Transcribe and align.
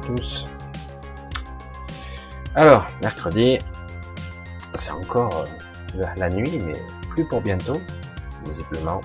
Tous. 0.00 0.44
Alors, 2.56 2.84
mercredi, 3.00 3.58
c'est 4.76 4.90
encore 4.90 5.44
euh, 5.94 6.04
la 6.16 6.30
nuit, 6.30 6.58
mais 6.58 6.82
plus 7.10 7.24
pour 7.24 7.40
bientôt, 7.40 7.80
visiblement. 8.44 9.00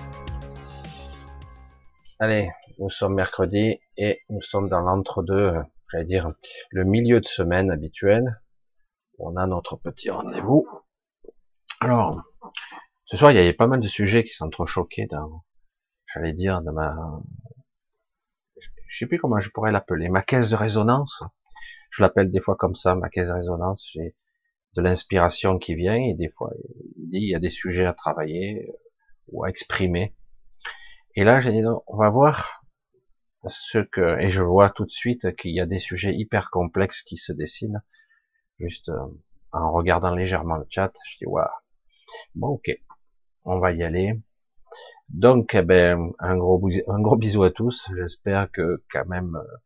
Allez, 2.18 2.50
nous 2.80 2.90
sommes 2.90 3.14
mercredi 3.14 3.78
et 3.96 4.20
nous 4.30 4.42
sommes 4.42 4.68
dans 4.68 4.80
l'entre-deux, 4.80 5.34
euh, 5.34 5.62
j'allais 5.92 6.06
dire, 6.06 6.32
le 6.70 6.84
milieu 6.84 7.20
de 7.20 7.28
semaine 7.28 7.70
habituel. 7.70 8.40
On 9.18 9.36
a 9.36 9.46
notre 9.46 9.76
petit 9.76 10.10
rendez-vous. 10.10 10.66
Alors, 11.80 12.20
ce 13.04 13.16
soir, 13.16 13.30
il 13.30 13.36
y 13.36 13.40
avait 13.40 13.52
pas 13.52 13.68
mal 13.68 13.78
de 13.78 13.88
sujets 13.88 14.24
qui 14.24 14.32
s'entrechoquaient 14.32 15.08
dans, 15.08 15.44
j'allais 16.06 16.32
dire, 16.32 16.62
dans 16.62 16.72
ma, 16.72 16.96
je 18.90 18.98
sais 18.98 19.06
plus 19.06 19.18
comment 19.18 19.38
je 19.38 19.50
pourrais 19.50 19.70
l'appeler, 19.70 20.08
ma 20.08 20.20
caisse 20.20 20.50
de 20.50 20.56
résonance. 20.56 21.22
Je 21.90 22.02
l'appelle 22.02 22.30
des 22.30 22.40
fois 22.40 22.56
comme 22.56 22.74
ça, 22.74 22.96
ma 22.96 23.08
caisse 23.08 23.28
de 23.28 23.34
résonance. 23.34 23.88
J'ai 23.92 24.16
de 24.74 24.82
l'inspiration 24.82 25.58
qui 25.58 25.74
vient 25.76 25.94
et 25.94 26.14
des 26.14 26.28
fois, 26.28 26.52
il 26.96 27.08
dit, 27.08 27.18
il 27.18 27.30
y 27.30 27.34
a 27.34 27.38
des 27.38 27.48
sujets 27.48 27.86
à 27.86 27.94
travailler 27.94 28.68
euh, 28.68 28.72
ou 29.28 29.44
à 29.44 29.48
exprimer. 29.48 30.14
Et 31.14 31.24
là, 31.24 31.40
j'ai 31.40 31.52
dit, 31.52 31.62
on 31.86 31.96
va 31.96 32.10
voir 32.10 32.64
ce 33.46 33.78
que, 33.78 34.18
et 34.20 34.28
je 34.28 34.42
vois 34.42 34.70
tout 34.70 34.84
de 34.84 34.90
suite 34.90 35.34
qu'il 35.36 35.52
y 35.52 35.60
a 35.60 35.66
des 35.66 35.78
sujets 35.78 36.14
hyper 36.14 36.50
complexes 36.50 37.02
qui 37.02 37.16
se 37.16 37.32
dessinent, 37.32 37.82
juste 38.58 38.88
euh, 38.88 39.06
en 39.52 39.72
regardant 39.72 40.14
légèrement 40.14 40.56
le 40.56 40.66
chat. 40.68 40.92
Je 41.06 41.18
dis, 41.18 41.26
waouh. 41.26 41.46
Bon, 42.34 42.48
ok. 42.48 42.70
On 43.44 43.60
va 43.60 43.72
y 43.72 43.84
aller. 43.84 44.20
Donc, 45.12 45.54
eh 45.54 45.62
ben, 45.62 46.12
un 46.20 46.36
gros, 46.36 46.60
un 46.88 47.00
gros 47.00 47.16
bisou 47.16 47.42
à 47.42 47.50
tous. 47.50 47.90
J'espère 47.96 48.50
que 48.52 48.82
quand 48.92 49.06
même 49.06 49.36
euh, 49.36 49.56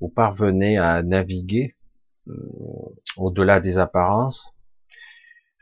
vous 0.00 0.08
parvenez 0.08 0.76
à 0.78 1.02
naviguer 1.02 1.76
euh, 2.28 2.34
au-delà 3.16 3.60
des 3.60 3.78
apparences. 3.78 4.52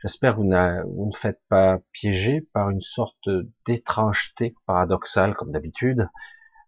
J'espère 0.01 0.35
que 0.35 0.41
vous, 0.41 0.95
vous, 0.95 1.05
ne 1.05 1.15
faites 1.15 1.39
pas 1.47 1.79
piéger 1.93 2.41
par 2.53 2.71
une 2.71 2.81
sorte 2.81 3.29
d'étrangeté 3.65 4.55
paradoxale, 4.65 5.35
comme 5.35 5.51
d'habitude, 5.51 6.09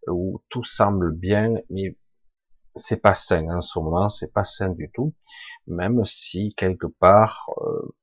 où 0.07 0.41
tout 0.49 0.63
semble 0.63 1.13
bien, 1.13 1.55
mais 1.69 1.97
c'est 2.75 3.01
pas 3.01 3.13
sain 3.13 3.47
en 3.49 3.61
ce 3.61 3.77
moment, 3.79 4.07
c'est 4.07 4.31
pas 4.31 4.45
sain 4.45 4.69
du 4.69 4.89
tout. 4.93 5.13
Même 5.67 6.05
si 6.05 6.53
quelque 6.55 6.87
part, 6.87 7.49
euh, 7.57 7.95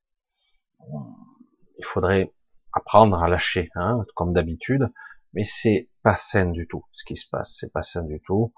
il 1.78 1.84
faudrait 1.84 2.32
apprendre 2.72 3.22
à 3.22 3.28
lâcher, 3.28 3.70
hein, 3.75 4.04
comme 4.14 4.32
d'habitude, 4.32 4.91
mais 5.32 5.44
c'est 5.44 5.88
pas 6.03 6.16
sain 6.16 6.47
du 6.47 6.66
tout 6.66 6.84
ce 6.92 7.04
qui 7.04 7.16
se 7.16 7.28
passe, 7.28 7.56
c'est 7.58 7.72
pas 7.72 7.82
sain 7.82 8.03
du 8.03 8.20
tout. 8.20 8.53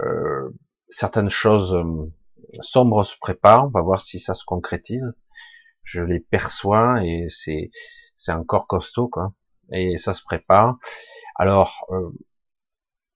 Euh, 0.00 0.50
certaines 0.88 1.30
choses 1.30 1.74
euh, 1.74 2.12
sombres 2.60 3.04
se 3.04 3.16
préparent, 3.18 3.66
on 3.66 3.70
va 3.70 3.80
voir 3.80 4.00
si 4.00 4.18
ça 4.18 4.34
se 4.34 4.44
concrétise. 4.44 5.12
Je 5.82 6.00
les 6.00 6.20
perçois 6.20 7.04
et 7.04 7.26
c'est 7.28 8.32
encore 8.32 8.66
costaud 8.66 9.08
quoi, 9.08 9.34
et 9.70 9.98
ça 9.98 10.14
se 10.14 10.22
prépare. 10.22 10.78
Alors, 11.36 11.86
euh, 11.90 12.10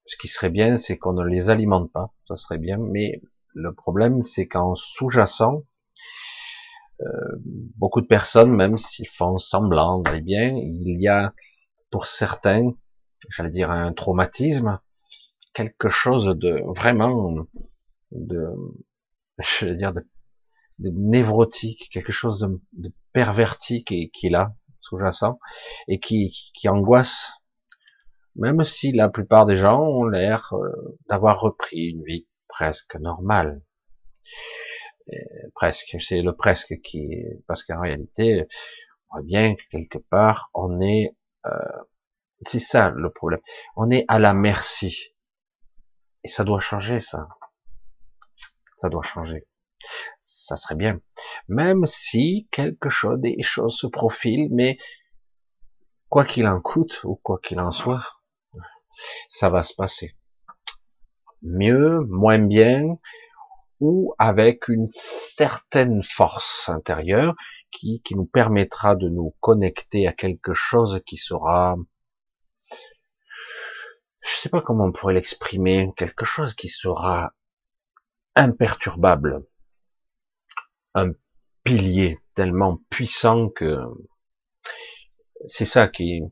ce 0.06 0.16
qui 0.16 0.28
serait 0.28 0.50
bien, 0.50 0.76
c'est 0.76 0.98
qu'on 0.98 1.12
ne 1.12 1.24
les 1.24 1.50
alimente 1.50 1.90
pas, 1.92 2.12
ça 2.26 2.36
serait 2.36 2.58
bien, 2.58 2.78
mais 2.78 3.22
le 3.54 3.74
problème, 3.74 4.22
c'est 4.22 4.46
qu'en 4.46 4.74
sous-jacent, 4.74 5.62
beaucoup 7.76 8.00
de 8.00 8.06
personnes, 8.06 8.50
même 8.50 8.76
s'ils 8.76 9.08
font 9.08 9.38
semblant 9.38 10.00
d'aller 10.00 10.20
bien, 10.20 10.54
il 10.56 11.00
y 11.00 11.08
a 11.08 11.32
pour 11.90 12.06
certains, 12.06 12.72
j'allais 13.30 13.50
dire 13.50 13.70
un 13.70 13.92
traumatisme, 13.92 14.80
quelque 15.54 15.88
chose 15.88 16.26
de 16.26 16.62
vraiment 16.66 17.46
de, 18.12 18.48
dire 19.76 19.92
de, 19.92 20.04
névrotique, 20.78 21.88
quelque 21.92 22.12
chose 22.12 22.46
de, 22.72 22.92
perverti 23.12 23.84
qui, 23.84 24.10
qui 24.10 24.26
est 24.28 24.30
là 24.30 24.54
sous-jacent 24.80 25.38
et 25.88 25.98
qui, 25.98 26.30
qui 26.54 26.68
angoisse, 26.68 27.32
même 28.36 28.64
si 28.64 28.92
la 28.92 29.08
plupart 29.08 29.46
des 29.46 29.56
gens 29.56 29.82
ont 29.82 30.04
l'air 30.04 30.52
euh, 30.52 30.98
d'avoir 31.08 31.40
repris 31.40 31.88
une 31.88 32.04
vie 32.04 32.28
presque 32.48 32.96
normale. 32.96 33.62
Euh, 35.12 35.48
presque, 35.54 35.96
c'est 36.00 36.22
le 36.22 36.34
presque 36.34 36.80
qui, 36.82 37.24
parce 37.46 37.64
qu'en 37.64 37.80
réalité, 37.80 38.46
on 39.10 39.16
voit 39.16 39.22
bien 39.24 39.54
que 39.54 39.62
quelque 39.70 39.98
part, 39.98 40.50
on 40.54 40.80
est, 40.80 41.16
euh, 41.46 41.50
c'est 42.42 42.58
ça 42.58 42.90
le 42.90 43.10
problème, 43.10 43.40
on 43.76 43.90
est 43.90 44.04
à 44.08 44.18
la 44.18 44.34
merci. 44.34 45.14
Et 46.24 46.28
ça 46.28 46.44
doit 46.44 46.60
changer, 46.60 47.00
ça. 47.00 47.28
Ça 48.76 48.88
doit 48.88 49.02
changer. 49.02 49.46
Ça 50.24 50.56
serait 50.56 50.74
bien. 50.74 51.00
Même 51.48 51.86
si 51.86 52.48
quelque 52.50 52.90
chose, 52.90 53.18
des 53.20 53.42
choses 53.42 53.76
se 53.76 53.86
profilent, 53.86 54.48
mais 54.50 54.78
quoi 56.08 56.24
qu'il 56.24 56.46
en 56.46 56.60
coûte, 56.60 57.00
ou 57.04 57.16
quoi 57.16 57.38
qu'il 57.42 57.60
en 57.60 57.72
soit, 57.72 58.04
ça 59.28 59.48
va 59.48 59.62
se 59.62 59.74
passer. 59.74 60.16
Mieux, 61.42 62.00
moins 62.08 62.38
bien, 62.38 62.98
ou 63.80 64.14
avec 64.18 64.68
une 64.68 64.88
certaine 64.92 66.02
force 66.02 66.68
intérieure 66.68 67.34
qui, 67.70 68.00
qui 68.02 68.14
nous 68.14 68.26
permettra 68.26 68.96
de 68.96 69.08
nous 69.08 69.34
connecter 69.40 70.06
à 70.06 70.12
quelque 70.12 70.54
chose 70.54 71.00
qui 71.06 71.16
sera, 71.16 71.76
je 74.20 74.36
sais 74.40 74.48
pas 74.48 74.60
comment 74.60 74.84
on 74.84 74.92
pourrait 74.92 75.14
l'exprimer, 75.14 75.92
quelque 75.96 76.24
chose 76.24 76.54
qui 76.54 76.68
sera 76.68 77.32
imperturbable, 78.34 79.44
un 80.94 81.12
pilier 81.64 82.18
tellement 82.34 82.78
puissant 82.90 83.48
que 83.48 83.80
c'est 85.46 85.64
ça 85.64 85.88
qui, 85.88 86.22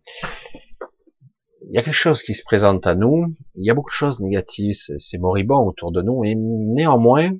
il 1.68 1.74
y 1.74 1.78
a 1.78 1.82
quelque 1.82 1.94
chose 1.94 2.22
qui 2.22 2.34
se 2.34 2.44
présente 2.44 2.86
à 2.86 2.94
nous, 2.94 3.34
il 3.54 3.64
y 3.64 3.70
a 3.70 3.74
beaucoup 3.74 3.90
de 3.90 3.94
choses 3.94 4.20
négatives, 4.20 4.76
c'est 4.98 5.18
moribond 5.18 5.66
autour 5.66 5.90
de 5.90 6.00
nous, 6.00 6.24
et 6.24 6.34
néanmoins, 6.36 7.32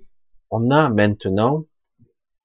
on 0.50 0.70
a 0.70 0.88
maintenant, 0.88 1.64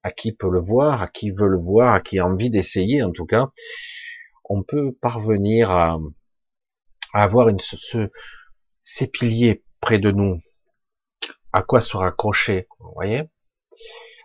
à 0.03 0.11
qui 0.11 0.31
peut 0.31 0.49
le 0.49 0.61
voir, 0.61 1.01
à 1.01 1.07
qui 1.07 1.31
veut 1.31 1.47
le 1.47 1.57
voir, 1.57 1.95
à 1.95 1.99
qui 1.99 2.19
a 2.19 2.25
envie 2.25 2.49
d'essayer 2.51 3.03
en 3.03 3.11
tout 3.11 3.25
cas, 3.25 3.51
on 4.45 4.63
peut 4.63 4.91
parvenir 5.01 5.71
à, 5.71 5.97
avoir 7.13 7.49
une, 7.49 7.59
ce, 7.59 8.09
ces 8.83 9.07
piliers 9.07 9.63
près 9.79 9.97
de 9.97 10.11
nous, 10.11 10.39
à 11.51 11.63
quoi 11.63 11.81
se 11.81 11.97
raccrocher, 11.97 12.67
vous 12.79 12.91
voyez? 12.93 13.23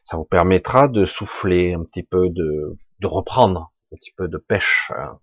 Ça 0.05 0.17
vous 0.19 0.25
permettra 0.25 0.89
de 0.89 1.07
souffler 1.07 1.73
un 1.73 1.85
petit 1.85 2.03
peu, 2.03 2.29
de, 2.29 2.77
de 3.01 3.07
reprendre 3.07 3.73
un 3.93 3.97
petit 3.97 4.13
peu 4.17 4.29
de 4.29 4.39
pêche. 4.39 4.93
Hein. 4.95 5.19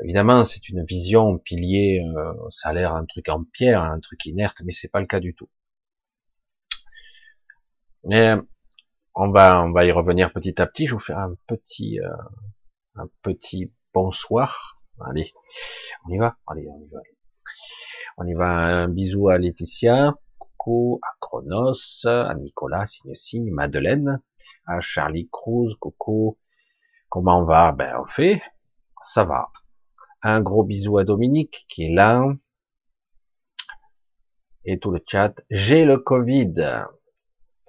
Évidemment, 0.00 0.44
c'est 0.44 0.68
une 0.68 0.84
vision 0.84 1.38
pilier, 1.38 2.04
euh, 2.16 2.34
ça 2.50 2.70
a 2.70 2.72
l'air 2.72 2.94
un 2.94 3.04
truc 3.04 3.28
en 3.28 3.44
pierre, 3.44 3.82
un 3.82 4.00
truc 4.00 4.24
inerte, 4.26 4.62
mais 4.64 4.72
c'est 4.72 4.88
pas 4.88 5.00
le 5.00 5.06
cas 5.06 5.20
du 5.20 5.34
tout. 5.34 5.48
Mais 8.04 8.34
on 9.14 9.30
va, 9.30 9.62
on 9.62 9.72
va 9.72 9.84
y 9.84 9.92
revenir 9.92 10.32
petit 10.32 10.60
à 10.60 10.66
petit. 10.66 10.86
Je 10.86 10.92
vais 10.92 10.98
vous 10.98 11.04
faire 11.04 11.18
un 11.18 11.34
petit, 11.46 12.00
euh, 12.00 12.08
un 12.96 13.08
petit 13.22 13.72
bonsoir. 13.94 14.80
Allez, 15.04 15.32
on 16.06 16.12
y 16.12 16.18
va. 16.18 16.36
Allez, 16.46 16.66
on 16.68 16.80
y 16.80 16.88
va. 16.88 17.00
On 18.18 18.26
y 18.26 18.34
va. 18.34 18.48
Un 18.48 18.88
bisou 18.88 19.28
à 19.28 19.38
Laetitia, 19.38 20.14
coucou 20.38 21.00
à 21.02 21.14
Chronos, 21.20 22.06
à 22.06 22.34
Nicolas, 22.34 22.86
signe 22.86 23.14
signe, 23.14 23.50
Madeleine, 23.50 24.20
à 24.66 24.80
Charlie 24.80 25.28
Cruz, 25.30 25.76
coucou. 25.78 26.38
Comment 27.08 27.40
on 27.40 27.44
va? 27.44 27.72
Ben 27.72 27.94
on 28.00 28.06
fait, 28.06 28.42
ça 29.02 29.24
va. 29.24 29.48
Un 30.24 30.40
gros 30.40 30.62
bisou 30.62 30.98
à 30.98 31.04
Dominique 31.04 31.66
qui 31.68 31.86
est 31.86 31.92
là. 31.92 32.24
Et 34.64 34.78
tout 34.78 34.92
le 34.92 35.02
chat. 35.04 35.34
J'ai 35.50 35.84
le 35.84 35.98
Covid. 35.98 36.84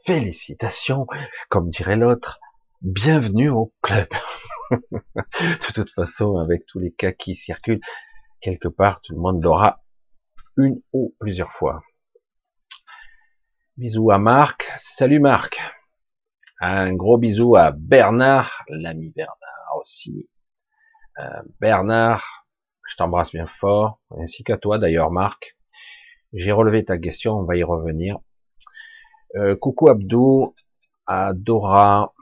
Félicitations, 0.05 1.07
comme 1.49 1.71
dirait 1.71 1.95
l'autre. 1.95 2.39
Bienvenue 2.81 3.49
au 3.49 3.73
club. 3.81 4.07
de 4.71 5.73
toute 5.73 5.89
façon, 5.89 6.37
avec 6.37 6.67
tous 6.67 6.77
les 6.77 6.91
cas 6.91 7.11
qui 7.11 7.33
circulent, 7.33 7.81
quelque 8.39 8.67
part, 8.67 9.01
tout 9.01 9.13
le 9.13 9.19
monde 9.19 9.43
l'aura 9.43 9.81
une 10.57 10.79
ou 10.91 11.15
plusieurs 11.19 11.51
fois. 11.51 11.81
Bisous 13.77 14.11
à 14.11 14.19
Marc. 14.19 14.71
Salut 14.77 15.19
Marc. 15.19 15.59
Un 16.59 16.93
gros 16.93 17.17
bisou 17.17 17.55
à 17.55 17.71
Bernard, 17.71 18.63
l'ami 18.69 19.09
Bernard 19.09 19.77
aussi. 19.81 20.29
Euh, 21.19 21.41
Bernard, 21.59 22.42
je 22.87 22.95
t'embrasse 22.95 23.31
bien 23.31 23.45
fort, 23.45 23.99
ainsi 24.17 24.43
qu'à 24.43 24.57
toi 24.57 24.79
d'ailleurs, 24.79 25.11
Marc. 25.11 25.57
J'ai 26.33 26.51
relevé 26.51 26.83
ta 26.83 26.97
question, 26.97 27.33
on 27.33 27.43
va 27.43 27.55
y 27.55 27.63
revenir. 27.63 28.19
Euh, 29.35 29.55
coucou 29.55 29.89
Abdou, 29.89 30.53
à 31.05 31.33
Dora, 31.33 32.13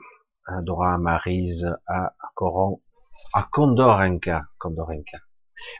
à 0.46 0.60
Dora, 0.60 0.94
à 0.94 0.98
Marise, 0.98 1.70
à 1.86 2.12
Coran, 2.34 2.80
à 3.34 3.48
Condorenka, 3.50 4.44
Condorenka. 4.58 5.18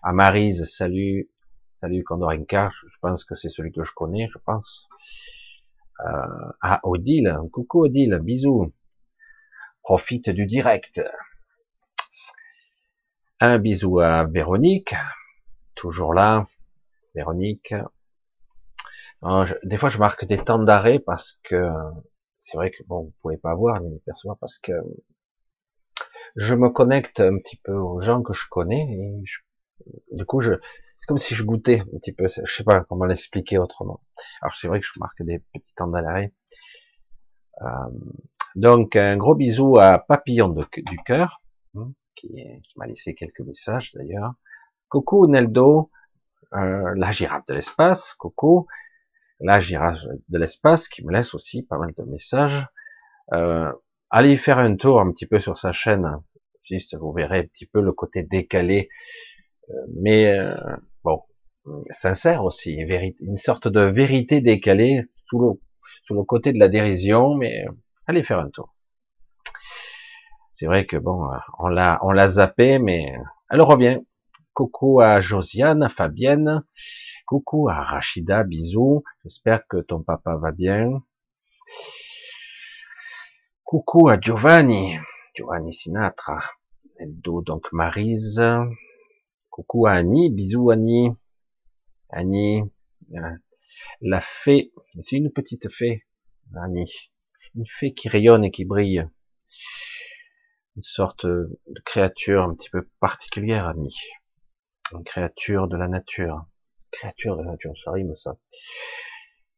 À 0.02 0.12
Marise, 0.12 0.64
salut, 0.64 1.30
Salut 1.82 2.04
Condorenka, 2.04 2.70
je 2.70 2.96
pense 3.00 3.24
que 3.24 3.34
c'est 3.34 3.48
celui 3.48 3.72
que 3.72 3.82
je 3.82 3.92
connais, 3.92 4.28
je 4.32 4.38
pense. 4.38 4.88
Euh, 5.98 6.52
ah, 6.60 6.78
Odile, 6.84 7.36
coucou 7.50 7.86
Odile, 7.86 8.20
bisous. 8.22 8.72
Profite 9.82 10.30
du 10.30 10.46
direct. 10.46 11.02
Un 13.44 13.58
bisou 13.58 13.98
à 13.98 14.22
Véronique, 14.22 14.94
toujours 15.74 16.14
là. 16.14 16.46
Véronique. 17.12 17.74
des 19.64 19.76
fois, 19.76 19.88
je 19.88 19.98
marque 19.98 20.24
des 20.26 20.38
temps 20.38 20.60
d'arrêt 20.60 21.00
parce 21.00 21.40
que 21.42 21.68
c'est 22.38 22.56
vrai 22.56 22.70
que 22.70 22.84
bon, 22.84 23.02
vous 23.02 23.12
pouvez 23.20 23.38
pas 23.38 23.56
voir 23.56 23.80
ni 23.80 23.98
percevoir 24.06 24.38
parce 24.38 24.60
que 24.60 24.70
je 26.36 26.54
me 26.54 26.68
connecte 26.68 27.18
un 27.18 27.36
petit 27.38 27.56
peu 27.56 27.72
aux 27.72 28.00
gens 28.00 28.22
que 28.22 28.32
je 28.32 28.44
connais 28.48 28.86
et 28.92 29.24
du 30.12 30.24
coup, 30.24 30.40
je, 30.40 30.52
c'est 31.00 31.06
comme 31.08 31.18
si 31.18 31.34
je 31.34 31.42
goûtais 31.42 31.80
un 31.80 31.98
petit 31.98 32.12
peu. 32.12 32.28
Je 32.28 32.54
sais 32.54 32.62
pas 32.62 32.84
comment 32.84 33.06
l'expliquer 33.06 33.58
autrement. 33.58 34.04
Alors 34.40 34.54
c'est 34.54 34.68
vrai 34.68 34.78
que 34.78 34.86
je 34.86 35.00
marque 35.00 35.20
des 35.20 35.40
petits 35.52 35.74
temps 35.74 35.88
d'arrêt. 35.88 36.32
Euh, 37.60 37.66
donc 38.54 38.94
un 38.94 39.16
gros 39.16 39.34
bisou 39.34 39.80
à 39.80 39.98
Papillon 39.98 40.50
du 40.50 40.96
cœur, 41.04 41.42
hein, 41.74 41.90
qui, 42.14 42.28
qui 42.28 42.78
m'a 42.78 42.86
laissé 42.86 43.14
quelques 43.14 43.40
messages 43.40 43.92
d'ailleurs. 43.94 44.34
Coucou 44.88 45.26
Neldo, 45.26 45.90
euh, 46.54 46.92
la 46.96 47.10
girafe 47.10 47.46
de 47.46 47.54
l'espace, 47.54 48.14
coucou. 48.14 48.66
La 49.40 49.58
girafe 49.58 50.04
de 50.28 50.38
l'espace 50.38 50.88
qui 50.88 51.04
me 51.04 51.12
laisse 51.12 51.34
aussi 51.34 51.62
pas 51.62 51.78
mal 51.78 51.92
de 51.96 52.04
messages. 52.04 52.66
Euh, 53.32 53.72
allez 54.10 54.36
faire 54.36 54.58
un 54.58 54.76
tour 54.76 55.00
un 55.00 55.10
petit 55.10 55.26
peu 55.26 55.40
sur 55.40 55.56
sa 55.58 55.72
chaîne. 55.72 56.06
Juste, 56.64 56.96
vous 56.96 57.12
verrez 57.12 57.40
un 57.40 57.46
petit 57.46 57.66
peu 57.66 57.80
le 57.80 57.92
côté 57.92 58.22
décalé, 58.22 58.88
euh, 59.70 59.74
mais 60.00 60.38
euh, 60.38 60.54
bon, 61.02 61.22
sincère 61.90 62.44
aussi, 62.44 62.74
une 62.74 63.36
sorte 63.36 63.66
de 63.66 63.80
vérité 63.80 64.40
décalée 64.40 65.02
sous 65.24 65.40
le, 65.40 65.60
sous 66.04 66.14
le 66.14 66.22
côté 66.22 66.52
de 66.52 66.58
la 66.58 66.68
dérision, 66.68 67.34
mais 67.34 67.64
allez 68.06 68.22
faire 68.22 68.38
un 68.38 68.50
tour. 68.50 68.74
C'est 70.54 70.66
vrai 70.66 70.86
que 70.86 70.96
bon, 70.96 71.28
on 71.58 71.68
l'a, 71.68 71.98
on 72.02 72.12
l'a 72.12 72.28
zappé, 72.28 72.78
mais 72.78 73.14
elle 73.50 73.62
revient. 73.62 74.00
Coucou 74.52 75.00
à 75.00 75.20
Josiane, 75.20 75.88
Fabienne. 75.88 76.62
Coucou 77.26 77.70
à 77.70 77.82
Rachida, 77.82 78.44
bisous. 78.44 79.02
J'espère 79.22 79.66
que 79.66 79.78
ton 79.78 80.02
papa 80.02 80.36
va 80.36 80.52
bien. 80.52 81.02
Coucou 83.64 84.10
à 84.10 84.20
Giovanni, 84.20 84.98
Giovanni 85.34 85.72
Sinatra. 85.72 86.40
Eldo, 86.98 87.40
donc 87.40 87.72
Marise. 87.72 88.42
Coucou 89.48 89.86
à 89.86 89.92
Annie, 89.92 90.28
bisous 90.28 90.70
Annie. 90.70 91.10
Annie, 92.10 92.62
euh, 93.14 93.36
la 94.02 94.20
fée, 94.20 94.70
c'est 95.00 95.16
une 95.16 95.32
petite 95.32 95.70
fée, 95.70 96.04
Annie. 96.54 97.10
Une 97.54 97.66
fée 97.66 97.94
qui 97.94 98.10
rayonne 98.10 98.44
et 98.44 98.50
qui 98.50 98.66
brille 98.66 99.08
une 100.76 100.82
sorte 100.82 101.26
de 101.26 101.58
créature 101.84 102.42
un 102.42 102.54
petit 102.54 102.70
peu 102.70 102.88
particulière, 103.00 103.66
Annie. 103.66 103.96
Une 104.92 105.04
créature 105.04 105.68
de 105.68 105.76
la 105.76 105.88
nature. 105.88 106.46
Créature 106.90 107.36
de 107.36 107.42
la 107.42 107.52
nature, 107.52 107.72
ça 107.84 107.92
rime 107.92 108.14
ça. 108.16 108.36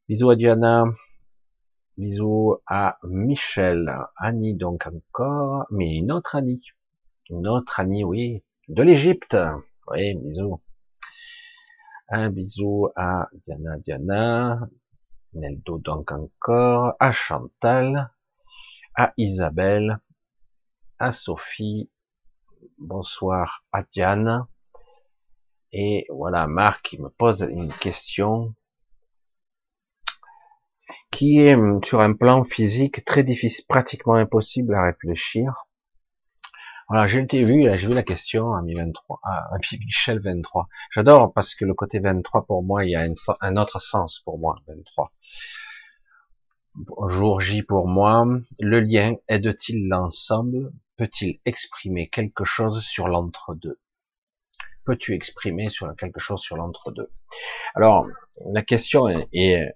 Bisous 0.09 0.31
à 0.31 0.37
Diana. 0.37 0.85
Bisous 1.97 2.57
à 2.67 2.99
Michel. 3.05 3.95
Annie 4.17 4.55
donc 4.55 4.87
encore. 4.87 5.67
Mais 5.71 5.95
une 5.95 6.11
autre 6.11 6.35
Annie. 6.35 6.63
Une 7.31 7.47
autre 7.47 7.79
Annie, 7.79 8.05
oui. 8.05 8.43
De 8.69 8.83
l'Égypte. 8.83 9.37
Oui, 9.89 10.15
bisous. 10.15 10.61
Un 12.09 12.31
bisou 12.31 12.89
à 12.97 13.29
Diana, 13.47 13.79
Diana. 13.79 14.69
Neldo 15.33 15.79
donc 15.79 16.11
encore. 16.11 16.95
À 16.99 17.13
Chantal. 17.13 18.11
À 18.97 19.13
Isabelle 19.17 19.99
à 20.99 21.13
Sophie, 21.13 21.91
bonsoir 22.79 23.65
à 23.73 23.83
Diane, 23.83 24.47
et 25.73 26.07
voilà 26.09 26.47
Marc 26.47 26.91
qui 26.91 27.01
me 27.01 27.09
pose 27.09 27.47
une 27.51 27.73
question 27.73 28.55
qui 31.11 31.41
est 31.41 31.55
hum, 31.55 31.83
sur 31.85 32.01
un 32.01 32.13
plan 32.13 32.45
physique 32.45 33.05
très 33.05 33.23
difficile, 33.23 33.65
pratiquement 33.69 34.15
impossible 34.15 34.75
à 34.75 34.85
réfléchir. 34.85 35.67
Voilà, 36.89 37.07
j'ai 37.07 37.23
vu, 37.23 37.63
j'ai 37.79 37.87
vu 37.87 37.95
la 37.95 38.03
question 38.03 38.53
à 38.53 38.61
mi 38.63 38.75
23, 38.75 39.21
à 39.23 39.57
Michel 39.59 40.21
23. 40.21 40.69
J'adore 40.93 41.33
parce 41.33 41.55
que 41.55 41.65
le 41.65 41.73
côté 41.73 41.99
23 41.99 42.47
pour 42.47 42.63
moi, 42.63 42.85
il 42.85 42.91
y 42.91 42.97
a 42.97 43.07
un 43.41 43.57
autre 43.57 43.81
sens 43.81 44.21
pour 44.25 44.39
moi, 44.39 44.57
23. 44.69 45.13
Jour 47.09 47.41
J 47.41 47.63
pour 47.63 47.87
moi, 47.87 48.27
le 48.61 48.81
lien 48.81 49.15
aide-t-il 49.29 49.89
l'ensemble? 49.89 50.73
Peut-il 50.97 51.41
exprimer 51.45 52.09
quelque 52.09 52.45
chose 52.45 52.85
sur 52.85 53.09
l'entre-deux? 53.09 53.81
Peux-tu 54.85 55.15
exprimer 55.15 55.71
sur 55.71 55.95
quelque 55.97 56.21
chose 56.21 56.41
sur 56.41 56.57
l'entre-deux? 56.57 57.11
Alors, 57.75 58.07
la 58.53 58.63
question 58.63 59.09
est, 59.09 59.29
est, 59.33 59.75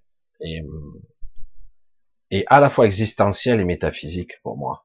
est, 2.31 2.45
à 2.47 2.61
la 2.61 2.71
fois 2.71 2.87
existentielle 2.87 3.61
et 3.61 3.65
métaphysique 3.65 4.41
pour 4.43 4.57
moi. 4.57 4.85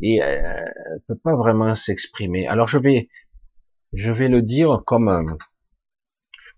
Et 0.00 0.16
elle 0.16 1.02
peut 1.06 1.18
pas 1.18 1.36
vraiment 1.36 1.74
s'exprimer. 1.74 2.48
Alors 2.48 2.66
je 2.66 2.78
vais, 2.78 3.08
je 3.92 4.10
vais 4.10 4.28
le 4.28 4.42
dire 4.42 4.82
comme, 4.86 5.38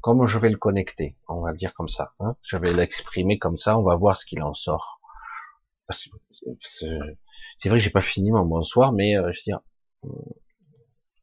comme 0.01 0.27
je 0.27 0.39
vais 0.39 0.51
le 0.51 0.57
connecter. 0.57 1.17
On 1.29 1.41
va 1.41 1.53
dire 1.53 1.75
comme 1.75 1.89
ça. 1.89 2.15
Hein. 2.21 2.37
je 2.43 2.57
vais 2.57 2.73
l'exprimer 2.73 3.39
comme 3.39 3.57
ça. 3.57 3.79
On 3.79 3.83
va 3.83 3.97
voir 3.97 4.17
ce 4.17 4.25
qu'il 4.25 4.43
en 4.43 4.55
sort. 4.55 5.01
C'est 7.59 7.69
vrai 7.69 7.79
que 7.79 7.85
j'ai 7.85 7.91
pas 7.91 8.01
fini 8.01 8.31
mon 8.31 8.45
bonsoir, 8.45 8.93
mais 8.93 9.17
euh, 9.17 9.33
je 9.33 9.53
veux 9.53 9.59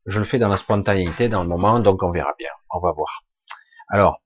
je 0.06 0.20
le 0.20 0.26
fais 0.26 0.40
dans 0.40 0.50
la 0.50 0.58
spontanéité, 0.58 1.30
dans 1.30 1.44
le 1.44 1.50
moment, 1.50 1.80
donc 1.80 2.02
on 2.04 2.12
verra 2.12 2.34
bien, 2.38 2.50
on 2.72 2.80
va 2.80 2.92
voir. 2.92 3.24
Alors, 3.88 4.22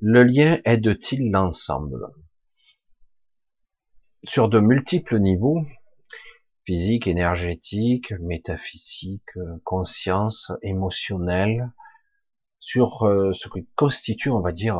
le 0.00 0.22
lien 0.22 0.58
aide-t-il 0.64 1.30
l'ensemble? 1.30 2.08
Sur 4.24 4.48
de 4.48 4.60
multiples 4.60 5.18
niveaux, 5.18 5.64
physique, 6.64 7.08
énergétique, 7.08 8.12
métaphysique, 8.20 9.30
conscience, 9.64 10.52
émotionnel, 10.62 11.72
sur 12.60 13.04
euh, 13.04 13.32
ce 13.34 13.48
qui 13.48 13.66
constitue, 13.74 14.30
on 14.30 14.40
va 14.40 14.52
dire, 14.52 14.78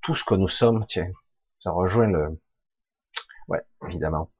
tout 0.00 0.14
ce 0.14 0.24
que 0.24 0.34
nous 0.34 0.48
sommes, 0.48 0.86
tiens, 0.86 1.10
ça 1.60 1.70
rejoint 1.70 2.06
le, 2.06 2.40
Ouais, 3.48 3.60
évidemment. 3.86 4.30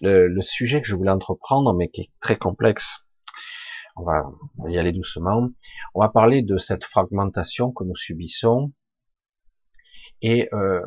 Le, 0.00 0.40
sujet 0.42 0.80
que 0.80 0.88
je 0.88 0.96
voulais 0.96 1.10
entreprendre, 1.10 1.74
mais 1.74 1.88
qui 1.88 2.02
est 2.02 2.10
très 2.20 2.36
complexe, 2.36 3.04
on 3.96 4.04
va, 4.04 4.30
y 4.68 4.78
aller 4.78 4.92
doucement. 4.92 5.48
On 5.94 6.00
va 6.00 6.08
parler 6.08 6.42
de 6.42 6.58
cette 6.58 6.84
fragmentation 6.84 7.72
que 7.72 7.84
nous 7.84 7.96
subissons 7.96 8.72
et 10.22 10.48
euh, 10.52 10.86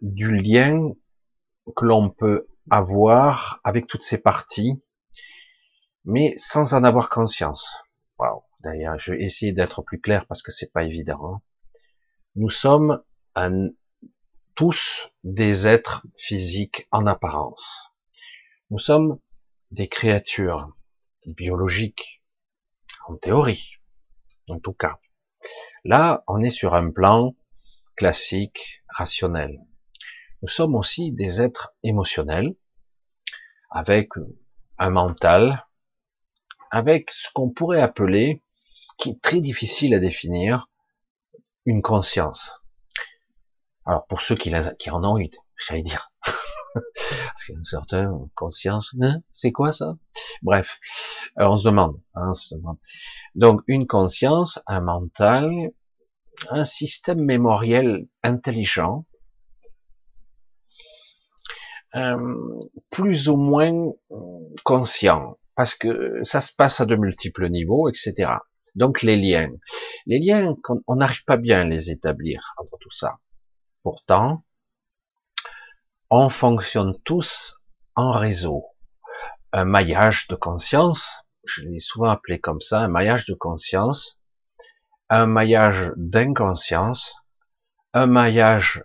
du 0.00 0.36
lien 0.36 0.92
que 1.76 1.84
l'on 1.84 2.10
peut 2.10 2.48
avoir 2.70 3.60
avec 3.64 3.86
toutes 3.86 4.02
ces 4.02 4.18
parties, 4.18 4.82
mais 6.04 6.34
sans 6.36 6.74
en 6.74 6.84
avoir 6.84 7.08
conscience. 7.08 7.82
Wow. 8.18 8.42
D'ailleurs, 8.60 8.98
je 8.98 9.12
vais 9.12 9.22
essayer 9.22 9.52
d'être 9.52 9.82
plus 9.82 10.00
clair 10.00 10.26
parce 10.26 10.42
que 10.42 10.50
c'est 10.50 10.72
pas 10.72 10.82
évident. 10.84 11.26
Hein. 11.26 11.40
Nous 12.34 12.50
sommes 12.50 13.02
un, 13.34 13.68
tous 14.58 15.08
des 15.22 15.68
êtres 15.68 16.04
physiques 16.16 16.88
en 16.90 17.06
apparence. 17.06 17.92
Nous 18.70 18.80
sommes 18.80 19.20
des 19.70 19.86
créatures 19.86 20.76
biologiques, 21.26 22.24
en 23.06 23.14
théorie, 23.14 23.76
en 24.48 24.58
tout 24.58 24.72
cas. 24.72 24.98
Là, 25.84 26.24
on 26.26 26.42
est 26.42 26.50
sur 26.50 26.74
un 26.74 26.90
plan 26.90 27.36
classique, 27.94 28.82
rationnel. 28.88 29.60
Nous 30.42 30.48
sommes 30.48 30.74
aussi 30.74 31.12
des 31.12 31.40
êtres 31.40 31.72
émotionnels, 31.84 32.56
avec 33.70 34.08
un 34.76 34.90
mental, 34.90 35.68
avec 36.72 37.12
ce 37.12 37.28
qu'on 37.32 37.50
pourrait 37.50 37.80
appeler, 37.80 38.42
qui 38.98 39.10
est 39.10 39.22
très 39.22 39.40
difficile 39.40 39.94
à 39.94 40.00
définir, 40.00 40.68
une 41.64 41.80
conscience. 41.80 42.60
Alors 43.88 44.04
pour 44.06 44.20
ceux 44.20 44.36
qui, 44.36 44.54
en 44.90 45.02
ont 45.02 45.18
eu, 45.18 45.30
j'allais 45.66 45.80
dire, 45.80 46.12
parce 46.74 47.44
qu'il 47.46 47.54
y 47.54 47.56
a 47.56 47.58
une 47.58 47.64
certaine 47.64 48.10
conscience, 48.34 48.94
hein, 49.00 49.22
c'est 49.32 49.50
quoi 49.50 49.72
ça? 49.72 49.96
Bref, 50.42 50.76
euh, 51.40 51.46
on 51.46 51.56
se 51.56 51.64
demande, 51.64 51.98
hein, 52.14 52.26
on 52.28 52.34
se 52.34 52.54
demande. 52.54 52.76
Donc 53.34 53.62
une 53.66 53.86
conscience, 53.86 54.60
un 54.66 54.82
mental, 54.82 55.70
un 56.50 56.66
système 56.66 57.24
mémoriel 57.24 58.06
intelligent, 58.22 59.06
euh, 61.94 62.60
plus 62.90 63.30
ou 63.30 63.38
moins 63.38 63.92
conscient, 64.64 65.38
parce 65.56 65.74
que 65.74 66.22
ça 66.24 66.42
se 66.42 66.52
passe 66.54 66.82
à 66.82 66.84
de 66.84 66.94
multiples 66.94 67.48
niveaux, 67.48 67.88
etc. 67.88 68.32
Donc 68.74 69.00
les 69.00 69.16
liens. 69.16 69.50
Les 70.04 70.18
liens, 70.18 70.54
on 70.86 70.96
n'arrive 70.96 71.24
pas 71.24 71.38
bien 71.38 71.62
à 71.62 71.64
les 71.64 71.90
établir 71.90 72.52
entre 72.58 72.76
tout 72.82 72.92
ça. 72.92 73.16
Pourtant, 73.82 74.44
on 76.10 76.28
fonctionne 76.28 76.98
tous 77.04 77.60
en 77.94 78.10
réseau. 78.10 78.66
Un 79.52 79.64
maillage 79.64 80.28
de 80.28 80.34
conscience, 80.34 81.08
je 81.44 81.62
l'ai 81.62 81.80
souvent 81.80 82.10
appelé 82.10 82.38
comme 82.38 82.60
ça, 82.60 82.80
un 82.80 82.88
maillage 82.88 83.26
de 83.26 83.34
conscience, 83.34 84.20
un 85.08 85.26
maillage 85.26 85.92
d'inconscience, 85.96 87.14
un 87.94 88.06
maillage 88.06 88.84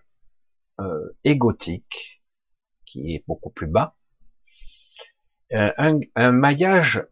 euh, 0.80 1.18
égotique, 1.24 2.22
qui 2.86 3.14
est 3.14 3.24
beaucoup 3.28 3.50
plus 3.50 3.68
bas, 3.68 3.96
euh, 5.54 5.72
un, 5.78 6.00
un 6.16 6.32
maillage 6.32 7.06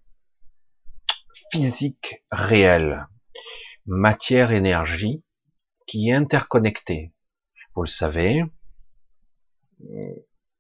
physique 1.52 2.24
réel, 2.32 3.08
matière-énergie, 3.86 5.24
qui 5.88 6.10
est 6.10 6.14
interconnecté. 6.14 7.14
Vous 7.76 7.84
le 7.84 7.88
savez, 7.88 8.44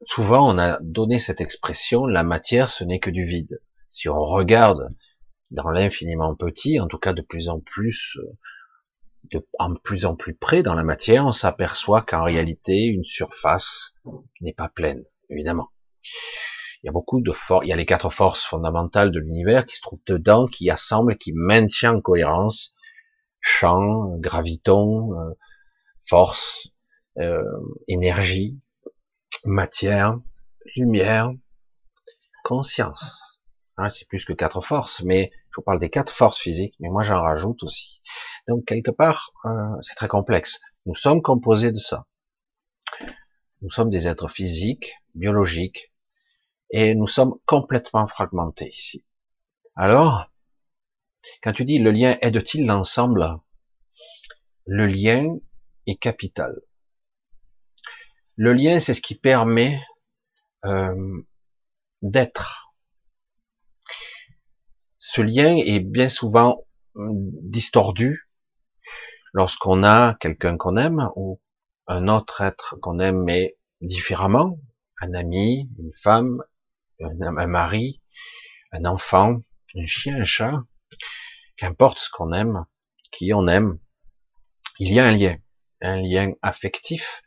souvent 0.05 0.53
on 0.53 0.57
a 0.57 0.79
donné 0.81 1.19
cette 1.19 1.41
expression, 1.41 2.05
la 2.05 2.23
matière 2.23 2.69
ce 2.69 2.83
n'est 2.83 2.99
que 2.99 3.09
du 3.09 3.25
vide. 3.25 3.61
Si 3.89 4.07
on 4.07 4.19
regarde 4.19 4.89
dans 5.51 5.69
l'infiniment 5.69 6.35
petit, 6.35 6.79
en 6.79 6.87
tout 6.87 6.97
cas 6.97 7.13
de 7.13 7.21
plus 7.21 7.49
en 7.49 7.59
plus, 7.59 8.17
de 9.31 9.45
en 9.59 9.75
plus 9.75 10.05
en 10.05 10.15
plus 10.15 10.35
près 10.35 10.63
dans 10.63 10.73
la 10.73 10.83
matière, 10.83 11.25
on 11.25 11.33
s'aperçoit 11.33 12.01
qu'en 12.01 12.23
réalité 12.23 12.85
une 12.85 13.03
surface 13.03 13.95
n'est 14.39 14.53
pas 14.53 14.69
pleine, 14.69 15.03
évidemment. 15.29 15.69
Il 16.81 16.87
y 16.87 16.89
a 16.89 16.93
beaucoup 16.93 17.21
de 17.21 17.31
forces, 17.31 17.65
il 17.65 17.69
y 17.69 17.73
a 17.73 17.75
les 17.75 17.85
quatre 17.85 18.09
forces 18.09 18.43
fondamentales 18.43 19.11
de 19.11 19.19
l'univers 19.19 19.65
qui 19.65 19.75
se 19.75 19.81
trouvent 19.81 20.01
dedans, 20.07 20.47
qui 20.47 20.69
assemblent, 20.69 21.17
qui 21.17 21.33
maintiennent 21.33 21.97
en 21.97 22.01
cohérence 22.01 22.73
champ, 23.41 24.17
graviton, 24.19 25.13
euh, 25.19 25.33
force, 26.05 26.71
euh, 27.19 27.43
énergie, 27.87 28.59
matière, 29.45 30.19
lumière, 30.75 31.31
conscience. 32.43 33.39
Hein, 33.77 33.89
c'est 33.89 34.07
plus 34.07 34.25
que 34.25 34.33
quatre 34.33 34.61
forces, 34.61 35.01
mais 35.01 35.31
je 35.49 35.55
vous 35.57 35.63
parle 35.63 35.79
des 35.79 35.89
quatre 35.89 36.13
forces 36.13 36.39
physiques, 36.39 36.75
mais 36.79 36.89
moi 36.89 37.03
j'en 37.03 37.21
rajoute 37.21 37.63
aussi. 37.63 38.01
Donc 38.47 38.65
quelque 38.65 38.91
part, 38.91 39.31
euh, 39.45 39.49
c'est 39.81 39.95
très 39.95 40.07
complexe. 40.07 40.59
Nous 40.85 40.95
sommes 40.95 41.21
composés 41.21 41.71
de 41.71 41.77
ça. 41.77 42.05
Nous 43.61 43.71
sommes 43.71 43.89
des 43.89 44.07
êtres 44.07 44.29
physiques, 44.29 44.93
biologiques, 45.13 45.91
et 46.71 46.95
nous 46.95 47.07
sommes 47.07 47.35
complètement 47.45 48.07
fragmentés 48.07 48.69
ici. 48.69 49.05
Alors, 49.75 50.31
quand 51.43 51.53
tu 51.53 51.65
dis 51.65 51.79
le 51.79 51.91
lien 51.91 52.17
aide-t-il 52.21 52.65
l'ensemble 52.65 53.39
Le 54.65 54.87
lien 54.87 55.37
est 55.85 55.97
capital. 55.97 56.61
Le 58.37 58.53
lien, 58.53 58.79
c'est 58.79 58.93
ce 58.93 59.01
qui 59.01 59.15
permet 59.15 59.81
euh, 60.65 61.21
d'être. 62.01 62.73
Ce 64.97 65.21
lien 65.21 65.55
est 65.57 65.79
bien 65.79 66.09
souvent 66.09 66.65
distordu 66.95 68.29
lorsqu'on 69.33 69.83
a 69.83 70.15
quelqu'un 70.15 70.57
qu'on 70.57 70.77
aime 70.77 71.09
ou 71.15 71.41
un 71.87 72.07
autre 72.07 72.41
être 72.41 72.75
qu'on 72.81 72.99
aime 72.99 73.23
mais 73.23 73.57
différemment, 73.81 74.59
un 75.01 75.13
ami, 75.13 75.69
une 75.79 75.91
femme, 76.01 76.43
un, 76.99 77.47
mari, 77.47 78.01
un 78.71 78.85
enfant, 78.85 79.41
un 79.75 79.85
chien, 79.87 80.21
un 80.21 80.25
chat, 80.25 80.53
qu'importe 81.57 81.99
ce 81.99 82.09
qu'on 82.11 82.31
aime, 82.33 82.65
qui 83.11 83.33
on 83.33 83.47
aime, 83.47 83.79
il 84.79 84.93
y 84.93 84.99
a 84.99 85.05
un 85.05 85.11
lien, 85.11 85.37
un 85.81 85.97
lien 85.97 86.31
affectif, 86.41 87.21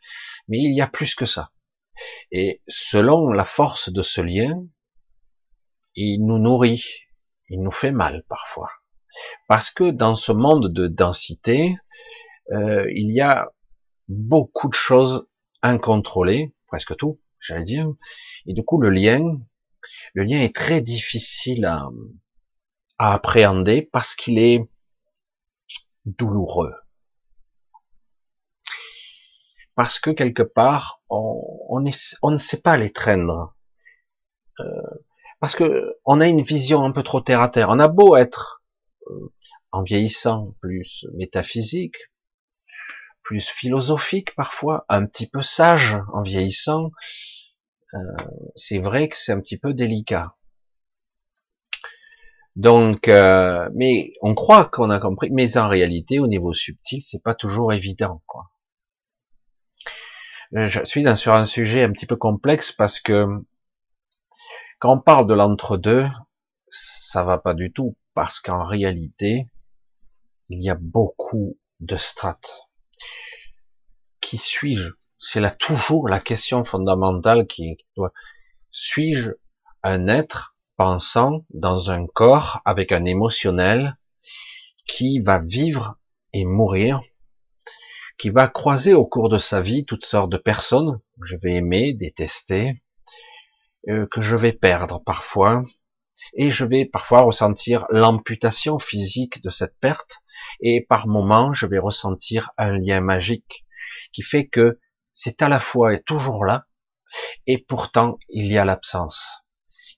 mais 0.47 0.57
il 0.59 0.75
y 0.75 0.81
a 0.81 0.87
plus 0.87 1.15
que 1.15 1.25
ça. 1.25 1.51
Et 2.31 2.61
selon 2.67 3.29
la 3.31 3.45
force 3.45 3.89
de 3.91 4.01
ce 4.01 4.21
lien, 4.21 4.65
il 5.95 6.25
nous 6.25 6.39
nourrit, 6.39 6.83
il 7.49 7.61
nous 7.61 7.71
fait 7.71 7.91
mal 7.91 8.23
parfois. 8.27 8.69
Parce 9.47 9.71
que 9.71 9.91
dans 9.91 10.15
ce 10.15 10.31
monde 10.31 10.73
de 10.73 10.87
densité, 10.87 11.75
euh, 12.51 12.85
il 12.93 13.13
y 13.13 13.21
a 13.21 13.49
beaucoup 14.09 14.67
de 14.67 14.73
choses 14.73 15.27
incontrôlées, 15.61 16.53
presque 16.67 16.95
tout, 16.97 17.21
j'allais 17.39 17.63
dire, 17.63 17.87
et 18.45 18.53
du 18.53 18.63
coup 18.63 18.79
le 18.79 18.89
lien, 18.89 19.21
le 20.13 20.23
lien 20.23 20.41
est 20.41 20.55
très 20.55 20.81
difficile 20.81 21.65
à, 21.65 21.87
à 22.97 23.13
appréhender 23.13 23.81
parce 23.91 24.15
qu'il 24.15 24.37
est 24.37 24.67
douloureux 26.05 26.73
parce 29.75 29.99
que 29.99 30.09
quelque 30.09 30.43
part 30.43 31.01
on, 31.09 31.81
ne 31.81 32.37
sait 32.37 32.61
pas 32.61 32.77
les 32.77 32.91
traîner. 32.91 33.33
Euh, 34.59 34.63
parce 35.39 35.55
que 35.55 35.97
on 36.05 36.21
a 36.21 36.27
une 36.27 36.41
vision 36.41 36.83
un 36.83 36.91
peu 36.91 37.03
trop 37.03 37.21
terre 37.21 37.41
à 37.41 37.49
terre. 37.49 37.69
On 37.69 37.79
a 37.79 37.87
beau 37.87 38.15
être 38.15 38.63
euh, 39.07 39.33
en 39.71 39.83
vieillissant 39.83 40.55
plus 40.61 41.05
métaphysique, 41.13 41.97
plus 43.21 43.47
philosophique 43.47 44.33
parfois, 44.35 44.85
un 44.89 45.05
petit 45.05 45.27
peu 45.27 45.41
sage 45.41 45.97
en 46.13 46.21
vieillissant. 46.21 46.91
Euh, 47.93 47.97
c'est 48.55 48.79
vrai 48.79 49.09
que 49.09 49.17
c'est 49.17 49.33
un 49.33 49.41
petit 49.41 49.57
peu 49.57 49.73
délicat. 49.73 50.35
Donc, 52.55 53.07
mais 53.07 54.13
on 54.21 54.33
croit 54.33 54.63
qu'on 54.63 54.89
a 54.89 55.01
compris, 55.01 55.29
mais 55.29 55.57
en 55.57 55.67
réalité, 55.67 56.19
au 56.19 56.27
niveau 56.27 56.53
subtil, 56.53 57.01
c'est 57.03 57.21
pas 57.21 57.35
toujours 57.35 57.73
évident, 57.73 58.23
quoi. 58.27 58.45
Je 60.51 60.85
suis 60.85 61.05
sur 61.17 61.33
un 61.33 61.45
sujet 61.45 61.83
un 61.83 61.91
petit 61.91 62.05
peu 62.05 62.15
complexe 62.15 62.71
parce 62.71 62.99
que 62.99 63.25
quand 64.79 64.93
on 64.93 64.99
parle 64.99 65.27
de 65.27 65.33
l'entre-deux, 65.33 66.07
ça 66.69 67.23
va 67.23 67.37
pas 67.37 67.53
du 67.53 67.71
tout 67.71 67.95
parce 68.13 68.39
qu'en 68.39 68.65
réalité, 68.65 69.47
il 70.49 70.61
y 70.63 70.69
a 70.69 70.75
beaucoup 70.75 71.57
de 71.79 71.95
strates. 71.95 72.69
Qui 74.21 74.37
suis-je? 74.37 74.91
C'est 75.17 75.39
là 75.39 75.51
toujours 75.51 76.07
la 76.07 76.19
question 76.19 76.63
fondamentale 76.63 77.47
qui 77.47 77.77
doit. 77.95 78.11
Suis-je 78.71 79.31
un 79.83 80.07
être 80.07 80.55
pensant 80.77 81.45
dans 81.51 81.89
un 81.89 82.05
corps 82.05 82.61
avec 82.65 82.91
un 82.91 83.05
émotionnel 83.05 83.97
qui 84.87 85.19
va 85.19 85.39
vivre 85.39 85.97
et 86.33 86.45
mourir 86.45 87.01
qui 88.17 88.29
va 88.29 88.47
croiser 88.47 88.93
au 88.93 89.05
cours 89.05 89.29
de 89.29 89.37
sa 89.37 89.61
vie 89.61 89.85
toutes 89.85 90.05
sortes 90.05 90.29
de 90.29 90.37
personnes 90.37 90.99
que 91.19 91.27
je 91.27 91.35
vais 91.35 91.55
aimer, 91.55 91.93
détester, 91.93 92.81
euh, 93.89 94.07
que 94.07 94.21
je 94.21 94.35
vais 94.35 94.53
perdre 94.53 95.03
parfois, 95.03 95.63
et 96.33 96.49
je 96.49 96.65
vais 96.65 96.85
parfois 96.85 97.21
ressentir 97.21 97.85
l'amputation 97.89 98.79
physique 98.79 99.43
de 99.43 99.49
cette 99.49 99.77
perte, 99.79 100.21
et 100.61 100.85
par 100.87 101.07
moments 101.07 101.53
je 101.53 101.65
vais 101.65 101.79
ressentir 101.79 102.51
un 102.57 102.77
lien 102.77 103.01
magique 103.01 103.65
qui 104.11 104.21
fait 104.21 104.47
que 104.47 104.79
c'est 105.13 105.41
à 105.41 105.49
la 105.49 105.59
fois 105.59 105.97
toujours 105.99 106.45
là, 106.45 106.65
et 107.47 107.57
pourtant 107.57 108.17
il 108.29 108.47
y 108.47 108.57
a 108.57 108.65
l'absence. 108.65 109.43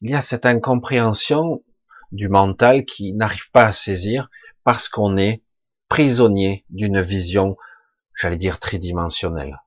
Il 0.01 0.11
y 0.11 0.15
a 0.15 0.21
cette 0.21 0.45
incompréhension 0.45 1.63
du 2.11 2.29
mental 2.29 2.85
qui 2.85 3.13
n'arrive 3.13 3.49
pas 3.51 3.67
à 3.67 3.73
saisir 3.73 4.29
parce 4.63 4.89
qu'on 4.89 5.17
est 5.17 5.43
prisonnier 5.89 6.65
d'une 6.69 7.01
vision 7.01 7.57
j'allais 8.17 8.37
dire 8.37 8.59
tridimensionnel. 8.59 9.61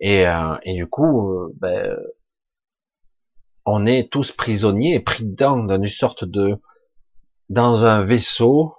Et, 0.00 0.26
euh, 0.26 0.56
du 0.66 0.88
coup, 0.88 1.32
euh, 1.32 1.52
ben, 1.60 1.96
on 3.66 3.86
est 3.86 4.10
tous 4.10 4.32
prisonniers 4.32 4.98
pris 5.00 5.24
dedans 5.24 5.58
dans 5.58 5.76
une 5.76 5.86
sorte 5.86 6.24
de 6.24 6.56
dans 7.50 7.84
un 7.84 8.04
vaisseau 8.04 8.74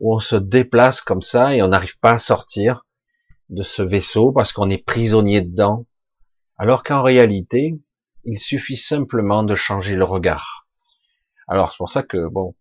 où 0.00 0.14
on 0.14 0.20
se 0.20 0.36
déplace 0.36 1.00
comme 1.00 1.22
ça 1.22 1.54
et 1.54 1.62
on 1.62 1.68
n'arrive 1.68 1.98
pas 1.98 2.12
à 2.12 2.18
sortir 2.18 2.86
de 3.48 3.62
ce 3.62 3.82
vaisseau 3.82 4.30
parce 4.32 4.52
qu'on 4.52 4.70
est 4.70 4.78
prisonnier 4.78 5.40
dedans. 5.40 5.86
Alors 6.56 6.82
qu'en 6.82 7.02
réalité, 7.02 7.74
il 8.24 8.38
suffit 8.38 8.76
simplement 8.76 9.42
de 9.42 9.54
changer 9.54 9.96
le 9.96 10.04
regard. 10.04 10.66
Alors 11.48 11.72
c'est 11.72 11.78
pour 11.78 11.90
ça 11.90 12.02
que 12.02 12.28
bon, 12.28 12.54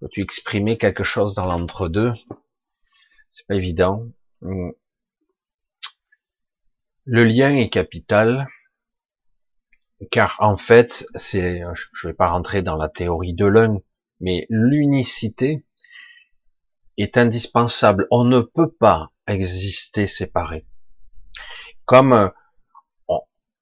peux-tu 0.00 0.20
exprimer 0.22 0.78
quelque 0.78 1.04
chose 1.04 1.34
dans 1.34 1.46
l'entre-deux? 1.46 2.12
C'est 3.28 3.46
pas 3.46 3.54
évident. 3.54 4.06
Le 7.04 7.24
lien 7.24 7.56
est 7.56 7.68
capital, 7.68 8.48
car 10.10 10.36
en 10.40 10.56
fait, 10.56 11.06
c'est, 11.14 11.62
je 11.92 12.06
vais 12.06 12.14
pas 12.14 12.28
rentrer 12.28 12.62
dans 12.62 12.76
la 12.76 12.88
théorie 12.88 13.34
de 13.34 13.46
l'un, 13.46 13.78
mais 14.20 14.46
l'unicité 14.50 15.64
est 16.96 17.16
indispensable. 17.16 18.06
On 18.10 18.24
ne 18.24 18.40
peut 18.40 18.70
pas 18.70 19.10
exister 19.26 20.06
séparé. 20.06 20.66
Comme 21.84 22.30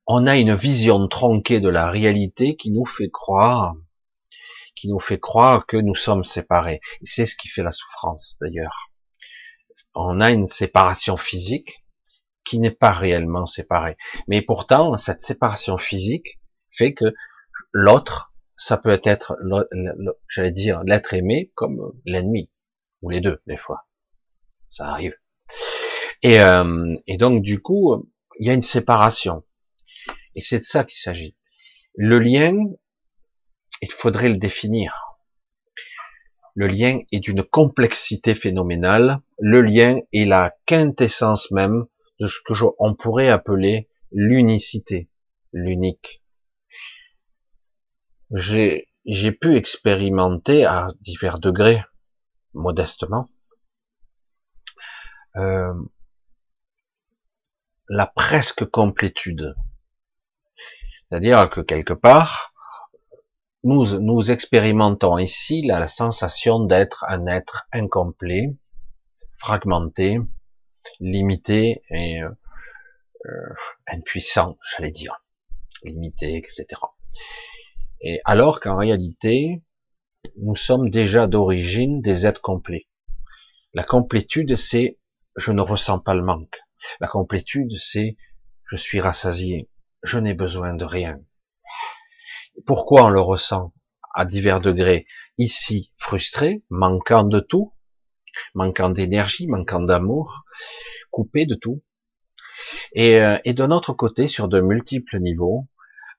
on 0.06 0.26
a 0.26 0.36
une 0.36 0.54
vision 0.54 1.06
tronquée 1.08 1.60
de 1.60 1.68
la 1.68 1.90
réalité 1.90 2.56
qui 2.56 2.70
nous 2.70 2.86
fait 2.86 3.10
croire 3.10 3.74
qui 4.76 4.88
nous 4.88 5.00
fait 5.00 5.18
croire 5.18 5.66
que 5.66 5.78
nous 5.78 5.94
sommes 5.94 6.22
séparés. 6.22 6.80
C'est 7.02 7.26
ce 7.26 7.34
qui 7.34 7.48
fait 7.48 7.62
la 7.62 7.72
souffrance 7.72 8.36
d'ailleurs. 8.40 8.92
On 9.98 10.20
a 10.20 10.30
une 10.30 10.46
séparation 10.46 11.16
physique 11.16 11.82
qui 12.44 12.58
n'est 12.58 12.70
pas 12.70 12.92
réellement 12.92 13.46
séparée. 13.46 13.96
Mais 14.28 14.42
pourtant, 14.42 14.96
cette 14.98 15.22
séparation 15.22 15.78
physique 15.78 16.38
fait 16.70 16.92
que 16.92 17.14
l'autre, 17.72 18.34
ça 18.58 18.76
peut 18.76 19.00
être, 19.02 19.36
j'allais 20.28 20.52
dire, 20.52 20.82
l'être 20.84 21.14
aimé 21.14 21.50
comme 21.54 21.92
l'ennemi, 22.04 22.50
ou 23.00 23.08
les 23.08 23.20
deux, 23.20 23.40
des 23.46 23.56
fois. 23.56 23.86
Ça 24.70 24.86
arrive. 24.86 25.16
Et, 26.22 26.40
euh, 26.40 26.94
et 27.06 27.16
donc, 27.16 27.42
du 27.42 27.60
coup, 27.60 28.10
il 28.38 28.46
y 28.46 28.50
a 28.50 28.54
une 28.54 28.62
séparation. 28.62 29.44
Et 30.34 30.42
c'est 30.42 30.58
de 30.58 30.64
ça 30.64 30.84
qu'il 30.84 30.98
s'agit. 30.98 31.36
Le 31.94 32.18
lien, 32.18 32.54
il 33.80 33.90
faudrait 33.90 34.28
le 34.28 34.36
définir. 34.36 35.05
Le 36.56 36.68
lien 36.68 37.00
est 37.12 37.20
d'une 37.20 37.42
complexité 37.42 38.34
phénoménale. 38.34 39.20
Le 39.38 39.60
lien 39.60 40.00
est 40.14 40.24
la 40.24 40.54
quintessence 40.64 41.50
même 41.50 41.84
de 42.18 42.28
ce 42.28 42.38
que 42.46 42.54
on 42.78 42.94
pourrait 42.94 43.28
appeler 43.28 43.90
l'unicité, 44.10 45.10
l'unique. 45.52 46.22
J'ai, 48.30 48.88
j'ai 49.04 49.32
pu 49.32 49.54
expérimenter 49.54 50.64
à 50.64 50.88
divers 51.02 51.40
degrés, 51.40 51.84
modestement, 52.54 53.28
euh, 55.36 55.74
la 57.90 58.06
presque 58.06 58.64
complétude. 58.64 59.54
C'est-à-dire 61.08 61.50
que 61.50 61.60
quelque 61.60 61.92
part, 61.92 62.54
nous, 63.66 63.98
nous 63.98 64.30
expérimentons 64.30 65.18
ici 65.18 65.60
la 65.62 65.88
sensation 65.88 66.60
d'être 66.60 67.04
un 67.08 67.26
être 67.26 67.66
incomplet, 67.72 68.54
fragmenté, 69.38 70.20
limité 71.00 71.82
et 71.90 72.22
euh, 72.22 72.30
euh, 73.26 73.54
impuissant, 73.88 74.56
j'allais 74.70 74.92
dire, 74.92 75.16
limité, 75.82 76.36
etc. 76.36 76.64
Et 78.00 78.20
alors 78.24 78.60
qu'en 78.60 78.76
réalité, 78.76 79.64
nous 80.36 80.54
sommes 80.54 80.88
déjà 80.88 81.26
d'origine 81.26 82.00
des 82.00 82.24
êtres 82.24 82.42
complets. 82.42 82.86
La 83.74 83.82
complétude, 83.82 84.54
c'est 84.54 85.00
je 85.34 85.50
ne 85.50 85.60
ressens 85.60 85.98
pas 85.98 86.14
le 86.14 86.22
manque. 86.22 86.60
La 87.00 87.08
complétude, 87.08 87.76
c'est 87.78 88.16
je 88.70 88.76
suis 88.76 89.00
rassasié, 89.00 89.68
je 90.04 90.20
n'ai 90.20 90.34
besoin 90.34 90.74
de 90.74 90.84
rien. 90.84 91.18
Pourquoi 92.64 93.04
on 93.04 93.10
le 93.10 93.20
ressent 93.20 93.72
à 94.14 94.24
divers 94.24 94.60
degrés 94.60 95.06
Ici, 95.38 95.92
frustré, 95.98 96.64
manquant 96.70 97.24
de 97.24 97.40
tout, 97.40 97.74
manquant 98.54 98.88
d'énergie, 98.88 99.46
manquant 99.46 99.80
d'amour, 99.80 100.44
coupé 101.10 101.46
de 101.46 101.54
tout. 101.54 101.82
Et, 102.92 103.20
euh, 103.20 103.38
et 103.44 103.52
de 103.52 103.92
côté, 103.92 104.28
sur 104.28 104.48
de 104.48 104.60
multiples 104.60 105.18
niveaux, 105.18 105.66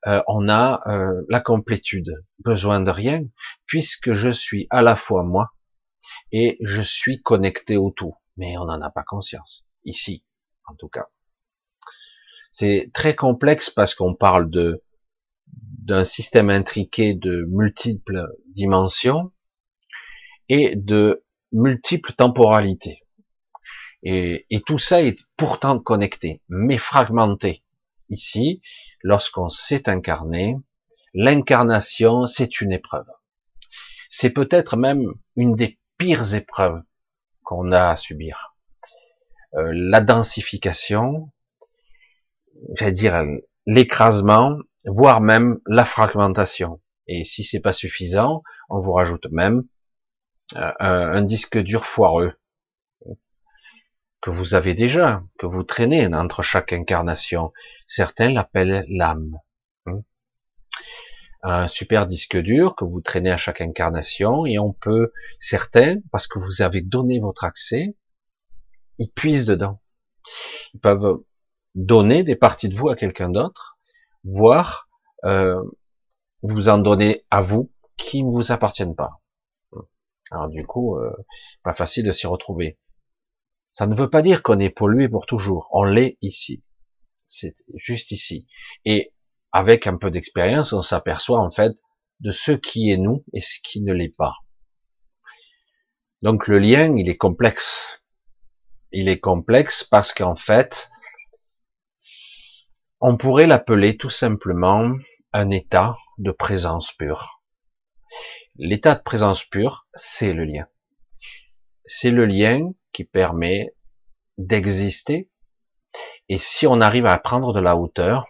euh, 0.05 0.21
on 0.27 0.47
a 0.47 0.81
euh, 0.87 1.23
la 1.29 1.41
complétude, 1.41 2.23
besoin 2.39 2.79
de 2.79 2.91
rien, 2.91 3.23
puisque 3.65 4.13
je 4.13 4.29
suis 4.29 4.67
à 4.69 4.81
la 4.81 4.95
fois 4.95 5.23
moi 5.23 5.51
et 6.31 6.57
je 6.61 6.81
suis 6.81 7.21
connecté 7.21 7.77
au 7.77 7.91
tout. 7.91 8.15
Mais 8.37 8.57
on 8.57 8.65
n'en 8.65 8.81
a 8.81 8.91
pas 8.91 9.03
conscience, 9.03 9.65
ici, 9.83 10.23
en 10.67 10.75
tout 10.75 10.89
cas. 10.89 11.07
C'est 12.51 12.91
très 12.93 13.15
complexe 13.15 13.69
parce 13.69 13.95
qu'on 13.95 14.15
parle 14.15 14.49
de 14.49 14.83
d'un 15.53 16.05
système 16.05 16.49
intriqué 16.49 17.13
de 17.13 17.45
multiples 17.49 18.27
dimensions 18.47 19.31
et 20.49 20.75
de 20.75 21.23
multiples 21.51 22.13
temporalités. 22.13 23.03
Et, 24.03 24.45
tout 24.65 24.79
ça 24.79 25.01
est 25.01 25.19
pourtant 25.37 25.79
connecté, 25.79 26.41
mais 26.49 26.77
fragmenté. 26.77 27.63
Ici, 28.09 28.61
lorsqu'on 29.01 29.49
s'est 29.49 29.89
incarné, 29.89 30.55
l'incarnation, 31.13 32.25
c'est 32.25 32.61
une 32.61 32.71
épreuve. 32.71 33.07
C'est 34.09 34.29
peut-être 34.29 34.77
même 34.77 35.03
une 35.35 35.55
des 35.55 35.79
pires 35.97 36.33
épreuves 36.35 36.81
qu'on 37.43 37.71
a 37.71 37.89
à 37.89 37.95
subir. 37.97 38.55
Euh, 39.55 39.71
la 39.73 39.99
densification, 39.99 41.31
j'allais 42.75 42.91
dire 42.91 43.23
l'écrasement, 43.65 44.57
voire 44.87 45.21
même 45.21 45.59
la 45.67 45.85
fragmentation. 45.85 46.81
Et 47.07 47.23
si 47.23 47.43
c'est 47.43 47.59
pas 47.59 47.73
suffisant, 47.73 48.43
on 48.69 48.79
vous 48.79 48.93
rajoute 48.93 49.27
même 49.31 49.63
euh, 50.55 50.71
un 50.79 51.21
disque 51.21 51.57
dur 51.57 51.85
foireux 51.85 52.33
que 54.21 54.29
vous 54.29 54.55
avez 54.55 54.73
déjà, 54.73 55.23
que 55.37 55.45
vous 55.45 55.63
traînez 55.63 56.07
entre 56.07 56.41
chaque 56.41 56.73
incarnation. 56.73 57.53
Certains 57.85 58.29
l'appellent 58.29 58.85
l'âme. 58.89 59.39
Hein? 59.85 60.01
Un 61.43 61.67
super 61.67 62.07
disque 62.07 62.37
dur 62.37 62.75
que 62.75 62.83
vous 62.83 63.01
traînez 63.01 63.31
à 63.31 63.37
chaque 63.37 63.61
incarnation 63.61 64.45
et 64.45 64.57
on 64.59 64.73
peut, 64.73 65.13
certains, 65.39 65.97
parce 66.11 66.27
que 66.27 66.39
vous 66.39 66.61
avez 66.61 66.81
donné 66.81 67.19
votre 67.19 67.43
accès, 67.43 67.95
ils 68.97 69.11
puisent 69.11 69.45
dedans. 69.45 69.81
Ils 70.73 70.79
peuvent 70.79 71.23
donner 71.75 72.23
des 72.23 72.35
parties 72.35 72.69
de 72.69 72.75
vous 72.75 72.89
à 72.89 72.95
quelqu'un 72.95 73.29
d'autre, 73.29 73.76
voire 74.27 74.87
euh, 75.23 75.63
vous 76.43 76.69
en 76.69 76.77
donner 76.77 77.25
à 77.31 77.41
vous 77.41 77.71
qui 77.97 78.23
ne 78.23 78.31
vous 78.31 78.51
appartiennent 78.51 78.95
pas. 78.95 79.21
Alors 80.29 80.49
du 80.49 80.65
coup, 80.65 80.97
euh, 80.97 81.11
pas 81.63 81.73
facile 81.73 82.05
de 82.05 82.11
s'y 82.11 82.27
retrouver. 82.27 82.77
Ça 83.71 83.87
ne 83.87 83.95
veut 83.95 84.09
pas 84.09 84.21
dire 84.21 84.43
qu'on 84.43 84.59
est 84.59 84.69
pollué 84.69 85.07
pour 85.07 85.25
toujours. 85.25 85.69
On 85.71 85.83
l'est 85.83 86.17
ici. 86.21 86.63
C'est 87.27 87.55
juste 87.75 88.11
ici. 88.11 88.47
Et 88.85 89.13
avec 89.51 89.87
un 89.87 89.97
peu 89.97 90.11
d'expérience, 90.11 90.73
on 90.73 90.81
s'aperçoit 90.81 91.39
en 91.39 91.51
fait 91.51 91.73
de 92.19 92.31
ce 92.31 92.51
qui 92.51 92.91
est 92.91 92.97
nous 92.97 93.23
et 93.33 93.41
ce 93.41 93.59
qui 93.63 93.81
ne 93.81 93.93
l'est 93.93 94.15
pas. 94.15 94.33
Donc 96.21 96.47
le 96.47 96.59
lien, 96.59 96.95
il 96.97 97.09
est 97.09 97.17
complexe. 97.17 98.01
Il 98.91 99.07
est 99.09 99.19
complexe 99.19 99.83
parce 99.83 100.13
qu'en 100.13 100.35
fait, 100.35 100.89
on 102.99 103.17
pourrait 103.17 103.47
l'appeler 103.47 103.97
tout 103.97 104.09
simplement 104.09 104.91
un 105.33 105.49
état 105.51 105.97
de 106.17 106.31
présence 106.31 106.91
pure. 106.93 107.41
L'état 108.55 108.95
de 108.95 109.03
présence 109.03 109.43
pure, 109.43 109.87
c'est 109.93 110.33
le 110.33 110.45
lien. 110.45 110.67
C'est 111.85 112.09
le 112.09 112.25
lien 112.25 112.71
qui 112.91 113.03
permet 113.03 113.75
d'exister. 114.37 115.29
Et 116.27 116.39
si 116.39 116.65
on 116.65 116.81
arrive 116.81 117.05
à 117.05 117.17
prendre 117.19 117.53
de 117.53 117.59
la 117.59 117.77
hauteur, 117.77 118.25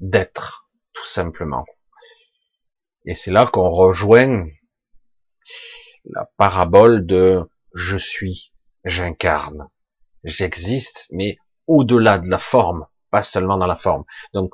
d'être, 0.00 0.70
tout 0.92 1.06
simplement. 1.06 1.64
Et 3.04 3.14
c'est 3.14 3.32
là 3.32 3.46
qu'on 3.46 3.70
rejoint 3.70 4.46
la 6.04 6.30
parabole 6.36 7.04
de 7.04 7.42
je 7.74 7.96
suis, 7.96 8.52
j'incarne, 8.84 9.68
j'existe, 10.24 11.06
mais 11.10 11.36
au-delà 11.68 12.18
de 12.18 12.28
la 12.28 12.38
forme, 12.38 12.86
pas 13.10 13.22
seulement 13.22 13.56
dans 13.56 13.66
la 13.66 13.76
forme. 13.76 14.04
Donc, 14.34 14.52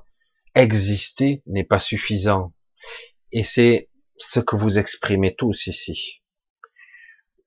exister 0.54 1.42
n'est 1.46 1.64
pas 1.64 1.78
suffisant. 1.78 2.52
Et 3.32 3.42
c'est 3.42 3.88
ce 4.18 4.40
que 4.40 4.56
vous 4.56 4.78
exprimez 4.78 5.34
tous 5.34 5.66
ici. 5.66 6.22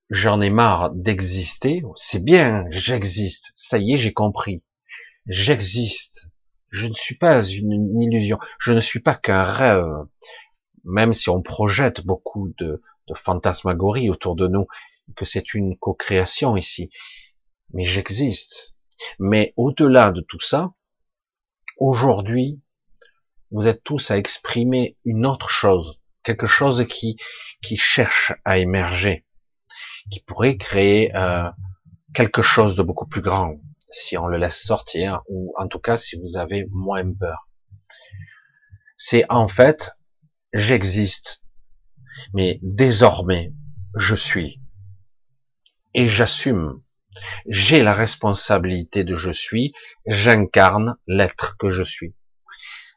J'en 0.09 0.41
ai 0.41 0.49
marre 0.49 0.91
d'exister, 0.91 1.83
c'est 1.97 2.23
bien, 2.23 2.65
j'existe, 2.69 3.51
ça 3.55 3.77
y 3.77 3.93
est, 3.93 3.97
j'ai 3.97 4.13
compris, 4.13 4.63
j'existe, 5.27 6.29
je 6.69 6.87
ne 6.87 6.93
suis 6.93 7.15
pas 7.15 7.43
une, 7.43 7.99
illusion, 8.01 8.39
je 8.57 8.71
ne 8.71 8.79
suis 8.79 9.01
pas 9.01 9.15
qu'un 9.15 9.43
rêve, 9.43 9.85
même 10.85 11.13
si 11.13 11.29
on 11.29 11.41
projette 11.41 12.05
beaucoup 12.05 12.53
de, 12.57 12.81
de 13.07 13.13
fantasmagorie 13.15 14.09
autour 14.09 14.35
de 14.37 14.47
nous, 14.47 14.67
que 15.17 15.25
c'est 15.25 15.53
une 15.53 15.77
co-création 15.77 16.55
ici, 16.55 16.89
mais 17.73 17.83
j'existe. 17.83 18.76
Mais 19.19 19.53
au-delà 19.57 20.11
de 20.11 20.21
tout 20.21 20.39
ça, 20.39 20.71
aujourd'hui, 21.77 22.61
vous 23.51 23.67
êtes 23.67 23.83
tous 23.83 24.11
à 24.11 24.17
exprimer 24.17 24.97
une 25.05 25.25
autre 25.25 25.49
chose, 25.49 25.99
quelque 26.23 26.47
chose 26.47 26.85
qui, 26.87 27.17
qui 27.61 27.77
cherche 27.77 28.33
à 28.43 28.57
émerger 28.57 29.25
qui 30.09 30.21
pourrait 30.21 30.57
créer 30.57 31.15
euh, 31.15 31.49
quelque 32.13 32.41
chose 32.41 32.75
de 32.75 32.83
beaucoup 32.83 33.07
plus 33.07 33.21
grand 33.21 33.59
si 33.89 34.17
on 34.17 34.27
le 34.27 34.37
laisse 34.37 34.61
sortir, 34.61 35.21
ou 35.29 35.53
en 35.57 35.67
tout 35.67 35.79
cas 35.79 35.97
si 35.97 36.19
vous 36.19 36.35
avez 36.35 36.65
moins 36.71 37.09
peur. 37.13 37.47
C'est 38.97 39.23
en 39.29 39.47
fait, 39.47 39.91
j'existe, 40.51 41.41
mais 42.33 42.59
désormais, 42.61 43.53
je 43.95 44.15
suis. 44.15 44.61
Et 45.93 46.09
j'assume. 46.09 46.81
J'ai 47.47 47.83
la 47.83 47.93
responsabilité 47.93 49.03
de 49.03 49.15
je 49.15 49.31
suis, 49.31 49.73
j'incarne 50.05 50.97
l'être 51.07 51.57
que 51.57 51.71
je 51.71 51.83
suis. 51.83 52.15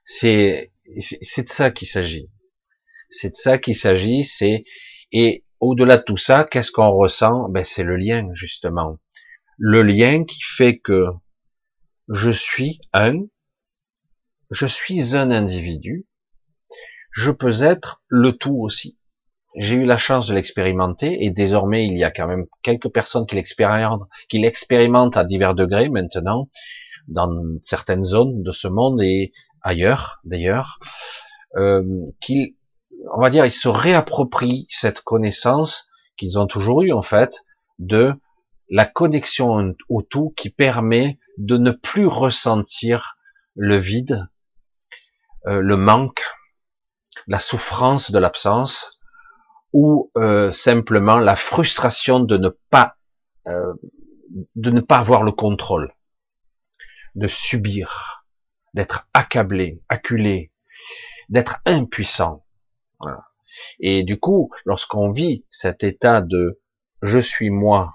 C'est, 0.04 0.72
c'est 1.00 1.44
de 1.44 1.50
ça 1.50 1.70
qu'il 1.70 1.88
s'agit. 1.88 2.30
C'est 3.08 3.30
de 3.30 3.36
ça 3.36 3.58
qu'il 3.58 3.76
s'agit, 3.76 4.24
c'est, 4.24 4.64
et 5.12 5.44
au-delà 5.60 5.96
de 5.98 6.02
tout 6.02 6.16
ça, 6.16 6.44
qu'est-ce 6.44 6.70
qu'on 6.70 6.90
ressent? 6.90 7.48
Ben, 7.48 7.64
c'est 7.64 7.82
le 7.82 7.96
lien, 7.96 8.28
justement. 8.34 8.98
Le 9.58 9.82
lien 9.82 10.24
qui 10.24 10.42
fait 10.42 10.78
que 10.78 11.06
je 12.08 12.30
suis 12.30 12.80
un, 12.92 13.26
je 14.50 14.66
suis 14.66 15.14
un 15.14 15.30
individu, 15.30 16.06
je 17.12 17.30
peux 17.30 17.62
être 17.62 18.02
le 18.08 18.32
tout 18.32 18.56
aussi. 18.56 18.98
J'ai 19.56 19.74
eu 19.74 19.84
la 19.84 19.96
chance 19.96 20.28
de 20.28 20.34
l'expérimenter 20.34 21.24
et 21.24 21.30
désormais 21.30 21.86
il 21.86 21.98
y 21.98 22.04
a 22.04 22.10
quand 22.10 22.28
même 22.28 22.46
quelques 22.62 22.88
personnes 22.88 23.26
qui 23.26 23.34
l'expérimentent, 23.34 24.08
qui 24.28 24.38
l'expérimentent 24.38 25.16
à 25.16 25.24
divers 25.24 25.54
degrés 25.54 25.88
maintenant 25.88 26.48
dans 27.08 27.30
certaines 27.62 28.04
zones 28.04 28.42
de 28.42 28.52
ce 28.52 28.68
monde 28.68 29.02
et 29.02 29.32
ailleurs 29.62 30.20
d'ailleurs, 30.24 30.78
euh, 31.56 31.82
qu'ils, 32.20 32.54
on 33.12 33.20
va 33.20 33.30
dire, 33.30 33.44
ils 33.44 33.50
se 33.50 33.68
réapproprient 33.68 34.66
cette 34.70 35.00
connaissance 35.00 35.88
qu'ils 36.16 36.38
ont 36.38 36.46
toujours 36.46 36.82
eue 36.82 36.92
en 36.92 37.02
fait 37.02 37.44
de 37.78 38.14
la 38.68 38.84
connexion 38.84 39.74
au 39.88 40.02
tout 40.02 40.32
qui 40.36 40.50
permet 40.50 41.18
de 41.38 41.56
ne 41.56 41.72
plus 41.72 42.06
ressentir 42.06 43.16
le 43.56 43.76
vide, 43.76 44.28
euh, 45.46 45.60
le 45.60 45.76
manque, 45.76 46.22
la 47.26 47.40
souffrance 47.40 48.12
de 48.12 48.18
l'absence, 48.18 48.99
ou 49.72 50.10
euh, 50.16 50.52
simplement 50.52 51.18
la 51.18 51.36
frustration 51.36 52.20
de 52.20 52.36
ne 52.36 52.48
pas 52.70 52.96
euh, 53.46 53.74
de 54.54 54.70
ne 54.70 54.80
pas 54.80 54.98
avoir 54.98 55.22
le 55.24 55.32
contrôle, 55.32 55.92
de 57.14 57.26
subir, 57.26 58.24
d'être 58.74 59.08
accablé, 59.12 59.82
acculé, 59.88 60.52
d'être 61.28 61.60
impuissant. 61.66 62.44
Et 63.80 64.04
du 64.04 64.18
coup, 64.20 64.50
lorsqu'on 64.64 65.10
vit 65.10 65.44
cet 65.50 65.82
état 65.82 66.20
de 66.20 66.60
je 67.02 67.18
suis 67.18 67.50
moi, 67.50 67.94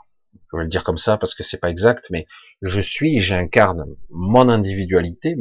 je 0.51 0.57
vais 0.57 0.63
le 0.63 0.69
dire 0.69 0.83
comme 0.83 0.97
ça 0.97 1.17
parce 1.17 1.35
que 1.35 1.43
c'est 1.43 1.59
pas 1.59 1.69
exact, 1.69 2.07
mais 2.09 2.27
je 2.61 2.79
suis, 2.81 3.19
j'incarne 3.19 3.85
mon 4.09 4.49
individualité, 4.49 5.37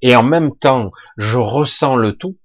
et 0.00 0.16
en 0.16 0.22
même 0.22 0.56
temps, 0.56 0.90
je 1.16 1.38
ressens 1.38 1.96
le 1.96 2.14
tout, 2.14 2.38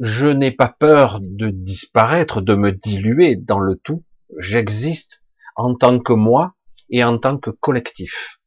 je 0.00 0.26
n'ai 0.26 0.50
pas 0.50 0.68
peur 0.68 1.20
de 1.20 1.50
disparaître, 1.50 2.40
de 2.40 2.54
me 2.54 2.72
diluer 2.72 3.36
dans 3.36 3.58
le 3.58 3.76
tout. 3.76 4.04
J'existe 4.38 5.24
en 5.54 5.74
tant 5.74 5.98
que 6.00 6.12
moi 6.12 6.54
et 6.90 7.02
en 7.04 7.18
tant 7.18 7.38
que 7.38 7.50
collectif. 7.50 8.38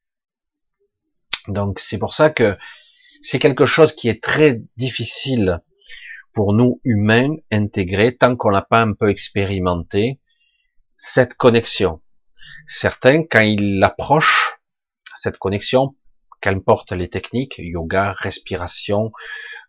Donc 1.47 1.79
c'est 1.79 1.97
pour 1.97 2.13
ça 2.13 2.29
que 2.29 2.57
c'est 3.21 3.39
quelque 3.39 3.65
chose 3.65 3.93
qui 3.93 4.09
est 4.09 4.23
très 4.23 4.61
difficile 4.77 5.61
pour 6.33 6.53
nous 6.53 6.79
humains 6.83 7.35
intégrer 7.51 8.15
tant 8.15 8.35
qu'on 8.35 8.49
l'a 8.49 8.61
pas 8.61 8.81
un 8.81 8.93
peu 8.93 9.09
expérimenté 9.09 10.19
cette 10.97 11.33
connexion. 11.33 12.01
Certains, 12.67 13.23
quand 13.23 13.41
ils 13.41 13.79
l'approchent, 13.79 14.59
cette 15.15 15.37
connexion, 15.37 15.95
qu'importe 16.41 16.91
les 16.91 17.09
techniques, 17.09 17.55
yoga, 17.57 18.15
respiration, 18.19 19.11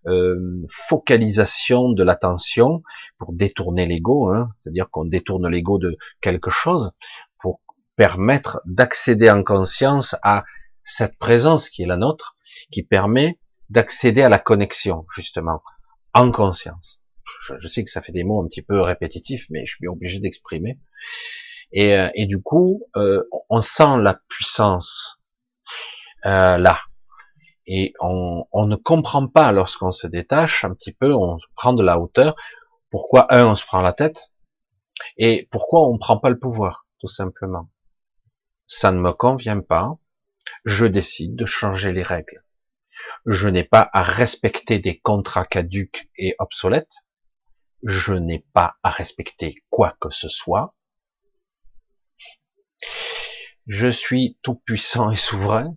euh, 0.07 0.67
focalisation 0.71 1.91
de 1.91 2.03
l'attention 2.03 2.83
pour 3.19 3.33
détourner 3.33 3.87
l'ego, 3.87 4.31
hein, 4.31 4.49
c'est-à-dire 4.57 4.89
qu'on 4.91 5.05
détourne 5.05 5.49
l'ego 5.49 5.79
de 5.79 5.97
quelque 6.21 6.51
chose 6.51 6.93
pour 7.39 7.61
permettre 7.97 8.63
d'accéder 8.65 9.31
en 9.31 9.43
conscience 9.43 10.17
à 10.23 10.45
cette 10.85 11.19
présence 11.19 11.69
qui 11.69 11.83
est 11.83 11.87
la 11.87 11.99
nôtre, 11.99 12.37
qui 12.71 12.83
permet 12.83 13.39
d'accéder 13.69 14.23
à 14.23 14.29
la 14.29 14.39
connexion 14.39 15.07
justement 15.15 15.63
en 16.15 16.31
conscience. 16.31 17.01
Je, 17.59 17.69
sais 17.69 17.85
que 17.85 17.91
ça 17.91 18.03
fait 18.03 18.13
des 18.13 18.25
mots 18.25 18.43
un 18.43 18.47
petit 18.47 18.63
peu 18.63 18.81
répétitifs, 18.81 19.47
mais 19.51 19.65
je 19.67 19.77
suis 19.77 19.89
obligé 19.89 20.19
d'exprimer. 20.19 20.79
Et, 21.73 21.95
euh, 21.95 22.11
du 22.17 22.41
coup, 22.43 22.85
euh, 22.97 23.23
on 23.49 23.61
sent 23.61 23.99
la 23.99 24.21
puissance 24.29 25.20
euh, 26.27 26.59
là. 26.59 26.81
Et 27.67 27.95
on, 28.01 28.47
on, 28.53 28.67
ne 28.67 28.77
comprend 28.77 29.29
pas 29.29 29.53
lorsqu'on 29.53 29.93
se 29.93 30.07
détache 30.07 30.65
un 30.65 30.75
petit 30.75 30.93
peu, 30.93 31.15
on 31.15 31.39
prend 31.55 31.73
de 31.73 31.83
la 31.83 31.99
hauteur, 31.99 32.35
pourquoi 32.91 33.33
un, 33.33 33.47
on 33.47 33.55
se 33.55 33.65
prend 33.65 33.81
la 33.81 33.93
tête, 33.93 34.33
et 35.17 35.49
pourquoi 35.51 35.89
on 35.89 35.95
ne 35.95 35.99
prend 35.99 36.19
pas 36.19 36.31
le 36.31 36.39
pouvoir, 36.39 36.87
tout 36.99 37.09
simplement. 37.09 37.71
Ça 38.67 38.93
ne 38.93 39.01
me 39.01 39.13
convient 39.13 39.61
pas, 39.61 39.99
je 40.65 40.87
décide 40.87 41.37
de 41.37 41.47
changer 41.47 41.93
les 41.93 42.03
règles. 42.03 42.45
Je 43.27 43.49
n'ai 43.49 43.65
pas 43.65 43.89
à 43.93 44.03
respecter 44.03 44.79
des 44.79 44.99
contrats 44.99 45.47
caduques 45.47 46.11
et 46.17 46.35
obsolètes, 46.39 46.95
je 47.83 48.15
n'ai 48.15 48.45
pas 48.53 48.77
à 48.83 48.91
respecter 48.91 49.63
quoi 49.71 49.97
que 50.01 50.11
ce 50.11 50.29
soit. 50.29 50.75
Je 53.67 53.89
suis 53.89 54.39
tout 54.43 54.57
puissant 54.57 55.11
et 55.11 55.17
souverain, 55.17 55.77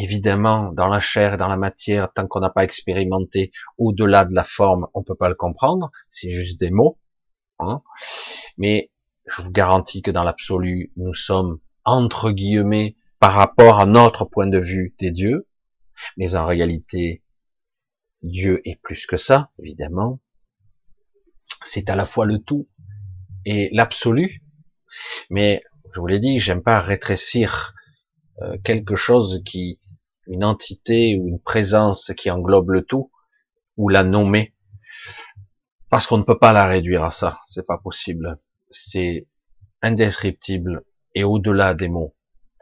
Évidemment, 0.00 0.70
dans 0.70 0.86
la 0.86 1.00
chair 1.00 1.34
et 1.34 1.36
dans 1.36 1.48
la 1.48 1.56
matière, 1.56 2.12
tant 2.12 2.28
qu'on 2.28 2.38
n'a 2.38 2.50
pas 2.50 2.62
expérimenté 2.62 3.50
au-delà 3.78 4.24
de 4.24 4.32
la 4.32 4.44
forme, 4.44 4.86
on 4.94 5.02
peut 5.02 5.16
pas 5.16 5.28
le 5.28 5.34
comprendre. 5.34 5.90
C'est 6.08 6.32
juste 6.32 6.60
des 6.60 6.70
mots. 6.70 7.00
Hein. 7.58 7.82
Mais 8.58 8.92
je 9.26 9.42
vous 9.42 9.50
garantis 9.50 10.00
que 10.00 10.12
dans 10.12 10.22
l'absolu, 10.22 10.92
nous 10.96 11.14
sommes 11.14 11.58
entre 11.84 12.30
guillemets 12.30 12.94
par 13.18 13.32
rapport 13.32 13.80
à 13.80 13.86
notre 13.86 14.24
point 14.24 14.46
de 14.46 14.60
vue 14.60 14.94
des 15.00 15.10
dieux. 15.10 15.48
Mais 16.16 16.36
en 16.36 16.46
réalité, 16.46 17.24
Dieu 18.22 18.62
est 18.64 18.80
plus 18.80 19.04
que 19.04 19.16
ça, 19.16 19.50
évidemment. 19.58 20.20
C'est 21.64 21.90
à 21.90 21.96
la 21.96 22.06
fois 22.06 22.24
le 22.24 22.38
tout 22.38 22.68
et 23.44 23.68
l'absolu. 23.72 24.44
Mais 25.28 25.60
je 25.92 25.98
vous 25.98 26.06
l'ai 26.06 26.20
dit, 26.20 26.38
j'aime 26.38 26.62
pas 26.62 26.80
rétrécir 26.80 27.74
euh, 28.42 28.58
quelque 28.62 28.94
chose 28.94 29.42
qui 29.44 29.80
une 30.28 30.44
entité 30.44 31.16
ou 31.18 31.28
une 31.28 31.40
présence 31.40 32.12
qui 32.16 32.30
englobe 32.30 32.70
le 32.70 32.84
tout, 32.84 33.10
ou 33.76 33.88
la 33.88 34.04
nommer, 34.04 34.54
parce 35.90 36.06
qu'on 36.06 36.18
ne 36.18 36.22
peut 36.22 36.38
pas 36.38 36.52
la 36.52 36.66
réduire 36.66 37.02
à 37.02 37.10
ça, 37.10 37.40
c'est 37.44 37.66
pas 37.66 37.78
possible. 37.78 38.38
C'est 38.70 39.26
indescriptible 39.80 40.84
et 41.14 41.24
au-delà 41.24 41.74
des 41.74 41.88
mots. 41.88 42.14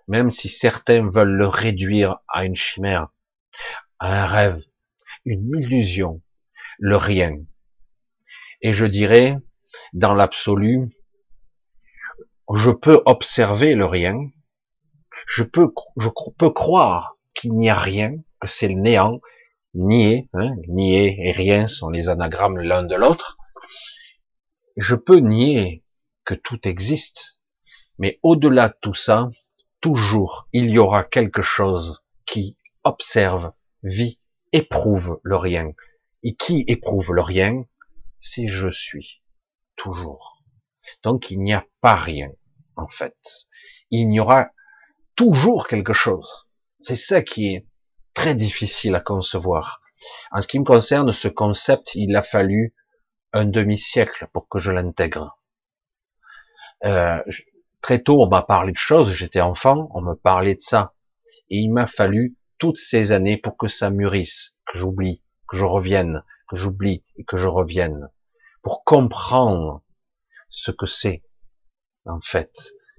Même 0.06 0.30
si 0.30 0.48
certains 0.48 1.10
veulent 1.10 1.36
le 1.36 1.48
réduire 1.48 2.18
à 2.28 2.44
une 2.44 2.54
chimère, 2.54 3.08
à 3.98 4.22
un 4.22 4.26
rêve, 4.26 4.62
une 5.24 5.50
illusion, 5.50 6.22
le 6.78 6.96
rien. 6.96 7.34
Et 8.62 8.72
je 8.72 8.86
dirais, 8.86 9.38
dans 9.92 10.14
l'absolu, 10.14 10.88
je 12.54 12.70
peux 12.70 13.02
observer 13.06 13.74
le 13.74 13.86
rien, 13.86 14.16
je 15.26 15.42
peux, 15.42 15.72
je 15.96 16.08
peux 16.38 16.50
croire 16.50 17.15
qu'il 17.36 17.52
n'y 17.52 17.70
a 17.70 17.78
rien, 17.78 18.16
que 18.40 18.48
c'est 18.48 18.68
le 18.68 18.80
néant, 18.80 19.20
nier, 19.74 20.28
hein, 20.32 20.56
nier 20.68 21.16
et 21.28 21.32
rien 21.32 21.68
sont 21.68 21.90
les 21.90 22.08
anagrammes 22.08 22.58
l'un 22.58 22.82
de 22.82 22.96
l'autre. 22.96 23.36
Je 24.76 24.94
peux 24.94 25.18
nier 25.18 25.84
que 26.24 26.34
tout 26.34 26.66
existe, 26.66 27.38
mais 27.98 28.18
au-delà 28.22 28.70
de 28.70 28.76
tout 28.80 28.94
ça, 28.94 29.30
toujours 29.80 30.48
il 30.52 30.70
y 30.70 30.78
aura 30.78 31.04
quelque 31.04 31.42
chose 31.42 32.02
qui 32.24 32.56
observe, 32.84 33.52
vit, 33.82 34.20
éprouve 34.52 35.20
le 35.22 35.36
rien. 35.36 35.72
Et 36.22 36.34
qui 36.34 36.64
éprouve 36.66 37.12
le 37.12 37.22
rien 37.22 37.64
C'est 38.20 38.48
je 38.48 38.68
suis, 38.68 39.22
toujours. 39.76 40.42
Donc 41.02 41.30
il 41.30 41.40
n'y 41.40 41.54
a 41.54 41.64
pas 41.80 41.94
rien, 41.94 42.30
en 42.76 42.88
fait. 42.88 43.16
Il 43.90 44.12
y 44.12 44.20
aura 44.20 44.50
toujours 45.14 45.68
quelque 45.68 45.92
chose. 45.92 46.45
C'est 46.86 46.94
ça 46.94 47.20
qui 47.20 47.52
est 47.52 47.66
très 48.14 48.36
difficile 48.36 48.94
à 48.94 49.00
concevoir. 49.00 49.80
En 50.30 50.40
ce 50.40 50.46
qui 50.46 50.60
me 50.60 50.64
concerne, 50.64 51.12
ce 51.12 51.26
concept, 51.26 51.96
il 51.96 52.14
a 52.14 52.22
fallu 52.22 52.76
un 53.32 53.44
demi-siècle 53.44 54.28
pour 54.32 54.48
que 54.48 54.60
je 54.60 54.70
l'intègre. 54.70 55.36
Euh, 56.84 57.20
très 57.82 58.04
tôt, 58.04 58.22
on 58.22 58.28
m'a 58.28 58.42
parlé 58.42 58.70
de 58.70 58.76
choses, 58.76 59.10
j'étais 59.12 59.40
enfant, 59.40 59.88
on 59.94 60.00
me 60.00 60.14
parlait 60.14 60.54
de 60.54 60.60
ça. 60.60 60.94
Et 61.50 61.56
il 61.56 61.72
m'a 61.72 61.88
fallu 61.88 62.36
toutes 62.56 62.78
ces 62.78 63.10
années 63.10 63.36
pour 63.36 63.56
que 63.56 63.66
ça 63.66 63.90
mûrisse, 63.90 64.56
que 64.64 64.78
j'oublie, 64.78 65.24
que 65.48 65.56
je 65.56 65.64
revienne, 65.64 66.22
que 66.48 66.54
j'oublie 66.54 67.04
et 67.16 67.24
que 67.24 67.36
je 67.36 67.48
revienne, 67.48 68.12
pour 68.62 68.84
comprendre 68.84 69.82
ce 70.50 70.70
que 70.70 70.86
c'est, 70.86 71.24
en 72.04 72.20
fait, 72.20 72.52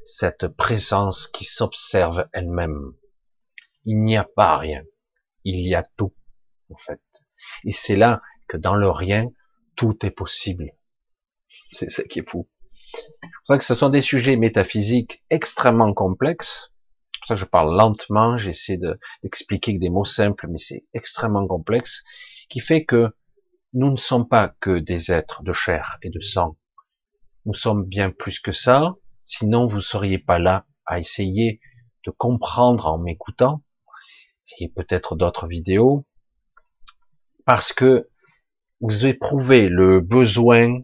cette 0.04 0.50
présence 0.50 1.30
qui 1.30 1.45
s'observe 1.45 2.28
elle-même 2.34 2.91
il 3.88 4.04
n'y 4.04 4.17
a 4.17 4.26
pas 4.26 4.58
rien. 4.58 4.84
Il 5.45 5.65
y 5.65 5.73
a 5.73 5.84
tout, 5.95 6.13
en 6.69 6.78
fait. 6.78 7.02
Et 7.63 7.71
c'est 7.71 7.95
là 7.95 8.21
que 8.50 8.58
dans 8.58 8.76
le 8.76 8.89
rien, 8.89 9.32
tout 9.78 10.06
est 10.06 10.12
possible. 10.12 10.73
C'est 11.71 11.89
ça 11.89 12.04
qui 12.04 12.19
est 12.19 12.30
fou. 12.30 12.50
C'est 12.93 13.00
pour 13.21 13.47
ça 13.47 13.58
que 13.58 13.63
ce 13.63 13.76
sont 13.76 13.89
des 13.89 14.02
sujets 14.02 14.36
métaphysiques 14.36 15.23
extrêmement 15.30 15.93
complexes. 15.93 16.73
C'est 17.13 17.19
pour 17.19 17.28
ça 17.30 17.34
que 17.36 17.39
je 17.39 17.45
parle 17.45 17.78
lentement, 17.78 18.38
j'essaie 18.38 18.78
d'expliquer 19.23 19.71
avec 19.71 19.82
des 19.82 19.89
mots 19.89 20.06
simples, 20.06 20.47
mais 20.50 20.60
c'est 20.60 20.86
extrêmement 20.93 21.47
complexe, 21.47 22.04
qui 22.50 22.60
fait 22.60 22.84
que 22.84 23.15
nous 23.71 23.91
ne 23.91 23.97
sommes 23.97 24.28
pas 24.28 24.50
que 24.60 24.80
des 24.80 25.13
êtres 25.13 25.43
de 25.43 25.54
chair 25.54 25.97
et 26.02 26.10
de 26.10 26.19
sang. 26.19 26.58
Nous 27.45 27.54
sommes 27.54 27.86
bien 27.86 28.12
plus 28.12 28.41
que 28.41 28.52
ça, 28.52 28.95
sinon 29.23 29.65
vous 29.65 29.80
seriez 29.80 30.19
pas 30.19 30.39
là 30.39 30.65
à 30.86 31.00
essayer 31.00 31.62
de 32.06 32.12
comprendre 32.12 32.88
en 32.88 32.97
m'écoutant, 32.97 33.62
et 34.60 34.70
peut-être 34.70 35.16
d'autres 35.16 35.48
vidéos, 35.48 36.06
parce 37.46 37.74
que 37.74 38.10
vous 38.82 39.06
éprouvez 39.06 39.70
le 39.70 40.00
besoin 40.00 40.82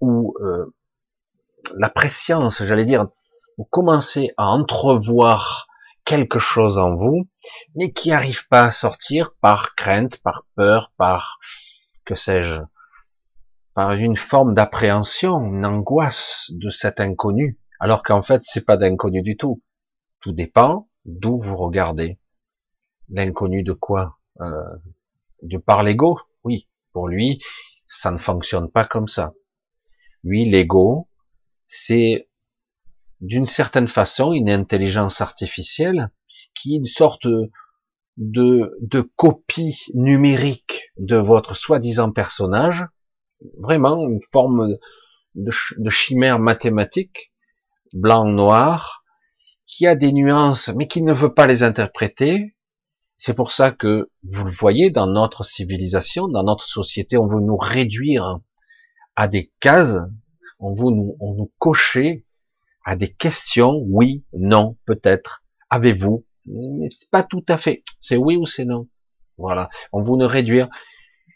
ou 0.00 0.34
euh, 0.40 0.74
la 1.76 1.88
préscience, 1.88 2.64
j'allais 2.64 2.84
dire, 2.84 3.08
vous 3.58 3.64
commencez 3.64 4.32
à 4.36 4.46
entrevoir 4.46 5.66
quelque 6.04 6.38
chose 6.38 6.78
en 6.78 6.94
vous, 6.94 7.28
mais 7.74 7.92
qui 7.92 8.10
n'arrive 8.10 8.46
pas 8.48 8.64
à 8.64 8.70
sortir 8.70 9.34
par 9.40 9.74
crainte, 9.74 10.18
par 10.22 10.46
peur, 10.54 10.92
par, 10.96 11.38
que 12.04 12.14
sais-je, 12.14 12.60
par 13.74 13.92
une 13.92 14.16
forme 14.16 14.54
d'appréhension, 14.54 15.38
une 15.40 15.66
angoisse 15.66 16.50
de 16.50 16.70
cet 16.70 17.00
inconnu, 17.00 17.58
alors 17.80 18.02
qu'en 18.02 18.22
fait, 18.22 18.42
c'est 18.44 18.64
pas 18.64 18.76
d'inconnu 18.76 19.22
du 19.22 19.36
tout. 19.36 19.62
Tout 20.20 20.32
dépend 20.32 20.88
d'où 21.06 21.38
vous 21.38 21.56
regardez. 21.56 22.18
L'inconnu 23.08 23.62
de 23.62 23.72
quoi 23.72 24.18
euh, 24.40 24.76
De 25.42 25.58
par 25.58 25.82
l'ego? 25.82 26.18
Oui, 26.44 26.68
pour 26.92 27.08
lui, 27.08 27.40
ça 27.88 28.10
ne 28.10 28.18
fonctionne 28.18 28.70
pas 28.70 28.84
comme 28.84 29.08
ça. 29.08 29.32
Lui, 30.24 30.44
l'ego, 30.44 31.08
c'est 31.68 32.28
d'une 33.20 33.46
certaine 33.46 33.86
façon 33.86 34.32
une 34.32 34.50
intelligence 34.50 35.20
artificielle 35.20 36.10
qui 36.54 36.74
est 36.74 36.78
une 36.78 36.86
sorte 36.86 37.26
de, 38.16 38.76
de 38.80 39.00
copie 39.00 39.78
numérique 39.94 40.90
de 40.98 41.16
votre 41.16 41.54
soi-disant 41.54 42.10
personnage, 42.10 42.84
vraiment 43.58 44.08
une 44.08 44.20
forme 44.32 44.76
de, 45.34 45.52
de 45.78 45.90
chimère 45.90 46.38
mathématique, 46.38 47.32
blanc-noir, 47.92 49.04
qui 49.66 49.86
a 49.86 49.94
des 49.94 50.12
nuances, 50.12 50.68
mais 50.68 50.86
qui 50.86 51.02
ne 51.02 51.12
veut 51.12 51.34
pas 51.34 51.46
les 51.46 51.62
interpréter. 51.62 52.54
C'est 53.16 53.34
pour 53.34 53.50
ça 53.50 53.70
que 53.72 54.10
vous 54.22 54.44
le 54.44 54.50
voyez 54.50 54.90
dans 54.90 55.06
notre 55.06 55.44
civilisation, 55.44 56.28
dans 56.28 56.44
notre 56.44 56.64
société, 56.64 57.16
on 57.16 57.26
veut 57.26 57.40
nous 57.40 57.56
réduire 57.56 58.38
à 59.16 59.28
des 59.28 59.50
cases, 59.60 59.98
on 60.60 60.72
veut 60.74 60.90
nous, 60.90 61.16
on 61.20 61.34
nous 61.34 61.50
cocher 61.58 62.24
à 62.84 62.94
des 62.94 63.12
questions, 63.12 63.82
oui, 63.86 64.24
non, 64.32 64.76
peut-être, 64.84 65.42
avez-vous, 65.70 66.24
mais 66.46 66.88
c'est 66.90 67.10
pas 67.10 67.22
tout 67.22 67.44
à 67.48 67.58
fait, 67.58 67.82
c'est 68.00 68.16
oui 68.16 68.36
ou 68.36 68.46
c'est 68.46 68.64
non. 68.64 68.86
Voilà, 69.38 69.68
on 69.92 70.02
veut 70.02 70.16
nous 70.16 70.28
réduire. 70.28 70.68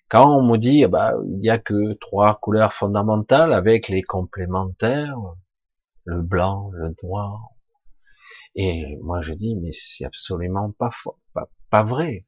Quand 0.09 0.37
on 0.37 0.43
me 0.43 0.57
dit, 0.57 0.87
bah, 0.87 1.15
il 1.27 1.45
y 1.45 1.51
a 1.51 1.59
que 1.59 1.95
trois 1.95 2.39
couleurs 2.41 2.73
fondamentales 2.73 3.53
avec 3.53 3.89
les 3.89 4.03
complémentaires, 4.03 5.19
le 6.05 6.23
blanc, 6.23 6.71
le 6.73 6.95
noir, 7.03 7.51
et 8.55 8.97
moi 9.03 9.23
je 9.23 9.33
dis, 9.33 9.57
mais 9.57 9.73
c'est 9.73 10.05
absolument 10.05 10.73
pas, 10.73 10.91
pas, 11.35 11.49
pas 11.71 11.83
vrai. 11.83 12.27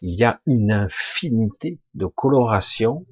Il 0.00 0.18
y 0.18 0.24
a 0.24 0.40
une 0.46 0.72
infinité 0.72 1.80
de 1.94 2.06
colorations, 2.06 3.06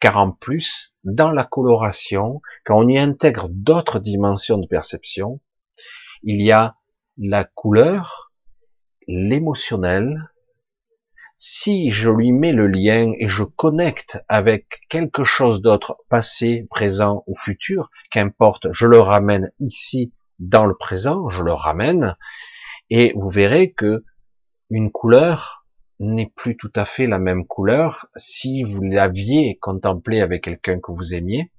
car 0.00 0.16
en 0.16 0.30
plus, 0.32 0.96
dans 1.04 1.30
la 1.30 1.44
coloration, 1.44 2.40
quand 2.64 2.78
on 2.78 2.88
y 2.88 2.98
intègre 2.98 3.48
d'autres 3.50 3.98
dimensions 3.98 4.58
de 4.58 4.66
perception, 4.66 5.40
il 6.22 6.40
y 6.42 6.52
a 6.52 6.76
la 7.18 7.44
couleur, 7.44 8.32
l'émotionnel. 9.06 10.30
Si 11.36 11.90
je 11.90 12.10
lui 12.10 12.32
mets 12.32 12.52
le 12.52 12.66
lien 12.66 13.12
et 13.18 13.28
je 13.28 13.44
connecte 13.44 14.22
avec 14.28 14.82
quelque 14.88 15.24
chose 15.24 15.62
d'autre, 15.62 15.96
passé, 16.08 16.66
présent 16.70 17.24
ou 17.26 17.34
futur, 17.36 17.90
qu'importe, 18.10 18.66
je 18.72 18.86
le 18.86 19.00
ramène 19.00 19.50
ici 19.58 20.12
dans 20.40 20.66
le 20.66 20.74
présent, 20.74 21.28
je 21.28 21.44
le 21.44 21.52
ramène, 21.52 22.16
et 22.88 23.12
vous 23.14 23.30
verrez 23.30 23.72
que 23.72 24.04
une 24.70 24.90
couleur 24.90 25.66
n'est 26.00 26.32
plus 26.34 26.56
tout 26.56 26.72
à 26.74 26.84
fait 26.84 27.06
la 27.06 27.18
même 27.18 27.46
couleur 27.46 28.06
si 28.16 28.62
vous 28.62 28.82
l'aviez 28.82 29.58
contemplé 29.60 30.22
avec 30.22 30.44
quelqu'un 30.44 30.80
que 30.80 30.92
vous 30.92 31.14
aimiez. 31.14 31.52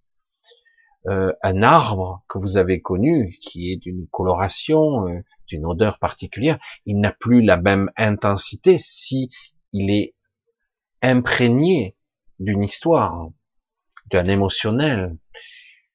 Euh, 1.07 1.31
un 1.41 1.63
arbre 1.63 2.23
que 2.27 2.37
vous 2.37 2.57
avez 2.57 2.81
connu, 2.81 3.37
qui 3.41 3.71
est 3.71 3.77
d'une 3.77 4.07
coloration, 4.07 5.07
euh, 5.07 5.21
d'une 5.47 5.65
odeur 5.65 5.99
particulière, 5.99 6.59
il 6.85 6.99
n'a 6.99 7.11
plus 7.11 7.41
la 7.41 7.57
même 7.57 7.91
intensité 7.97 8.77
si 8.77 9.29
il 9.73 9.89
est 9.91 10.15
imprégné 11.01 11.95
d'une 12.39 12.63
histoire, 12.63 13.29
d'un 14.11 14.25
émotionnel, 14.25 15.17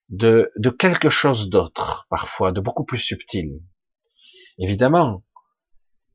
de, 0.08 0.52
de 0.56 0.70
quelque 0.70 1.10
chose 1.10 1.48
d'autre, 1.48 2.06
parfois, 2.10 2.52
de 2.52 2.60
beaucoup 2.60 2.84
plus 2.84 2.98
subtil. 2.98 3.60
Évidemment, 4.58 5.24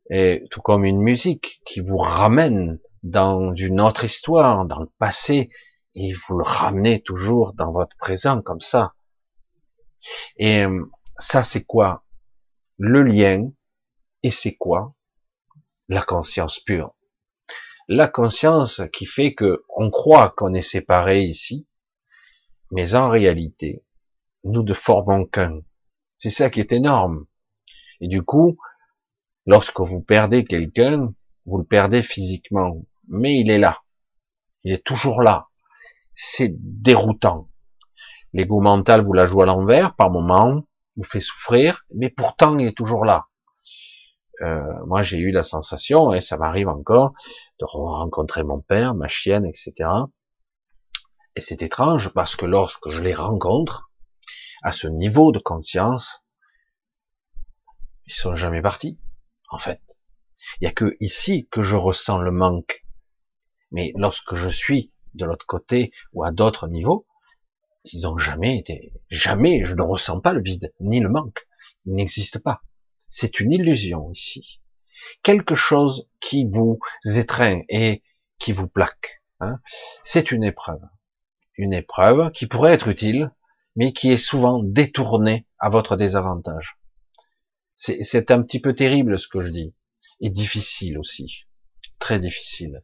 et 0.10 0.44
tout 0.52 0.62
comme 0.62 0.84
une 0.84 1.02
musique 1.02 1.62
qui 1.66 1.80
vous 1.80 1.98
ramène 1.98 2.80
dans 3.04 3.54
une 3.56 3.80
autre 3.80 4.04
histoire, 4.04 4.66
dans 4.66 4.80
le 4.80 4.90
passé, 5.00 5.50
et 5.96 6.14
vous 6.14 6.38
le 6.38 6.44
ramenez 6.44 7.02
toujours 7.02 7.54
dans 7.54 7.72
votre 7.72 7.96
présent 7.98 8.42
comme 8.42 8.62
ça. 8.62 8.94
Et 10.38 10.64
euh, 10.64 10.86
ça, 11.18 11.44
c'est 11.44 11.64
quoi? 11.64 12.06
Le 12.78 13.04
lien, 13.04 13.52
et 14.24 14.32
c'est 14.32 14.56
quoi? 14.56 14.96
La 15.88 16.02
conscience 16.02 16.60
pure. 16.60 16.96
La 17.88 18.08
conscience 18.08 18.82
qui 18.94 19.06
fait 19.06 19.34
que 19.34 19.64
on 19.76 19.90
croit 19.92 20.34
qu'on 20.36 20.54
est 20.54 20.62
séparé 20.62 21.22
ici, 21.24 21.68
mais 22.72 22.96
en 22.96 23.10
réalité, 23.10 23.84
nous 24.44 24.64
ne 24.64 24.74
formons 24.74 25.26
qu'un. 25.26 25.62
C'est 26.18 26.30
ça 26.30 26.50
qui 26.50 26.60
est 26.60 26.72
énorme. 26.72 27.26
Et 28.00 28.08
du 28.08 28.24
coup, 28.24 28.58
lorsque 29.46 29.80
vous 29.82 30.02
perdez 30.02 30.44
quelqu'un, 30.44 31.14
vous 31.46 31.58
le 31.58 31.64
perdez 31.64 32.04
physiquement, 32.04 32.86
mais 33.08 33.40
il 33.40 33.52
est 33.52 33.58
là. 33.58 33.82
Il 34.64 34.74
est 34.74 34.84
toujours 34.84 35.22
là. 35.22 35.48
C'est 36.16 36.54
déroutant. 36.58 37.50
L'ego 38.34 38.62
mental 38.62 39.04
vous 39.04 39.14
la 39.14 39.26
joue 39.26 39.42
à 39.42 39.46
l'envers 39.46 39.96
par 39.96 40.10
moment, 40.10 40.64
vous 40.96 41.04
fait 41.04 41.20
souffrir, 41.20 41.86
mais 41.94 42.10
pourtant 42.10 42.58
il 42.58 42.68
est 42.68 42.78
toujours 42.78 43.06
là. 43.06 43.28
Euh, 44.42 44.86
moi 44.86 45.04
j'ai 45.04 45.18
eu 45.18 45.32
la 45.32 45.44
sensation, 45.44 46.14
et 46.14 46.22
ça 46.22 46.38
m'arrive 46.38 46.70
encore, 46.70 47.14
de 47.60 47.66
rencontrer 47.66 48.44
mon 48.44 48.62
père, 48.62 48.94
ma 48.94 49.08
chienne, 49.08 49.46
etc. 49.46 49.90
C'est 51.42 51.64
étrange 51.64 52.14
parce 52.14 52.36
que 52.36 52.46
lorsque 52.46 52.92
je 52.92 53.02
les 53.02 53.16
rencontre, 53.16 53.90
à 54.62 54.72
ce 54.72 54.88
niveau 54.88 55.32
de 55.32 55.40
conscience, 55.40 56.24
ils 58.06 58.14
sont 58.14 58.36
jamais 58.36 58.62
partis, 58.62 59.00
en 59.50 59.58
fait. 59.58 59.82
Il 60.60 60.66
y 60.66 60.68
a 60.68 60.72
que 60.72 60.96
ici 61.00 61.48
que 61.50 61.64
je 61.64 61.76
ressens 61.76 62.20
le 62.20 62.32
manque. 62.32 62.86
Mais 63.72 63.92
lorsque 63.96 64.36
je 64.36 64.50
suis 64.50 64.94
de 65.16 65.26
l'autre 65.26 65.48
côté 65.48 65.92
ou 66.14 66.24
à 66.24 66.32
d'autres 66.32 66.68
niveaux, 66.68 67.08
ils 67.86 68.02
n'ont 68.02 68.20
jamais 68.20 68.60
été, 68.60 68.94
jamais, 69.10 69.66
je 69.66 69.74
ne 69.74 69.82
ressens 69.82 70.20
pas 70.20 70.34
le 70.34 70.44
vide, 70.44 70.72
ni 70.80 71.00
le 71.00 71.10
manque. 71.10 71.48
Il 71.86 71.96
n'existe 71.96 72.44
pas. 72.44 72.62
C'est 73.10 73.40
une 73.40 73.52
illusion 73.52 74.12
ici. 74.12 74.62
Quelque 75.24 75.56
chose 75.56 76.08
qui 76.20 76.46
vous 76.46 76.80
étreint 77.04 77.62
et 77.68 78.04
qui 78.38 78.52
vous 78.52 78.68
plaque. 78.68 79.24
Hein. 79.40 79.60
C'est 80.04 80.32
une 80.32 80.44
épreuve 80.44 80.82
une 81.62 81.74
épreuve 81.74 82.32
qui 82.32 82.48
pourrait 82.48 82.74
être 82.74 82.88
utile, 82.88 83.32
mais 83.76 83.94
qui 83.94 84.12
est 84.12 84.18
souvent 84.18 84.62
détournée 84.64 85.46
à 85.60 85.70
votre 85.70 85.96
désavantage. 85.96 86.78
C'est 87.76 88.32
un 88.32 88.42
petit 88.42 88.60
peu 88.60 88.74
terrible 88.74 89.20
ce 89.20 89.28
que 89.28 89.42
je 89.42 89.50
dis, 89.50 89.74
et 90.20 90.30
difficile 90.30 90.98
aussi, 90.98 91.46
très 92.00 92.20
difficile. 92.20 92.84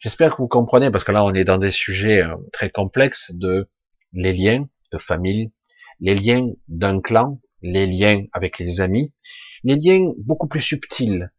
J'espère 0.00 0.36
que 0.36 0.42
vous 0.42 0.48
comprenez, 0.48 0.90
parce 0.90 1.04
que 1.04 1.12
là 1.12 1.24
on 1.24 1.34
est 1.34 1.44
dans 1.44 1.58
des 1.58 1.70
sujets 1.70 2.22
euh, 2.22 2.36
très 2.52 2.70
complexes 2.70 3.32
de 3.34 3.68
les 4.12 4.32
liens 4.32 4.68
de 4.92 4.98
famille, 4.98 5.52
les 6.00 6.14
liens 6.14 6.48
d'un 6.68 7.00
clan, 7.00 7.40
les 7.62 7.86
liens 7.86 8.24
avec 8.32 8.58
les 8.58 8.80
amis, 8.80 9.12
les 9.64 9.76
liens 9.76 10.12
beaucoup 10.18 10.48
plus 10.48 10.60
subtils, 10.60 11.32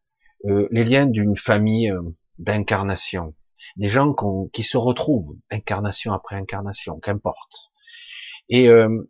euh, 0.45 0.67
les 0.71 0.83
liens 0.83 1.05
d'une 1.05 1.37
famille 1.37 1.91
euh, 1.91 2.01
d'incarnation, 2.37 3.33
des 3.75 3.89
gens 3.89 4.13
qui 4.53 4.63
se 4.63 4.77
retrouvent 4.77 5.35
incarnation 5.51 6.13
après 6.13 6.35
incarnation, 6.35 6.99
qu'importe, 6.99 7.71
et 8.49 8.69
euh, 8.69 9.09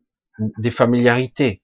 des 0.57 0.71
familiarités. 0.71 1.61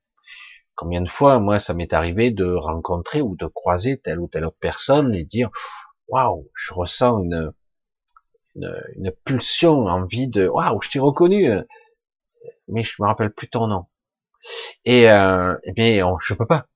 Combien 0.75 1.01
de 1.01 1.09
fois, 1.09 1.39
moi, 1.39 1.59
ça 1.59 1.73
m'est 1.73 1.93
arrivé 1.93 2.31
de 2.31 2.45
rencontrer 2.45 3.21
ou 3.21 3.35
de 3.35 3.45
croiser 3.45 3.99
telle 3.99 4.19
ou 4.19 4.27
telle 4.27 4.45
autre 4.45 4.57
personne 4.59 5.13
et 5.13 5.23
dire, 5.23 5.51
waouh, 6.07 6.49
je 6.55 6.73
ressens 6.73 7.23
une, 7.23 7.53
une, 8.55 9.11
pulsion, 9.23 9.85
envie 9.85 10.27
de, 10.27 10.47
waouh, 10.47 10.81
je 10.81 10.89
t'ai 10.89 10.99
reconnu, 10.99 11.49
mais 12.67 12.83
je 12.83 12.95
me 12.99 13.07
rappelle 13.07 13.31
plus 13.31 13.49
ton 13.49 13.67
nom. 13.67 13.85
Et 14.85 15.09
euh, 15.09 15.55
eh 15.63 15.71
bien, 15.71 16.05
je 16.21 16.33
peux 16.33 16.47
pas, 16.47 16.67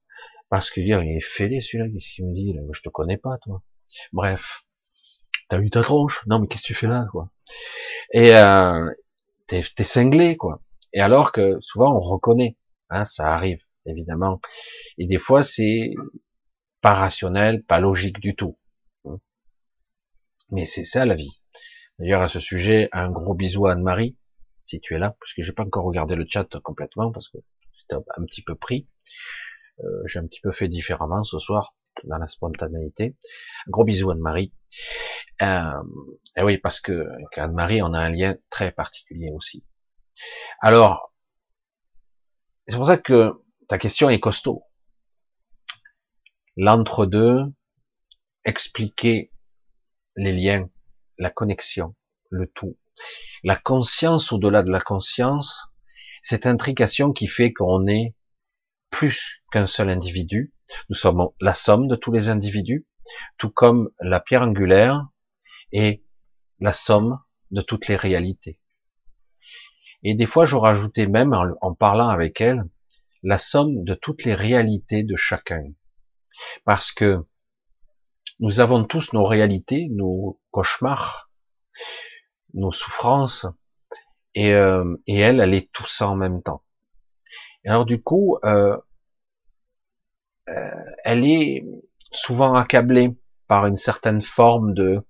parce 0.49 0.69
que 0.69 0.80
dire, 0.82 1.03
il 1.03 1.17
est 1.17 1.21
fêlé 1.21 1.62
celui-là, 1.62 1.89
qu'est-ce 1.91 2.13
qu'il 2.15 2.25
me 2.25 2.34
dit 2.34 2.53
là, 2.53 2.62
je 2.71 2.82
te 2.82 2.89
connais 2.89 3.17
pas, 3.17 3.38
toi. 3.41 3.62
Bref, 4.13 4.66
t'as 5.49 5.60
eu 5.60 5.69
ta 5.69 5.81
tronche 5.81 6.23
Non, 6.27 6.39
mais 6.39 6.47
qu'est-ce 6.47 6.63
que 6.63 6.67
tu 6.67 6.73
fais 6.73 6.88
là, 6.88 7.07
quoi? 7.12 7.29
Et 8.13 8.36
euh, 8.36 8.89
t'es, 9.47 9.63
cinglé, 9.83 10.38
quoi. 10.38 10.62
Et 10.93 11.01
alors 11.01 11.31
que 11.31 11.60
souvent 11.62 11.95
on 11.95 11.99
reconnaît, 11.99 12.57
hein, 12.89 13.05
ça 13.05 13.33
arrive 13.33 13.62
évidemment. 13.86 14.41
Et 14.97 15.07
des 15.07 15.19
fois 15.19 15.43
c'est 15.43 15.93
pas 16.81 16.93
rationnel, 16.93 17.63
pas 17.63 17.79
logique 17.79 18.19
du 18.19 18.36
tout. 18.36 18.57
Mais 20.49 20.65
c'est 20.65 20.83
ça 20.83 21.05
la 21.05 21.15
vie. 21.15 21.41
D'ailleurs 21.99 22.21
à 22.21 22.29
ce 22.29 22.39
sujet, 22.39 22.89
un 22.91 23.10
gros 23.10 23.33
bisou 23.33 23.67
à 23.67 23.73
Anne-Marie, 23.73 24.17
si 24.65 24.79
tu 24.79 24.95
es 24.95 24.99
là, 24.99 25.15
parce 25.19 25.33
que 25.33 25.41
j'ai 25.41 25.53
pas 25.53 25.63
encore 25.63 25.86
regardé 25.86 26.15
le 26.15 26.25
chat 26.27 26.47
complètement 26.63 27.12
parce 27.12 27.29
que 27.29 27.38
j'étais 27.77 27.95
un 27.95 28.25
petit 28.25 28.43
peu 28.43 28.55
pris. 28.55 28.88
Euh, 29.83 30.03
j'ai 30.05 30.19
un 30.19 30.27
petit 30.27 30.41
peu 30.41 30.51
fait 30.51 30.67
différemment 30.67 31.23
ce 31.23 31.39
soir 31.39 31.75
dans 32.03 32.17
la 32.17 32.27
spontanéité. 32.27 33.15
Un 33.67 33.71
gros 33.71 33.83
bisou 33.83 34.12
Anne-Marie. 34.12 34.53
Euh, 35.41 35.83
et 36.36 36.43
oui, 36.43 36.57
parce 36.57 36.79
que 36.79 37.07
Anne-Marie, 37.36 37.81
on 37.81 37.93
a 37.93 37.99
un 37.99 38.10
lien 38.10 38.36
très 38.49 38.71
particulier 38.71 39.29
aussi. 39.33 39.63
Alors, 40.62 41.13
c'est 42.67 42.75
pour 42.75 42.86
ça 42.86 42.97
que 42.97 43.33
ta 43.67 43.77
question 43.77 44.10
est 44.10 44.19
costaud. 44.19 44.63
L'entre-deux, 46.55 47.43
expliquer 48.45 49.31
les 50.15 50.33
liens, 50.33 50.69
la 51.17 51.29
connexion, 51.29 51.95
le 52.29 52.47
tout. 52.47 52.77
La 53.43 53.55
conscience 53.55 54.31
au-delà 54.31 54.63
de 54.63 54.71
la 54.71 54.81
conscience, 54.81 55.62
cette 56.21 56.47
intrication 56.47 57.13
qui 57.13 57.27
fait 57.27 57.53
qu'on 57.53 57.88
est 57.88 58.15
plus 58.89 59.43
qu'un 59.52 59.67
seul 59.67 59.89
individu. 59.89 60.54
Nous 60.89 60.95
sommes 60.95 61.30
la 61.39 61.54
somme 61.54 61.88
de 61.88 61.95
tous 61.95 62.12
les 62.12 62.30
individus, 62.30 62.88
tout 63.38 63.50
comme 63.50 63.89
la 64.00 64.19
pierre 64.19 64.43
angulaire 64.43 65.08
est 65.71 66.04
la 66.60 66.73
somme 66.73 67.19
de 67.52 67.62
toutes 67.62 67.88
les 67.88 67.95
réalités. 67.95 68.60
Et 70.04 70.15
des 70.15 70.26
fois, 70.26 70.45
je 70.45 70.56
rajoutais 70.56 71.08
même, 71.08 71.34
en, 71.62 71.73
parlant 71.73 72.10
avec 72.10 72.41
elle, 72.41 72.63
la 73.23 73.38
somme 73.38 73.84
de 73.84 73.93
toutes 73.93 74.23
les 74.23 74.36
réalités 74.36 75.04
de 75.04 75.15
chacun. 75.15 75.63
Parce 76.65 76.91
que 76.91 77.26
nous 78.39 78.60
avons 78.60 78.84
tous 78.84 79.13
nos 79.13 79.26
réalités, 79.26 79.88
nos 79.89 80.39
cauchemars, 80.52 81.32
nos 82.54 82.71
souffrances, 82.71 83.47
et, 84.36 84.54
euh, 84.54 84.95
et 85.08 85.17
elle, 85.17 85.39
elle 85.39 85.56
est 85.56 85.71
tout 85.71 85.88
ça 85.88 86.08
en 86.10 86.15
même 86.15 86.43
temps. 86.43 86.63
Alors 87.67 87.86
du 87.86 88.01
coup, 88.01 88.38
euh, 88.45 88.77
euh, 90.47 90.71
elle 91.03 91.25
est 91.25 91.65
souvent 92.12 92.56
accablée 92.56 93.17
par 93.49 93.65
une 93.65 93.75
certaine 93.75 94.21
forme 94.21 94.73
de, 94.73 95.01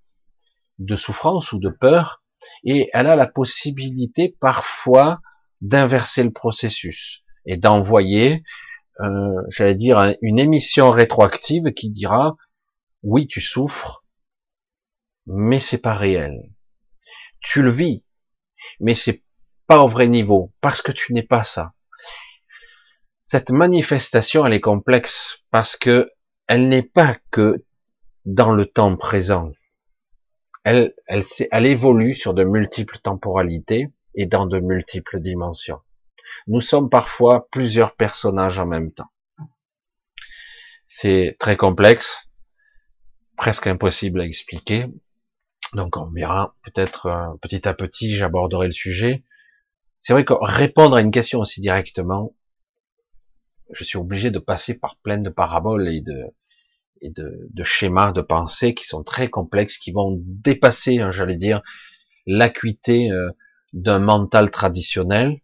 de 0.79 0.95
souffrance 0.95 1.51
ou 1.53 1.59
de 1.59 1.69
peur, 1.69 2.23
et 2.63 2.89
elle 2.93 3.07
a 3.07 3.15
la 3.15 3.27
possibilité 3.27 4.35
parfois 4.39 5.21
d'inverser 5.61 6.23
le 6.23 6.31
processus 6.31 7.23
et 7.45 7.57
d'envoyer, 7.57 8.43
euh, 9.01 9.41
j'allais 9.49 9.75
dire, 9.75 10.15
une 10.23 10.39
émission 10.39 10.89
rétroactive 10.89 11.73
qui 11.73 11.91
dira 11.91 12.35
oui, 13.03 13.27
tu 13.27 13.39
souffres, 13.39 14.03
mais 15.27 15.59
c'est 15.59 15.77
pas 15.77 15.93
réel. 15.93 16.41
Tu 17.39 17.61
le 17.61 17.69
vis, 17.69 18.03
mais 18.79 18.95
c'est 18.95 19.23
pas 19.67 19.83
au 19.83 19.87
vrai 19.87 20.07
niveau 20.07 20.51
parce 20.59 20.81
que 20.81 20.91
tu 20.91 21.13
n'es 21.13 21.21
pas 21.21 21.43
ça. 21.43 21.73
Cette 23.29 23.51
manifestation, 23.51 24.45
elle 24.45 24.53
est 24.53 24.61
complexe 24.61 25.43
parce 25.51 25.75
que 25.75 26.09
elle 26.47 26.69
n'est 26.69 26.81
pas 26.81 27.17
que 27.29 27.65
dans 28.23 28.53
le 28.53 28.65
temps 28.65 28.95
présent 28.95 29.51
elle, 30.63 30.93
elle, 31.07 31.65
évolue 31.65 32.15
sur 32.15 32.33
de 32.33 32.45
multiples 32.45 32.99
temporalités 32.99 33.89
et 34.15 34.27
dans 34.27 34.45
de 34.45 34.59
multiples 34.59 35.19
dimensions. 35.19 35.81
Nous 36.47 36.61
sommes 36.61 36.89
parfois 36.89 37.49
plusieurs 37.51 37.97
personnages 37.97 38.59
en 38.59 38.65
même 38.65 38.93
temps. 38.93 39.11
C'est 40.87 41.35
très 41.37 41.57
complexe, 41.57 42.29
presque 43.35 43.67
impossible 43.67 44.21
à 44.21 44.25
expliquer. 44.25 44.87
Donc 45.73 45.97
on 45.97 46.05
verra 46.11 46.55
peut-être 46.63 47.07
euh, 47.07 47.27
petit 47.41 47.67
à 47.67 47.73
petit, 47.73 48.15
j'aborderai 48.15 48.67
le 48.67 48.73
sujet. 48.73 49.25
C'est 49.99 50.13
vrai 50.13 50.23
que 50.23 50.33
répondre 50.33 50.95
à 50.95 51.01
une 51.01 51.11
question 51.11 51.39
aussi 51.39 51.59
directement, 51.59 52.33
je 53.71 53.83
suis 53.83 53.97
obligé 53.97 54.31
de 54.31 54.39
passer 54.39 54.77
par 54.77 54.97
plein 54.97 55.17
de 55.17 55.29
paraboles 55.29 55.87
et 55.87 56.01
de, 56.01 56.25
et 57.01 57.09
de, 57.09 57.47
de, 57.49 57.63
schémas 57.63 58.11
de 58.11 58.21
pensée 58.21 58.73
qui 58.73 58.85
sont 58.85 59.03
très 59.03 59.29
complexes, 59.29 59.77
qui 59.77 59.91
vont 59.91 60.17
dépasser, 60.21 60.99
hein, 60.99 61.11
j'allais 61.11 61.35
dire, 61.35 61.61
l'acuité 62.25 63.11
euh, 63.11 63.29
d'un 63.73 63.99
mental 63.99 64.51
traditionnel. 64.51 65.41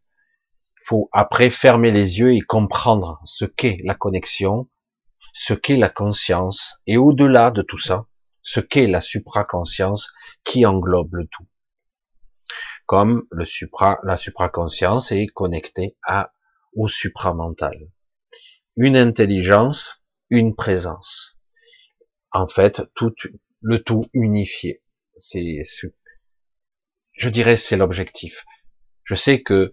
Il 0.82 0.86
faut 0.86 1.10
après 1.12 1.50
fermer 1.50 1.92
les 1.92 2.20
yeux 2.20 2.34
et 2.34 2.42
comprendre 2.42 3.22
ce 3.26 3.46
qu'est 3.46 3.80
la 3.84 3.96
connexion, 3.96 4.70
ce 5.34 5.54
qu'est 5.54 5.78
la 5.78 5.90
conscience, 5.90 6.80
et 6.88 6.98
au-delà 6.98 7.52
de 7.52 7.62
tout 7.62 7.80
ça, 7.80 8.06
ce 8.42 8.60
qu'est 8.60 8.88
la 8.88 9.02
supraconscience 9.02 10.12
qui 10.44 10.66
englobe 10.66 11.16
le 11.16 11.28
tout. 11.28 11.48
Comme 12.86 13.24
le 13.32 13.46
supra, 13.46 14.00
la 14.04 14.18
supraconscience 14.18 15.12
est 15.12 15.28
connectée 15.28 15.96
à, 16.06 16.34
au 16.76 16.88
supramental. 16.90 17.90
Une 18.76 18.98
intelligence, 18.98 20.02
une 20.30 20.56
présence 20.56 21.38
en 22.32 22.48
fait 22.48 22.82
tout 22.96 23.14
le 23.62 23.84
tout 23.84 24.06
unifié. 24.14 24.82
C'est, 25.18 25.64
je 27.14 27.30
dirais, 27.30 27.56
c'est 27.56 27.78
l'objectif. 27.78 28.46
Je 29.04 29.16
sais 29.16 29.44
que 29.44 29.72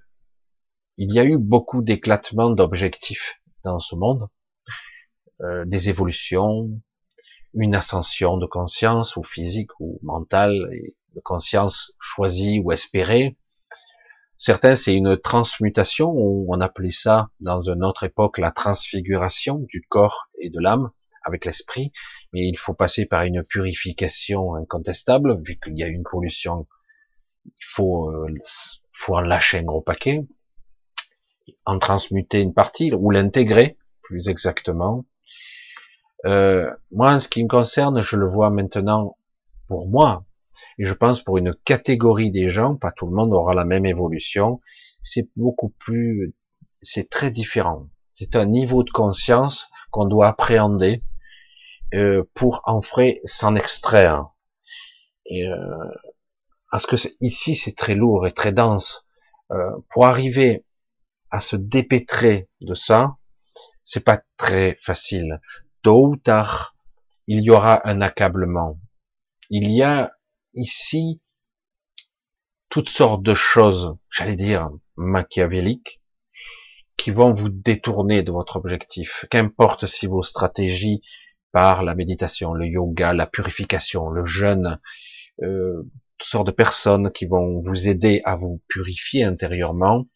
il 0.99 1.13
y 1.15 1.19
a 1.19 1.25
eu 1.25 1.39
beaucoup 1.39 1.83
d'éclatements 1.83 2.51
d'objectifs 2.51 3.41
dans 3.65 3.79
ce 3.79 3.95
monde, 3.97 4.29
euh, 5.41 5.65
des 5.65 5.89
évolutions, 5.89 6.69
une 7.55 7.75
ascension 7.75 8.37
de 8.37 8.47
conscience 8.47 9.17
ou 9.17 9.23
physique 9.23 9.71
ou 9.81 9.99
mentale, 10.03 10.71
de 11.15 11.21
conscience 11.21 11.95
choisie 11.99 12.61
ou 12.63 12.71
espérée. 12.71 13.39
Certains, 14.41 14.75
c'est 14.75 14.95
une 14.95 15.17
transmutation, 15.17 16.11
on 16.11 16.61
appelait 16.61 16.91
ça 16.91 17.29
dans 17.39 17.63
une 17.63 17.85
autre 17.85 18.03
époque 18.05 18.39
la 18.39 18.51
transfiguration 18.51 19.59
du 19.69 19.87
corps 19.89 20.29
et 20.41 20.51
de 20.51 20.59
l'âme 20.59 20.91
avec 21.25 21.45
l'esprit 21.45 21.93
mais 22.33 22.47
il 22.47 22.57
faut 22.57 22.75
passer 22.75 23.07
par 23.07 23.23
une 23.23 23.43
purification 23.43 24.55
incontestable, 24.55 25.43
vu 25.43 25.59
qu'il 25.63 25.79
y 25.79 25.83
a 25.83 25.89
une 25.89 26.05
pollution, 26.05 26.67
il 27.45 27.65
faut, 27.67 28.11
euh, 28.11 28.33
faut 28.93 29.17
en 29.17 29.21
lâcher 29.21 29.59
un 29.59 29.65
gros 29.65 29.81
paquet, 29.81 30.27
en 31.65 31.79
transmuter 31.79 32.41
une 32.41 32.55
partie, 32.55 32.93
ou 32.93 33.11
l'intégrer, 33.11 33.77
plus 34.03 34.29
exactement. 34.29 35.05
Euh, 36.27 36.71
moi, 36.93 37.15
en 37.15 37.21
ce 37.21 37.29
qui 37.29 37.43
me 37.43 37.49
concerne, 37.49 38.01
je 38.03 38.17
le 38.17 38.29
vois 38.29 38.51
maintenant 38.51 39.17
pour 39.67 39.89
moi, 39.89 40.25
et 40.79 40.87
je 40.87 40.95
pense 40.95 41.23
pour 41.23 41.39
une 41.39 41.55
catégorie 41.65 42.31
des 42.31 42.51
gens, 42.51 42.77
pas 42.77 42.93
tout 42.93 43.07
le 43.07 43.15
monde 43.15 43.33
aura 43.33 43.55
la 43.55 43.65
même 43.65 43.87
évolution, 43.87 44.61
c'est 45.03 45.29
beaucoup 45.37 45.71
plus, 45.79 46.35
c'est 46.83 47.09
très 47.09 47.31
différent. 47.31 47.89
C'est 48.15 48.37
un 48.37 48.47
niveau 48.47 48.83
de 48.83 48.91
conscience 48.91 49.69
qu'on 49.91 50.07
doit 50.07 50.29
appréhender, 50.29 51.03
euh, 51.95 52.23
pour 52.35 52.63
en 52.67 52.83
frais 52.83 53.21
s'en 53.25 53.57
extraire. 53.57 54.29
Et 55.27 55.47
euh, 55.49 55.57
parce 56.71 56.87
que 56.87 56.97
ici 57.21 57.57
c'est 57.57 57.77
très 57.77 57.95
lourd 57.95 58.27
et 58.27 58.33
très 58.33 58.53
dense. 58.53 59.07
Euh, 59.51 59.71
pour 59.91 60.07
arriver 60.07 60.65
à 61.31 61.41
se 61.41 61.57
dépêtrer 61.57 62.49
de 62.61 62.75
ça, 62.75 63.17
c'est 63.83 64.05
pas 64.05 64.21
très 64.37 64.79
facile. 64.83 65.41
Tôt 65.83 66.11
ou 66.11 66.17
tard, 66.17 66.77
il 67.27 67.43
y 67.43 67.51
aura 67.51 67.89
un 67.89 68.01
accablement. 68.01 68.79
Il 69.51 69.73
y 69.73 69.83
a 69.83 70.13
ici 70.55 71.21
toutes 72.69 72.89
sortes 72.89 73.23
de 73.23 73.35
choses, 73.35 73.97
j'allais 74.11 74.37
dire 74.37 74.71
machiavéliques, 74.97 76.01
qui 76.97 77.11
vont 77.11 77.33
vous 77.33 77.49
détourner 77.49 78.23
de 78.23 78.31
votre 78.31 78.57
objectif. 78.57 79.27
Qu'importe 79.31 79.87
si 79.87 80.07
vos 80.07 80.23
stratégies 80.23 81.03
par 81.51 81.83
la 81.83 81.95
méditation, 81.95 82.53
le 82.53 82.67
yoga, 82.67 83.13
la 83.13 83.27
purification, 83.27 84.09
le 84.09 84.25
jeûne, 84.25 84.79
euh, 85.43 85.83
toutes 86.19 86.29
sortes 86.29 86.47
de 86.47 86.53
personnes 86.53 87.11
qui 87.11 87.27
vont 87.27 87.61
vous 87.63 87.89
aider 87.89 88.21
à 88.25 88.37
vous 88.37 88.63
purifier 88.69 89.25
intérieurement. 89.25 90.07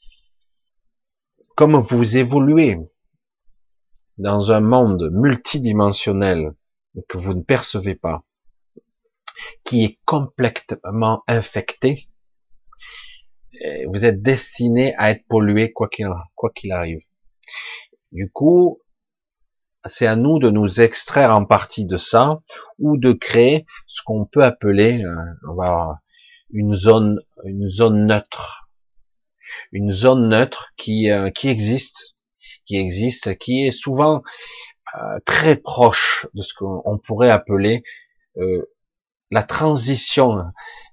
Comme 1.57 1.77
vous 1.81 2.17
évoluez 2.17 2.79
dans 4.19 4.53
un 4.53 4.61
monde 4.61 5.11
multidimensionnel 5.11 6.55
que 7.09 7.19
vous 7.19 7.35
ne 7.35 7.43
percevez 7.43 7.95
pas, 7.95 8.23
qui 9.65 9.85
est 9.85 9.99
complètement 10.05 11.23
infecté, 11.27 12.09
vous 13.87 14.05
êtes 14.05 14.21
destiné 14.21 14.95
à 14.97 15.11
être 15.11 15.25
pollué 15.29 15.73
quoi 15.73 15.89
qu'il 15.89 16.73
arrive. 16.73 17.01
Du 18.13 18.31
coup, 18.31 18.81
c'est 19.87 20.07
à 20.07 20.17
nous 20.17 20.39
de 20.39 20.51
nous 20.51 20.81
extraire 20.81 21.35
en 21.35 21.45
partie 21.45 21.87
de 21.87 21.97
ça 21.97 22.41
ou 22.79 22.97
de 22.97 23.13
créer 23.13 23.67
ce 23.87 24.03
qu'on 24.05 24.25
peut 24.25 24.43
appeler, 24.43 25.03
euh, 25.05 25.93
une 26.51 26.75
zone, 26.75 27.21
une 27.45 27.69
zone 27.69 28.07
neutre, 28.07 28.69
une 29.73 29.93
zone 29.93 30.29
neutre 30.29 30.73
qui 30.77 31.11
euh, 31.11 31.31
qui 31.31 31.49
existe, 31.49 32.17
qui 32.65 32.77
existe, 32.77 33.37
qui 33.39 33.67
est 33.67 33.73
souvent 33.73 34.23
euh, 34.97 35.19
très 35.27 35.57
proche 35.57 36.27
de 36.35 36.43
ce 36.43 36.55
qu'on 36.55 36.99
pourrait 36.99 37.31
appeler 37.31 37.83
euh, 38.37 38.65
la 39.35 39.43
transition, 39.43 40.45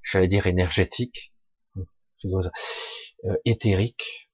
j'allais 0.02 0.28
dire 0.28 0.48
énergétique, 0.48 1.32
éthérique, 3.46 4.32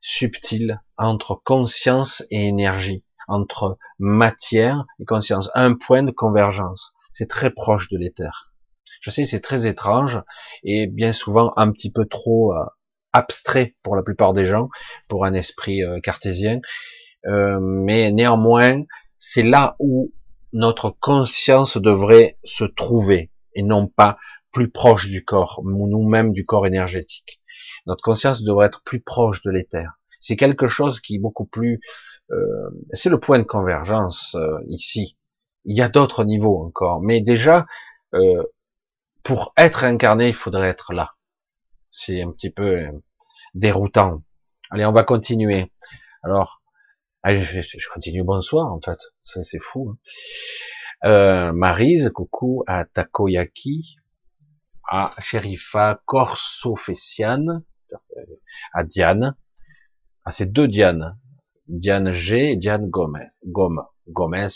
subtile 0.00 0.80
entre 0.96 1.34
conscience 1.44 2.22
et 2.30 2.46
énergie, 2.46 3.02
entre 3.26 3.76
matière 3.98 4.84
et 5.00 5.04
conscience, 5.04 5.50
un 5.56 5.74
point 5.74 6.04
de 6.04 6.12
convergence. 6.12 6.94
C'est 7.10 7.28
très 7.28 7.50
proche 7.50 7.88
de 7.90 7.98
l'éther. 7.98 8.54
Je 9.00 9.10
sais, 9.10 9.24
c'est 9.24 9.40
très 9.40 9.66
étrange 9.66 10.20
et 10.62 10.86
bien 10.86 11.12
souvent 11.12 11.52
un 11.56 11.72
petit 11.72 11.90
peu 11.90 12.06
trop 12.06 12.52
euh, 12.52 12.64
abstrait 13.12 13.74
pour 13.82 13.96
la 13.96 14.04
plupart 14.04 14.34
des 14.34 14.46
gens, 14.46 14.68
pour 15.08 15.24
un 15.24 15.32
esprit 15.32 15.82
euh, 15.82 15.98
cartésien. 15.98 16.60
Euh, 17.26 17.58
mais 17.60 18.12
néanmoins, 18.12 18.84
c'est 19.18 19.42
là 19.42 19.74
où 19.80 20.12
notre 20.52 20.90
conscience 20.90 21.76
devrait 21.76 22.38
se 22.44 22.62
trouver 22.62 23.32
et 23.54 23.62
non 23.62 23.86
pas 23.86 24.18
plus 24.52 24.70
proche 24.70 25.08
du 25.08 25.24
corps, 25.24 25.62
nous-mêmes 25.64 26.32
du 26.32 26.44
corps 26.44 26.66
énergétique. 26.66 27.40
Notre 27.86 28.02
conscience 28.02 28.42
devrait 28.42 28.66
être 28.66 28.82
plus 28.82 29.00
proche 29.00 29.42
de 29.42 29.50
l'éther. 29.50 29.98
C'est 30.20 30.36
quelque 30.36 30.68
chose 30.68 31.00
qui 31.00 31.16
est 31.16 31.20
beaucoup 31.20 31.46
plus... 31.46 31.80
Euh, 32.30 32.70
c'est 32.92 33.08
le 33.08 33.20
point 33.20 33.38
de 33.38 33.44
convergence 33.44 34.36
ici. 34.68 35.16
Il 35.64 35.76
y 35.76 35.82
a 35.82 35.88
d'autres 35.88 36.24
niveaux 36.24 36.64
encore, 36.64 37.00
mais 37.00 37.20
déjà, 37.20 37.66
euh, 38.14 38.42
pour 39.22 39.52
être 39.56 39.84
incarné, 39.84 40.28
il 40.28 40.34
faudrait 40.34 40.68
être 40.68 40.92
là. 40.92 41.14
C'est 41.90 42.22
un 42.22 42.30
petit 42.30 42.50
peu 42.50 42.78
euh, 42.78 42.92
déroutant. 43.54 44.22
Allez, 44.70 44.86
on 44.86 44.92
va 44.92 45.02
continuer. 45.02 45.70
Alors, 46.22 46.62
allez, 47.22 47.44
je, 47.44 47.88
continue. 47.92 48.22
Bonsoir, 48.22 48.72
en 48.72 48.80
fait. 48.80 48.98
C'est 49.24 49.62
fou. 49.62 49.90
Hein. 49.90 49.98
Euh, 51.04 51.52
Marise, 51.52 52.10
coucou 52.12 52.64
à 52.66 52.84
Takoyaki, 52.84 53.98
à 54.84 55.12
Sherifa 55.20 56.02
Corsofessiane, 56.06 57.62
à 58.72 58.82
Diane, 58.82 59.36
à 60.24 60.32
ces 60.32 60.46
deux 60.46 60.66
Diane, 60.66 61.16
Diane 61.68 62.12
G 62.12 62.52
et 62.52 62.56
Diane 62.56 62.88
Gomez, 62.88 63.28
Gomez, 63.46 63.82
Gomez, 64.08 64.48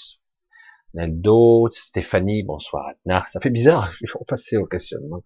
Neldo, 0.95 1.70
Stéphanie, 1.72 2.43
bonsoir 2.43 2.88
Atna. 2.88 3.24
Ça 3.32 3.40
fait 3.40 3.51
bizarre, 3.51 3.93
il 4.01 4.09
faut 4.09 4.24
passer 4.24 4.57
au 4.57 4.66
questionnement. 4.66 5.22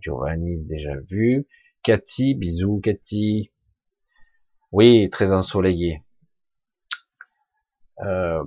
Giovanni, 0.00 0.58
déjà 0.66 0.96
vu. 1.08 1.46
Cathy, 1.82 2.34
bisous 2.34 2.80
Cathy. 2.80 3.50
Oui, 4.70 5.08
très 5.10 5.32
ensoleillé. 5.32 6.04
Euh, 8.02 8.44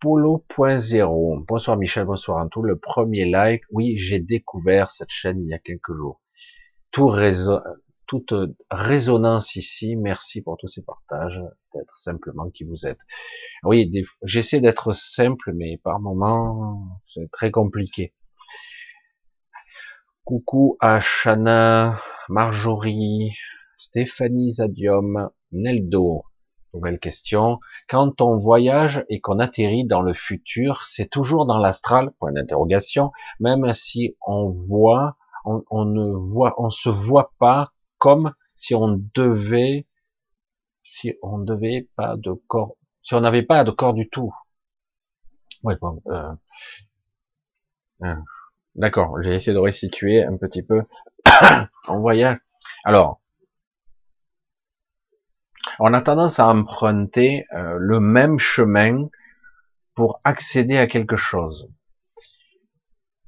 Polo.0. 0.00 1.44
Bonsoir 1.46 1.76
Michel, 1.78 2.04
bonsoir 2.04 2.46
tout. 2.50 2.62
Le 2.62 2.76
premier 2.76 3.24
like. 3.24 3.62
Oui, 3.70 3.96
j'ai 3.96 4.20
découvert 4.20 4.90
cette 4.90 5.10
chaîne 5.10 5.40
il 5.40 5.48
y 5.48 5.54
a 5.54 5.58
quelques 5.58 5.94
jours. 5.94 6.20
Tout 6.90 7.12
toute 8.06 8.34
résonance 8.70 9.56
ici. 9.56 9.96
Merci 9.96 10.42
pour 10.42 10.58
tous 10.58 10.68
ces 10.68 10.82
partages, 10.82 11.40
d'être 11.74 11.96
simplement 11.98 12.50
qui 12.50 12.64
vous 12.64 12.86
êtes. 12.86 12.98
Oui, 13.64 13.90
j'essaie 14.22 14.60
d'être 14.60 14.92
simple, 14.92 15.52
mais 15.54 15.78
par 15.78 15.98
moments, 15.98 17.00
c'est 17.14 17.30
très 17.32 17.50
compliqué. 17.50 18.12
Coucou 20.24 20.76
à 20.80 21.00
Shana, 21.00 22.00
Marjorie, 22.28 23.32
Stéphanie 23.76 24.52
Zadium, 24.54 25.30
Neldo. 25.52 26.24
Nouvelle 26.76 26.98
question. 26.98 27.58
Quand 27.88 28.20
on 28.20 28.36
voyage 28.36 29.02
et 29.08 29.22
qu'on 29.22 29.38
atterrit 29.38 29.86
dans 29.86 30.02
le 30.02 30.12
futur, 30.12 30.84
c'est 30.84 31.08
toujours 31.08 31.46
dans 31.46 31.56
l'astral, 31.56 32.12
point 32.18 32.32
d'interrogation, 32.32 33.12
même 33.40 33.72
si 33.72 34.14
on 34.26 34.50
voit, 34.50 35.16
on, 35.46 35.64
on, 35.70 35.86
ne 35.86 36.12
voit, 36.12 36.54
on 36.58 36.68
se 36.68 36.90
voit 36.90 37.32
pas 37.38 37.72
comme 37.96 38.34
si 38.54 38.74
on 38.74 39.00
devait, 39.14 39.86
si 40.82 41.14
on 41.22 41.38
devait 41.38 41.88
pas 41.96 42.18
de 42.18 42.32
corps, 42.46 42.76
si 43.02 43.14
on 43.14 43.22
n'avait 43.22 43.42
pas 43.42 43.64
de 43.64 43.70
corps 43.70 43.94
du 43.94 44.10
tout. 44.10 44.34
Ouais, 45.62 45.76
bon, 45.80 46.02
euh, 46.08 46.34
euh, 48.02 48.16
d'accord, 48.74 49.16
j'ai 49.22 49.34
essayé 49.34 49.54
de 49.54 49.58
restituer 49.60 50.22
un 50.22 50.36
petit 50.36 50.62
peu 50.62 50.82
en 51.88 52.00
voyage. 52.00 52.36
Alors, 52.84 53.22
on 55.78 55.92
a 55.92 56.00
tendance 56.00 56.38
à 56.38 56.48
emprunter 56.48 57.44
euh, 57.52 57.76
le 57.78 58.00
même 58.00 58.38
chemin 58.38 59.08
pour 59.94 60.20
accéder 60.24 60.76
à 60.76 60.86
quelque 60.86 61.16
chose. 61.16 61.68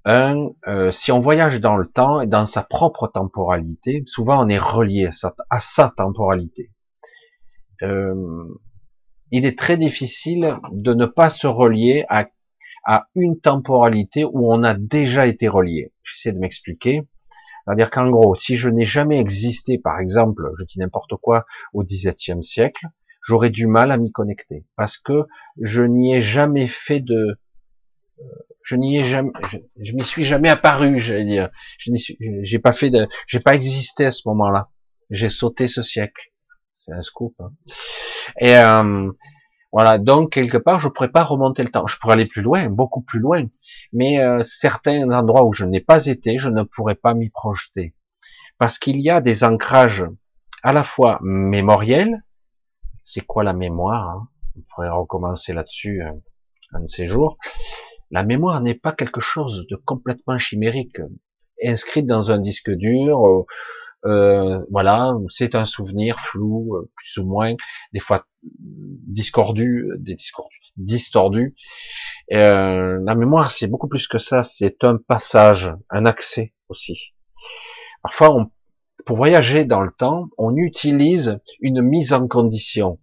Un, 0.04 0.48
euh, 0.66 0.90
si 0.90 1.12
on 1.12 1.18
voyage 1.18 1.60
dans 1.60 1.76
le 1.76 1.86
temps 1.86 2.20
et 2.20 2.26
dans 2.26 2.46
sa 2.46 2.62
propre 2.62 3.08
temporalité, 3.08 4.04
souvent 4.06 4.44
on 4.44 4.48
est 4.48 4.58
relié 4.58 5.10
à 5.50 5.60
sa, 5.60 5.90
temporalité. 5.90 6.70
Euh, 7.82 8.44
il 9.30 9.44
est 9.44 9.58
très 9.58 9.76
difficile 9.76 10.56
de 10.72 10.94
ne 10.94 11.04
pas 11.04 11.28
se 11.30 11.46
relier 11.46 12.06
à, 12.08 12.26
à 12.84 13.08
une 13.14 13.38
temporalité 13.38 14.24
où 14.24 14.50
on 14.50 14.62
a 14.62 14.74
déjà 14.74 15.26
été 15.26 15.48
relié. 15.48 15.92
J'essaie 16.02 16.32
de 16.32 16.38
m'expliquer. 16.38 17.02
C'est-à-dire 17.68 17.90
qu'en 17.90 18.08
gros, 18.08 18.34
si 18.34 18.56
je 18.56 18.70
n'ai 18.70 18.86
jamais 18.86 19.18
existé, 19.20 19.76
par 19.76 20.00
exemple, 20.00 20.50
je 20.58 20.64
dis 20.64 20.78
n'importe 20.78 21.16
quoi, 21.20 21.44
au 21.74 21.84
XVIIe 21.84 22.42
siècle, 22.42 22.86
j'aurais 23.22 23.50
du 23.50 23.66
mal 23.66 23.92
à 23.92 23.98
m'y 23.98 24.10
connecter 24.10 24.64
parce 24.74 24.96
que 24.96 25.26
je 25.60 25.82
n'y 25.82 26.14
ai 26.14 26.22
jamais 26.22 26.66
fait 26.66 27.00
de 27.00 27.38
je 28.62 28.76
n'y 28.76 28.98
ai 28.98 29.04
jamais, 29.04 29.32
je, 29.80 29.92
m'y 29.92 30.02
suis 30.02 30.24
jamais 30.24 30.48
apparu, 30.48 30.98
j'allais 30.98 31.26
dire. 31.26 31.50
Je 31.78 31.90
n'y 31.90 31.98
j'ai 32.42 32.58
pas 32.58 32.72
fait 32.72 32.88
de, 32.88 33.06
j'ai 33.26 33.40
pas 33.40 33.54
existé 33.54 34.06
à 34.06 34.12
ce 34.12 34.26
moment-là. 34.28 34.70
J'ai 35.10 35.28
sauté 35.28 35.68
ce 35.68 35.82
siècle. 35.82 36.32
C'est 36.72 36.92
un 36.92 37.02
scoop. 37.02 37.34
Hein. 37.38 37.50
Et 38.40 38.56
euh, 38.56 39.10
voilà, 39.72 39.98
donc 39.98 40.32
quelque 40.32 40.56
part, 40.56 40.80
je 40.80 40.88
pourrais 40.88 41.10
pas 41.10 41.24
remonter 41.24 41.62
le 41.62 41.70
temps. 41.70 41.86
Je 41.86 41.98
pourrais 41.98 42.14
aller 42.14 42.26
plus 42.26 42.42
loin, 42.42 42.68
beaucoup 42.68 43.02
plus 43.02 43.20
loin, 43.20 43.44
mais 43.92 44.18
euh, 44.18 44.42
certains 44.42 45.10
endroits 45.10 45.44
où 45.44 45.52
je 45.52 45.64
n'ai 45.64 45.80
pas 45.80 46.06
été, 46.06 46.38
je 46.38 46.48
ne 46.48 46.62
pourrais 46.62 46.94
pas 46.94 47.14
m'y 47.14 47.28
projeter, 47.28 47.94
parce 48.58 48.78
qu'il 48.78 49.00
y 49.00 49.10
a 49.10 49.20
des 49.20 49.44
ancrages 49.44 50.06
à 50.62 50.72
la 50.72 50.84
fois 50.84 51.18
mémoriels. 51.22 52.22
C'est 53.04 53.22
quoi 53.22 53.42
la 53.42 53.52
mémoire 53.54 54.08
hein? 54.10 54.28
On 54.56 54.60
pourrait 54.74 54.90
recommencer 54.90 55.52
là-dessus 55.52 56.02
euh, 56.02 56.12
un 56.72 56.80
de 56.80 56.90
ces 56.90 57.06
jours 57.06 57.38
la 58.10 58.22
mémoire 58.22 58.60
n'est 58.60 58.74
pas 58.74 58.92
quelque 58.92 59.20
chose 59.20 59.66
de 59.68 59.76
complètement 59.76 60.38
chimérique, 60.38 61.00
inscrite 61.64 62.06
dans 62.06 62.30
un 62.30 62.38
disque 62.38 62.70
dur. 62.70 63.26
Euh, 63.26 63.44
euh 64.04 64.60
voilà, 64.70 65.14
c'est 65.28 65.54
un 65.54 65.64
souvenir 65.64 66.20
flou, 66.20 66.76
euh, 66.76 66.90
plus 66.94 67.18
ou 67.18 67.26
moins, 67.26 67.54
des 67.92 68.00
fois 68.00 68.26
discordu, 68.42 69.88
des 69.98 70.14
discordus, 70.14 70.58
distordu. 70.76 71.54
Euh, 72.32 72.98
la 73.04 73.14
mémoire, 73.14 73.50
c'est 73.50 73.66
beaucoup 73.66 73.88
plus 73.88 74.06
que 74.06 74.18
ça. 74.18 74.42
C'est 74.42 74.84
un 74.84 74.96
passage, 74.96 75.72
un 75.90 76.06
accès 76.06 76.54
aussi. 76.68 77.14
Parfois, 78.02 78.34
on, 78.34 78.50
pour 79.06 79.16
voyager 79.16 79.64
dans 79.64 79.80
le 79.80 79.90
temps, 79.90 80.28
on 80.38 80.56
utilise 80.56 81.40
une 81.60 81.82
mise 81.82 82.12
en 82.12 82.28
condition. 82.28 82.98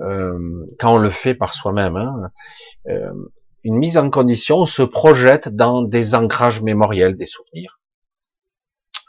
Euh, 0.00 0.66
quand 0.78 0.94
on 0.94 0.98
le 0.98 1.10
fait 1.10 1.34
par 1.34 1.54
soi-même, 1.54 1.96
hein, 1.96 2.30
euh, 2.88 3.12
une 3.64 3.76
mise 3.76 3.98
en 3.98 4.10
condition, 4.10 4.64
se 4.64 4.82
projette 4.82 5.48
dans 5.48 5.82
des 5.82 6.14
ancrages 6.14 6.62
mémoriels, 6.62 7.16
des 7.16 7.26
souvenirs. 7.26 7.79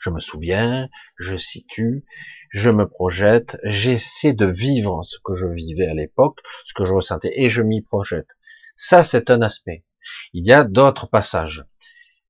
Je 0.01 0.09
me 0.09 0.19
souviens, 0.19 0.89
je 1.19 1.37
situe, 1.37 2.03
je 2.49 2.71
me 2.71 2.87
projette, 2.87 3.59
j'essaie 3.63 4.33
de 4.33 4.47
vivre 4.47 5.03
ce 5.03 5.17
que 5.23 5.35
je 5.35 5.45
vivais 5.45 5.87
à 5.87 5.93
l'époque, 5.93 6.39
ce 6.65 6.73
que 6.73 6.85
je 6.85 6.93
ressentais, 6.93 7.31
et 7.35 7.49
je 7.49 7.61
m'y 7.61 7.83
projette. 7.83 8.27
Ça, 8.75 9.03
c'est 9.03 9.29
un 9.29 9.43
aspect. 9.43 9.85
Il 10.33 10.45
y 10.45 10.53
a 10.53 10.63
d'autres 10.63 11.07
passages. 11.07 11.65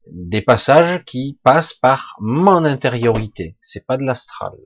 Des 0.07 0.41
passages 0.41 1.05
qui 1.05 1.39
passent 1.43 1.73
par 1.73 2.17
mon 2.19 2.65
intériorité. 2.65 3.57
C'est 3.61 3.85
pas 3.85 3.97
de 3.97 4.03
l'astral. 4.03 4.57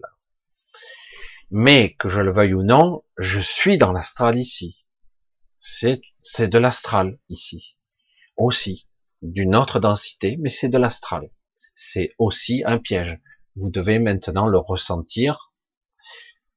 Mais 1.51 1.93
que 1.93 2.09
je 2.09 2.21
le 2.21 2.33
veuille 2.33 2.55
ou 2.55 2.63
non, 2.63 3.03
je 3.19 3.39
suis 3.39 3.77
dans 3.77 3.91
l'astral 3.91 4.39
ici. 4.39 4.83
C'est 5.59 6.01
c'est 6.23 6.47
de 6.47 6.57
l'astral 6.57 7.19
ici. 7.29 7.77
Aussi, 8.35 8.87
d'une 9.21 9.55
autre 9.55 9.79
densité, 9.79 10.37
mais 10.39 10.49
c'est 10.49 10.69
de 10.69 10.79
l'astral. 10.79 11.29
C'est 11.75 12.15
aussi 12.17 12.63
un 12.65 12.79
piège. 12.79 13.19
Vous 13.55 13.69
devez 13.69 13.99
maintenant 13.99 14.47
le 14.47 14.57
ressentir. 14.57 15.51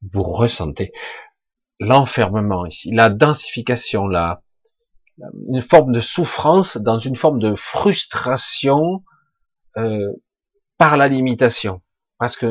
Vous 0.02 0.22
ressentez. 0.22 0.92
l'enfermement 1.80 2.66
ici, 2.66 2.90
la 2.92 3.10
densification, 3.10 4.06
la, 4.08 4.42
une 5.48 5.60
forme 5.60 5.92
de 5.92 6.00
souffrance 6.00 6.76
dans 6.76 6.98
une 6.98 7.16
forme 7.16 7.38
de 7.38 7.54
frustration 7.54 9.04
euh, 9.76 10.12
par 10.76 10.96
la 10.96 11.08
limitation, 11.08 11.82
parce 12.18 12.36
que 12.36 12.46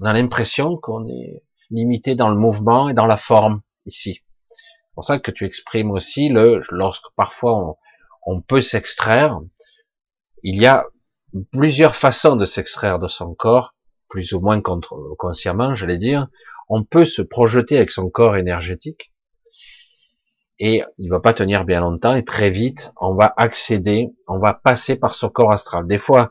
on 0.00 0.04
a 0.04 0.12
l'impression 0.12 0.76
qu'on 0.76 1.06
est 1.08 1.42
limité 1.70 2.14
dans 2.14 2.28
le 2.28 2.36
mouvement 2.36 2.88
et 2.88 2.94
dans 2.94 3.06
la 3.06 3.16
forme 3.16 3.62
ici. 3.86 4.22
C'est 4.50 4.94
pour 4.94 5.04
ça 5.04 5.18
que 5.18 5.30
tu 5.30 5.44
exprimes 5.44 5.90
aussi 5.90 6.28
le 6.28 6.62
lorsque 6.70 7.06
parfois 7.16 7.56
on, 7.56 7.76
on 8.26 8.40
peut 8.40 8.62
s'extraire. 8.62 9.40
Il 10.42 10.60
y 10.60 10.66
a 10.66 10.86
plusieurs 11.50 11.96
façons 11.96 12.36
de 12.36 12.44
s'extraire 12.44 12.98
de 12.98 13.08
son 13.08 13.34
corps, 13.34 13.74
plus 14.08 14.32
ou 14.32 14.40
moins 14.40 14.60
consciemment, 14.60 15.74
j'allais 15.74 15.98
dire. 15.98 16.28
On 16.68 16.84
peut 16.84 17.04
se 17.04 17.22
projeter 17.22 17.76
avec 17.76 17.90
son 17.90 18.08
corps 18.08 18.36
énergétique 18.36 19.12
et 20.58 20.82
il 20.98 21.10
va 21.10 21.20
pas 21.20 21.34
tenir 21.34 21.64
bien 21.64 21.80
longtemps 21.80 22.14
et 22.14 22.24
très 22.24 22.48
vite 22.50 22.92
on 23.00 23.14
va 23.14 23.34
accéder, 23.36 24.14
on 24.28 24.38
va 24.38 24.54
passer 24.54 24.96
par 24.96 25.14
son 25.14 25.28
corps 25.28 25.52
astral. 25.52 25.86
Des 25.86 25.98
fois, 25.98 26.30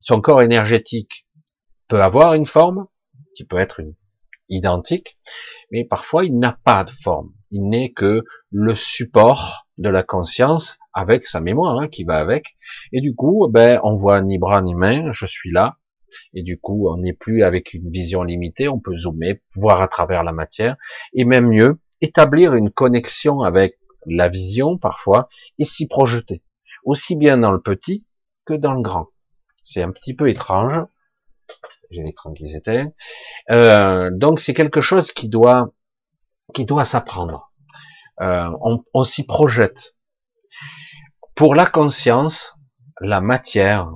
son 0.00 0.20
corps 0.20 0.42
énergétique 0.42 1.26
peut 1.88 2.02
avoir 2.02 2.34
une 2.34 2.46
forme 2.46 2.86
qui 3.36 3.44
peut 3.44 3.58
être 3.58 3.80
une, 3.80 3.94
identique, 4.50 5.18
mais 5.70 5.84
parfois 5.84 6.24
il 6.24 6.38
n'a 6.38 6.58
pas 6.64 6.84
de 6.84 6.90
forme. 7.02 7.32
Il 7.50 7.68
n'est 7.68 7.92
que 7.92 8.24
le 8.50 8.74
support 8.74 9.66
de 9.78 9.88
la 9.88 10.02
conscience 10.02 10.76
avec 10.92 11.26
sa 11.26 11.40
mémoire 11.40 11.78
hein, 11.78 11.88
qui 11.88 12.04
va 12.04 12.18
avec. 12.18 12.56
Et 12.92 13.00
du 13.00 13.14
coup, 13.14 13.48
ben, 13.50 13.80
on 13.82 13.96
voit 13.96 14.20
ni 14.20 14.38
bras 14.38 14.62
ni 14.62 14.74
main, 14.74 15.12
je 15.12 15.26
suis 15.26 15.50
là. 15.50 15.76
Et 16.34 16.42
du 16.42 16.58
coup, 16.58 16.88
on 16.90 16.98
n'est 16.98 17.12
plus 17.12 17.42
avec 17.42 17.72
une 17.72 17.90
vision 17.90 18.22
limitée, 18.22 18.68
on 18.68 18.80
peut 18.80 18.96
zoomer, 18.96 19.40
voir 19.56 19.80
à 19.80 19.88
travers 19.88 20.24
la 20.24 20.32
matière, 20.32 20.76
et 21.12 21.24
même 21.24 21.48
mieux, 21.48 21.78
établir 22.00 22.54
une 22.54 22.70
connexion 22.70 23.42
avec 23.42 23.78
la 24.06 24.28
vision 24.28 24.78
parfois, 24.78 25.28
et 25.58 25.64
s'y 25.64 25.86
projeter, 25.86 26.42
aussi 26.84 27.16
bien 27.16 27.38
dans 27.38 27.52
le 27.52 27.60
petit 27.60 28.06
que 28.44 28.54
dans 28.54 28.74
le 28.74 28.82
grand. 28.82 29.08
C'est 29.62 29.82
un 29.82 29.92
petit 29.92 30.14
peu 30.14 30.28
étrange. 30.28 30.86
J'ai 31.90 32.02
l'écran 32.02 32.32
qui 32.32 32.48
s'éteint. 32.48 32.92
Euh, 33.50 34.10
donc 34.12 34.40
c'est 34.40 34.54
quelque 34.54 34.80
chose 34.80 35.12
qui 35.12 35.28
doit 35.28 35.72
qui 36.54 36.64
doit 36.64 36.84
s'apprendre. 36.84 37.52
Euh, 38.20 38.48
on, 38.62 38.84
on 38.94 39.04
s'y 39.04 39.26
projette. 39.26 39.94
Pour 41.34 41.54
la 41.54 41.66
conscience, 41.66 42.54
la 43.00 43.20
matière, 43.20 43.90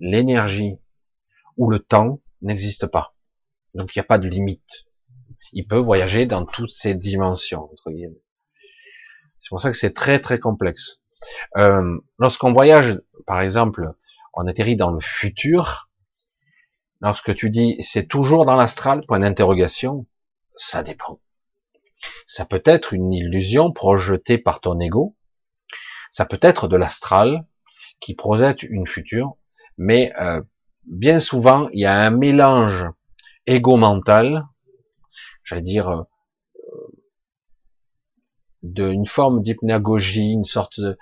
l'énergie 0.00 0.78
ou 1.56 1.70
le 1.70 1.78
temps 1.78 2.20
n'existe 2.40 2.86
pas. 2.86 3.14
Donc 3.74 3.94
il 3.94 3.98
n'y 3.98 4.04
a 4.04 4.06
pas 4.06 4.18
de 4.18 4.28
limite. 4.28 4.86
Il 5.52 5.66
peut 5.66 5.78
voyager 5.78 6.26
dans 6.26 6.46
toutes 6.46 6.72
ces 6.72 6.94
dimensions. 6.94 7.70
C'est 9.38 9.48
pour 9.48 9.60
ça 9.60 9.70
que 9.70 9.76
c'est 9.76 9.92
très 9.92 10.18
très 10.18 10.38
complexe. 10.38 11.00
Euh, 11.56 11.98
lorsqu'on 12.18 12.52
voyage, 12.52 13.00
par 13.26 13.40
exemple, 13.40 13.92
on 14.34 14.46
atterrit 14.46 14.76
dans 14.76 14.90
le 14.90 15.00
futur, 15.00 15.90
lorsque 17.00 17.34
tu 17.34 17.50
dis 17.50 17.76
c'est 17.82 18.06
toujours 18.06 18.46
dans 18.46 18.56
l'astral, 18.56 19.04
point 19.06 19.18
d'interrogation, 19.18 20.06
ça 20.56 20.82
dépend. 20.82 21.20
Ça 22.26 22.44
peut 22.44 22.62
être 22.64 22.94
une 22.94 23.12
illusion 23.12 23.72
projetée 23.72 24.38
par 24.38 24.60
ton 24.60 24.80
ego, 24.80 25.16
ça 26.12 26.24
peut 26.26 26.38
être 26.42 26.68
de 26.68 26.76
l'astral 26.76 27.44
qui 27.98 28.14
projette 28.14 28.62
une 28.62 28.86
future, 28.86 29.34
mais 29.76 30.12
euh, 30.20 30.40
bien 30.84 31.18
souvent 31.18 31.68
il 31.72 31.80
y 31.80 31.86
a 31.86 31.98
un 31.98 32.10
mélange 32.10 32.84
égo-mental, 33.46 34.46
j'allais 35.42 35.62
dire 35.62 35.88
euh, 35.88 36.02
d'une 38.62 39.06
forme 39.06 39.42
d'hypnagogie, 39.42 40.30
une 40.30 40.44
sorte 40.44 40.78
de, 40.78 40.96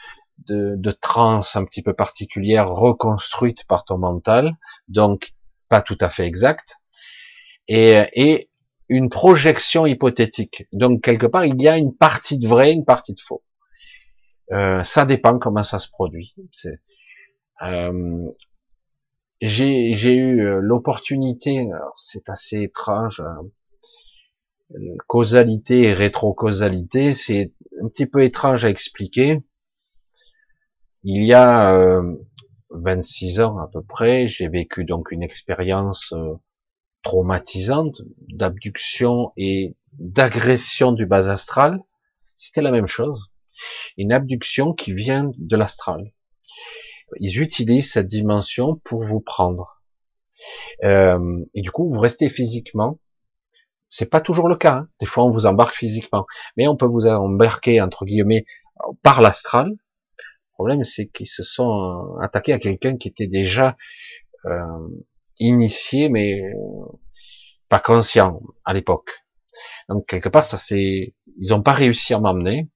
de, 0.47 0.75
de 0.77 0.93
transe 0.93 1.57
un 1.57 1.65
petit 1.67 1.83
peu 1.83 1.93
particulière 1.93 2.71
reconstruite 2.71 3.65
par 3.67 3.85
ton 3.85 3.99
mental, 3.99 4.57
donc 4.89 5.35
pas 5.69 5.83
tout 5.83 5.99
à 6.01 6.09
fait 6.09 6.27
exact, 6.27 6.77
et, 7.69 8.07
et 8.15 8.51
une 8.89 9.11
projection 9.11 9.87
hypothétique. 9.87 10.67
Donc 10.73 11.03
quelque 11.03 11.27
part, 11.27 11.45
il 11.45 11.61
y 11.61 11.69
a 11.69 11.77
une 11.77 11.95
partie 11.95 12.39
de 12.39 12.49
vrai, 12.49 12.73
une 12.73 12.85
partie 12.85 13.15
de 13.15 13.21
faux. 13.21 13.43
Euh, 14.53 14.83
ça 14.83 15.07
dépend 15.07 15.39
comment 15.39 15.63
ça 15.63 15.79
se 15.79 15.91
produit. 15.91 16.35
Euh, 17.63 18.31
j'ai 19.41 20.15
eu 20.15 20.41
euh, 20.43 20.61
l'opportunité, 20.61 21.69
c'est 21.97 22.29
assez 22.29 22.63
étrange, 22.63 23.21
euh, 23.21 24.97
causalité 25.07 25.83
et 25.85 25.93
rétrocausalité, 25.93 27.15
c'est 27.15 27.53
un 27.83 27.89
petit 27.89 28.07
peu 28.07 28.23
étrange 28.23 28.65
à 28.65 28.71
expliquer. 28.71 29.41
Il 31.03 31.25
y 31.25 31.33
a 31.33 31.75
euh, 31.75 32.15
26 32.71 33.41
ans 33.41 33.59
à 33.59 33.69
peu 33.69 33.83
près, 33.83 34.29
j'ai 34.29 34.49
vécu 34.49 34.85
donc 34.85 35.11
une 35.13 35.23
expérience 35.23 36.13
euh, 36.13 36.35
traumatisante 37.03 38.03
d'abduction 38.29 39.33
et 39.37 39.77
d'agression 39.95 40.93
du 40.93 41.07
bas 41.07 41.29
astral. 41.31 41.81
C'était 42.35 42.63
la 42.63 42.71
même 42.71 42.87
chose. 42.87 43.30
Une 43.97 44.13
abduction 44.13 44.73
qui 44.73 44.93
vient 44.93 45.31
de 45.37 45.57
l'astral. 45.57 46.13
Ils 47.19 47.41
utilisent 47.41 47.93
cette 47.93 48.09
dimension 48.09 48.81
pour 48.85 49.03
vous 49.03 49.21
prendre. 49.21 49.83
Euh, 50.85 51.45
et 51.55 51.63
du 51.63 51.71
coup, 51.71 51.91
vous 51.91 51.99
restez 51.99 52.29
physiquement. 52.29 52.99
C'est 53.89 54.09
pas 54.09 54.21
toujours 54.21 54.49
le 54.49 54.57
cas. 54.57 54.75
Hein. 54.75 54.89
Des 55.01 55.07
fois, 55.07 55.25
on 55.25 55.31
vous 55.31 55.47
embarque 55.47 55.75
physiquement, 55.75 56.27
mais 56.57 56.69
on 56.69 56.77
peut 56.77 56.87
vous 56.87 57.07
embarquer 57.07 57.81
entre 57.81 58.05
guillemets 58.05 58.45
par 59.03 59.21
l'astral 59.21 59.77
problème, 60.61 60.85
c'est 60.85 61.07
qu'ils 61.07 61.27
se 61.27 61.43
sont 61.43 62.19
attaqués 62.21 62.53
à 62.53 62.59
quelqu'un 62.59 62.99
qui 62.99 63.09
était 63.09 63.27
déjà 63.27 63.79
euh, 64.45 64.89
initié, 65.39 66.11
mais 66.11 66.39
pas 67.71 67.79
conscient 67.79 68.43
à 68.67 68.75
l'époque. 68.75 69.09
Donc 69.89 70.05
quelque 70.07 70.29
part, 70.29 70.45
ça 70.45 70.59
c'est, 70.59 71.15
ils 71.41 71.49
n'ont 71.49 71.63
pas 71.63 71.73
réussi 71.73 72.13
à 72.13 72.21
m'emmener 72.21 72.69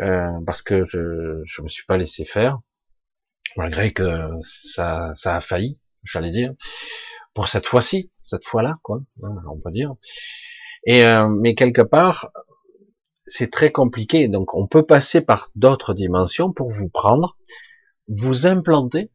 euh, 0.00 0.30
parce 0.44 0.62
que 0.62 0.86
je, 0.90 1.42
je 1.44 1.62
me 1.62 1.68
suis 1.68 1.84
pas 1.84 1.96
laissé 1.96 2.24
faire, 2.24 2.58
malgré 3.56 3.92
que 3.92 4.30
ça, 4.42 5.12
ça 5.14 5.36
a 5.36 5.40
failli, 5.40 5.78
j'allais 6.04 6.30
dire, 6.30 6.52
pour 7.34 7.48
cette 7.48 7.66
fois-ci, 7.66 8.10
cette 8.24 8.44
fois-là, 8.44 8.78
quoi, 8.82 9.00
hein, 9.22 9.36
on 9.50 9.58
peut 9.58 9.70
dire. 9.70 9.94
Et 10.84 11.04
euh, 11.04 11.28
mais 11.28 11.54
quelque 11.54 11.82
part, 11.82 12.30
c'est 13.26 13.50
très 13.50 13.72
compliqué. 13.72 14.28
Donc, 14.28 14.54
on 14.54 14.66
peut 14.66 14.84
passer 14.84 15.20
par 15.20 15.50
d'autres 15.54 15.94
dimensions 15.94 16.52
pour 16.52 16.70
vous 16.70 16.88
prendre, 16.88 17.36
vous 18.08 18.46
implanter 18.46 19.10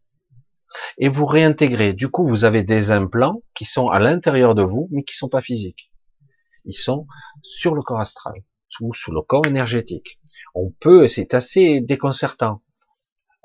et 0.98 1.10
vous 1.10 1.26
réintégrer. 1.26 1.94
Du 1.94 2.10
coup, 2.10 2.28
vous 2.28 2.44
avez 2.44 2.64
des 2.64 2.92
implants 2.92 3.42
qui 3.56 3.66
sont 3.66 3.90
à 3.90 4.00
l'intérieur 4.00 4.56
de 4.56 4.64
vous, 4.64 4.88
mais 4.92 5.04
qui 5.04 5.16
sont 5.16 5.30
pas 5.30 5.42
physiques. 5.42 5.92
Ils 6.66 6.76
sont 6.76 7.08
sur 7.42 7.74
le 7.74 7.82
corps 7.82 8.00
astral 8.00 8.36
ou 8.80 8.94
sous 8.94 9.12
le 9.12 9.22
corps 9.22 9.46
énergétique. 9.48 10.21
On 10.56 10.72
peut, 10.80 11.08
c'est 11.08 11.34
assez 11.34 11.82
déconcertant. 11.82 12.62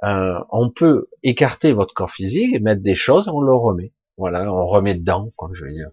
Euh, 0.03 0.39
on 0.51 0.71
peut 0.71 1.09
écarter 1.23 1.73
votre 1.73 1.95
corps 1.95 2.11
physique 2.11 2.55
et 2.55 2.61
mettre 2.61 2.83
des 2.83 2.97
choses, 2.97 3.29
on 3.29 3.41
le 3.41 3.55
remet. 3.55 3.93
Voilà, 4.17 4.51
on 4.53 4.67
remet 4.67 4.95
dedans, 4.95 5.33
comme 5.37 5.55
je 5.55 5.65
veux 5.65 5.73
dire. 5.73 5.91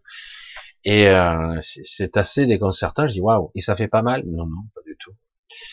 Et 0.83 1.07
euh, 1.07 1.59
c'est 1.61 2.17
assez 2.17 2.45
déconcertant. 2.45 3.07
Je 3.07 3.13
dis 3.13 3.21
waouh, 3.21 3.51
et 3.55 3.61
ça 3.61 3.75
fait 3.75 3.87
pas 3.87 4.01
mal? 4.01 4.23
Non, 4.25 4.45
non, 4.45 4.63
pas 4.75 4.81
du 4.85 4.97
tout. 4.97 5.13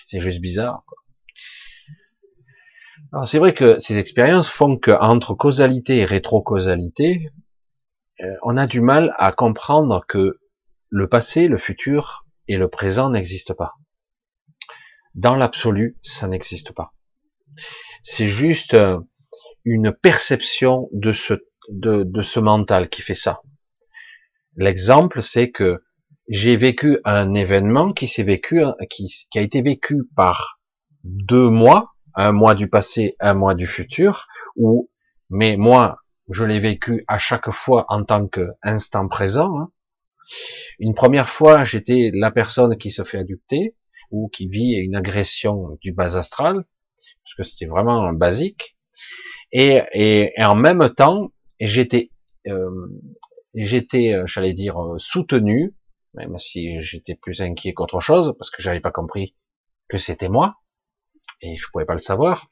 C'est 0.06 0.20
juste 0.20 0.40
bizarre. 0.40 0.84
Quoi. 0.86 0.98
Alors 3.12 3.26
c'est 3.26 3.38
vrai 3.38 3.54
que 3.54 3.80
ces 3.80 3.98
expériences 3.98 4.48
font 4.48 4.76
que 4.76 4.92
entre 4.92 5.34
causalité 5.34 5.98
et 5.98 6.04
rétrocausalité, 6.04 7.30
euh, 8.20 8.36
on 8.42 8.56
a 8.56 8.68
du 8.68 8.80
mal 8.80 9.14
à 9.18 9.32
comprendre 9.32 10.04
que 10.06 10.38
le 10.90 11.08
passé, 11.08 11.48
le 11.48 11.58
futur 11.58 12.24
et 12.46 12.56
le 12.56 12.68
présent 12.68 13.10
n'existent 13.10 13.54
pas. 13.54 13.72
Dans 15.14 15.34
l'absolu, 15.34 15.98
ça 16.02 16.28
n'existe 16.28 16.72
pas. 16.72 16.92
C'est 18.02 18.28
juste 18.28 18.74
euh, 18.74 19.00
une 19.64 19.92
perception 19.92 20.88
de 20.92 21.12
ce, 21.12 21.34
de, 21.68 22.22
ce 22.22 22.40
mental 22.40 22.88
qui 22.88 23.02
fait 23.02 23.14
ça. 23.14 23.40
L'exemple, 24.56 25.22
c'est 25.22 25.50
que 25.50 25.82
j'ai 26.28 26.56
vécu 26.56 26.98
un 27.04 27.34
événement 27.34 27.92
qui 27.92 28.06
s'est 28.06 28.22
vécu, 28.22 28.62
qui, 28.88 29.12
qui, 29.30 29.38
a 29.38 29.42
été 29.42 29.62
vécu 29.62 30.04
par 30.14 30.60
deux 31.02 31.48
mois, 31.48 31.92
un 32.14 32.32
mois 32.32 32.54
du 32.54 32.68
passé, 32.68 33.16
un 33.20 33.34
mois 33.34 33.54
du 33.54 33.66
futur, 33.66 34.28
ou 34.56 34.90
mais 35.28 35.56
moi, 35.56 35.98
je 36.30 36.44
l'ai 36.44 36.60
vécu 36.60 37.04
à 37.08 37.18
chaque 37.18 37.50
fois 37.50 37.84
en 37.88 38.04
tant 38.04 38.26
qu'instant 38.26 39.08
présent. 39.08 39.58
Hein. 39.58 39.72
Une 40.78 40.94
première 40.94 41.28
fois, 41.28 41.64
j'étais 41.64 42.10
la 42.14 42.30
personne 42.30 42.76
qui 42.78 42.90
se 42.90 43.02
fait 43.02 43.18
adopter 43.18 43.74
ou 44.10 44.28
qui 44.28 44.48
vit 44.48 44.72
une 44.72 44.96
agression 44.96 45.78
du 45.80 45.92
bas 45.92 46.16
astral, 46.16 46.64
parce 47.24 47.34
que 47.36 47.42
c'était 47.42 47.66
vraiment 47.66 48.12
basique. 48.12 48.76
Et, 49.52 49.82
et, 49.92 50.32
en 50.44 50.54
même 50.54 50.92
temps, 50.94 51.32
j'étais 51.58 52.10
euh, 52.46 52.86
j'étais, 53.54 54.14
euh, 54.14 54.26
j'allais 54.26 54.54
dire, 54.54 54.78
euh, 54.82 54.98
soutenu 54.98 55.74
même 56.14 56.38
si 56.40 56.82
j'étais 56.82 57.14
plus 57.14 57.40
inquiet 57.40 57.72
qu'autre 57.72 58.00
chose, 58.00 58.34
parce 58.36 58.50
que 58.50 58.62
j'avais 58.62 58.80
pas 58.80 58.90
compris 58.90 59.36
que 59.88 59.96
c'était 59.96 60.28
moi, 60.28 60.56
et 61.40 61.56
je 61.56 61.66
pouvais 61.70 61.84
pas 61.84 61.94
le 61.94 62.00
savoir, 62.00 62.50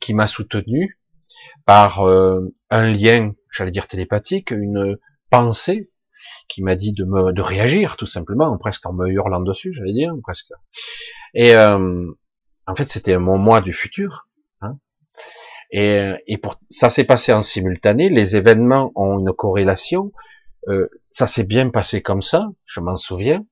qui 0.00 0.12
m'a 0.12 0.26
soutenu 0.26 0.98
par 1.64 2.04
un 2.04 2.90
lien, 2.90 3.34
j'allais 3.52 3.70
dire 3.70 3.86
télépathique, 3.86 4.50
une 4.50 4.98
pensée 5.30 5.91
qui 6.48 6.62
m'a 6.62 6.76
dit 6.76 6.92
de 6.92 7.04
me 7.04 7.32
de 7.32 7.42
réagir 7.42 7.96
tout 7.96 8.06
simplement, 8.06 8.56
presque 8.58 8.86
en 8.86 8.92
me 8.92 9.08
hurlant 9.08 9.40
dessus, 9.40 9.72
j'allais 9.72 9.92
dire 9.92 10.12
presque. 10.22 10.52
Et 11.34 11.56
euh, 11.56 12.10
en 12.66 12.74
fait, 12.76 12.88
c'était 12.88 13.16
mon 13.18 13.38
moi 13.38 13.60
du 13.60 13.72
futur. 13.72 14.28
Hein. 14.60 14.78
Et, 15.70 16.12
et 16.26 16.38
pour, 16.38 16.60
ça 16.70 16.90
s'est 16.90 17.04
passé 17.04 17.32
en 17.32 17.40
simultané. 17.40 18.08
Les 18.08 18.36
événements 18.36 18.92
ont 18.94 19.18
une 19.18 19.32
corrélation. 19.32 20.12
Euh, 20.68 20.88
ça 21.10 21.26
s'est 21.26 21.44
bien 21.44 21.70
passé 21.70 22.02
comme 22.02 22.22
ça, 22.22 22.48
je 22.66 22.80
m'en 22.80 22.96
souviens. 22.96 23.44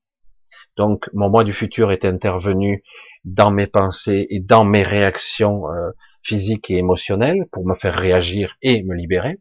Donc, 0.76 1.10
mon 1.12 1.28
moi 1.28 1.44
du 1.44 1.52
futur 1.52 1.90
est 1.90 2.04
intervenu 2.04 2.84
dans 3.24 3.50
mes 3.50 3.66
pensées 3.66 4.26
et 4.30 4.40
dans 4.40 4.64
mes 4.64 4.82
réactions 4.82 5.68
euh, 5.68 5.90
physiques 6.22 6.70
et 6.70 6.76
émotionnelles 6.76 7.46
pour 7.52 7.66
me 7.66 7.74
faire 7.74 7.94
réagir 7.94 8.56
et 8.62 8.82
me 8.84 8.94
libérer. 8.94 9.38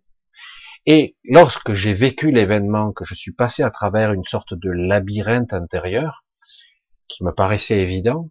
Et 0.85 1.15
lorsque 1.23 1.73
j'ai 1.73 1.93
vécu 1.93 2.31
l'événement, 2.31 2.91
que 2.91 3.05
je 3.05 3.13
suis 3.13 3.31
passé 3.31 3.63
à 3.63 3.69
travers 3.69 4.13
une 4.13 4.23
sorte 4.23 4.53
de 4.53 4.69
labyrinthe 4.69 5.53
intérieur, 5.53 6.23
qui 7.07 7.23
me 7.23 7.31
paraissait 7.31 7.79
évident, 7.79 8.29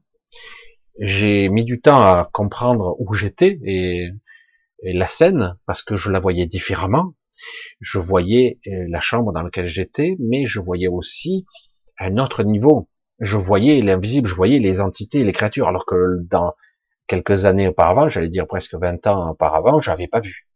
j'ai 0.99 1.49
mis 1.49 1.65
du 1.65 1.81
temps 1.81 2.01
à 2.01 2.29
comprendre 2.33 2.97
où 2.99 3.15
j'étais 3.15 3.59
et, 3.65 4.09
la 4.83 5.07
scène, 5.07 5.57
parce 5.67 5.83
que 5.83 5.97
je 5.97 6.11
la 6.11 6.21
voyais 6.21 6.47
différemment. 6.47 7.15
Je 7.81 7.99
voyais 7.99 8.61
euh, 8.67 8.87
la 8.89 9.01
chambre 9.01 9.33
dans 9.33 9.43
laquelle 9.43 9.67
j'étais, 9.67 10.17
mais 10.21 10.47
je 10.47 10.61
voyais 10.61 10.87
aussi 10.89 11.47
un 11.99 12.19
autre 12.19 12.45
niveau. 12.45 12.89
Je 13.21 13.37
voyais 13.37 13.81
l'invisible, 13.83 14.29
je 14.29 14.35
voyais 14.35 14.61
les 14.61 14.81
entités, 14.81 15.25
les 15.25 15.33
créatures, 15.33 15.67
alors 15.69 15.85
que 15.85 16.23
dans 16.31 16.55
quelques 17.09 17.45
années 17.45 17.69
auparavant, 17.69 18.09
j'allais 18.09 18.29
dire 18.29 18.47
presque 18.47 18.75
20 18.75 19.07
ans 19.09 19.31
auparavant, 19.31 19.81
j'avais 19.81 20.07
pas 20.07 20.21
vu. 20.21 20.48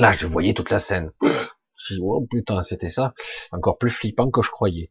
Là, 0.00 0.12
je 0.12 0.26
voyais 0.26 0.54
toute 0.54 0.70
la 0.70 0.78
scène. 0.78 1.12
Je 1.22 1.94
dis, 1.94 2.00
oh 2.02 2.26
putain, 2.30 2.62
c'était 2.62 2.88
ça. 2.88 3.12
Encore 3.52 3.76
plus 3.76 3.90
flippant 3.90 4.30
que 4.30 4.40
je 4.40 4.50
croyais. 4.50 4.90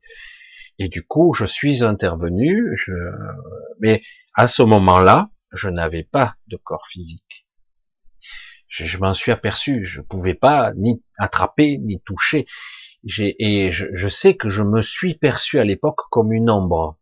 Et 0.77 0.87
du 0.87 1.03
coup, 1.03 1.33
je 1.33 1.45
suis 1.45 1.83
intervenu, 1.83 2.77
mais 3.79 4.03
à 4.35 4.47
ce 4.47 4.61
moment-là, 4.61 5.31
je 5.51 5.67
n'avais 5.67 6.03
pas 6.03 6.35
de 6.45 6.57
corps 6.57 6.85
physique. 6.87 7.47
Je, 8.67 8.99
m'en 8.99 9.15
suis 9.15 9.31
aperçu, 9.31 9.83
je 9.83 10.01
pouvais 10.01 10.35
pas 10.35 10.73
ni 10.75 11.03
attraper, 11.17 11.79
ni 11.79 11.99
toucher. 12.01 12.45
Et 13.17 13.71
je 13.71 14.07
sais 14.09 14.37
que 14.37 14.51
je 14.51 14.61
me 14.61 14.83
suis 14.83 15.15
perçu 15.15 15.57
à 15.57 15.63
l'époque 15.63 16.01
comme 16.11 16.31
une 16.31 16.51
ombre. 16.51 16.99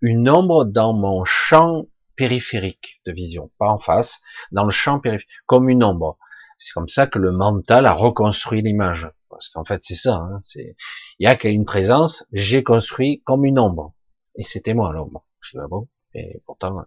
Une 0.00 0.30
ombre 0.30 0.64
dans 0.64 0.94
mon 0.94 1.26
champ 1.26 1.84
périphérique 2.16 3.02
de 3.04 3.12
vision, 3.12 3.50
pas 3.58 3.68
en 3.68 3.78
face, 3.78 4.22
dans 4.50 4.64
le 4.64 4.70
champ 4.70 4.98
périphérique, 4.98 5.28
comme 5.44 5.68
une 5.68 5.84
ombre. 5.84 6.18
C'est 6.58 6.72
comme 6.72 6.88
ça 6.88 7.06
que 7.06 7.18
le 7.18 7.32
mental 7.32 7.86
a 7.86 7.92
reconstruit 7.92 8.62
l'image. 8.62 9.08
Parce 9.28 9.48
qu'en 9.48 9.64
fait, 9.64 9.80
c'est 9.82 9.94
ça. 9.94 10.14
Hein, 10.16 10.40
c'est, 10.44 10.76
il 11.18 11.24
y 11.24 11.26
a 11.26 11.34
qu'une 11.34 11.64
présence. 11.64 12.26
J'ai 12.32 12.62
construit 12.62 13.22
comme 13.24 13.44
une 13.44 13.58
ombre, 13.58 13.94
et 14.36 14.44
c'était 14.44 14.74
moi 14.74 14.92
l'ombre. 14.92 15.26
Je 15.40 15.58
dis, 15.58 15.64
bon. 15.68 15.88
Et 16.14 16.40
pourtant, 16.46 16.84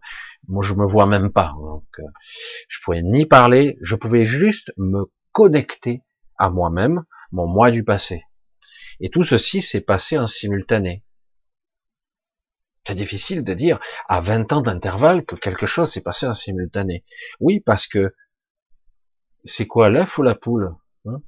moi, 0.48 0.64
je 0.64 0.74
me 0.74 0.86
vois 0.86 1.06
même 1.06 1.34
pas. 1.34 1.54
Donc, 1.60 1.84
euh, 2.00 2.04
je 2.70 2.80
pouvais 2.84 3.02
ni 3.02 3.26
parler. 3.26 3.78
Je 3.82 3.96
pouvais 3.96 4.24
juste 4.24 4.72
me 4.78 5.12
connecter 5.34 6.02
à 6.38 6.50
moi-même, 6.50 7.04
mon 7.32 7.46
moi 7.46 7.72
du 7.72 7.84
passé. 7.84 8.24
Et 9.02 9.10
tout 9.10 9.24
ceci 9.24 9.62
s'est 9.62 9.82
passé 9.82 10.18
en 10.18 10.28
simultané. 10.28 11.04
C'est 12.88 12.96
difficile 12.96 13.44
de 13.44 13.54
dire 13.54 13.80
à 14.08 14.22
20 14.22 14.54
ans 14.54 14.62
d'intervalle 14.62 15.26
que 15.26 15.36
quelque 15.36 15.66
chose 15.66 15.92
s'est 15.92 16.04
passé 16.04 16.26
en 16.26 16.34
simultané. 16.34 17.04
Oui, 17.42 17.60
parce 17.60 17.86
que 17.86 18.16
c'est 19.48 19.68
quoi 19.68 19.90
l'œuf 19.90 20.18
ou 20.18 20.24
la 20.24 20.36
poule 20.36 20.76
hein? 21.06 21.22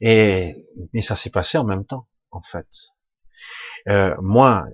Et 0.00 0.66
mais 0.92 1.02
ça 1.02 1.16
s'est 1.16 1.30
passé 1.30 1.58
en 1.58 1.64
même 1.64 1.84
temps, 1.84 2.08
en 2.30 2.42
fait. 2.42 2.68
Euh, 3.88 4.14
moi, 4.20 4.66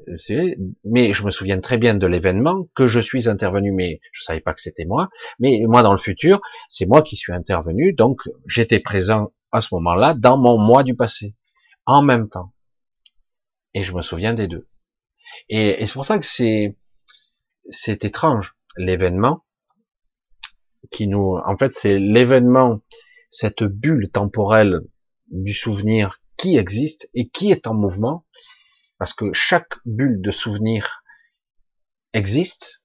mais 0.85 1.15
je 1.15 1.25
me 1.25 1.31
souviens 1.31 1.61
très 1.61 1.79
bien 1.79 1.95
de 1.95 2.07
l'événement 2.07 2.69
que 2.75 2.87
je 2.87 3.01
suis 3.01 3.29
intervenu, 3.29 3.73
mais 3.73 4.01
je 4.13 4.23
savais 4.23 4.41
pas 4.41 4.53
que 4.53 4.61
c'était 4.61 4.85
moi. 4.85 5.09
Mais 5.39 5.63
moi, 5.67 5.83
dans 5.83 5.93
le 5.93 5.99
futur, 5.99 6.41
c'est 6.69 6.87
moi 6.87 7.03
qui 7.03 7.17
suis 7.17 7.33
intervenu, 7.33 7.95
donc 7.95 8.21
j'étais 8.47 8.81
présent 8.81 9.33
à 9.51 9.61
ce 9.63 9.75
moment-là 9.75 10.15
dans 10.15 10.37
mon 10.37 10.59
moi 10.59 10.85
du 10.85 10.95
passé, 10.95 11.35
en 11.87 12.03
même 12.03 12.29
temps. 12.29 12.53
Et 13.75 13.83
je 13.85 13.95
me 13.95 14.03
souviens 14.03 14.35
des 14.35 14.49
deux. 14.49 14.69
Et, 15.49 15.83
et 15.83 15.87
c'est 15.87 15.95
pour 15.95 16.05
ça 16.05 16.19
que 16.19 16.27
c'est 16.27 16.77
c'est 17.71 18.05
étrange 18.05 18.57
l'événement 18.77 19.45
qui 20.91 21.07
nous, 21.07 21.37
en 21.37 21.57
fait, 21.57 21.75
c'est 21.75 21.99
l'événement, 21.99 22.81
cette 23.31 23.63
bulle 23.63 24.11
temporelle 24.11 24.81
du 25.31 25.53
souvenir 25.53 26.21
qui 26.37 26.57
existe 26.57 27.09
et 27.15 27.29
qui 27.29 27.51
est 27.51 27.67
en 27.67 27.75
mouvement, 27.75 28.25
parce 28.99 29.13
que 29.13 29.33
chaque 29.33 29.75
bulle 29.85 30.21
de 30.21 30.31
souvenir 30.31 31.03
existe 32.13 32.83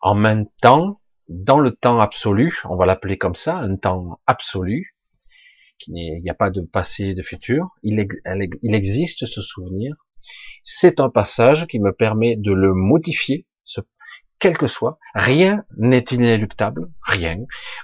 en 0.00 0.14
même 0.14 0.46
temps, 0.60 1.00
dans 1.28 1.58
le 1.58 1.72
temps 1.72 1.98
absolu, 1.98 2.60
on 2.68 2.76
va 2.76 2.86
l'appeler 2.86 3.16
comme 3.16 3.34
ça, 3.34 3.56
un 3.56 3.76
temps 3.76 4.20
absolu, 4.26 4.96
il 5.88 6.22
n'y 6.22 6.30
a 6.30 6.34
pas 6.34 6.50
de 6.50 6.60
passé, 6.60 7.14
de 7.14 7.22
futur, 7.22 7.68
il, 7.82 8.06
il 8.62 8.74
existe 8.74 9.26
ce 9.26 9.40
souvenir, 9.40 9.96
c'est 10.62 11.00
un 11.00 11.10
passage 11.10 11.66
qui 11.66 11.80
me 11.80 11.92
permet 11.92 12.36
de 12.36 12.52
le 12.52 12.72
modifier, 12.74 13.46
ce 13.64 13.80
quel 14.44 14.58
que 14.58 14.66
soit, 14.66 14.98
rien 15.14 15.64
n'est 15.78 16.04
inéluctable, 16.10 16.90
rien. 17.00 17.38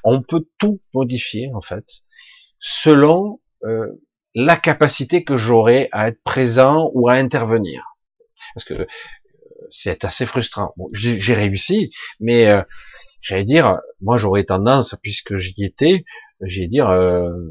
On 0.05 0.21
peut 0.21 0.45
tout 0.59 0.83
modifier 0.93 1.51
en 1.55 1.63
fait, 1.63 1.87
selon 2.59 3.41
euh, 3.65 3.87
la 4.35 4.57
capacité 4.57 5.25
que 5.25 5.39
j'aurai 5.39 5.89
à 5.91 6.09
être 6.09 6.23
présent 6.23 6.91
ou 6.93 7.09
à 7.09 7.15
intervenir. 7.15 7.97
Parce 8.55 8.67
que 8.67 8.75
euh, 8.75 8.87
c'est 9.71 10.05
assez 10.05 10.27
frustrant. 10.27 10.75
Bon, 10.77 10.91
j'ai 10.93 11.33
réussi, 11.33 11.93
mais 12.21 12.53
euh, 12.53 12.61
j'allais 13.23 13.47
dire, 13.47 13.79
moi 14.03 14.19
j'aurais 14.19 14.45
tendance, 14.45 14.95
puisque 15.03 15.39
j'y 15.39 15.65
étais, 15.65 16.05
j'allais 16.43 16.69
dire 16.69 16.91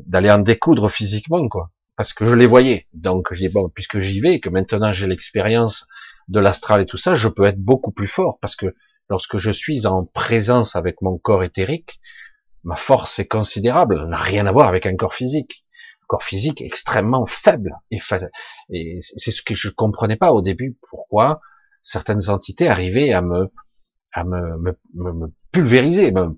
d'aller 0.06 0.30
en 0.30 0.38
découdre 0.38 0.92
physiquement, 0.92 1.48
quoi, 1.48 1.72
parce 1.98 2.14
que 2.14 2.26
je 2.26 2.36
les 2.36 2.46
voyais. 2.46 2.86
Donc 2.94 3.34
je 3.34 3.40
dis 3.40 3.50
bon, 3.50 3.70
puisque 3.70 4.02
j'y 4.02 4.22
vais, 4.22 4.40
que 4.40 4.50
maintenant 4.50 4.94
j'ai 4.94 5.08
l'expérience 5.08 5.88
de 6.28 6.40
l'astral 6.40 6.82
et 6.82 6.86
tout 6.86 6.98
ça, 6.98 7.16
je 7.16 7.28
peux 7.28 7.46
être 7.46 7.60
beaucoup 7.60 7.92
plus 7.92 8.06
fort, 8.06 8.38
parce 8.40 8.56
que 8.56 8.76
lorsque 9.10 9.38
je 9.38 9.52
suis 9.52 9.86
en 9.86 10.06
présence 10.06 10.76
avec 10.76 11.02
mon 11.02 11.18
corps 11.18 11.44
éthérique, 11.44 12.00
ma 12.64 12.76
force 12.76 13.20
est 13.20 13.28
considérable, 13.28 14.08
n'a 14.08 14.18
rien 14.18 14.46
à 14.46 14.52
voir 14.52 14.68
avec 14.68 14.86
un 14.86 14.96
corps 14.96 15.14
physique. 15.14 15.66
Un 16.04 16.06
corps 16.08 16.24
physique 16.24 16.62
extrêmement 16.62 17.26
faible 17.26 17.76
et, 17.92 18.00
c'est 19.18 19.32
ce 19.32 19.42
que 19.42 19.56
je 19.56 19.70
comprenais 19.70 20.16
pas 20.16 20.32
au 20.32 20.42
début, 20.42 20.78
pourquoi 20.90 21.42
certaines 21.82 22.30
entités 22.30 22.68
arrivaient 22.68 23.14
à 23.14 23.22
me, 23.22 23.52
pulvériser, 25.52 26.12
me, 26.12 26.38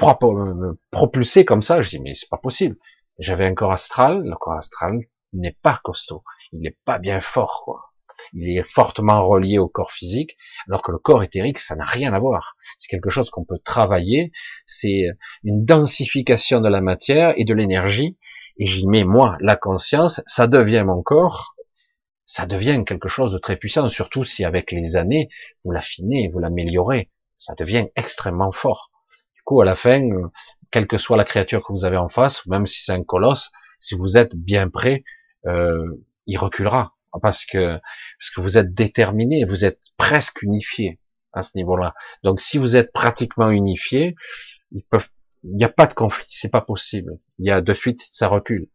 me 0.00 0.78
propulser 0.90 1.44
comme 1.44 1.62
ça. 1.62 1.82
Je 1.82 1.90
dis 1.90 2.00
mais 2.00 2.14
c'est 2.14 2.28
pas 2.28 2.38
possible. 2.38 2.76
J'avais 3.18 3.46
un 3.46 3.54
corps 3.54 3.72
astral, 3.72 4.22
le 4.24 4.36
corps 4.36 4.54
astral 4.54 4.98
n'est 5.32 5.56
pas 5.62 5.80
costaud, 5.82 6.24
il 6.52 6.60
n'est 6.60 6.76
pas 6.84 6.98
bien 6.98 7.20
fort 7.20 7.62
quoi 7.64 7.91
il 8.32 8.56
est 8.56 8.68
fortement 8.68 9.26
relié 9.26 9.58
au 9.58 9.68
corps 9.68 9.92
physique, 9.92 10.36
alors 10.68 10.82
que 10.82 10.92
le 10.92 10.98
corps 10.98 11.22
éthérique, 11.22 11.58
ça 11.58 11.76
n'a 11.76 11.84
rien 11.84 12.12
à 12.12 12.18
voir. 12.18 12.56
C'est 12.78 12.88
quelque 12.88 13.10
chose 13.10 13.30
qu'on 13.30 13.44
peut 13.44 13.58
travailler, 13.62 14.32
c'est 14.64 15.06
une 15.44 15.64
densification 15.64 16.60
de 16.60 16.68
la 16.68 16.80
matière 16.80 17.34
et 17.36 17.44
de 17.44 17.54
l'énergie, 17.54 18.18
et 18.58 18.66
j'y 18.66 18.86
mets 18.86 19.04
moi 19.04 19.36
la 19.40 19.56
conscience, 19.56 20.20
ça 20.26 20.46
devient 20.46 20.84
mon 20.86 21.02
corps, 21.02 21.54
ça 22.26 22.46
devient 22.46 22.84
quelque 22.86 23.08
chose 23.08 23.32
de 23.32 23.38
très 23.38 23.56
puissant, 23.56 23.88
surtout 23.88 24.24
si 24.24 24.44
avec 24.44 24.72
les 24.72 24.96
années, 24.96 25.28
vous 25.64 25.72
l'affinez, 25.72 26.30
vous 26.32 26.38
l'améliorez, 26.38 27.10
ça 27.36 27.54
devient 27.54 27.88
extrêmement 27.96 28.52
fort. 28.52 28.90
Du 29.34 29.42
coup, 29.44 29.60
à 29.60 29.64
la 29.64 29.74
fin, 29.74 30.08
quelle 30.70 30.86
que 30.86 30.98
soit 30.98 31.16
la 31.16 31.24
créature 31.24 31.62
que 31.62 31.72
vous 31.72 31.84
avez 31.84 31.96
en 31.96 32.08
face, 32.08 32.46
même 32.46 32.66
si 32.66 32.82
c'est 32.82 32.92
un 32.92 33.04
colosse, 33.04 33.50
si 33.78 33.94
vous 33.94 34.16
êtes 34.16 34.34
bien 34.34 34.68
prêt, 34.68 35.04
euh, 35.46 35.84
il 36.26 36.38
reculera 36.38 36.94
parce 37.20 37.44
que 37.44 37.78
parce 38.18 38.30
que 38.34 38.40
vous 38.40 38.58
êtes 38.58 38.74
déterminé, 38.74 39.44
vous 39.44 39.64
êtes 39.64 39.80
presque 39.96 40.42
unifié 40.42 40.98
à 41.32 41.42
ce 41.42 41.50
niveau-là. 41.56 41.94
Donc 42.22 42.40
si 42.40 42.58
vous 42.58 42.76
êtes 42.76 42.92
pratiquement 42.92 43.50
unifié, 43.50 44.14
ils 44.72 44.84
peuvent, 44.84 45.08
il 45.44 45.56
n'y 45.56 45.64
a 45.64 45.68
pas 45.68 45.86
de 45.86 45.94
conflit, 45.94 46.26
c'est 46.28 46.50
pas 46.50 46.60
possible. 46.60 47.18
Il 47.38 47.46
y 47.46 47.50
a 47.50 47.60
de 47.60 47.74
suite, 47.74 48.00
ça 48.10 48.28
recule, 48.28 48.68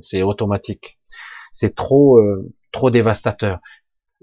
c'est 0.00 0.22
automatique. 0.22 0.98
C'est 1.52 1.74
trop 1.74 2.18
euh, 2.18 2.52
trop 2.72 2.90
dévastateur. 2.90 3.60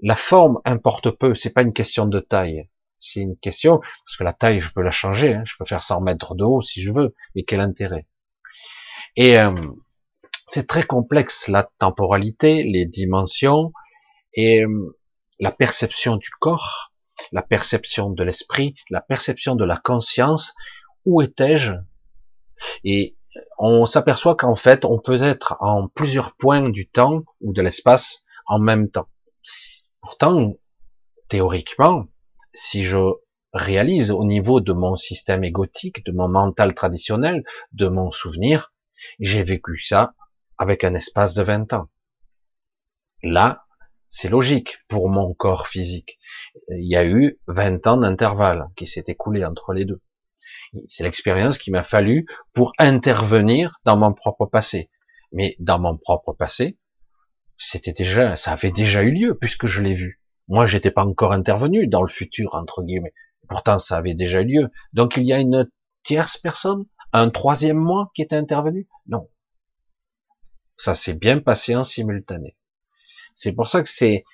La 0.02 0.16
forme 0.16 0.60
importe 0.64 1.10
peu, 1.10 1.34
c'est 1.34 1.50
pas 1.50 1.62
une 1.62 1.72
question 1.72 2.06
de 2.06 2.20
taille. 2.20 2.68
C'est 2.98 3.20
une 3.20 3.36
question, 3.36 3.78
parce 3.78 4.16
que 4.18 4.24
la 4.24 4.34
taille, 4.34 4.60
je 4.60 4.70
peux 4.72 4.82
la 4.82 4.90
changer, 4.90 5.34
hein, 5.34 5.42
je 5.46 5.54
peux 5.58 5.64
faire 5.64 5.82
100 5.82 6.02
mètres 6.02 6.34
de 6.34 6.44
haut 6.44 6.60
si 6.62 6.82
je 6.82 6.92
veux, 6.92 7.14
mais 7.34 7.44
quel 7.44 7.60
intérêt? 7.60 8.06
Et 9.16 9.38
euh, 9.38 9.52
c'est 10.52 10.66
très 10.66 10.82
complexe 10.82 11.46
la 11.46 11.70
temporalité, 11.78 12.64
les 12.64 12.84
dimensions 12.84 13.72
et 14.34 14.64
euh, 14.64 14.98
la 15.38 15.52
perception 15.52 16.16
du 16.16 16.28
corps, 16.40 16.92
la 17.30 17.42
perception 17.42 18.10
de 18.10 18.24
l'esprit, 18.24 18.74
la 18.90 19.00
perception 19.00 19.54
de 19.54 19.64
la 19.64 19.76
conscience. 19.76 20.52
Où 21.04 21.22
étais-je? 21.22 21.74
Et 22.82 23.16
on 23.58 23.86
s'aperçoit 23.86 24.34
qu'en 24.34 24.56
fait, 24.56 24.84
on 24.84 24.98
peut 24.98 25.22
être 25.22 25.56
en 25.60 25.86
plusieurs 25.86 26.34
points 26.34 26.68
du 26.68 26.88
temps 26.88 27.22
ou 27.40 27.52
de 27.52 27.62
l'espace 27.62 28.24
en 28.46 28.58
même 28.58 28.90
temps. 28.90 29.08
Pourtant, 30.00 30.56
théoriquement, 31.28 32.08
si 32.52 32.82
je 32.82 32.98
réalise 33.52 34.10
au 34.10 34.24
niveau 34.24 34.60
de 34.60 34.72
mon 34.72 34.96
système 34.96 35.44
égotique, 35.44 36.04
de 36.04 36.10
mon 36.10 36.26
mental 36.26 36.74
traditionnel, 36.74 37.44
de 37.70 37.86
mon 37.86 38.10
souvenir, 38.10 38.72
j'ai 39.20 39.44
vécu 39.44 39.80
ça 39.80 40.12
avec 40.60 40.84
un 40.84 40.94
espace 40.94 41.32
de 41.32 41.42
20 41.42 41.72
ans. 41.72 41.88
Là, 43.22 43.64
c'est 44.08 44.28
logique 44.28 44.76
pour 44.88 45.08
mon 45.08 45.32
corps 45.32 45.68
physique. 45.68 46.18
Il 46.68 46.86
y 46.86 46.96
a 46.96 47.06
eu 47.06 47.40
20 47.46 47.86
ans 47.86 47.96
d'intervalle 47.96 48.66
qui 48.76 48.86
s'est 48.86 49.04
écoulé 49.06 49.42
entre 49.42 49.72
les 49.72 49.86
deux. 49.86 50.02
C'est 50.88 51.02
l'expérience 51.02 51.56
qui 51.56 51.70
m'a 51.70 51.82
fallu 51.82 52.26
pour 52.52 52.74
intervenir 52.78 53.80
dans 53.86 53.96
mon 53.96 54.12
propre 54.12 54.44
passé. 54.44 54.90
Mais 55.32 55.56
dans 55.60 55.78
mon 55.78 55.96
propre 55.96 56.34
passé, 56.34 56.78
c'était 57.56 57.94
déjà, 57.94 58.36
ça 58.36 58.52
avait 58.52 58.70
déjà 58.70 59.02
eu 59.02 59.12
lieu 59.12 59.38
puisque 59.38 59.66
je 59.66 59.80
l'ai 59.80 59.94
vu. 59.94 60.20
Moi, 60.46 60.66
j'étais 60.66 60.90
pas 60.90 61.06
encore 61.06 61.32
intervenu 61.32 61.86
dans 61.86 62.02
le 62.02 62.08
futur 62.08 62.54
entre 62.54 62.82
guillemets. 62.82 63.14
Pourtant, 63.48 63.78
ça 63.78 63.96
avait 63.96 64.14
déjà 64.14 64.42
eu 64.42 64.46
lieu. 64.46 64.70
Donc, 64.92 65.16
il 65.16 65.22
y 65.22 65.32
a 65.32 65.38
une 65.38 65.70
tierce 66.04 66.36
personne, 66.36 66.84
un 67.14 67.30
troisième 67.30 67.78
moi 67.78 68.10
qui 68.14 68.20
est 68.20 68.34
intervenu? 68.34 68.88
Non, 69.06 69.28
ça 70.80 70.94
s'est 70.94 71.14
bien 71.14 71.40
passé 71.40 71.76
en 71.76 71.84
simultané. 71.84 72.56
C'est 73.34 73.52
pour 73.52 73.68
ça 73.68 73.82
que 73.82 73.88
c'est 73.88 74.24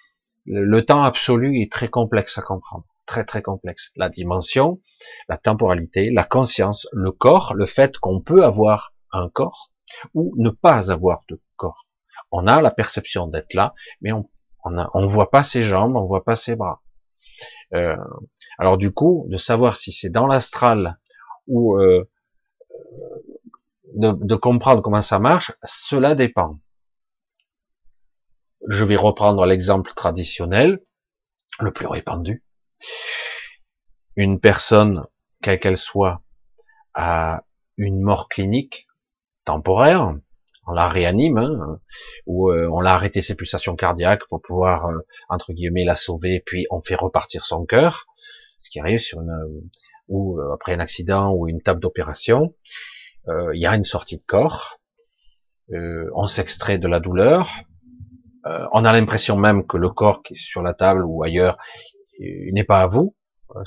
le 0.45 0.85
temps 0.85 1.03
absolu 1.03 1.61
est 1.61 1.73
très 1.73 1.89
complexe 1.89 2.39
à 2.39 2.43
comprendre, 2.43 2.87
très 3.05 3.25
très 3.25 3.43
complexe. 3.43 3.91
La 3.97 4.09
dimension, 4.09 4.81
la 5.29 5.39
temporalité, 5.39 6.11
la 6.11 6.23
conscience, 6.23 6.87
le 6.93 7.11
corps, 7.11 7.55
le 7.55 7.67
fait 7.67 7.99
qu'on 7.99 8.21
peut 8.21 8.45
avoir 8.45 8.95
un 9.11 9.29
corps 9.29 9.73
ou 10.15 10.35
ne 10.37 10.51
pas 10.51 10.93
avoir 10.93 11.25
de 11.29 11.41
corps. 11.57 11.89
On 12.31 12.47
a 12.47 12.63
la 12.63 12.71
perception 12.71 13.27
d'être 13.27 13.55
là, 13.55 13.75
mais 14.01 14.13
on 14.13 14.31
on, 14.65 14.85
on 14.95 15.07
voit 15.07 15.31
pas 15.31 15.43
ses 15.43 15.63
jambes, 15.63 15.97
on 15.97 16.07
voit 16.07 16.25
pas 16.25 16.37
ses 16.37 16.57
bras. 16.57 16.83
Euh, 17.75 17.97
alors 18.59 18.77
du 18.77 18.93
coup, 18.93 19.27
de 19.29 19.37
savoir 19.37 19.77
si 19.77 19.93
c'est 19.93 20.11
dans 20.11 20.27
l'astral 20.27 20.99
ou 21.47 21.77
euh, 21.77 22.09
de, 23.97 24.35
comprendre 24.35 24.83
comment 24.83 25.03
ça 25.03 25.19
marche, 25.19 25.53
cela 25.65 26.15
dépend. 26.15 26.59
Je 28.69 28.85
vais 28.85 28.97
reprendre 28.97 29.45
l'exemple 29.47 29.93
traditionnel, 29.95 30.81
le 31.61 31.73
plus 31.73 31.87
répandu. 31.87 32.45
Une 34.17 34.41
personne, 34.41 35.05
quelle 35.43 35.61
qu'elle 35.61 35.77
soit, 35.77 36.23
a 36.95 37.43
une 37.77 38.01
mort 38.01 38.29
clinique 38.29 38.87
temporaire, 39.45 40.15
on 40.67 40.73
la 40.73 40.89
réanime, 40.89 41.39
hein, 41.39 41.81
ou 42.27 42.51
euh, 42.51 42.69
on 42.73 42.81
l'a 42.81 42.95
arrêté 42.95 43.23
ses 43.23 43.37
pulsations 43.37 43.77
cardiaques 43.77 44.27
pour 44.29 44.43
pouvoir, 44.43 44.87
euh, 44.87 44.99
entre 45.29 45.53
guillemets, 45.53 45.85
la 45.85 45.95
sauver, 45.95 46.43
puis 46.45 46.67
on 46.71 46.83
fait 46.83 46.97
repartir 46.97 47.45
son 47.45 47.65
cœur, 47.65 48.07
ce 48.59 48.71
qui 48.71 48.81
arrive 48.81 48.99
sur 48.99 49.21
une, 49.21 49.71
ou 50.09 50.41
euh, 50.41 50.53
après 50.55 50.75
un 50.75 50.81
accident 50.81 51.33
ou 51.33 51.47
une 51.47 51.63
table 51.63 51.81
d'opération. 51.81 52.55
Euh, 53.29 53.55
il 53.55 53.61
y 53.61 53.67
a 53.67 53.75
une 53.75 53.85
sortie 53.85 54.19
de 54.19 54.23
corps, 54.23 54.81
euh, 55.73 56.09
on 56.15 56.27
s'extrait 56.27 56.79
de 56.79 56.87
la 56.87 57.01
douleur, 57.01 57.51
euh, 58.47 58.67
on 58.73 58.85
a 58.85 58.93
l'impression 58.93 59.37
même 59.37 59.67
que 59.67 59.77
le 59.77 59.89
corps 59.89 60.23
qui 60.23 60.35
est 60.35 60.37
sur 60.37 60.63
la 60.63 60.75
table 60.75 61.05
ou 61.05 61.25
ailleurs 61.25 61.59
il 62.19 62.55
n'est 62.55 62.65
pas 62.65 62.81
à 62.81 62.87
vous, 62.87 63.15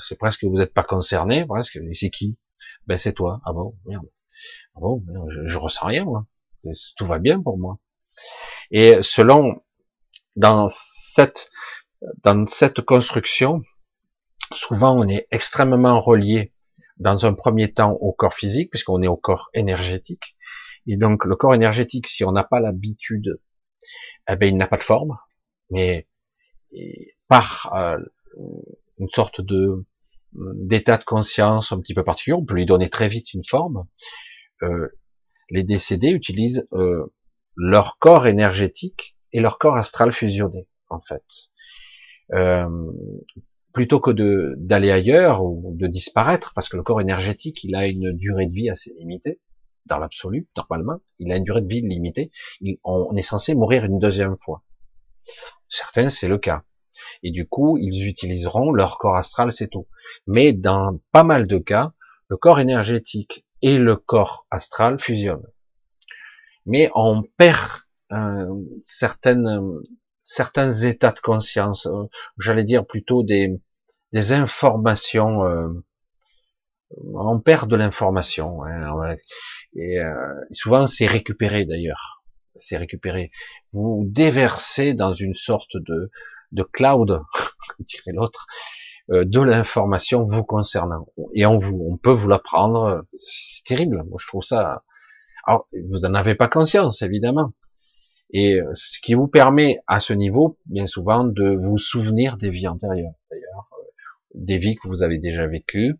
c'est 0.00 0.16
presque 0.16 0.40
que 0.40 0.46
vous 0.46 0.58
n'êtes 0.58 0.74
pas 0.74 0.82
concerné, 0.82 1.46
presque, 1.46 1.78
c'est 1.94 2.10
qui? 2.10 2.36
Ben 2.86 2.98
c'est 2.98 3.12
toi, 3.12 3.40
ah 3.44 3.52
bon, 3.52 3.76
merde, 3.86 4.06
ah 4.74 4.80
bon, 4.80 5.04
je, 5.30 5.46
je 5.46 5.58
ressens 5.58 5.86
rien, 5.86 6.04
moi. 6.04 6.26
tout 6.96 7.06
va 7.06 7.18
bien 7.18 7.40
pour 7.40 7.58
moi. 7.58 7.78
Et 8.72 9.02
selon, 9.02 9.62
dans 10.34 10.66
cette, 10.68 11.50
dans 12.24 12.46
cette 12.46 12.80
construction, 12.80 13.62
souvent 14.52 14.98
on 14.98 15.06
est 15.06 15.28
extrêmement 15.30 16.00
relié 16.00 16.52
dans 17.00 17.26
un 17.26 17.32
premier 17.32 17.72
temps 17.72 17.92
au 17.92 18.12
corps 18.12 18.34
physique, 18.34 18.70
puisqu'on 18.70 19.02
est 19.02 19.08
au 19.08 19.16
corps 19.16 19.48
énergétique. 19.54 20.36
Et 20.86 20.96
donc 20.96 21.24
le 21.24 21.34
corps 21.34 21.54
énergétique, 21.54 22.06
si 22.06 22.24
on 22.24 22.32
n'a 22.32 22.44
pas 22.44 22.60
l'habitude, 22.60 23.40
eh 24.28 24.36
ben, 24.36 24.46
il 24.46 24.56
n'a 24.56 24.68
pas 24.68 24.76
de 24.76 24.82
forme, 24.82 25.16
mais 25.70 26.06
par 27.26 27.72
euh, 27.74 27.98
une 28.98 29.08
sorte 29.08 29.40
de 29.40 29.84
d'état 30.32 30.96
de 30.96 31.04
conscience 31.04 31.72
un 31.72 31.80
petit 31.80 31.92
peu 31.92 32.04
particulier, 32.04 32.34
on 32.34 32.44
peut 32.44 32.54
lui 32.54 32.66
donner 32.66 32.88
très 32.88 33.08
vite 33.08 33.34
une 33.34 33.44
forme. 33.44 33.88
Euh, 34.62 34.88
les 35.48 35.64
décédés 35.64 36.10
utilisent 36.10 36.68
euh, 36.72 37.12
leur 37.56 37.98
corps 37.98 38.28
énergétique 38.28 39.16
et 39.32 39.40
leur 39.40 39.58
corps 39.58 39.76
astral 39.76 40.12
fusionné, 40.12 40.68
en 40.88 41.00
fait. 41.00 41.24
Plutôt 43.72 44.00
que 44.00 44.10
d'aller 44.56 44.90
ailleurs 44.90 45.44
ou 45.44 45.74
de 45.76 45.86
disparaître, 45.86 46.52
parce 46.54 46.68
que 46.68 46.76
le 46.76 46.82
corps 46.82 47.00
énergétique, 47.00 47.62
il 47.62 47.74
a 47.76 47.86
une 47.86 48.12
durée 48.12 48.46
de 48.46 48.52
vie 48.52 48.68
assez 48.68 48.92
limitée, 48.98 49.40
dans 49.86 49.98
l'absolu, 49.98 50.48
normalement, 50.56 51.00
il 51.18 51.32
a 51.32 51.36
une 51.36 51.44
durée 51.44 51.62
de 51.62 51.68
vie 51.68 51.80
limitée, 51.80 52.30
on 52.84 53.14
est 53.16 53.22
censé 53.22 53.54
mourir 53.54 53.84
une 53.84 53.98
deuxième 53.98 54.36
fois. 54.38 54.62
Certains, 55.68 56.08
c'est 56.08 56.28
le 56.28 56.38
cas. 56.38 56.64
Et 57.22 57.30
du 57.30 57.46
coup, 57.46 57.78
ils 57.78 58.06
utiliseront 58.06 58.72
leur 58.72 58.98
corps 58.98 59.16
astral, 59.16 59.52
c'est 59.52 59.68
tout. 59.68 59.86
Mais 60.26 60.52
dans 60.52 61.00
pas 61.12 61.24
mal 61.24 61.46
de 61.46 61.58
cas, 61.58 61.92
le 62.28 62.36
corps 62.36 62.60
énergétique 62.60 63.46
et 63.62 63.78
le 63.78 63.96
corps 63.96 64.46
astral 64.50 65.00
fusionnent. 65.00 65.46
Mais 66.66 66.90
on 66.94 67.22
perd 67.36 67.82
euh, 68.12 68.46
certaines 68.82 69.60
certains 70.30 70.70
états 70.70 71.10
de 71.10 71.18
conscience, 71.18 71.86
euh, 71.86 72.04
j'allais 72.38 72.62
dire 72.62 72.86
plutôt 72.86 73.24
des, 73.24 73.60
des 74.12 74.32
informations, 74.32 75.44
euh, 75.44 75.68
on 77.14 77.40
perd 77.40 77.68
de 77.68 77.74
l'information, 77.74 78.62
hein, 78.64 79.16
et 79.74 79.98
euh, 79.98 80.34
souvent 80.52 80.86
c'est 80.86 81.06
récupéré 81.06 81.64
d'ailleurs, 81.64 82.22
c'est 82.56 82.76
récupéré. 82.76 83.32
Vous 83.72 84.04
déversez 84.06 84.94
dans 84.94 85.14
une 85.14 85.34
sorte 85.34 85.76
de, 85.76 86.10
de 86.52 86.62
cloud, 86.62 87.22
dirait 87.80 88.12
l'autre, 88.12 88.46
de 89.08 89.40
l'information 89.40 90.22
vous 90.22 90.44
concernant, 90.44 91.08
et 91.34 91.44
on 91.44 91.58
vous, 91.58 91.88
on 91.90 91.96
peut 91.96 92.12
vous 92.12 92.28
l'apprendre, 92.28 93.04
c'est 93.26 93.64
terrible, 93.64 94.04
moi 94.08 94.18
je 94.20 94.28
trouve 94.28 94.44
ça. 94.44 94.84
Alors, 95.44 95.66
vous 95.88 96.04
en 96.04 96.14
avez 96.14 96.36
pas 96.36 96.46
conscience, 96.46 97.02
évidemment, 97.02 97.52
et 98.32 98.60
euh, 98.60 98.70
ce 98.74 99.00
qui 99.00 99.14
vous 99.14 99.28
permet 99.28 99.80
à 99.86 100.00
ce 100.00 100.12
niveau, 100.12 100.58
bien 100.66 100.86
souvent, 100.86 101.24
de 101.24 101.56
vous 101.56 101.78
souvenir 101.78 102.36
des 102.36 102.50
vies 102.50 102.68
antérieures, 102.68 103.14
d'ailleurs, 103.30 103.68
euh, 103.72 103.84
des 104.34 104.58
vies 104.58 104.76
que 104.76 104.88
vous 104.88 105.02
avez 105.02 105.18
déjà 105.18 105.46
vécues, 105.46 105.96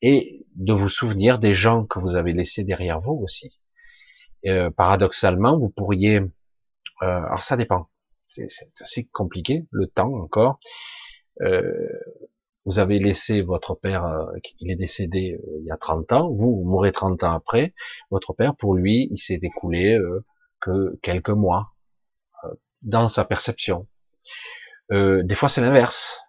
et 0.00 0.46
de 0.56 0.72
vous 0.72 0.88
souvenir 0.88 1.38
des 1.38 1.54
gens 1.54 1.84
que 1.84 1.98
vous 1.98 2.16
avez 2.16 2.32
laissés 2.32 2.64
derrière 2.64 3.00
vous 3.00 3.20
aussi. 3.22 3.60
Euh, 4.46 4.70
paradoxalement, 4.70 5.58
vous 5.58 5.70
pourriez, 5.70 6.18
euh, 6.18 6.30
alors 7.00 7.42
ça 7.42 7.56
dépend, 7.56 7.88
c'est 8.28 8.48
assez 8.80 9.06
compliqué, 9.12 9.66
le 9.70 9.86
temps 9.86 10.12
encore. 10.14 10.58
Euh, 11.42 11.88
vous 12.66 12.78
avez 12.78 12.98
laissé 12.98 13.42
votre 13.42 13.74
père, 13.74 14.06
il 14.58 14.70
est 14.70 14.76
décédé 14.76 15.38
il 15.60 15.66
y 15.66 15.70
a 15.70 15.76
30 15.76 16.12
ans, 16.12 16.30
vous, 16.30 16.56
vous 16.56 16.64
mourrez 16.64 16.92
30 16.92 17.22
ans 17.24 17.32
après, 17.32 17.74
votre 18.10 18.32
père, 18.32 18.56
pour 18.56 18.74
lui, 18.74 19.06
il 19.10 19.18
s'est 19.18 19.38
écoulé 19.42 19.98
que 20.62 20.98
quelques 21.02 21.28
mois, 21.28 21.73
dans 22.84 23.08
sa 23.08 23.24
perception. 23.24 23.88
Euh, 24.92 25.22
des 25.24 25.34
fois, 25.34 25.48
c'est 25.48 25.60
l'inverse. 25.60 26.20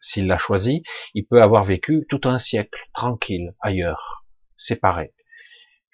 S'il 0.00 0.26
l'a 0.26 0.38
choisi, 0.38 0.82
il 1.14 1.26
peut 1.26 1.42
avoir 1.42 1.64
vécu 1.64 2.06
tout 2.08 2.20
un 2.24 2.38
siècle 2.38 2.80
tranquille 2.92 3.54
ailleurs, 3.60 4.24
séparé. 4.56 5.14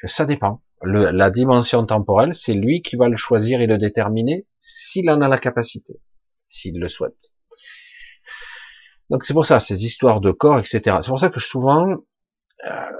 Ça 0.06 0.24
dépend. 0.24 0.62
Le, 0.82 1.10
la 1.10 1.30
dimension 1.30 1.84
temporelle, 1.84 2.34
c'est 2.34 2.54
lui 2.54 2.82
qui 2.82 2.96
va 2.96 3.08
le 3.08 3.16
choisir 3.16 3.60
et 3.60 3.66
le 3.66 3.78
déterminer 3.78 4.46
s'il 4.60 5.10
en 5.10 5.20
a 5.20 5.28
la 5.28 5.38
capacité, 5.38 6.00
s'il 6.46 6.78
le 6.78 6.88
souhaite. 6.88 7.30
Donc 9.10 9.24
c'est 9.24 9.34
pour 9.34 9.44
ça, 9.44 9.60
ces 9.60 9.84
histoires 9.84 10.20
de 10.20 10.30
corps, 10.30 10.58
etc. 10.58 10.98
C'est 11.02 11.08
pour 11.08 11.18
ça 11.18 11.30
que 11.30 11.40
souvent, 11.40 11.86
euh, 12.66 12.90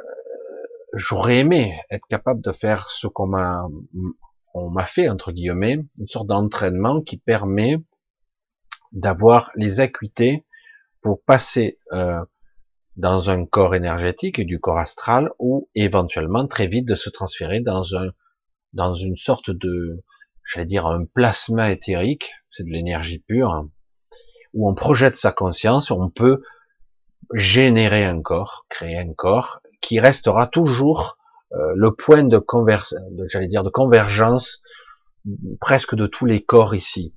j'aurais 0.94 1.38
aimé 1.38 1.80
être 1.90 2.06
capable 2.08 2.42
de 2.42 2.52
faire 2.52 2.90
ce 2.90 3.06
qu'on 3.06 3.28
m'a 3.28 3.66
on 4.54 4.70
m'a 4.70 4.86
fait 4.86 5.08
entre 5.08 5.32
guillemets 5.32 5.84
une 5.98 6.08
sorte 6.08 6.26
d'entraînement 6.26 7.00
qui 7.00 7.18
permet 7.18 7.76
d'avoir 8.92 9.50
les 9.54 9.80
acuités 9.80 10.44
pour 11.02 11.22
passer 11.22 11.78
euh, 11.92 12.20
dans 12.96 13.30
un 13.30 13.46
corps 13.46 13.74
énergétique 13.74 14.38
et 14.38 14.44
du 14.44 14.60
corps 14.60 14.78
astral 14.78 15.30
ou 15.38 15.68
éventuellement 15.74 16.46
très 16.46 16.66
vite 16.66 16.86
de 16.86 16.94
se 16.94 17.10
transférer 17.10 17.60
dans 17.60 17.96
un 17.96 18.10
dans 18.72 18.94
une 18.94 19.16
sorte 19.16 19.50
de 19.50 20.02
j'allais 20.52 20.66
dire, 20.66 20.86
un 20.86 21.04
plasma 21.04 21.70
éthérique, 21.70 22.32
c'est 22.50 22.64
de 22.64 22.70
l'énergie 22.70 23.20
pure, 23.20 23.68
où 24.52 24.68
on 24.68 24.74
projette 24.74 25.16
sa 25.16 25.32
conscience, 25.32 25.90
on 25.90 26.10
peut 26.10 26.42
générer 27.32 28.04
un 28.04 28.20
corps, 28.20 28.66
créer 28.68 28.98
un 28.98 29.12
corps, 29.12 29.60
qui 29.80 30.00
restera 30.00 30.46
toujours 30.46 31.18
euh, 31.52 31.72
le 31.74 31.94
point 31.94 32.24
de 32.24 32.38
convergence, 32.38 32.94
j'allais 33.28 33.48
dire, 33.48 33.64
de 33.64 33.70
convergence 33.70 34.62
presque 35.60 35.94
de 35.94 36.06
tous 36.06 36.26
les 36.26 36.42
corps 36.42 36.74
ici. 36.74 37.14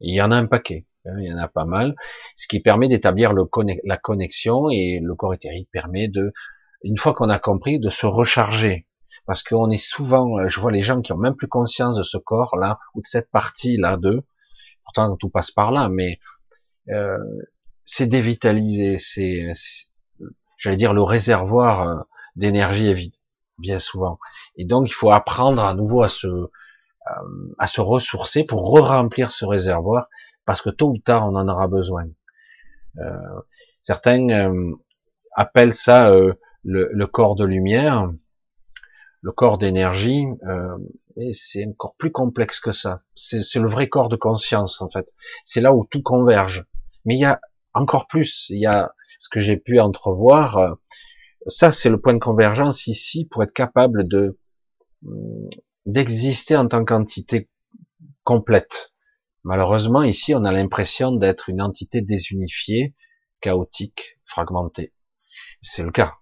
Il 0.00 0.14
y 0.14 0.22
en 0.22 0.30
a 0.30 0.36
un 0.36 0.46
paquet, 0.46 0.86
hein, 1.06 1.16
il 1.18 1.28
y 1.28 1.32
en 1.32 1.38
a 1.38 1.48
pas 1.48 1.64
mal, 1.64 1.94
ce 2.36 2.46
qui 2.48 2.60
permet 2.60 2.88
d'établir 2.88 3.32
la 3.32 3.96
connexion 3.96 4.70
et 4.70 5.00
le 5.02 5.14
corps 5.14 5.34
éthérique 5.34 5.68
permet 5.72 6.08
de, 6.08 6.32
une 6.82 6.98
fois 6.98 7.14
qu'on 7.14 7.28
a 7.28 7.38
compris, 7.38 7.78
de 7.80 7.90
se 7.90 8.06
recharger. 8.06 8.86
Parce 9.26 9.42
qu'on 9.42 9.68
est 9.70 9.76
souvent, 9.76 10.38
euh, 10.38 10.48
je 10.48 10.58
vois 10.60 10.72
les 10.72 10.82
gens 10.82 11.02
qui 11.02 11.12
ont 11.12 11.18
même 11.18 11.36
plus 11.36 11.48
conscience 11.48 11.96
de 11.96 12.02
ce 12.02 12.16
corps 12.16 12.56
là 12.56 12.78
ou 12.94 13.02
de 13.02 13.06
cette 13.06 13.30
partie 13.30 13.76
là 13.76 13.96
d'eux. 13.96 14.22
Pourtant 14.84 15.16
tout 15.16 15.28
passe 15.28 15.50
par 15.50 15.70
là, 15.70 15.90
mais 15.90 16.18
euh, 16.88 17.18
c'est 17.84 18.06
dévitalisé, 18.06 18.96
c'est, 18.98 19.52
j'allais 20.56 20.78
dire 20.78 20.94
le 20.94 21.02
réservoir 21.02 22.06
d'énergie 22.36 22.88
est 22.88 22.94
vide, 22.94 23.14
bien 23.58 23.78
souvent. 23.78 24.18
Et 24.56 24.64
donc 24.64 24.88
il 24.88 24.92
faut 24.92 25.10
apprendre 25.10 25.62
à 25.62 25.74
nouveau 25.74 26.02
à 26.02 26.08
se 26.08 26.48
euh, 27.08 27.54
à 27.58 27.66
se 27.66 27.80
ressourcer 27.80 28.44
pour 28.44 28.70
re-remplir 28.70 29.32
ce 29.32 29.46
réservoir, 29.46 30.08
parce 30.44 30.60
que 30.60 30.70
tôt 30.70 30.90
ou 30.90 30.98
tard, 30.98 31.26
on 31.26 31.36
en 31.36 31.48
aura 31.48 31.66
besoin. 31.66 32.06
Euh, 32.98 33.40
certains 33.80 34.28
euh, 34.28 34.74
appellent 35.34 35.74
ça 35.74 36.10
le, 36.64 37.06
corps 37.06 37.34
de 37.34 37.44
lumière, 37.44 38.10
le 39.22 39.32
corps 39.32 39.58
d'énergie, 39.58 40.26
mais 41.16 41.32
c'est 41.32 41.66
encore 41.66 41.94
plus 41.96 42.12
complexe 42.12 42.60
que 42.60 42.72
ça. 42.72 43.02
C'est 43.14 43.56
le 43.56 43.68
vrai 43.68 43.88
corps 43.88 44.08
de 44.08 44.16
conscience, 44.16 44.82
en 44.82 44.90
fait. 44.90 45.08
C'est 45.44 45.60
là 45.60 45.72
où 45.72 45.86
tout 45.90 46.02
converge. 46.02 46.66
Mais 47.04 47.14
il 47.14 47.20
y 47.20 47.24
a 47.24 47.40
encore 47.72 48.06
plus. 48.06 48.50
Il 48.50 48.60
y 48.60 48.66
a 48.66 48.92
ce 49.20 49.28
que 49.30 49.40
j'ai 49.40 49.56
pu 49.56 49.80
entrevoir. 49.80 50.76
Ça, 51.46 51.72
c'est 51.72 51.88
le 51.88 52.00
point 52.00 52.14
de 52.14 52.18
convergence 52.18 52.86
ici 52.86 53.26
pour 53.30 53.42
être 53.42 53.52
capable 53.52 54.06
de 54.08 54.38
d'exister 55.86 56.56
en 56.56 56.66
tant 56.66 56.84
qu'entité 56.84 57.48
complète. 58.24 58.92
Malheureusement, 59.44 60.02
ici, 60.02 60.34
on 60.34 60.44
a 60.44 60.52
l'impression 60.52 61.12
d'être 61.12 61.48
une 61.48 61.62
entité 61.62 62.02
désunifiée, 62.02 62.94
chaotique, 63.40 64.18
fragmentée. 64.26 64.92
C'est 65.62 65.82
le 65.82 65.90
cas. 65.90 66.16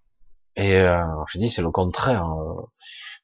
Et 0.56 0.76
euh, 0.76 1.04
je 1.28 1.38
dis 1.38 1.50
c'est 1.50 1.62
le 1.62 1.70
contraire, 1.70 2.30
euh, 2.30 2.62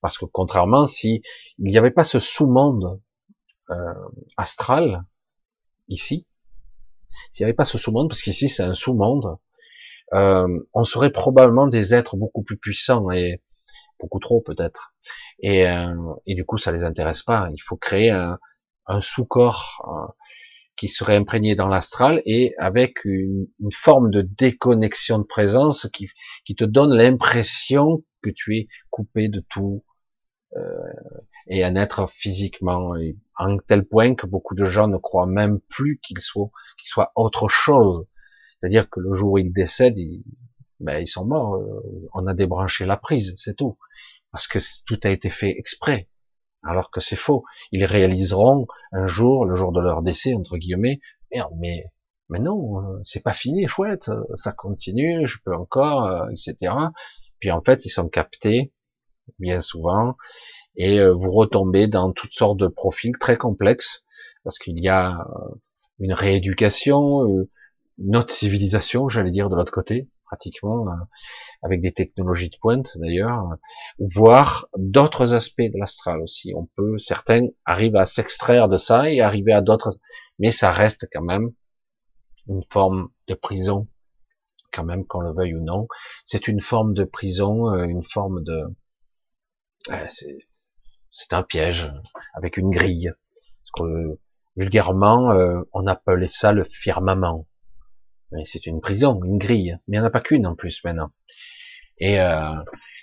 parce 0.00 0.18
que 0.18 0.24
contrairement, 0.24 0.86
si 0.86 1.22
il 1.58 1.70
n'y 1.70 1.78
avait 1.78 1.90
pas 1.90 2.04
ce 2.04 2.18
sous-monde 2.18 3.00
euh, 3.70 3.94
astral 4.36 5.04
ici, 5.88 6.26
s'il 7.30 7.44
n'y 7.44 7.48
avait 7.48 7.54
pas 7.54 7.64
ce 7.64 7.78
sous-monde, 7.78 8.08
parce 8.08 8.22
qu'ici 8.22 8.48
c'est 8.48 8.62
un 8.62 8.74
sous-monde, 8.74 9.38
euh, 10.12 10.46
on 10.74 10.84
serait 10.84 11.10
probablement 11.10 11.66
des 11.66 11.94
êtres 11.94 12.16
beaucoup 12.16 12.42
plus 12.42 12.58
puissants 12.58 13.10
et 13.10 13.40
beaucoup 14.00 14.18
trop 14.18 14.40
peut-être. 14.40 14.94
Et, 15.40 15.66
euh, 15.66 15.94
du 16.26 16.44
coup, 16.44 16.58
ça 16.58 16.72
les 16.72 16.84
intéresse 16.84 17.22
pas. 17.22 17.48
Il 17.52 17.60
faut 17.60 17.76
créer 17.76 18.10
un, 18.10 18.38
sous-corps 19.00 19.82
euh, 19.88 20.12
qui 20.76 20.88
serait 20.88 21.16
imprégné 21.16 21.54
dans 21.54 21.68
l'astral 21.68 22.20
et 22.26 22.54
avec 22.58 23.04
une, 23.04 23.46
forme 23.72 24.10
de 24.10 24.22
déconnexion 24.22 25.18
de 25.18 25.24
présence 25.24 25.88
qui, 25.92 26.08
te 26.54 26.64
donne 26.64 26.94
l'impression 26.94 28.04
que 28.22 28.30
tu 28.30 28.56
es 28.56 28.68
coupé 28.90 29.28
de 29.28 29.42
tout 29.50 29.84
et 31.46 31.64
un 31.64 31.76
être 31.76 32.10
physiquement 32.10 32.92
en 33.38 33.56
tel 33.66 33.84
point 33.86 34.14
que 34.14 34.26
beaucoup 34.26 34.54
de 34.54 34.66
gens 34.66 34.86
ne 34.86 34.98
croient 34.98 35.26
même 35.26 35.60
plus 35.70 35.98
qu'il 36.02 36.20
soit 36.20 36.50
qu'il 36.78 36.88
soit 36.88 37.12
autre 37.14 37.48
chose. 37.48 38.06
C'est-à-dire 38.62 38.88
que 38.88 39.00
le 39.00 39.14
jour 39.14 39.32
où 39.32 39.38
ils 39.38 39.52
décèdent, 39.52 39.98
ils, 39.98 40.22
ben, 40.80 41.00
ils 41.00 41.08
sont 41.08 41.26
morts. 41.26 41.56
Euh, 41.56 42.08
on 42.14 42.26
a 42.26 42.34
débranché 42.34 42.86
la 42.86 42.96
prise, 42.96 43.34
c'est 43.36 43.56
tout 43.56 43.76
parce 44.32 44.48
que 44.48 44.58
tout 44.86 44.98
a 45.04 45.10
été 45.10 45.30
fait 45.30 45.50
exprès, 45.50 46.08
alors 46.64 46.90
que 46.90 47.00
c'est 47.00 47.16
faux. 47.16 47.44
Ils 47.70 47.84
réaliseront 47.84 48.66
un 48.90 49.06
jour, 49.06 49.44
le 49.44 49.54
jour 49.54 49.72
de 49.72 49.80
leur 49.80 50.02
décès, 50.02 50.34
entre 50.34 50.56
guillemets, 50.56 51.00
merde, 51.30 51.52
mais, 51.58 51.84
mais 52.30 52.40
non, 52.40 52.80
euh, 52.80 53.00
c'est 53.04 53.22
pas 53.22 53.34
fini, 53.34 53.68
chouette, 53.68 54.10
ça 54.36 54.52
continue, 54.52 55.26
je 55.26 55.38
peux 55.44 55.54
encore, 55.54 56.06
euh, 56.06 56.28
etc. 56.30 56.74
Puis 57.38 57.50
en 57.50 57.60
fait, 57.60 57.84
ils 57.84 57.90
sont 57.90 58.08
captés, 58.08 58.72
bien 59.38 59.60
souvent, 59.60 60.16
et 60.76 60.98
euh, 60.98 61.12
vous 61.12 61.30
retombez 61.30 61.86
dans 61.86 62.12
toutes 62.12 62.34
sortes 62.34 62.58
de 62.58 62.68
profils 62.68 63.16
très 63.20 63.36
complexes, 63.36 64.06
parce 64.44 64.58
qu'il 64.58 64.80
y 64.80 64.88
a 64.88 65.24
une 66.00 66.14
rééducation, 66.14 67.46
une 67.98 68.16
autre 68.16 68.32
civilisation, 68.32 69.08
j'allais 69.08 69.30
dire, 69.30 69.48
de 69.48 69.56
l'autre 69.56 69.72
côté, 69.72 70.08
pratiquement, 70.24 70.86
avec 71.62 71.80
des 71.80 71.92
technologies 71.92 72.48
de 72.48 72.56
pointe 72.60 72.96
d'ailleurs, 72.96 73.56
voir 73.98 74.66
d'autres 74.76 75.34
aspects 75.34 75.60
de 75.60 75.78
l'astral 75.78 76.20
aussi. 76.22 76.52
On 76.56 76.66
peut, 76.76 76.98
certains 76.98 77.48
arrivent 77.64 77.96
à 77.96 78.06
s'extraire 78.06 78.68
de 78.68 78.78
ça 78.78 79.10
et 79.10 79.20
arriver 79.20 79.52
à 79.52 79.60
d'autres, 79.60 79.98
mais 80.38 80.50
ça 80.50 80.72
reste 80.72 81.06
quand 81.12 81.22
même 81.22 81.52
une 82.48 82.62
forme 82.70 83.10
de 83.28 83.34
prison, 83.34 83.88
quand 84.72 84.84
même 84.84 85.06
qu'on 85.06 85.20
le 85.20 85.32
veuille 85.32 85.54
ou 85.54 85.62
non. 85.62 85.86
C'est 86.24 86.48
une 86.48 86.60
forme 86.60 86.94
de 86.94 87.04
prison, 87.04 87.70
euh, 87.70 87.84
une 87.84 88.02
forme 88.02 88.42
de, 88.42 88.74
c'est 91.10 91.32
un 91.32 91.42
piège 91.42 91.92
avec 92.34 92.56
une 92.56 92.70
grille. 92.70 93.12
vulgairement, 94.56 95.32
euh, 95.32 95.62
on 95.72 95.86
appelait 95.86 96.26
ça 96.26 96.52
le 96.52 96.64
firmament. 96.64 97.46
C'est 98.44 98.66
une 98.66 98.80
prison, 98.80 99.20
une 99.24 99.38
grille, 99.38 99.78
mais 99.86 99.96
il 99.96 100.00
n'y 100.00 100.04
en 100.04 100.06
a 100.06 100.10
pas 100.10 100.20
qu'une 100.20 100.46
en 100.46 100.54
plus 100.54 100.82
maintenant. 100.84 101.10
Et 101.98 102.20
euh, 102.20 102.54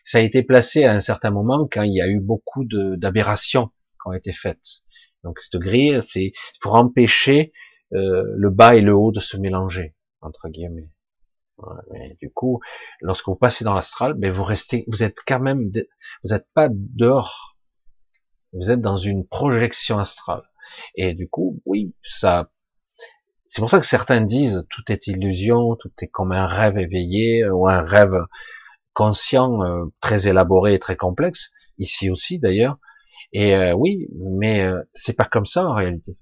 ça 0.03 0.17
a 0.17 0.21
été 0.21 0.43
placé 0.43 0.85
à 0.85 0.93
un 0.93 0.99
certain 0.99 1.31
moment 1.31 1.67
quand 1.71 1.83
il 1.83 1.93
y 1.93 2.01
a 2.01 2.07
eu 2.07 2.19
beaucoup 2.19 2.65
d'aberrations 2.65 3.67
qui 3.67 4.07
ont 4.07 4.13
été 4.13 4.33
faites. 4.33 4.83
Donc 5.23 5.39
cette 5.39 5.59
grille, 5.61 5.99
c'est 6.01 6.31
pour 6.61 6.75
empêcher 6.75 7.53
euh, 7.93 8.23
le 8.35 8.49
bas 8.49 8.75
et 8.75 8.81
le 8.81 8.93
haut 8.95 9.11
de 9.11 9.19
se 9.19 9.37
mélanger 9.37 9.95
entre 10.21 10.49
guillemets. 10.49 10.89
mais 11.91 12.17
du 12.21 12.31
coup, 12.31 12.59
lorsque 13.01 13.27
vous 13.27 13.35
passez 13.35 13.63
dans 13.63 13.73
l'astral, 13.73 14.13
ben 14.13 14.31
vous 14.31 14.43
restez, 14.43 14.85
vous 14.87 15.03
êtes 15.03 15.19
quand 15.25 15.39
même, 15.39 15.71
vous 16.23 16.29
n'êtes 16.29 16.47
pas 16.53 16.69
dehors, 16.71 17.57
vous 18.53 18.71
êtes 18.71 18.81
dans 18.81 18.97
une 18.97 19.27
projection 19.27 19.99
astrale. 19.99 20.43
Et 20.95 21.13
du 21.13 21.29
coup, 21.29 21.61
oui, 21.65 21.93
ça 22.03 22.51
c'est 23.49 23.61
pour 23.61 23.71
ça 23.71 23.79
que 23.79 23.85
certains 23.87 24.21
disent 24.21 24.63
tout 24.69 24.91
est 24.91 25.07
illusion, 25.07 25.75
tout 25.75 25.91
est 26.01 26.07
comme 26.07 26.31
un 26.31 26.45
rêve 26.45 26.77
éveillé 26.77 27.49
ou 27.49 27.67
un 27.67 27.81
rêve 27.81 28.13
conscient, 28.93 29.63
euh, 29.63 29.85
très 30.01 30.27
élaboré 30.27 30.75
et 30.75 30.79
très 30.79 30.95
complexe. 30.95 31.51
Ici 31.79 32.11
aussi 32.11 32.37
d'ailleurs. 32.37 32.77
Et 33.33 33.55
euh, 33.55 33.73
oui, 33.73 34.07
mais 34.15 34.61
euh, 34.61 34.83
c'est 34.93 35.13
pas 35.13 35.25
comme 35.25 35.47
ça 35.47 35.65
en 35.65 35.73
réalité. 35.73 36.15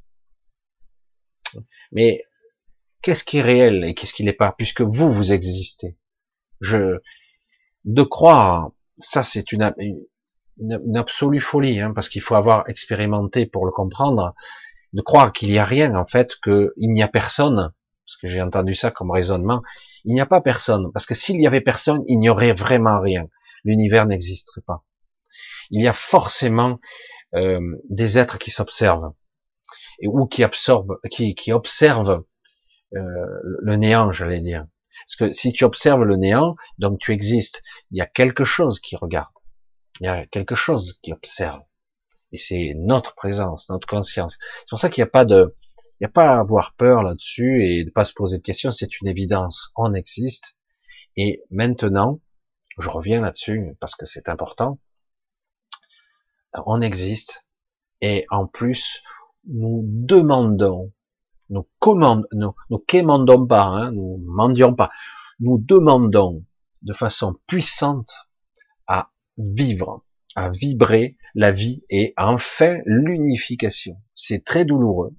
Mais 1.92 2.24
qu'est-ce 3.02 3.26
qui 3.26 3.40
est 3.40 3.42
réel 3.42 3.84
et 3.84 3.94
qu'est-ce 3.94 4.14
qui 4.14 4.24
n'est 4.24 4.32
pas, 4.32 4.54
puisque 4.58 4.82
vous 4.82 5.12
vous 5.12 5.34
existez? 5.34 5.98
Je 6.62 7.02
de 7.84 8.04
croire, 8.04 8.72
ça 9.00 9.24
c'est 9.24 9.52
une, 9.52 9.74
une, 10.60 10.96
absolue 10.96 11.42
folie, 11.42 11.82
hein, 11.82 11.92
parce 11.94 12.08
qu'il 12.08 12.22
faut 12.22 12.36
avoir 12.36 12.70
expérimenté 12.70 13.46
pour 13.46 13.66
le 13.66 13.72
comprendre 13.74 14.34
de 14.94 15.02
croire 15.02 15.34
qu'il 15.34 15.50
n'y 15.50 15.60
a 15.60 15.66
rien, 15.66 15.96
en 15.96 16.06
fait, 16.06 16.36
qu'il 16.44 16.72
n'y 16.78 17.04
a 17.04 17.08
personne, 17.08 17.74
parce 18.06 18.18
que 18.18 18.28
j'ai 18.28 18.42
entendu 18.42 18.76
ça 18.76 18.92
comme 18.92 19.12
raisonnement, 19.12 19.62
il 20.06 20.14
n'y 20.14 20.22
a 20.22 20.26
pas 20.26 20.42
personne, 20.42 20.92
parce 20.94 21.06
que 21.06 21.14
s'il 21.14 21.42
y 21.42 21.48
avait 21.48 21.62
personne, 21.62 22.04
il 22.08 22.20
n'y 22.20 22.30
aurait 22.30 22.54
vraiment 22.54 23.00
rien. 23.02 23.28
L'univers 23.64 24.06
n'existerait 24.06 24.62
pas. 24.66 24.84
Il 25.70 25.82
y 25.82 25.88
a 25.88 25.94
forcément 25.94 26.80
euh, 27.36 27.60
des 27.90 28.18
êtres 28.18 28.38
qui 28.38 28.52
s'observent, 28.52 29.14
et 30.00 30.08
ou 30.08 30.26
qui 30.28 30.44
absorbent, 30.44 30.98
qui, 31.12 31.52
observent 31.52 32.24
euh, 32.96 33.26
le 33.62 33.76
néant, 33.76 34.12
j'allais 34.12 34.40
dire. 34.40 34.66
Parce 35.06 35.16
que 35.16 35.32
si 35.34 35.52
tu 35.52 35.64
observes 35.64 36.04
le 36.04 36.16
néant, 36.16 36.56
donc 36.78 37.00
tu 37.00 37.12
existes. 37.12 37.62
Il 37.92 37.98
y 37.98 38.02
a 38.02 38.06
quelque 38.06 38.46
chose 38.46 38.80
qui 38.80 38.96
regarde. 38.96 39.32
Il 40.00 40.06
y 40.06 40.10
a 40.10 40.26
quelque 40.28 40.56
chose 40.56 41.00
qui 41.02 41.14
observe. 41.14 41.62
Et 42.32 42.38
c'est 42.38 42.74
notre 42.76 43.16
présence, 43.16 43.70
notre 43.70 43.88
conscience. 43.88 44.38
C'est 44.60 44.70
pour 44.70 44.80
ça 44.80 44.90
qu'il 44.90 45.02
n'y 45.02 45.08
a 45.08 45.12
pas 45.12 45.26
de, 45.26 45.56
il 46.00 46.04
n'y 46.04 46.08
a 46.08 46.12
pas 46.12 46.36
à 46.36 46.40
avoir 46.40 46.74
peur 46.76 47.02
là-dessus 47.02 47.64
et 47.64 47.84
de 47.84 47.90
pas 47.90 48.06
se 48.06 48.14
poser 48.14 48.38
de 48.38 48.44
questions. 48.44 48.72
C'est 48.72 49.02
une 49.02 49.08
évidence. 49.08 49.72
On 49.76 49.94
existe. 49.94 50.60
Et 51.16 51.44
maintenant, 51.50 52.22
je 52.78 52.90
reviens 52.90 53.22
là-dessus 53.22 53.76
parce 53.80 53.96
que 53.96 54.06
c'est 54.06 54.30
important. 54.30 54.80
On 56.66 56.82
existe. 56.82 57.46
Et 58.02 58.26
en 58.30 58.46
plus, 58.46 59.02
nous 59.48 59.84
demandons, 59.86 60.94
nous 61.50 61.68
commandons, 61.80 62.28
nous, 62.34 62.54
nous 62.70 62.80
quémandons 62.80 63.48
pas, 63.48 63.64
hein, 63.64 63.92
nous 63.92 64.22
mendions 64.24 64.76
pas. 64.76 64.92
Nous 65.40 65.58
demandons 65.58 66.46
de 66.84 66.94
façon 66.94 67.36
puissante 67.48 68.14
à 68.86 69.10
vivre, 69.38 70.04
à 70.38 70.52
vibrer 70.52 71.18
la 71.34 71.52
vie 71.52 71.84
et 71.90 72.14
enfin 72.16 72.78
l'unification. 72.86 73.98
C'est 74.14 74.46
très 74.46 74.66
douloureux. 74.66 75.16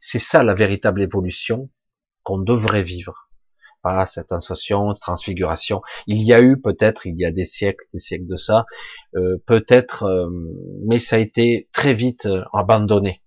C'est 0.00 0.18
ça 0.18 0.42
la 0.42 0.54
véritable 0.54 1.02
évolution 1.02 1.70
qu'on 2.24 2.38
devrait 2.38 2.82
vivre. 2.82 3.30
Voilà, 3.84 4.06
cette 4.06 4.30
sensation, 4.30 4.92
transfiguration. 4.94 5.82
Il 6.08 6.20
y 6.26 6.34
a 6.34 6.42
eu 6.42 6.60
peut-être, 6.60 7.06
il 7.06 7.16
y 7.16 7.24
a 7.24 7.30
des 7.30 7.44
siècles, 7.44 7.84
des 7.94 8.00
siècles 8.00 8.26
de 8.26 8.36
ça, 8.36 8.66
euh, 9.14 9.36
peut-être, 9.46 10.02
euh, 10.02 10.28
mais 10.84 10.98
ça 10.98 11.14
a 11.14 11.20
été 11.20 11.68
très 11.72 11.94
vite 11.94 12.26
euh, 12.26 12.42
abandonné. 12.52 13.22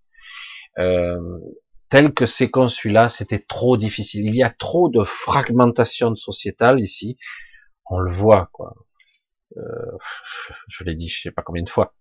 tel 1.90 2.14
que 2.14 2.26
c'est 2.26 2.50
conçu 2.50 2.90
là, 2.90 3.08
c'était 3.08 3.40
trop 3.40 3.78
difficile. 3.78 4.26
Il 4.26 4.36
y 4.36 4.44
a 4.44 4.50
trop 4.50 4.90
de 4.90 5.06
fragmentation 5.06 6.16
sociétale 6.16 6.82
ici. 6.82 7.18
On 7.90 8.00
le 8.00 8.12
voit, 8.14 8.50
quoi. 8.52 8.76
Je 10.68 10.84
l'ai 10.84 10.96
dit, 10.96 11.10
je 11.10 11.22
sais 11.22 11.32
pas 11.32 11.42
combien 11.42 11.64
de 11.64 11.70
fois. 11.70 11.96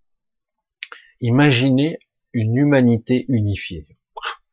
Imaginez 1.21 1.99
une 2.33 2.57
humanité 2.57 3.27
unifiée. 3.29 3.87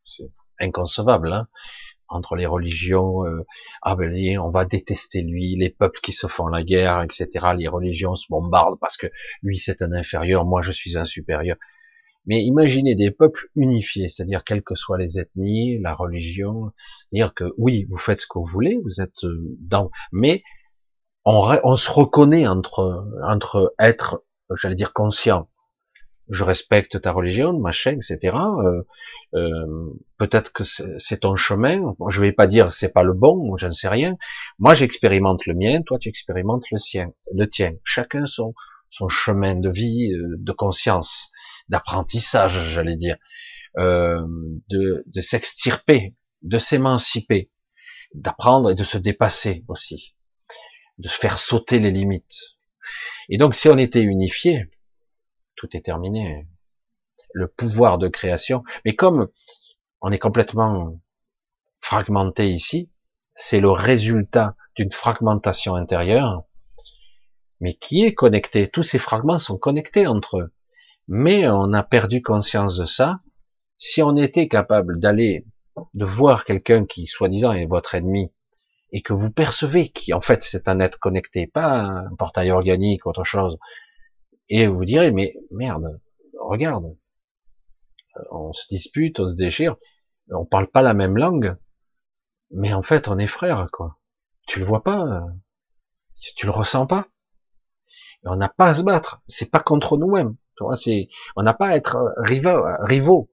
C'est 0.06 0.30
inconcevable, 0.60 1.34
hein 1.34 1.48
entre 2.10 2.36
les 2.36 2.46
religions, 2.46 3.26
euh, 3.26 3.46
ah 3.82 3.96
ben 3.96 4.40
on 4.40 4.50
va 4.50 4.66
détester 4.66 5.22
lui, 5.22 5.56
les 5.56 5.70
peuples 5.70 6.00
qui 6.02 6.12
se 6.12 6.28
font 6.28 6.48
la 6.48 6.64
guerre, 6.64 7.04
etc. 7.04 7.48
Les 7.56 7.68
religions 7.68 8.16
se 8.16 8.26
bombardent 8.30 8.80
parce 8.80 8.98
que 8.98 9.08
lui 9.44 9.60
c'est 9.60 9.82
un 9.82 9.94
inférieur, 9.94 10.46
moi 10.46 10.62
je 10.62 10.72
suis 10.72 10.98
un 10.98 11.06
supérieur. 11.06 11.58
Mais 12.26 12.44
imaginez 12.44 12.96
des 12.96 13.12
peuples 13.12 13.48
unifiés, 13.56 14.10
c'est-à-dire 14.10 14.44
quelles 14.44 14.62
que 14.64 14.76
soient 14.76 14.98
les 14.98 15.20
ethnies, 15.20 15.80
la 15.80 15.94
religion, 15.94 16.72
dire 17.12 17.34
que 17.34 17.46
oui, 17.58 17.86
vous 17.90 17.98
faites 17.98 18.22
ce 18.22 18.28
que 18.28 18.40
vous 18.40 18.46
voulez, 18.46 18.78
vous 18.84 19.02
êtes 19.02 19.24
euh, 19.24 19.58
dans, 19.60 19.90
mais 20.12 20.44
on, 21.26 21.60
on 21.64 21.76
se 21.78 21.92
reconnaît 21.92 22.48
entre 22.48 23.06
entre 23.24 23.74
être, 23.80 24.24
j'allais 24.56 24.76
dire 24.76 24.94
conscient, 24.94 25.50
je 26.30 26.44
respecte 26.44 27.02
ta 27.02 27.12
religion, 27.12 27.58
machin, 27.60 27.98
etc. 27.98 28.36
Euh, 28.36 28.84
euh, 29.34 29.94
peut-être 30.18 30.54
que 30.54 30.64
c'est 30.64 31.22
ton 31.22 31.36
chemin. 31.36 31.96
Je 32.10 32.22
vais 32.22 32.32
pas 32.32 32.48
dire 32.48 32.74
c'est 32.74 32.94
pas 32.94 33.04
le 33.04 33.14
bon, 33.14 33.58
j'en 33.58 33.72
sais 33.72 33.90
rien. 33.90 34.18
Moi, 34.60 34.76
j'expérimente 34.76 35.46
le 35.46 35.56
mien, 35.56 35.82
toi, 35.82 35.98
tu 36.00 36.10
expérimentes 36.10 36.66
le 36.72 36.78
sien, 36.78 37.12
le 37.34 37.50
tien. 37.50 37.74
Chacun 37.84 38.26
son 38.28 38.54
son 38.92 39.08
chemin 39.08 39.56
de 39.56 39.70
vie, 39.70 40.12
euh, 40.14 40.36
de 40.38 40.52
conscience, 40.52 41.32
d'apprentissage, 41.70 42.72
j'allais 42.72 42.96
dire, 42.96 43.18
euh, 43.78 44.26
de, 44.70 45.04
de 45.06 45.22
s'extirper, 45.22 46.16
de 46.42 46.58
s'émanciper, 46.58 47.52
d'apprendre 48.14 48.72
et 48.72 48.76
de 48.76 48.84
se 48.84 48.98
dépasser 48.98 49.64
aussi, 49.68 50.16
de 51.00 51.10
faire 51.10 51.40
sauter 51.40 51.80
les 51.80 51.92
limites. 51.92 52.58
Et 53.30 53.38
donc, 53.38 53.56
si 53.56 53.70
on 53.70 53.78
était 53.78 54.02
unifié, 54.02 54.70
tout 55.56 55.76
est 55.76 55.86
terminé. 55.86 56.48
Le 57.34 57.48
pouvoir 57.48 57.98
de 57.98 58.08
création. 58.08 58.64
Mais 58.86 58.96
comme 58.96 59.30
on 60.02 60.12
est 60.12 60.20
complètement 60.20 61.00
fragmenté 61.82 62.50
ici, 62.50 62.90
c'est 63.36 63.60
le 63.60 63.72
résultat 63.72 64.56
d'une 64.76 64.92
fragmentation 64.92 65.76
intérieure, 65.76 66.44
mais 67.60 67.74
qui 67.74 68.04
est 68.04 68.14
connecté? 68.14 68.70
Tous 68.70 68.84
ces 68.84 69.00
fragments 69.00 69.40
sont 69.40 69.58
connectés 69.58 70.08
entre 70.08 70.40
eux. 70.40 70.54
Mais 71.08 71.48
on 71.48 71.74
a 71.74 71.84
perdu 71.84 72.22
conscience 72.22 72.78
de 72.78 72.86
ça. 72.86 73.20
Si 73.78 74.02
on 74.02 74.16
était 74.16 74.48
capable 74.48 75.00
d'aller, 75.00 75.46
de 75.94 76.06
voir 76.06 76.46
quelqu'un 76.46 76.86
qui, 76.86 77.08
soi-disant, 77.08 77.54
est 77.54 77.66
votre 77.66 77.96
ennemi, 77.96 78.32
et 78.92 79.02
que 79.02 79.14
vous 79.14 79.32
percevez 79.32 79.90
qui, 79.90 80.14
en 80.14 80.22
fait, 80.22 80.44
c'est 80.44 80.68
un 80.68 80.80
être 80.80 81.00
connecté, 81.00 81.48
pas 81.48 81.72
un 81.72 82.16
portail 82.16 82.52
organique, 82.52 83.06
autre 83.06 83.24
chose, 83.24 83.58
et 84.50 84.68
vous 84.68 84.86
direz, 84.86 85.12
mais 85.12 85.36
merde, 85.52 86.02
regarde, 86.40 86.96
on 88.32 88.54
se 88.54 88.68
dispute, 88.70 89.20
on 89.20 89.30
se 89.30 89.36
déchire, 89.36 89.76
on 90.32 90.46
parle 90.46 90.68
pas 90.68 90.82
la 90.82 90.94
même 90.94 91.18
langue, 91.18 91.56
mais 92.52 92.74
en 92.74 92.82
fait, 92.82 93.08
on 93.08 93.20
est 93.20 93.28
frères, 93.28 93.68
quoi. 93.72 93.98
Tu 94.48 94.60
le 94.60 94.66
vois 94.66 94.84
pas, 94.84 95.24
tu 96.36 96.46
le 96.46 96.52
ressens 96.52 96.88
pas. 96.88 97.08
on 98.24 98.36
n'a 98.36 98.50
pas 98.50 98.70
à 98.70 98.74
se 98.74 98.84
battre, 98.84 99.22
c'est 99.28 99.52
pas 99.52 99.60
contre 99.60 99.98
nous-mêmes. 99.98 100.36
On 101.36 101.44
n'a 101.44 101.54
pas 101.54 101.68
à 101.68 101.76
être 101.76 102.14
rivaux, 102.18 102.64
rivaux. 102.82 103.30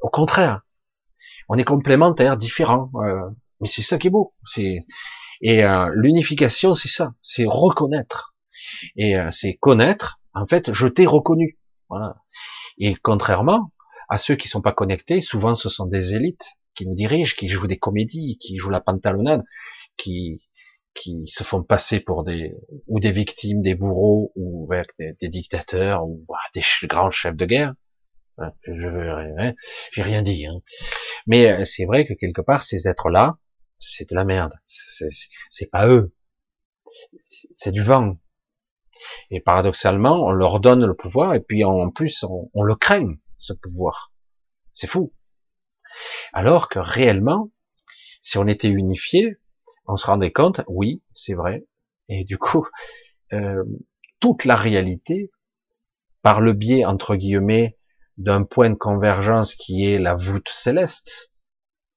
Au 0.00 0.10
contraire, 0.10 0.62
on 1.48 1.56
est 1.56 1.64
complémentaires, 1.64 2.36
différents. 2.36 2.90
Euh, 2.96 3.30
mais 3.60 3.68
c'est 3.68 3.82
ça 3.82 3.98
qui 3.98 4.08
est 4.08 4.10
beau. 4.10 4.34
C'est 4.46 4.80
et 5.42 5.64
euh, 5.64 5.90
l'unification, 5.94 6.74
c'est 6.74 6.88
ça, 6.88 7.12
c'est 7.22 7.44
reconnaître. 7.46 8.34
Et 8.96 9.16
euh, 9.16 9.30
c'est 9.30 9.54
connaître 9.54 10.18
en 10.34 10.46
fait, 10.46 10.72
je 10.72 10.86
t'ai 10.86 11.06
reconnu. 11.06 11.58
Voilà. 11.88 12.16
Et 12.78 12.94
contrairement 12.94 13.72
à 14.08 14.18
ceux 14.18 14.36
qui 14.36 14.48
sont 14.48 14.60
pas 14.60 14.72
connectés, 14.72 15.20
souvent 15.20 15.54
ce 15.54 15.68
sont 15.68 15.86
des 15.86 16.14
élites 16.14 16.46
qui 16.74 16.86
nous 16.86 16.94
dirigent, 16.94 17.34
qui 17.36 17.48
jouent 17.48 17.66
des 17.66 17.78
comédies, 17.78 18.38
qui 18.38 18.58
jouent 18.58 18.70
la 18.70 18.80
pantalonnade, 18.80 19.42
qui 19.96 20.42
qui 20.94 21.26
se 21.26 21.44
font 21.44 21.62
passer 21.62 22.00
pour 22.00 22.24
des 22.24 22.54
ou 22.86 23.00
des 23.00 23.12
victimes, 23.12 23.62
des 23.62 23.74
bourreaux 23.74 24.32
ou 24.34 24.68
des, 24.98 25.28
dictateurs 25.28 26.06
ou 26.06 26.24
bah, 26.28 26.36
des 26.54 26.62
grands 26.84 27.10
chefs 27.10 27.36
de 27.36 27.46
guerre. 27.46 27.74
Hein, 28.38 28.52
je 28.62 28.86
hein, 29.38 29.54
j'ai 29.92 30.02
rien 30.02 30.22
dit. 30.22 30.46
Hein. 30.46 30.60
Mais 31.26 31.50
euh, 31.50 31.64
c'est 31.64 31.86
vrai 31.86 32.06
que 32.06 32.14
quelque 32.14 32.42
part 32.42 32.62
ces 32.62 32.88
êtres-là, 32.88 33.38
c'est 33.78 34.08
de 34.10 34.14
la 34.14 34.24
merde. 34.24 34.52
C'est 34.66 35.70
pas 35.70 35.88
eux. 35.88 36.14
C'est 37.54 37.72
du 37.72 37.82
vent. 37.82 38.18
Et 39.30 39.40
paradoxalement, 39.40 40.24
on 40.24 40.30
leur 40.30 40.60
donne 40.60 40.84
le 40.84 40.94
pouvoir 40.94 41.34
et 41.34 41.40
puis 41.40 41.64
en 41.64 41.90
plus, 41.90 42.24
on, 42.24 42.62
le 42.62 42.74
craint, 42.74 43.14
ce 43.38 43.52
pouvoir. 43.52 44.12
C'est 44.72 44.86
fou. 44.86 45.12
Alors 46.32 46.68
que 46.68 46.78
réellement, 46.78 47.50
si 48.22 48.38
on 48.38 48.46
était 48.46 48.68
unifié, 48.68 49.36
on 49.86 49.96
se 49.96 50.06
rendait 50.06 50.32
compte, 50.32 50.62
oui, 50.66 51.02
c'est 51.14 51.34
vrai. 51.34 51.66
Et 52.08 52.24
du 52.24 52.38
coup, 52.38 52.66
euh, 53.32 53.64
toute 54.20 54.44
la 54.44 54.56
réalité, 54.56 55.30
par 56.22 56.40
le 56.40 56.52
biais, 56.52 56.84
entre 56.84 57.16
guillemets, 57.16 57.78
d'un 58.16 58.44
point 58.44 58.70
de 58.70 58.74
convergence 58.74 59.54
qui 59.54 59.84
est 59.86 59.98
la 59.98 60.14
voûte 60.14 60.48
céleste, 60.48 61.30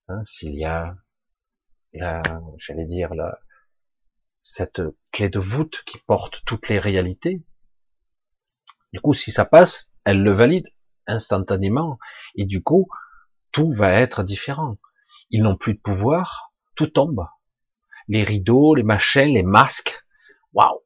hein, 0.07 0.21
s'il 0.25 0.55
y 0.55 0.65
a, 0.65 0.95
la, 1.93 2.21
j'allais 2.57 2.85
dire, 2.85 3.13
la, 3.13 3.39
cette 4.41 4.81
clé 5.11 5.29
de 5.29 5.39
voûte 5.39 5.83
qui 5.85 5.97
porte 5.99 6.41
toutes 6.45 6.69
les 6.69 6.79
réalités. 6.79 7.43
Du 8.93 8.99
coup, 8.99 9.13
si 9.13 9.31
ça 9.31 9.45
passe, 9.45 9.89
elle 10.05 10.21
le 10.21 10.31
valide 10.31 10.67
instantanément, 11.07 11.99
et 12.35 12.45
du 12.45 12.61
coup, 12.63 12.87
tout 13.51 13.71
va 13.71 13.93
être 13.93 14.23
différent. 14.23 14.77
Ils 15.29 15.43
n'ont 15.43 15.57
plus 15.57 15.75
de 15.75 15.79
pouvoir, 15.79 16.53
tout 16.75 16.87
tombe. 16.87 17.25
Les 18.07 18.23
rideaux, 18.23 18.75
les 18.75 18.83
machins, 18.83 19.33
les 19.33 19.43
masques. 19.43 20.03
Waouh 20.53 20.81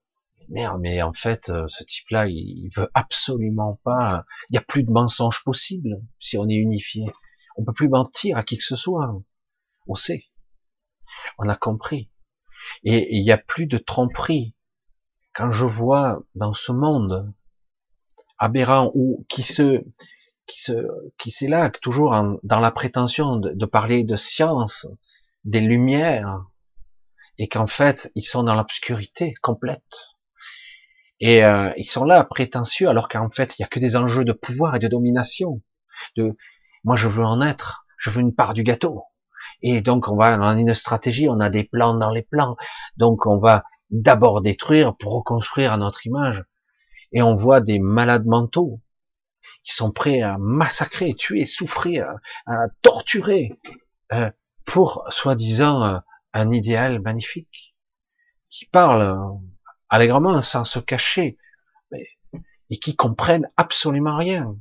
Merde, 0.49 0.82
mais 0.82 1.01
en 1.01 1.14
fait, 1.14 1.49
euh, 1.49 1.68
ce 1.70 1.84
type-là, 1.84 2.28
il 2.28 2.70
veut 2.76 2.89
absolument 2.93 3.80
pas. 3.84 4.26
Il 4.49 4.54
n'y 4.54 4.58
a 4.58 4.62
plus 4.62 4.84
de 4.84 4.91
mensonge 4.91 5.41
possible 5.43 6.01
si 6.20 6.38
on 6.38 6.49
est 6.49 6.56
unifié. 6.56 7.06
On 7.56 7.64
peut 7.64 7.74
plus 7.74 7.88
mentir 7.88 8.38
à 8.38 8.43
qui 8.43 8.58
que 8.58 8.64
ce 8.64 8.76
soit. 8.76 9.22
On 9.88 9.95
sait. 9.95 10.26
On 11.38 11.49
a 11.49 11.55
compris. 11.55 12.09
Et 12.84 13.16
il 13.16 13.24
n'y 13.24 13.32
a 13.32 13.38
plus 13.38 13.66
de 13.66 13.78
tromperie. 13.78 14.55
Quand 15.34 15.51
je 15.51 15.66
vois 15.66 16.22
dans 16.36 16.53
ce 16.53 16.72
monde 16.72 17.34
aberrant 18.38 18.91
ou 18.93 19.26
qui 19.30 19.43
se 19.43 19.84
qui 20.47 20.61
se 20.61 20.88
qui 21.18 21.32
s'élague 21.32 21.80
toujours 21.82 22.14
dans 22.43 22.59
la 22.59 22.72
prétention 22.72 23.38
de, 23.38 23.66
parler 23.66 24.03
de 24.03 24.18
science, 24.18 24.86
des 25.45 25.61
lumières, 25.61 26.45
et 27.38 27.47
qu'en 27.47 27.68
fait 27.68 28.11
ils 28.16 28.24
sont 28.24 28.43
dans 28.43 28.55
l'obscurité 28.55 29.34
complète. 29.41 30.09
Et 31.20 31.43
euh, 31.43 31.72
ils 31.78 31.89
sont 31.89 32.03
là 32.03 32.24
prétentieux 32.26 32.89
alors 32.89 33.07
qu'en 33.07 33.30
fait 33.30 33.57
il 33.57 33.61
y 33.61 33.66
a 33.66 33.68
que 33.68 33.80
des 33.80 33.95
enjeux 33.95 34.26
de 34.26 34.34
pouvoir 34.34 34.76
et 34.76 34.80
de 34.80 34.88
domination. 34.88 35.61
De 36.18 36.36
moi 36.84 36.95
je 36.97 37.07
veux 37.07 37.24
en 37.24 37.41
être, 37.41 37.86
je 37.97 38.09
veux 38.09 38.22
une 38.22 38.36
part 38.36 38.53
du 38.53 38.64
gâteau. 38.64 39.03
Et 39.64 39.82
donc, 39.82 40.09
on 40.09 40.16
va, 40.16 40.38
on 40.38 40.41
a 40.41 40.53
une 40.53 40.74
stratégie, 40.74 41.30
on 41.30 41.39
a 41.39 41.49
des 41.49 41.64
plans 41.64 41.95
dans 41.95 42.11
les 42.11 42.22
plans. 42.22 42.57
Donc, 42.97 43.26
on 43.26 43.38
va 43.38 43.64
d'abord 43.89 44.41
détruire 44.41 44.95
pour 44.95 45.14
reconstruire 45.14 45.72
à 45.72 45.78
notre 45.78 46.05
image. 46.05 46.43
Et 47.14 47.22
on 47.22 47.36
voit 47.36 47.61
des 47.61 47.80
malades 47.80 48.26
mentaux 48.26 48.82
qui 49.64 49.74
sont 49.74 49.91
prêts 49.91 50.22
à 50.22 50.38
massacrer, 50.38 51.14
tuer, 51.14 51.45
souffrir, 51.45 52.07
à 52.45 52.66
torturer 52.82 53.57
euh, 54.11 54.30
pour, 54.66 55.05
soi-disant, 55.09 55.84
euh, 55.84 55.99
un 56.34 56.51
idéal 56.51 56.99
magnifique, 56.99 57.76
qui 58.49 58.66
parlent 58.66 59.01
euh, 59.01 59.38
allègrement 59.89 60.41
sans 60.41 60.66
se 60.66 60.80
cacher, 60.80 61.38
mais, 61.91 62.05
et 62.70 62.80
qui 62.80 62.95
comprennent 62.95 63.49
absolument 63.55 64.18
rien. 64.18 64.57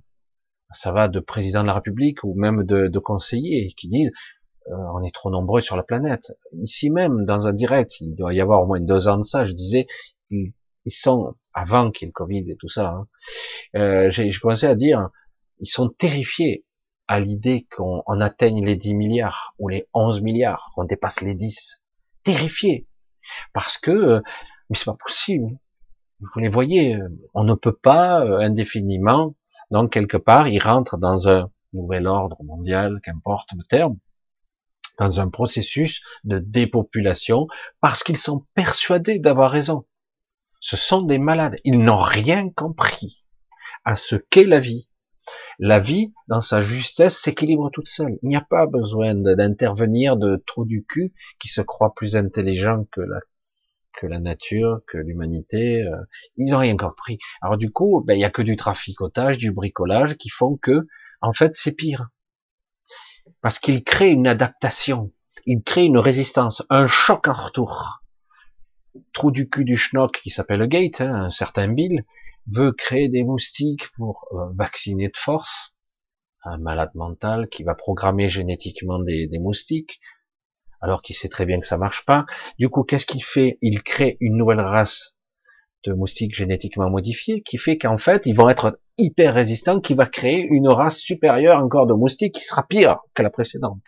Ça 0.73 0.93
va 0.93 1.09
de 1.09 1.19
président 1.19 1.63
de 1.63 1.67
la 1.67 1.75
République 1.75 2.23
ou 2.23 2.35
même 2.35 2.63
de, 2.65 2.87
de 2.87 2.99
conseillers 2.99 3.75
qui 3.77 3.89
disent 3.89 4.13
euh, 4.69 4.75
on 4.95 5.03
est 5.03 5.15
trop 5.15 5.31
nombreux 5.31 5.61
sur 5.61 5.77
la 5.77 5.83
planète. 5.83 6.33
Ici 6.63 6.91
même, 6.91 7.25
dans 7.25 7.47
un 7.47 7.53
direct, 7.53 8.01
il 8.01 8.15
doit 8.15 8.35
y 8.35 8.41
avoir 8.41 8.63
au 8.63 8.67
moins 8.67 8.81
deux 8.81 9.09
ans 9.09 9.19
de 9.19 9.25
ça, 9.25 9.47
je 9.47 9.53
disais, 9.53 9.87
il 10.31 10.53
Ils 10.85 10.93
sont, 10.93 11.35
avant 11.55 11.91
qu'il 11.91 12.07
y 12.07 12.09
ait 12.09 12.13
le 12.13 12.13
Covid 12.13 12.51
et 12.51 12.57
tout 12.57 12.69
ça, 12.69 12.89
hein, 12.89 13.07
euh, 13.77 14.11
j'ai 14.11 14.33
commencé 14.33 14.67
à 14.67 14.75
dire, 14.75 15.11
ils 15.61 15.69
sont 15.69 15.89
terrifiés 15.89 16.65
à 17.09 17.21
l'idée 17.21 17.67
qu'on 17.77 18.21
atteigne 18.21 18.65
les 18.65 18.77
10 18.77 18.95
milliards 18.95 19.55
ou 19.59 19.69
les 19.69 19.87
11 19.95 20.23
milliards, 20.23 20.71
qu'on 20.75 20.85
dépasse 20.85 21.21
les 21.21 21.35
10. 21.35 21.83
Terrifiés. 22.25 22.87
Parce 23.53 23.79
que, 23.79 23.91
euh, 23.91 24.21
mais 24.71 24.77
c'est 24.77 24.87
pas 24.87 24.97
possible. 24.99 25.59
Vous 26.21 26.41
les 26.41 26.49
voyez, 26.49 26.97
euh, 26.97 27.09
on 27.35 27.45
ne 27.45 27.55
peut 27.55 27.77
pas 27.77 28.25
euh, 28.25 28.39
indéfiniment, 28.39 29.35
donc 29.71 29.93
quelque 29.93 30.17
part, 30.17 30.49
ils 30.49 30.63
rentrent 30.63 30.97
dans 30.97 31.29
un 31.29 31.51
nouvel 31.73 32.07
ordre 32.07 32.43
mondial, 32.45 33.01
qu'importe 33.03 33.51
le 33.57 33.65
terme, 33.65 33.97
dans 34.99 35.21
un 35.21 35.29
processus 35.29 36.03
de 36.25 36.39
dépopulation, 36.39 37.47
parce 37.81 38.03
qu'ils 38.03 38.19
sont 38.19 38.47
persuadés 38.55 39.19
d'avoir 39.19 39.51
raison. 39.51 39.85
Ce 40.61 40.77
sont 40.77 41.03
des 41.03 41.19
malades. 41.19 41.59
Ils 41.65 41.83
n'ont 41.83 42.01
rien 42.01 42.49
compris 42.51 43.25
à 43.85 43.97
ce 43.97 44.17
qu'est 44.17 44.45
la 44.45 44.61
vie. 44.61 44.89
La 45.59 45.81
vie, 45.81 46.13
dans 46.29 46.41
sa 46.41 46.61
justesse, 46.61 47.19
s'équilibre 47.19 47.71
toute 47.71 47.89
seule. 47.89 48.19
Il 48.23 48.29
n'y 48.29 48.37
a 48.37 48.47
pas 48.49 48.67
besoin 48.67 49.15
d'intervenir 49.15 50.17
de 50.17 50.43
trop 50.47 50.65
du 50.65 50.85
cul 50.85 51.13
qui 51.41 51.49
se 51.49 51.61
croit 51.61 51.95
plus 51.95 52.17
intelligent 52.17 52.87
que 52.93 53.01
la, 53.01 54.21
nature, 54.21 54.81
que 54.89 54.99
l'humanité. 54.99 55.83
Euh, 55.83 55.97
ils 56.37 56.51
n'ont 56.51 56.59
rien 56.59 56.77
compris. 56.77 57.19
Alors 57.41 57.57
du 57.57 57.71
coup, 57.71 58.03
ben, 58.05 58.15
il 58.15 58.19
n'y 58.19 58.25
a 58.25 58.31
que 58.31 58.43
du 58.43 58.57
traficotage, 58.57 59.39
du 59.39 59.53
bricolage 59.53 60.17
qui 60.17 60.29
font 60.29 60.57
que, 60.57 60.87
en 61.21 61.33
fait, 61.33 61.55
c'est 61.55 61.73
pire. 61.73 62.09
Parce 63.41 63.59
qu'ils 63.59 63.83
créent 63.85 64.13
une 64.13 64.27
adaptation, 64.27 65.13
ils 65.47 65.63
créent 65.63 65.87
une 65.87 65.99
résistance, 65.99 66.63
un 66.71 66.87
choc 66.87 67.29
en 67.29 67.33
retour. 67.33 68.03
Trou 69.13 69.31
du 69.31 69.49
cul 69.49 69.65
du 69.65 69.77
schnock 69.77 70.21
qui 70.23 70.31
s'appelle 70.31 70.67
Gate, 70.67 71.01
hein, 71.01 71.15
un 71.15 71.31
certain 71.31 71.69
Bill, 71.69 72.05
veut 72.47 72.73
créer 72.73 73.09
des 73.09 73.23
moustiques 73.23 73.89
pour 73.97 74.27
euh, 74.33 74.53
vacciner 74.55 75.09
de 75.09 75.17
force, 75.17 75.73
un 76.45 76.59
malade 76.59 76.91
mental 76.95 77.49
qui 77.49 77.63
va 77.63 77.75
programmer 77.75 78.29
génétiquement 78.29 78.99
des, 78.99 79.29
moustiques, 79.39 80.01
alors 80.81 81.03
qu'il 81.03 81.15
sait 81.17 81.29
très 81.29 81.47
bien 81.47 81.61
que 81.61 81.67
ça 81.67 81.79
marche 81.79 82.05
pas. 82.05 82.27
Du 82.59 82.69
coup, 82.69 82.83
qu'est-ce 82.83 83.07
qu'il 83.07 83.25
fait? 83.25 83.59
Il 83.63 83.83
crée 83.83 84.17
une 84.21 84.37
nouvelle 84.37 84.61
race 84.61 85.15
de 85.85 85.93
moustiques 85.93 86.35
génétiquement 86.35 86.91
modifiés, 86.91 87.43
qui 87.43 87.59
fait 87.59 87.79
qu'en 87.79 87.99
fait, 87.99 88.27
ils 88.27 88.37
vont 88.37 88.49
être 88.49 88.79
hyper 88.99 89.35
résistants, 89.35 89.81
qui 89.81 89.95
va 89.95 90.07
créer 90.07 90.47
une 90.51 90.69
race 90.69 90.99
supérieure 90.99 91.59
encore 91.59 91.87
de 91.87 91.95
moustiques 91.95 92.35
qui 92.35 92.45
sera 92.45 92.67
pire 92.67 92.99
que 93.15 93.23
la 93.23 93.31
précédente, 93.31 93.83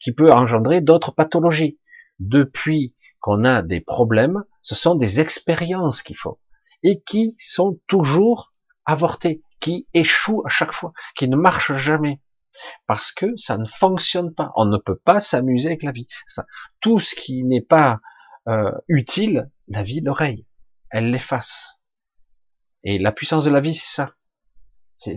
qui 0.00 0.12
peut 0.12 0.32
engendrer 0.32 0.80
d'autres 0.80 1.12
pathologies. 1.12 1.78
Depuis 2.20 2.94
qu'on 3.20 3.44
a 3.44 3.62
des 3.62 3.80
problèmes, 3.80 4.44
ce 4.62 4.74
sont 4.74 4.94
des 4.94 5.20
expériences 5.20 6.02
qu'il 6.02 6.16
faut 6.16 6.38
et 6.82 7.00
qui 7.00 7.34
sont 7.38 7.80
toujours 7.86 8.52
avortés, 8.84 9.42
qui 9.60 9.88
échouent 9.94 10.42
à 10.44 10.50
chaque 10.50 10.72
fois, 10.72 10.92
qui 11.16 11.28
ne 11.28 11.36
marchent 11.36 11.76
jamais. 11.76 12.20
Parce 12.86 13.10
que 13.10 13.34
ça 13.36 13.58
ne 13.58 13.66
fonctionne 13.66 14.32
pas. 14.32 14.52
On 14.54 14.66
ne 14.66 14.78
peut 14.78 15.00
pas 15.04 15.20
s'amuser 15.20 15.68
avec 15.68 15.82
la 15.82 15.90
vie. 15.90 16.06
Tout 16.80 17.00
ce 17.00 17.14
qui 17.16 17.42
n'est 17.42 17.62
pas 17.62 17.98
euh, 18.46 18.70
utile, 18.88 19.50
la 19.68 19.82
vie 19.82 20.02
l'oreille. 20.02 20.46
Elle 20.90 21.10
l'efface. 21.10 21.80
Et 22.84 22.98
la 22.98 23.12
puissance 23.12 23.44
de 23.44 23.50
la 23.50 23.60
vie, 23.60 23.74
c'est 23.74 23.94
ça. 23.94 24.14
C'est 24.98 25.16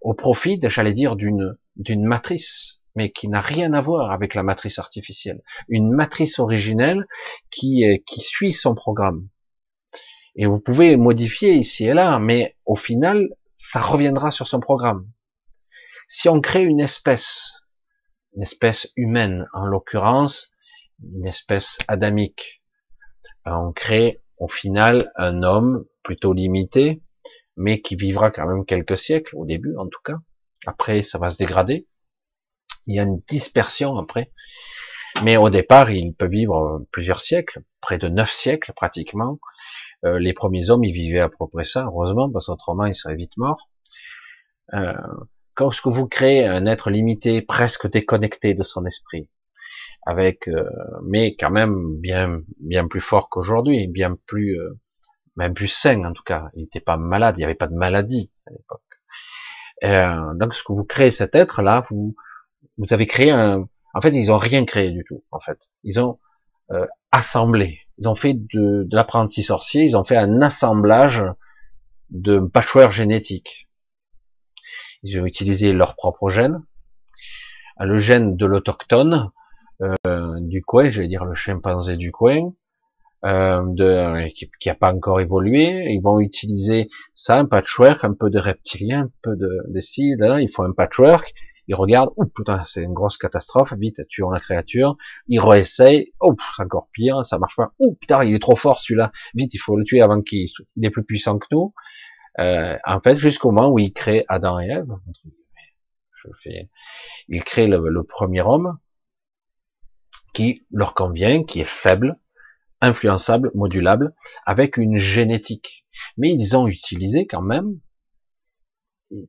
au 0.00 0.14
profit, 0.14 0.60
j'allais 0.62 0.94
dire, 0.94 1.16
d'une 1.16 1.56
d'une 1.76 2.04
matrice, 2.04 2.82
mais 2.96 3.12
qui 3.12 3.28
n'a 3.28 3.40
rien 3.40 3.72
à 3.72 3.80
voir 3.80 4.10
avec 4.10 4.34
la 4.34 4.42
matrice 4.42 4.78
artificielle. 4.78 5.42
Une 5.68 5.90
matrice 5.90 6.38
originelle 6.38 7.06
qui 7.50 7.84
qui 8.06 8.20
suit 8.20 8.52
son 8.52 8.74
programme. 8.74 9.28
Et 10.36 10.46
vous 10.46 10.60
pouvez 10.60 10.96
modifier 10.96 11.54
ici 11.54 11.86
et 11.86 11.94
là, 11.94 12.18
mais 12.18 12.56
au 12.64 12.76
final, 12.76 13.28
ça 13.52 13.80
reviendra 13.80 14.30
sur 14.30 14.46
son 14.46 14.60
programme. 14.60 15.10
Si 16.06 16.28
on 16.28 16.40
crée 16.40 16.62
une 16.62 16.80
espèce, 16.80 17.60
une 18.34 18.42
espèce 18.42 18.92
humaine 18.96 19.46
en 19.52 19.66
l'occurrence, 19.66 20.52
une 21.02 21.26
espèce 21.26 21.76
adamique, 21.88 22.62
on 23.44 23.72
crée 23.72 24.22
au 24.38 24.48
final 24.48 25.10
un 25.16 25.42
homme 25.42 25.84
plutôt 26.02 26.32
limité, 26.32 27.02
mais 27.56 27.80
qui 27.80 27.96
vivra 27.96 28.30
quand 28.30 28.46
même 28.46 28.64
quelques 28.64 28.98
siècles, 28.98 29.36
au 29.36 29.44
début 29.44 29.76
en 29.76 29.86
tout 29.86 30.00
cas. 30.04 30.16
Après, 30.66 31.02
ça 31.02 31.18
va 31.18 31.30
se 31.30 31.38
dégrader. 31.38 31.86
Il 32.86 32.96
y 32.96 33.00
a 33.00 33.02
une 33.02 33.20
dispersion 33.28 33.96
après. 33.96 34.32
Mais 35.24 35.36
au 35.36 35.50
départ, 35.50 35.90
il 35.90 36.14
peut 36.14 36.28
vivre 36.28 36.84
plusieurs 36.92 37.20
siècles, 37.20 37.62
près 37.80 37.98
de 37.98 38.08
neuf 38.08 38.30
siècles 38.30 38.72
pratiquement, 38.74 39.38
euh, 40.04 40.18
les 40.18 40.32
premiers 40.32 40.70
hommes, 40.70 40.84
ils 40.84 40.92
vivaient 40.92 41.20
à 41.20 41.28
peu 41.28 41.46
près 41.52 41.64
ça, 41.64 41.84
heureusement, 41.84 42.30
parce 42.30 42.46
qu'autrement, 42.46 42.86
ils 42.86 42.94
seraient 42.94 43.16
vite 43.16 43.36
morts. 43.36 43.68
Euh, 44.74 44.92
quand 45.54 45.70
ce 45.72 45.82
que 45.82 45.88
vous 45.88 46.06
créez 46.06 46.44
un 46.44 46.66
être 46.66 46.90
limité, 46.90 47.42
presque 47.42 47.90
déconnecté 47.90 48.54
de 48.54 48.62
son 48.62 48.86
esprit, 48.86 49.28
avec, 50.02 50.48
euh, 50.48 50.68
mais 51.04 51.36
quand 51.36 51.50
même 51.50 51.98
bien, 52.00 52.40
bien 52.60 52.88
plus 52.88 53.00
fort 53.00 53.28
qu'aujourd'hui, 53.28 53.88
bien 53.88 54.16
plus, 54.26 54.58
euh, 54.58 54.78
même 55.36 55.54
plus 55.54 55.68
sain 55.68 56.04
en 56.04 56.12
tout 56.12 56.22
cas. 56.22 56.50
Il 56.54 56.62
n'était 56.62 56.80
pas 56.80 56.96
malade, 56.96 57.36
il 57.36 57.40
n'y 57.40 57.44
avait 57.44 57.54
pas 57.54 57.68
de 57.68 57.74
maladie 57.74 58.30
à 58.46 58.50
l'époque. 58.52 58.82
Euh, 59.84 60.34
donc, 60.34 60.54
ce 60.54 60.62
que 60.62 60.72
vous 60.72 60.84
créez 60.84 61.10
cet 61.10 61.34
être-là, 61.34 61.86
vous, 61.90 62.16
vous 62.78 62.92
avez 62.92 63.06
créé 63.06 63.30
un. 63.30 63.68
En 63.94 64.00
fait, 64.00 64.10
ils 64.10 64.32
ont 64.32 64.38
rien 64.38 64.64
créé 64.64 64.90
du 64.90 65.04
tout. 65.04 65.24
En 65.30 65.40
fait, 65.40 65.58
ils 65.84 66.00
ont 66.00 66.18
assemblé 67.12 67.88
ils 67.98 68.08
ont 68.08 68.14
fait 68.14 68.34
de, 68.34 68.86
l'apprenti 68.92 69.42
sorcier, 69.42 69.84
ils 69.84 69.96
ont 69.96 70.04
fait 70.04 70.16
un 70.16 70.40
assemblage 70.40 71.22
de 72.10 72.38
patchwork 72.38 72.92
génétique. 72.92 73.68
Ils 75.02 75.20
ont 75.20 75.26
utilisé 75.26 75.72
leur 75.72 75.96
propre 75.96 76.28
gène, 76.28 76.62
le 77.80 77.98
gène 77.98 78.36
de 78.36 78.46
l'autochtone 78.46 79.30
euh, 79.82 80.40
du 80.40 80.62
coin, 80.62 80.90
je 80.90 81.02
vais 81.02 81.08
dire 81.08 81.24
le 81.24 81.34
chimpanzé 81.34 81.96
du 81.96 82.12
coin, 82.12 82.52
euh, 83.24 83.62
de, 83.66 84.28
qui 84.34 84.68
n'a 84.68 84.74
pas 84.74 84.92
encore 84.92 85.20
évolué. 85.20 85.92
Ils 85.92 86.00
vont 86.00 86.20
utiliser 86.20 86.88
ça, 87.14 87.38
un 87.38 87.46
patchwork, 87.46 88.04
un 88.04 88.14
peu 88.14 88.30
de 88.30 88.38
reptilien, 88.38 89.02
un 89.02 89.10
peu 89.22 89.36
de, 89.36 89.62
de 89.68 89.80
ci, 89.80 90.14
il 90.20 90.48
faut 90.52 90.62
un 90.62 90.72
patchwork. 90.72 91.32
Il 91.68 91.74
regarde, 91.74 92.10
oh 92.16 92.24
putain, 92.24 92.62
c'est 92.64 92.82
une 92.82 92.94
grosse 92.94 93.18
catastrophe, 93.18 93.74
vite, 93.74 94.00
tuons 94.08 94.30
la 94.30 94.40
créature, 94.40 94.96
il 95.26 95.38
réessaye, 95.38 96.14
oh, 96.18 96.34
c'est 96.56 96.62
encore 96.62 96.88
pire, 96.92 97.26
ça 97.26 97.38
marche 97.38 97.56
pas, 97.56 97.72
oh 97.78 97.94
putain, 98.00 98.24
il 98.24 98.34
est 98.34 98.38
trop 98.38 98.56
fort 98.56 98.80
celui-là, 98.80 99.12
vite, 99.34 99.52
il 99.52 99.58
faut 99.58 99.76
le 99.76 99.84
tuer 99.84 100.00
avant 100.00 100.22
qu'il 100.22 100.48
il 100.76 100.86
est 100.86 100.90
plus 100.90 101.04
puissant 101.04 101.38
que 101.38 101.46
nous. 101.50 101.74
Euh, 102.38 102.78
en 102.86 103.00
fait, 103.00 103.18
jusqu'au 103.18 103.50
moment 103.50 103.70
où 103.70 103.78
il 103.78 103.92
crée 103.92 104.24
Adam 104.28 104.58
et 104.60 104.68
Ève, 104.68 104.88
je 106.24 106.30
fais, 106.42 106.70
il 107.28 107.44
crée 107.44 107.66
le, 107.66 108.02
premier 108.02 108.40
homme 108.40 108.78
qui 110.34 110.66
leur 110.70 110.94
convient, 110.94 111.44
qui 111.44 111.60
est 111.60 111.68
faible, 111.68 112.18
influençable, 112.80 113.50
modulable, 113.54 114.14
avec 114.46 114.76
une 114.76 114.98
génétique. 114.98 115.86
Mais 116.16 116.32
ils 116.32 116.56
ont 116.56 116.66
utilisé 116.66 117.26
quand 117.26 117.42
même, 117.42 117.78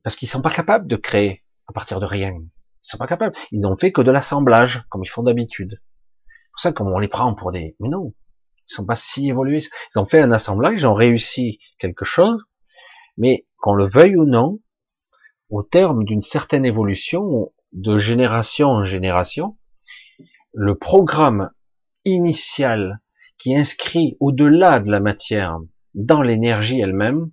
parce 0.02 0.16
qu'ils 0.16 0.28
sont 0.28 0.42
pas 0.42 0.50
capables 0.50 0.86
de 0.86 0.96
créer 0.96 1.44
à 1.66 1.72
partir 1.72 2.00
de 2.00 2.06
rien. 2.06 2.32
Ils 2.32 2.48
sont 2.82 2.98
pas 2.98 3.06
capables. 3.06 3.36
Ils 3.50 3.60
n'ont 3.60 3.76
fait 3.76 3.92
que 3.92 4.02
de 4.02 4.10
l'assemblage, 4.10 4.84
comme 4.88 5.02
ils 5.04 5.08
font 5.08 5.22
d'habitude. 5.22 5.80
C'est 5.80 6.50
pour 6.52 6.60
ça 6.60 6.72
qu'on 6.72 6.98
les 6.98 7.08
prend 7.08 7.34
pour 7.34 7.52
des, 7.52 7.76
mais 7.80 7.88
non. 7.88 8.14
Ils 8.68 8.74
sont 8.74 8.86
pas 8.86 8.94
si 8.94 9.28
évolués. 9.28 9.62
Ils 9.94 9.98
ont 9.98 10.06
fait 10.06 10.20
un 10.20 10.32
assemblage, 10.32 10.74
ils 10.82 10.86
ont 10.86 10.94
réussi 10.94 11.58
quelque 11.78 12.04
chose, 12.04 12.42
mais 13.16 13.46
qu'on 13.58 13.74
le 13.74 13.88
veuille 13.88 14.16
ou 14.16 14.24
non, 14.24 14.60
au 15.48 15.62
terme 15.62 16.04
d'une 16.04 16.20
certaine 16.20 16.64
évolution, 16.64 17.52
de 17.72 17.98
génération 17.98 18.68
en 18.68 18.84
génération, 18.84 19.56
le 20.52 20.74
programme 20.74 21.50
initial 22.04 23.00
qui 23.38 23.56
inscrit 23.56 24.16
au-delà 24.20 24.80
de 24.80 24.90
la 24.90 25.00
matière 25.00 25.58
dans 25.94 26.22
l'énergie 26.22 26.80
elle-même, 26.80 27.30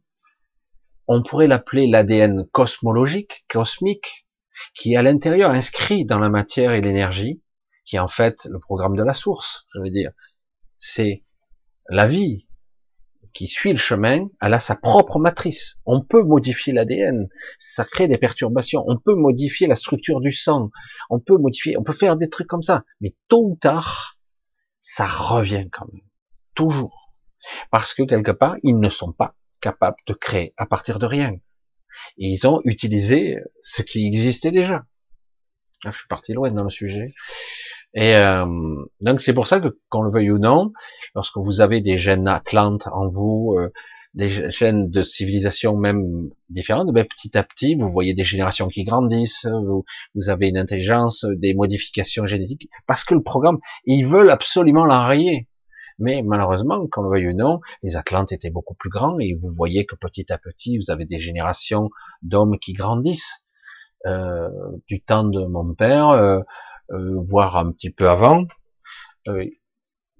on 1.07 1.23
pourrait 1.23 1.47
l'appeler 1.47 1.87
l'ADN 1.87 2.47
cosmologique, 2.51 3.45
cosmique, 3.49 4.27
qui 4.75 4.93
est 4.93 4.97
à 4.97 5.01
l'intérieur 5.01 5.51
inscrit 5.51 6.05
dans 6.05 6.19
la 6.19 6.29
matière 6.29 6.71
et 6.71 6.81
l'énergie, 6.81 7.41
qui 7.85 7.95
est 7.95 7.99
en 7.99 8.07
fait 8.07 8.45
le 8.45 8.59
programme 8.59 8.95
de 8.95 9.03
la 9.03 9.13
source, 9.13 9.65
je 9.73 9.79
veux 9.79 9.89
dire. 9.89 10.11
C'est 10.77 11.23
la 11.89 12.07
vie 12.07 12.46
qui 13.37 13.47
suit 13.47 13.71
le 13.71 13.77
chemin, 13.77 14.29
elle 14.41 14.55
a 14.55 14.59
sa 14.59 14.75
propre 14.75 15.19
matrice. 15.19 15.77
On 15.85 16.01
peut 16.01 16.23
modifier 16.23 16.73
l'ADN, 16.73 17.29
ça 17.59 17.85
crée 17.85 18.07
des 18.07 18.17
perturbations. 18.17 18.83
On 18.87 18.97
peut 18.97 19.13
modifier 19.13 19.67
la 19.67 19.75
structure 19.75 20.21
du 20.21 20.31
sang, 20.31 20.71
on 21.11 21.19
peut 21.19 21.37
modifier, 21.37 21.77
on 21.77 21.83
peut 21.83 21.93
faire 21.93 22.17
des 22.17 22.31
trucs 22.31 22.47
comme 22.47 22.63
ça. 22.63 22.83
Mais 22.99 23.15
tôt 23.27 23.51
ou 23.51 23.55
tard, 23.55 24.17
ça 24.81 25.05
revient 25.05 25.69
quand 25.71 25.85
même. 25.93 26.01
Toujours. 26.55 27.13
Parce 27.69 27.93
que 27.93 28.01
quelque 28.01 28.31
part, 28.31 28.55
ils 28.63 28.79
ne 28.79 28.89
sont 28.89 29.13
pas 29.13 29.35
capables 29.61 29.97
de 30.07 30.13
créer 30.13 30.55
à 30.57 30.65
partir 30.65 30.97
de 30.97 31.05
rien. 31.05 31.33
Et 32.17 32.29
ils 32.29 32.47
ont 32.47 32.61
utilisé 32.65 33.37
ce 33.61 33.83
qui 33.83 34.07
existait 34.07 34.51
déjà. 34.51 34.83
je 35.85 35.91
suis 35.91 36.07
parti 36.07 36.33
loin 36.33 36.49
dans 36.49 36.63
le 36.63 36.71
sujet. 36.71 37.13
Et 37.93 38.15
euh, 38.17 38.45
donc 39.01 39.21
c'est 39.21 39.33
pour 39.33 39.47
ça 39.47 39.59
que, 39.59 39.79
qu'on 39.89 40.01
le 40.03 40.11
veuille 40.11 40.31
ou 40.31 40.39
non, 40.39 40.71
lorsque 41.15 41.37
vous 41.37 41.61
avez 41.61 41.81
des 41.81 41.97
gènes 41.97 42.27
atlantes 42.27 42.87
en 42.91 43.07
vous, 43.07 43.55
euh, 43.57 43.71
des 44.13 44.51
gènes 44.51 44.89
de 44.89 45.03
civilisation 45.03 45.77
même 45.77 46.29
différentes, 46.49 46.91
ben, 46.91 47.05
petit 47.05 47.37
à 47.37 47.43
petit, 47.43 47.75
vous 47.75 47.91
voyez 47.91 48.13
des 48.13 48.23
générations 48.23 48.67
qui 48.67 48.83
grandissent, 48.83 49.45
vous, 49.45 49.85
vous, 50.15 50.29
avez 50.29 50.47
une 50.49 50.57
intelligence, 50.57 51.25
des 51.25 51.53
modifications 51.53 52.25
génétiques, 52.25 52.69
parce 52.87 53.03
que 53.03 53.13
le 53.13 53.23
programme, 53.23 53.59
ils 53.85 54.05
veulent 54.05 54.31
absolument 54.31 54.85
l'enrayer. 54.85 55.47
Mais 55.99 56.21
malheureusement, 56.23 56.85
qu'on 56.91 57.01
le 57.03 57.09
veuille 57.09 57.29
ou 57.29 57.35
non, 57.35 57.59
les 57.81 57.95
Atlantes 57.95 58.31
étaient 58.31 58.51
beaucoup 58.51 58.75
plus 58.75 58.89
grands 58.89 59.17
et 59.19 59.33
vous 59.33 59.51
voyez 59.55 59.85
que 59.85 59.95
petit 59.95 60.31
à 60.31 60.37
petit, 60.37 60.77
vous 60.77 60.91
avez 60.91 61.05
des 61.05 61.19
générations 61.19 61.89
d'hommes 62.21 62.59
qui 62.59 62.73
grandissent. 62.73 63.43
Euh, 64.05 64.49
du 64.87 65.01
temps 65.01 65.23
de 65.23 65.45
mon 65.47 65.73
père, 65.73 66.09
euh, 66.09 66.39
euh, 66.91 67.21
voire 67.27 67.57
un 67.57 67.71
petit 67.71 67.89
peu 67.89 68.09
avant, 68.09 68.45
euh, 69.27 69.45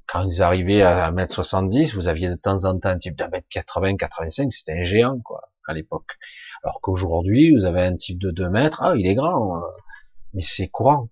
quand 0.08 0.24
ils 0.24 0.42
arrivaient 0.42 0.82
à 0.82 1.12
1m70, 1.12 1.96
vous 1.96 2.08
aviez 2.08 2.30
de 2.30 2.36
temps 2.36 2.66
en 2.66 2.80
temps 2.80 2.90
un 2.90 2.98
type 2.98 3.18
d'un 3.18 3.28
mètre 3.30 3.48
80, 3.50 3.98
85, 3.98 4.52
c'était 4.52 4.74
un 4.74 4.84
géant, 4.84 5.20
quoi, 5.20 5.52
à 5.68 5.74
l'époque. 5.74 6.18
Alors 6.64 6.80
qu'aujourd'hui, 6.82 7.56
vous 7.56 7.66
avez 7.66 7.82
un 7.82 7.96
type 7.96 8.20
de 8.20 8.32
2 8.32 8.50
mètres, 8.50 8.82
ah, 8.84 8.94
il 8.96 9.08
est 9.08 9.16
grand, 9.16 9.62
mais 10.34 10.44
c'est 10.44 10.70
courant. 10.70 11.10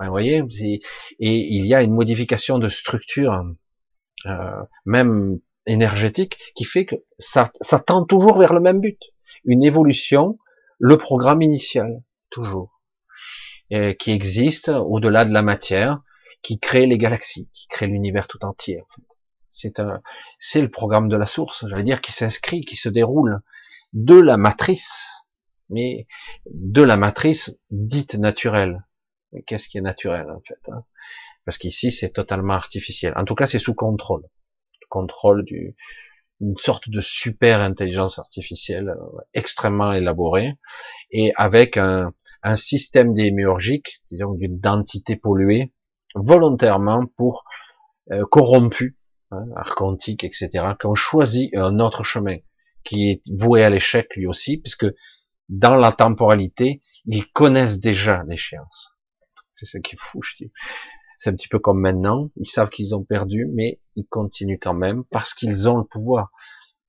Vous 0.00 0.10
voyez, 0.10 0.42
et 0.60 0.80
il 1.20 1.66
y 1.66 1.74
a 1.74 1.82
une 1.82 1.94
modification 1.94 2.58
de 2.58 2.68
structure 2.68 3.44
euh, 4.26 4.62
même 4.86 5.38
énergétique, 5.66 6.38
qui 6.54 6.64
fait 6.64 6.84
que 6.84 6.96
ça, 7.18 7.50
tend 7.86 8.04
toujours 8.04 8.38
vers 8.38 8.52
le 8.52 8.60
même 8.60 8.80
but, 8.80 8.98
une 9.44 9.62
évolution, 9.62 10.38
le 10.78 10.98
programme 10.98 11.42
initial, 11.42 12.02
toujours, 12.30 12.73
qui 13.70 14.12
existe 14.12 14.68
au-delà 14.68 15.24
de 15.24 15.32
la 15.32 15.42
matière, 15.42 16.00
qui 16.42 16.58
crée 16.58 16.86
les 16.86 16.98
galaxies, 16.98 17.48
qui 17.54 17.66
crée 17.68 17.86
l'univers 17.86 18.28
tout 18.28 18.44
entier. 18.44 18.82
C'est 19.50 19.80
un, 19.80 20.00
c'est 20.38 20.60
le 20.60 20.70
programme 20.70 21.08
de 21.08 21.16
la 21.16 21.26
source, 21.26 21.64
j'allais 21.68 21.82
dire, 21.82 22.00
qui 22.00 22.12
s'inscrit, 22.12 22.64
qui 22.64 22.76
se 22.76 22.88
déroule 22.88 23.40
de 23.92 24.18
la 24.20 24.36
matrice, 24.36 25.24
mais 25.70 26.06
de 26.46 26.82
la 26.82 26.96
matrice 26.96 27.56
dite 27.70 28.14
naturelle. 28.14 28.84
Mais 29.32 29.42
qu'est-ce 29.42 29.68
qui 29.68 29.78
est 29.78 29.82
naturel 29.82 30.30
en 30.30 30.40
fait 30.40 30.58
hein? 30.70 30.84
Parce 31.44 31.58
qu'ici 31.58 31.92
c'est 31.92 32.10
totalement 32.10 32.54
artificiel. 32.54 33.12
En 33.16 33.24
tout 33.24 33.34
cas, 33.34 33.46
c'est 33.46 33.58
sous 33.58 33.74
contrôle, 33.74 34.24
contrôle 34.88 35.44
du 35.44 35.76
une 36.40 36.56
sorte 36.58 36.88
de 36.88 37.00
super 37.00 37.60
intelligence 37.60 38.18
artificielle 38.18 38.88
euh, 38.88 39.20
extrêmement 39.34 39.92
élaborée 39.92 40.54
et 41.10 41.32
avec 41.36 41.76
un, 41.76 42.12
un 42.44 42.56
système 42.56 43.14
démiurgique, 43.14 44.02
disons 44.10 44.34
d'une 44.34 44.60
dentité 44.60 45.16
polluée, 45.16 45.72
volontairement 46.14 47.06
pour 47.16 47.44
euh, 48.12 48.24
corrompu, 48.30 48.98
hein, 49.30 49.46
archontique, 49.56 50.24
etc., 50.24 50.50
qui 50.78 50.86
ont 50.86 50.94
choisi 50.94 51.50
un 51.54 51.80
autre 51.80 52.04
chemin 52.04 52.36
qui 52.84 53.10
est 53.10 53.22
voué 53.32 53.64
à 53.64 53.70
l'échec 53.70 54.14
lui 54.14 54.26
aussi, 54.26 54.60
puisque 54.60 54.86
dans 55.48 55.74
la 55.74 55.90
temporalité, 55.90 56.82
ils 57.06 57.26
connaissent 57.32 57.80
déjà 57.80 58.22
l'échéance. 58.28 58.94
C'est 59.54 59.66
ce 59.66 59.78
qui 59.78 59.94
est 59.94 59.98
fou, 59.98 60.22
je 60.22 60.44
dis. 60.44 60.52
C'est 61.16 61.30
un 61.30 61.34
petit 61.34 61.48
peu 61.48 61.58
comme 61.58 61.80
maintenant, 61.80 62.30
ils 62.36 62.46
savent 62.46 62.68
qu'ils 62.68 62.94
ont 62.94 63.04
perdu, 63.04 63.48
mais 63.54 63.80
ils 63.96 64.06
continuent 64.06 64.58
quand 64.60 64.74
même 64.74 65.04
parce 65.10 65.32
qu'ils 65.32 65.68
ont 65.68 65.78
le 65.78 65.84
pouvoir. 65.84 66.30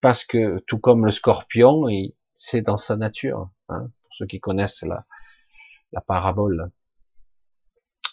Parce 0.01 0.25
que 0.25 0.61
tout 0.67 0.79
comme 0.79 1.05
le 1.05 1.11
scorpion, 1.11 1.85
c'est 2.33 2.61
dans 2.61 2.77
sa 2.77 2.97
nature. 2.97 3.49
Hein, 3.69 3.87
pour 4.01 4.15
ceux 4.17 4.25
qui 4.25 4.39
connaissent 4.41 4.81
la, 4.81 5.05
la 5.91 6.01
parabole. 6.01 6.71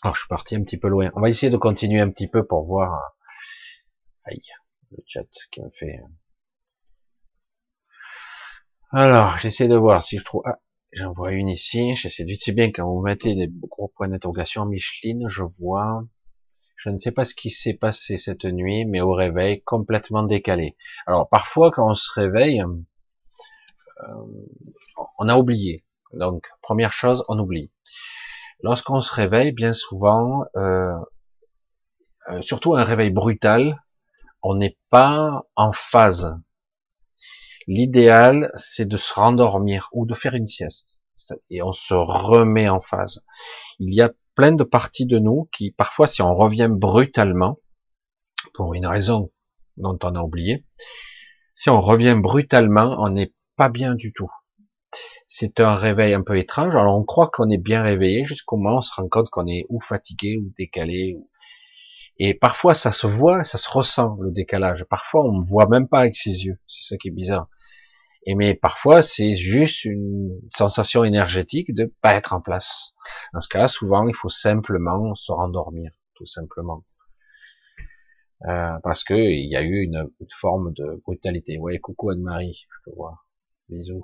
Alors 0.02 0.14
je 0.14 0.20
suis 0.20 0.28
parti 0.28 0.56
un 0.56 0.62
petit 0.64 0.78
peu 0.78 0.88
loin. 0.88 1.10
On 1.14 1.20
va 1.20 1.30
essayer 1.30 1.50
de 1.50 1.56
continuer 1.56 2.00
un 2.00 2.10
petit 2.10 2.28
peu 2.28 2.44
pour 2.46 2.64
voir. 2.66 3.16
Aïe, 4.24 4.42
le 4.90 4.98
chat 5.06 5.26
qui 5.50 5.60
me 5.62 5.70
fait. 5.70 6.00
Alors, 8.90 9.38
j'essaie 9.38 9.68
de 9.68 9.76
voir 9.76 10.02
si 10.02 10.18
je 10.18 10.24
trouve. 10.24 10.42
Ah, 10.44 10.58
J'en 10.92 11.12
vois 11.12 11.32
une 11.32 11.48
ici. 11.48 11.96
J'essaie 11.96 12.24
de 12.24 12.34
c'est 12.34 12.52
bien 12.52 12.70
quand 12.70 12.86
vous 12.86 13.00
mettez 13.00 13.34
des 13.34 13.48
gros 13.48 13.88
points 13.88 14.08
d'interrogation. 14.08 14.66
Micheline, 14.66 15.26
je 15.28 15.44
vois. 15.58 16.04
Je 16.76 16.90
ne 16.90 16.98
sais 16.98 17.12
pas 17.12 17.24
ce 17.24 17.34
qui 17.34 17.48
s'est 17.48 17.74
passé 17.74 18.18
cette 18.18 18.44
nuit, 18.44 18.84
mais 18.84 19.00
au 19.00 19.12
réveil, 19.12 19.62
complètement 19.62 20.22
décalé. 20.24 20.76
Alors, 21.06 21.28
parfois, 21.30 21.70
quand 21.70 21.90
on 21.90 21.94
se 21.94 22.12
réveille, 22.12 22.60
euh, 22.60 24.14
on 25.18 25.28
a 25.28 25.38
oublié. 25.38 25.84
Donc, 26.12 26.46
première 26.62 26.92
chose, 26.92 27.24
on 27.28 27.38
oublie. 27.38 27.70
Lorsqu'on 28.60 29.00
se 29.00 29.12
réveille, 29.12 29.52
bien 29.52 29.72
souvent, 29.72 30.44
euh, 30.56 30.94
euh 32.30 32.42
surtout 32.42 32.74
un 32.74 32.84
réveil 32.84 33.10
brutal, 33.10 33.82
on 34.42 34.54
n'est 34.54 34.78
pas 34.90 35.42
en 35.56 35.72
phase 35.72 36.36
L'idéal, 37.68 38.50
c'est 38.56 38.86
de 38.86 38.96
se 38.96 39.14
rendormir 39.14 39.88
ou 39.92 40.04
de 40.06 40.14
faire 40.14 40.34
une 40.34 40.48
sieste. 40.48 41.00
Et 41.48 41.62
on 41.62 41.72
se 41.72 41.94
remet 41.94 42.68
en 42.68 42.80
phase. 42.80 43.24
Il 43.78 43.94
y 43.94 44.02
a 44.02 44.12
plein 44.34 44.52
de 44.52 44.64
parties 44.64 45.06
de 45.06 45.18
nous 45.18 45.48
qui, 45.52 45.70
parfois, 45.70 46.06
si 46.06 46.22
on 46.22 46.34
revient 46.34 46.68
brutalement, 46.70 47.58
pour 48.54 48.74
une 48.74 48.86
raison 48.86 49.30
dont 49.76 49.98
on 50.02 50.14
a 50.16 50.20
oublié, 50.20 50.66
si 51.54 51.70
on 51.70 51.80
revient 51.80 52.16
brutalement, 52.18 52.96
on 52.98 53.10
n'est 53.10 53.32
pas 53.56 53.68
bien 53.68 53.94
du 53.94 54.12
tout. 54.12 54.30
C'est 55.34 55.60
un 55.60 55.74
réveil 55.74 56.12
un 56.12 56.22
peu 56.22 56.36
étrange. 56.36 56.76
Alors 56.76 56.94
on 56.94 57.04
croit 57.04 57.30
qu'on 57.32 57.48
est 57.48 57.56
bien 57.56 57.82
réveillé 57.82 58.26
jusqu'au 58.26 58.58
moment 58.58 58.74
où 58.74 58.78
on 58.78 58.80
se 58.82 58.92
rend 58.92 59.08
compte 59.08 59.30
qu'on 59.30 59.46
est 59.46 59.64
ou 59.70 59.80
fatigué 59.80 60.36
ou 60.36 60.52
décalé. 60.58 61.16
Et 62.18 62.34
parfois 62.34 62.74
ça 62.74 62.92
se 62.92 63.06
voit, 63.06 63.42
ça 63.42 63.56
se 63.56 63.70
ressent 63.70 64.18
le 64.20 64.30
décalage. 64.30 64.84
Parfois 64.90 65.24
on 65.24 65.40
ne 65.40 65.46
voit 65.46 65.66
même 65.68 65.88
pas 65.88 66.00
avec 66.00 66.16
ses 66.16 66.44
yeux. 66.44 66.58
C'est 66.66 66.86
ça 66.86 66.98
qui 66.98 67.08
est 67.08 67.12
bizarre. 67.12 67.48
Et 68.26 68.34
mais 68.34 68.54
parfois, 68.54 69.00
c'est 69.00 69.34
juste 69.36 69.86
une 69.86 70.38
sensation 70.54 71.02
énergétique 71.02 71.74
de 71.74 71.90
pas 72.02 72.14
être 72.14 72.34
en 72.34 72.42
place. 72.42 72.94
Dans 73.32 73.40
ce 73.40 73.48
cas-là, 73.48 73.68
souvent, 73.68 74.06
il 74.06 74.14
faut 74.14 74.28
simplement 74.28 75.14
se 75.14 75.32
rendormir, 75.32 75.92
tout 76.14 76.26
simplement. 76.26 76.84
Euh, 78.48 78.78
parce 78.84 79.02
que 79.02 79.14
il 79.14 79.48
y 79.50 79.56
a 79.56 79.62
eu 79.62 79.82
une, 79.82 80.10
forme 80.38 80.74
de 80.74 81.00
brutalité. 81.06 81.58
Ouais, 81.58 81.78
coucou 81.78 82.10
Anne-Marie, 82.10 82.66
je 82.68 82.90
te 82.90 82.94
vois. 82.94 83.24
Bisous. 83.70 84.02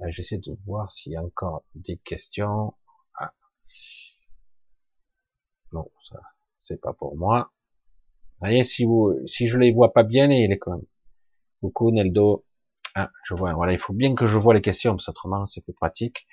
Euh, 0.00 0.06
j'essaie 0.10 0.38
de 0.38 0.56
voir 0.64 0.90
s'il 0.90 1.12
y 1.12 1.16
a 1.16 1.22
encore 1.22 1.64
des 1.74 1.98
questions. 1.98 2.74
Ah. 3.18 3.32
Non, 5.72 5.90
ça, 6.08 6.20
c'est 6.62 6.80
pas 6.80 6.92
pour 6.92 7.16
moi. 7.16 7.52
Voyez, 8.40 8.64
si 8.64 8.84
vous, 8.84 9.14
si 9.26 9.46
je 9.46 9.56
les 9.56 9.72
vois 9.72 9.92
pas 9.92 10.02
bien, 10.02 10.26
les, 10.26 10.48
les 10.48 10.58
comme. 10.58 10.82
Coucou 11.60 11.92
Neldo. 11.92 12.44
Ah, 12.94 13.10
je 13.24 13.34
vois. 13.34 13.52
Voilà, 13.52 13.72
il 13.72 13.78
faut 13.78 13.92
bien 13.92 14.14
que 14.14 14.26
je 14.26 14.38
vois 14.38 14.54
les 14.54 14.62
questions, 14.62 14.94
parce 14.96 15.08
autrement 15.08 15.46
c'est 15.46 15.60
plus 15.60 15.74
pratique. 15.74 16.26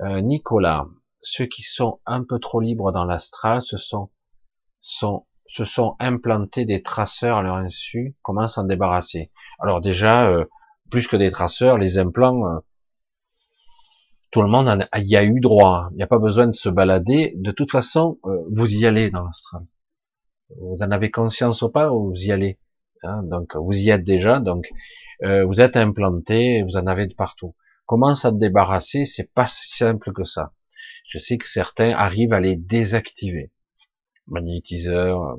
Euh, 0.00 0.20
Nicolas, 0.20 0.86
ceux 1.22 1.46
qui 1.46 1.62
sont 1.62 2.00
un 2.04 2.24
peu 2.24 2.38
trop 2.38 2.60
libres 2.60 2.92
dans 2.92 3.04
l'astral, 3.04 3.62
se 3.62 3.78
sont, 3.78 4.10
sont, 4.80 5.26
se 5.46 5.64
sont 5.64 5.96
implantés 5.98 6.66
des 6.66 6.82
traceurs 6.82 7.38
à 7.38 7.42
leur 7.42 7.56
insu. 7.56 8.16
Comment 8.22 8.46
s'en 8.46 8.64
débarrasser? 8.64 9.32
Alors 9.60 9.80
déjà, 9.80 10.28
euh, 10.28 10.44
plus 10.90 11.06
que 11.08 11.16
des 11.16 11.30
traceurs, 11.30 11.78
les 11.78 11.98
implants, 11.98 12.46
euh, 12.46 12.58
tout 14.30 14.42
le 14.42 14.48
monde 14.48 14.68
en 14.68 14.78
y 14.98 15.16
a 15.16 15.24
eu 15.24 15.40
droit. 15.40 15.88
Il 15.92 15.96
n'y 15.96 16.02
a 16.02 16.08
pas 16.08 16.18
besoin 16.18 16.48
de 16.48 16.54
se 16.54 16.68
balader. 16.68 17.34
De 17.36 17.52
toute 17.52 17.70
façon, 17.70 18.18
vous 18.50 18.74
y 18.74 18.84
allez 18.84 19.08
dans 19.08 19.22
l'astral. 19.22 19.62
Vous 20.60 20.78
en 20.80 20.90
avez 20.90 21.10
conscience 21.10 21.62
ou 21.62 21.70
pas, 21.70 21.88
vous 21.88 22.14
y 22.16 22.32
allez. 22.32 22.58
Hein, 23.04 23.22
donc 23.24 23.54
vous 23.56 23.78
y 23.78 23.90
êtes 23.90 24.04
déjà. 24.04 24.40
Donc 24.40 24.66
euh, 25.22 25.44
vous 25.44 25.60
êtes 25.60 25.76
implanté, 25.76 26.62
vous 26.62 26.76
en 26.76 26.86
avez 26.86 27.06
de 27.06 27.14
partout. 27.14 27.54
Comment 27.86 28.14
s'en 28.14 28.32
débarrasser? 28.32 29.04
C'est 29.04 29.32
pas 29.32 29.46
si 29.46 29.76
simple 29.76 30.12
que 30.12 30.24
ça. 30.24 30.52
Je 31.08 31.18
sais 31.18 31.38
que 31.38 31.48
certains 31.48 31.90
arrivent 31.90 32.32
à 32.32 32.40
les 32.40 32.56
désactiver, 32.56 33.52
magnétiseurs. 34.26 35.38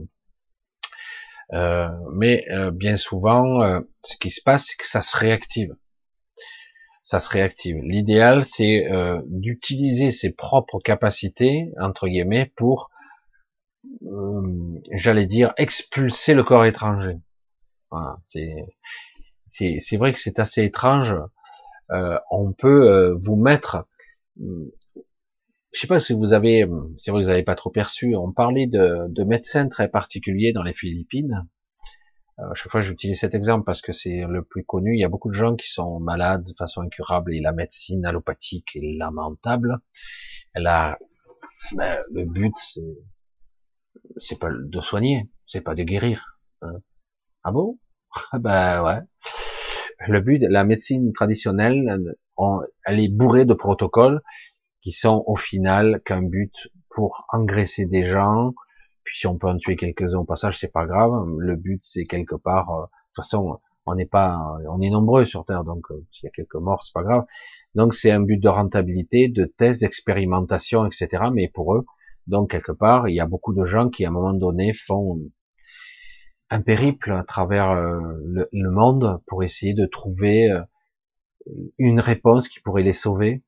Euh, 1.53 1.89
mais 2.13 2.45
euh, 2.51 2.71
bien 2.71 2.97
souvent, 2.97 3.61
euh, 3.61 3.81
ce 4.03 4.17
qui 4.17 4.31
se 4.31 4.41
passe, 4.41 4.67
c'est 4.67 4.77
que 4.77 4.87
ça 4.87 5.01
se 5.01 5.15
réactive. 5.15 5.75
Ça 7.03 7.19
se 7.19 7.29
réactive. 7.29 7.77
L'idéal, 7.83 8.45
c'est 8.45 8.87
d'utiliser 9.27 10.09
ses 10.09 10.31
propres 10.31 10.79
capacités 10.79 11.71
entre 11.79 12.07
guillemets 12.07 12.51
pour, 12.55 12.89
j'allais 14.91 15.27
dire, 15.27 15.53
expulser 15.57 16.33
le 16.33 16.43
corps 16.43 16.65
étranger. 16.65 17.17
Voilà, 17.91 18.17
c'est 19.47 19.97
vrai 19.97 20.13
que 20.13 20.19
c'est 20.19 20.39
assez 20.39 20.63
étrange. 20.63 21.13
Euh, 21.91 22.17
on 22.31 22.51
peut 22.51 22.89
euh, 22.91 23.15
vous 23.21 23.35
mettre, 23.35 23.85
je 25.75 25.81
sais 25.81 25.87
pas 25.87 25.99
si 25.99 26.13
vous 26.13 26.31
avez, 26.31 26.63
vrai 26.63 26.87
que 27.05 27.11
vous 27.11 27.19
n'avez 27.19 27.43
pas 27.43 27.55
trop 27.55 27.69
perçu. 27.69 28.15
On 28.15 28.31
parlait 28.31 28.65
de, 28.65 29.07
de 29.09 29.23
médecins 29.25 29.67
très 29.67 29.89
particuliers 29.89 30.53
dans 30.53 30.63
les 30.63 30.73
Philippines. 30.73 31.45
Euh, 32.39 32.53
chaque 32.53 32.71
fois, 32.71 32.79
j'utilise 32.79 33.19
cet 33.19 33.35
exemple 33.35 33.65
parce 33.65 33.81
que 33.81 33.91
c'est 33.91 34.23
le 34.25 34.41
plus 34.41 34.63
connu. 34.63 34.95
Il 34.95 35.01
y 35.01 35.03
a 35.03 35.09
beaucoup 35.09 35.27
de 35.29 35.35
gens 35.35 35.57
qui 35.57 35.69
sont 35.69 35.99
malades 35.99 36.45
de 36.45 36.53
façon 36.57 36.81
incurable 36.81 37.33
et 37.33 37.41
la 37.41 37.51
médecine 37.51 38.05
allopathique 38.05 38.69
est 38.75 38.97
lamentable. 38.97 39.79
Elle 40.53 40.67
a, 40.67 40.97
ben, 41.73 41.99
le 42.13 42.23
but, 42.23 42.55
c'est 44.17 44.39
pas 44.39 44.51
de 44.51 44.81
soigner, 44.81 45.29
c'est 45.45 45.61
pas 45.61 45.75
de 45.75 45.83
guérir. 45.83 46.39
Hein. 46.61 46.79
Ah 47.43 47.51
bon? 47.51 47.79
Ben 48.39 48.81
ouais. 48.81 49.01
Le 50.07 50.21
but, 50.21 50.41
la 50.49 50.63
médecine 50.63 51.11
traditionnelle, 51.11 51.99
elle 52.85 52.99
est 52.99 53.09
bourrée 53.09 53.43
de 53.43 53.53
protocoles 53.53 54.21
qui 54.85 54.91
sont 54.91 55.23
au 55.25 55.35
final 55.35 55.99
qu'un 56.05 56.21
but 56.21 56.69
pour 56.91 57.25
engraisser 57.33 57.87
des 57.87 58.05
gens. 58.05 58.53
Puis 59.03 59.17
si 59.17 59.25
on 59.25 59.35
peut 59.35 59.47
en 59.47 59.57
tuer 59.57 59.75
quelques-uns 59.75 60.19
au 60.19 60.25
passage, 60.25 60.59
c'est 60.59 60.71
pas 60.71 60.85
grave. 60.85 61.25
Le 61.39 61.55
but, 61.55 61.79
c'est 61.83 62.05
quelque 62.05 62.35
part. 62.35 62.69
Euh, 62.69 62.81
de 62.83 62.87
toute 63.15 63.25
façon, 63.25 63.59
on 63.87 63.95
n'est 63.95 64.05
pas, 64.05 64.39
on 64.69 64.79
est 64.81 64.91
nombreux 64.91 65.25
sur 65.25 65.43
Terre, 65.43 65.63
donc 65.63 65.89
euh, 65.89 66.05
s'il 66.11 66.25
y 66.25 66.27
a 66.27 66.29
quelques 66.29 66.53
morts, 66.53 66.85
c'est 66.85 66.93
pas 66.93 67.01
grave. 67.01 67.25
Donc 67.73 67.95
c'est 67.95 68.11
un 68.11 68.19
but 68.19 68.37
de 68.37 68.47
rentabilité, 68.47 69.27
de 69.27 69.45
test, 69.45 69.81
d'expérimentation, 69.81 70.85
etc. 70.85 71.23
Mais 71.33 71.47
pour 71.47 71.73
eux, 71.73 71.85
donc 72.27 72.51
quelque 72.51 72.71
part, 72.71 73.09
il 73.09 73.15
y 73.15 73.19
a 73.19 73.25
beaucoup 73.25 73.55
de 73.55 73.65
gens 73.65 73.89
qui 73.89 74.05
à 74.05 74.09
un 74.09 74.11
moment 74.11 74.33
donné 74.33 74.71
font 74.73 75.19
un 76.51 76.61
périple 76.61 77.11
à 77.11 77.23
travers 77.23 77.71
euh, 77.71 77.99
le, 78.51 78.69
monde 78.69 79.19
pour 79.25 79.43
essayer 79.43 79.73
de 79.73 79.87
trouver 79.87 80.47
une 81.79 81.99
réponse 81.99 82.49
qui 82.49 82.59
pourrait 82.59 82.83
les 82.83 82.93
sauver. 82.93 83.41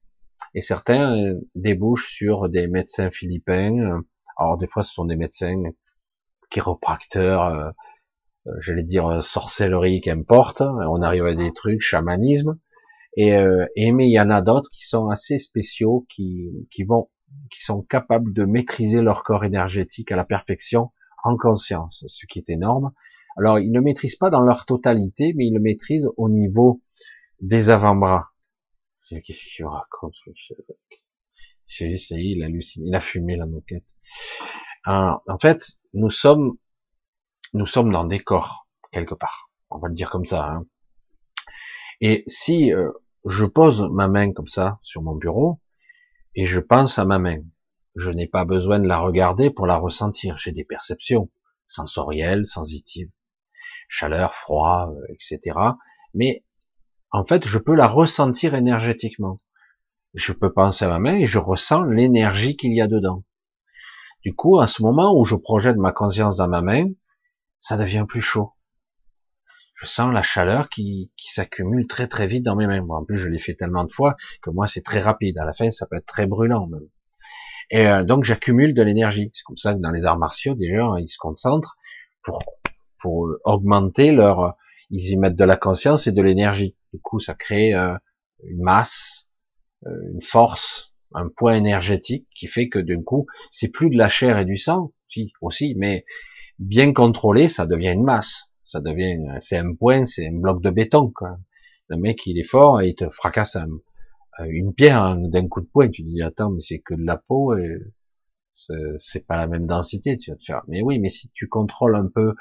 Et 0.57 0.61
certains 0.61 1.15
euh, 1.15 1.39
débouchent 1.53 2.09
sur 2.11 2.49
des 2.49 2.67
médecins 2.67 3.11
philippins. 3.11 4.01
Alors 4.37 4.57
des 4.57 4.67
fois, 4.67 4.81
ce 4.81 4.91
sont 4.91 5.05
des 5.05 5.15
médecins 5.15 5.61
chiropracteurs, 6.49 7.73
j'allais 8.61 8.83
dire 8.83 9.21
sorcellerie, 9.21 10.01
qu'importe. 10.01 10.61
On 10.61 11.03
arrive 11.03 11.27
à 11.27 11.35
des 11.35 11.53
trucs, 11.53 11.81
chamanisme. 11.81 12.57
Et, 13.15 13.33
et 13.75 13.91
mais 13.91 14.07
il 14.07 14.11
y 14.11 14.19
en 14.19 14.31
a 14.31 14.41
d'autres 14.41 14.71
qui 14.71 14.87
sont 14.87 15.09
assez 15.09 15.37
spéciaux, 15.37 16.07
qui, 16.09 16.49
qui 16.71 16.83
vont, 16.83 17.09
qui 17.51 17.61
sont 17.61 17.81
capables 17.83 18.33
de 18.33 18.45
maîtriser 18.45 19.01
leur 19.01 19.23
corps 19.23 19.43
énergétique 19.43 20.11
à 20.11 20.15
la 20.15 20.23
perfection 20.23 20.91
en 21.23 21.35
conscience, 21.37 22.03
ce 22.07 22.25
qui 22.25 22.39
est 22.39 22.49
énorme. 22.49 22.93
Alors, 23.37 23.59
ils 23.59 23.71
ne 23.71 23.79
maîtrisent 23.79 24.15
pas 24.15 24.31
dans 24.31 24.41
leur 24.41 24.65
totalité, 24.65 25.33
mais 25.35 25.45
ils 25.45 25.53
le 25.53 25.59
maîtrisent 25.59 26.07
au 26.17 26.29
niveau 26.29 26.81
des 27.41 27.69
avant-bras. 27.69 28.31
Qu'est-ce 29.09 29.55
qu'il 29.55 29.65
raconte 29.65 30.13
il 32.11 32.43
hallucine, 32.43 32.87
il 32.87 32.95
a 32.95 32.99
fumé 32.99 33.35
la 33.35 33.45
moquette. 33.45 33.85
En 34.85 35.39
fait, 35.41 35.77
nous 35.93 36.11
sommes, 36.11 36.57
nous 37.53 37.65
sommes 37.65 37.91
dans 37.91 38.05
des 38.05 38.19
corps 38.19 38.67
quelque 38.91 39.15
part. 39.15 39.49
On 39.69 39.79
va 39.79 39.89
le 39.89 39.93
dire 39.93 40.09
comme 40.09 40.25
ça. 40.25 40.49
Hein. 40.49 40.65
Et 41.99 42.23
si 42.27 42.73
euh, 42.73 42.91
je 43.25 43.45
pose 43.45 43.87
ma 43.91 44.07
main 44.07 44.31
comme 44.31 44.47
ça 44.47 44.79
sur 44.81 45.01
mon 45.01 45.15
bureau 45.15 45.59
et 46.35 46.45
je 46.45 46.59
pense 46.59 46.99
à 46.99 47.05
ma 47.05 47.19
main, 47.19 47.41
je 47.95 48.11
n'ai 48.11 48.27
pas 48.27 48.45
besoin 48.45 48.79
de 48.79 48.87
la 48.87 48.99
regarder 48.99 49.49
pour 49.49 49.67
la 49.67 49.77
ressentir. 49.77 50.37
J'ai 50.37 50.51
des 50.51 50.63
perceptions 50.63 51.29
sensorielles, 51.65 52.47
sensitives, 52.47 53.09
chaleur, 53.89 54.33
froid, 54.33 54.89
euh, 54.91 55.13
etc. 55.13 55.57
Mais 56.13 56.45
en 57.11 57.25
fait, 57.25 57.47
je 57.47 57.57
peux 57.57 57.75
la 57.75 57.87
ressentir 57.87 58.55
énergétiquement. 58.55 59.39
Je 60.13 60.33
peux 60.33 60.51
penser 60.51 60.85
à 60.85 60.89
ma 60.89 60.99
main 60.99 61.15
et 61.15 61.25
je 61.25 61.39
ressens 61.39 61.83
l'énergie 61.83 62.57
qu'il 62.57 62.73
y 62.73 62.81
a 62.81 62.87
dedans. 62.87 63.23
Du 64.23 64.33
coup, 64.33 64.59
à 64.59 64.67
ce 64.67 64.81
moment 64.81 65.17
où 65.17 65.25
je 65.25 65.35
projette 65.35 65.77
ma 65.77 65.91
conscience 65.91 66.37
dans 66.37 66.47
ma 66.47 66.61
main, 66.61 66.85
ça 67.59 67.77
devient 67.77 68.05
plus 68.07 68.21
chaud. 68.21 68.53
Je 69.75 69.85
sens 69.85 70.11
la 70.11 70.23
chaleur 70.23 70.69
qui, 70.69 71.11
s'accumule 71.17 71.85
très 71.87 72.07
très 72.07 72.25
vite 72.25 72.43
dans 72.43 72.55
mes 72.55 72.65
mains. 72.65 72.83
en 72.89 73.05
plus, 73.05 73.17
je 73.17 73.29
l'ai 73.29 73.39
fait 73.39 73.53
tellement 73.53 73.83
de 73.83 73.91
fois 73.91 74.15
que 74.41 74.49
moi, 74.49 74.65
c'est 74.65 74.81
très 74.81 74.99
rapide. 74.99 75.37
À 75.37 75.45
la 75.45 75.53
fin, 75.53 75.69
ça 75.69 75.85
peut 75.85 75.97
être 75.97 76.07
très 76.07 76.25
brûlant 76.25 76.67
même. 76.67 76.87
Et 77.69 77.87
euh, 77.87 78.03
donc 78.03 78.23
j'accumule 78.23 78.73
de 78.73 78.81
l'énergie. 78.81 79.29
C'est 79.33 79.43
comme 79.43 79.57
ça 79.57 79.73
que 79.73 79.79
dans 79.79 79.91
les 79.91 80.05
arts 80.05 80.17
martiaux, 80.17 80.55
déjà, 80.55 80.83
ils 80.99 81.09
se 81.09 81.17
concentrent 81.17 81.77
pour 82.23 82.41
augmenter 83.43 84.11
leur. 84.11 84.55
Ils 84.89 85.11
y 85.11 85.17
mettent 85.17 85.35
de 85.35 85.43
la 85.43 85.57
conscience 85.57 86.07
et 86.07 86.11
de 86.11 86.21
l'énergie. 86.21 86.75
Du 86.97 87.01
coup, 87.03 87.19
ça 87.19 87.35
crée 87.35 87.75
euh, 87.75 87.95
une 88.43 88.63
masse, 88.63 89.29
euh, 89.85 90.13
une 90.13 90.23
force, 90.23 90.95
un 91.13 91.27
poids 91.29 91.55
énergétique 91.55 92.27
qui 92.35 92.47
fait 92.47 92.69
que 92.69 92.79
d'un 92.79 93.03
coup, 93.03 93.27
c'est 93.51 93.67
plus 93.67 93.91
de 93.91 93.97
la 93.97 94.09
chair 94.09 94.39
et 94.39 94.45
du 94.45 94.57
sang, 94.57 94.93
si 95.07 95.31
aussi, 95.41 95.75
mais 95.77 96.05
bien 96.57 96.93
contrôlé, 96.93 97.49
ça 97.49 97.67
devient 97.67 97.91
une 97.91 98.03
masse. 98.03 98.49
Ça 98.65 98.81
devient, 98.81 99.15
c'est 99.41 99.57
un 99.57 99.75
point, 99.75 100.05
c'est 100.05 100.27
un 100.27 100.39
bloc 100.39 100.59
de 100.63 100.71
béton. 100.71 101.11
Quoi. 101.11 101.37
Le 101.87 101.97
mec, 101.97 102.25
il 102.25 102.39
est 102.39 102.49
fort 102.49 102.81
et 102.81 102.87
il 102.87 102.95
te 102.95 103.07
fracasse 103.11 103.57
euh, 103.57 104.45
une 104.49 104.73
pierre 104.73 105.15
d'un 105.17 105.47
coup 105.47 105.61
de 105.61 105.67
poing, 105.67 105.89
tu 105.89 106.01
dis 106.01 106.23
attends 106.23 106.49
mais 106.49 106.61
c'est 106.61 106.79
que 106.79 106.95
de 106.95 107.05
la 107.05 107.17
peau 107.17 107.55
et 107.55 107.77
c'est 108.53 109.27
pas 109.27 109.37
la 109.37 109.45
même 109.45 109.67
densité, 109.67 110.17
tu 110.17 110.31
vas 110.31 110.37
te 110.37 110.45
faire. 110.45 110.63
Mais 110.67 110.81
oui, 110.81 110.97
mais 110.97 111.09
si 111.09 111.29
tu 111.35 111.47
contrôles 111.47 111.95
un 111.95 112.07
peu 112.07 112.33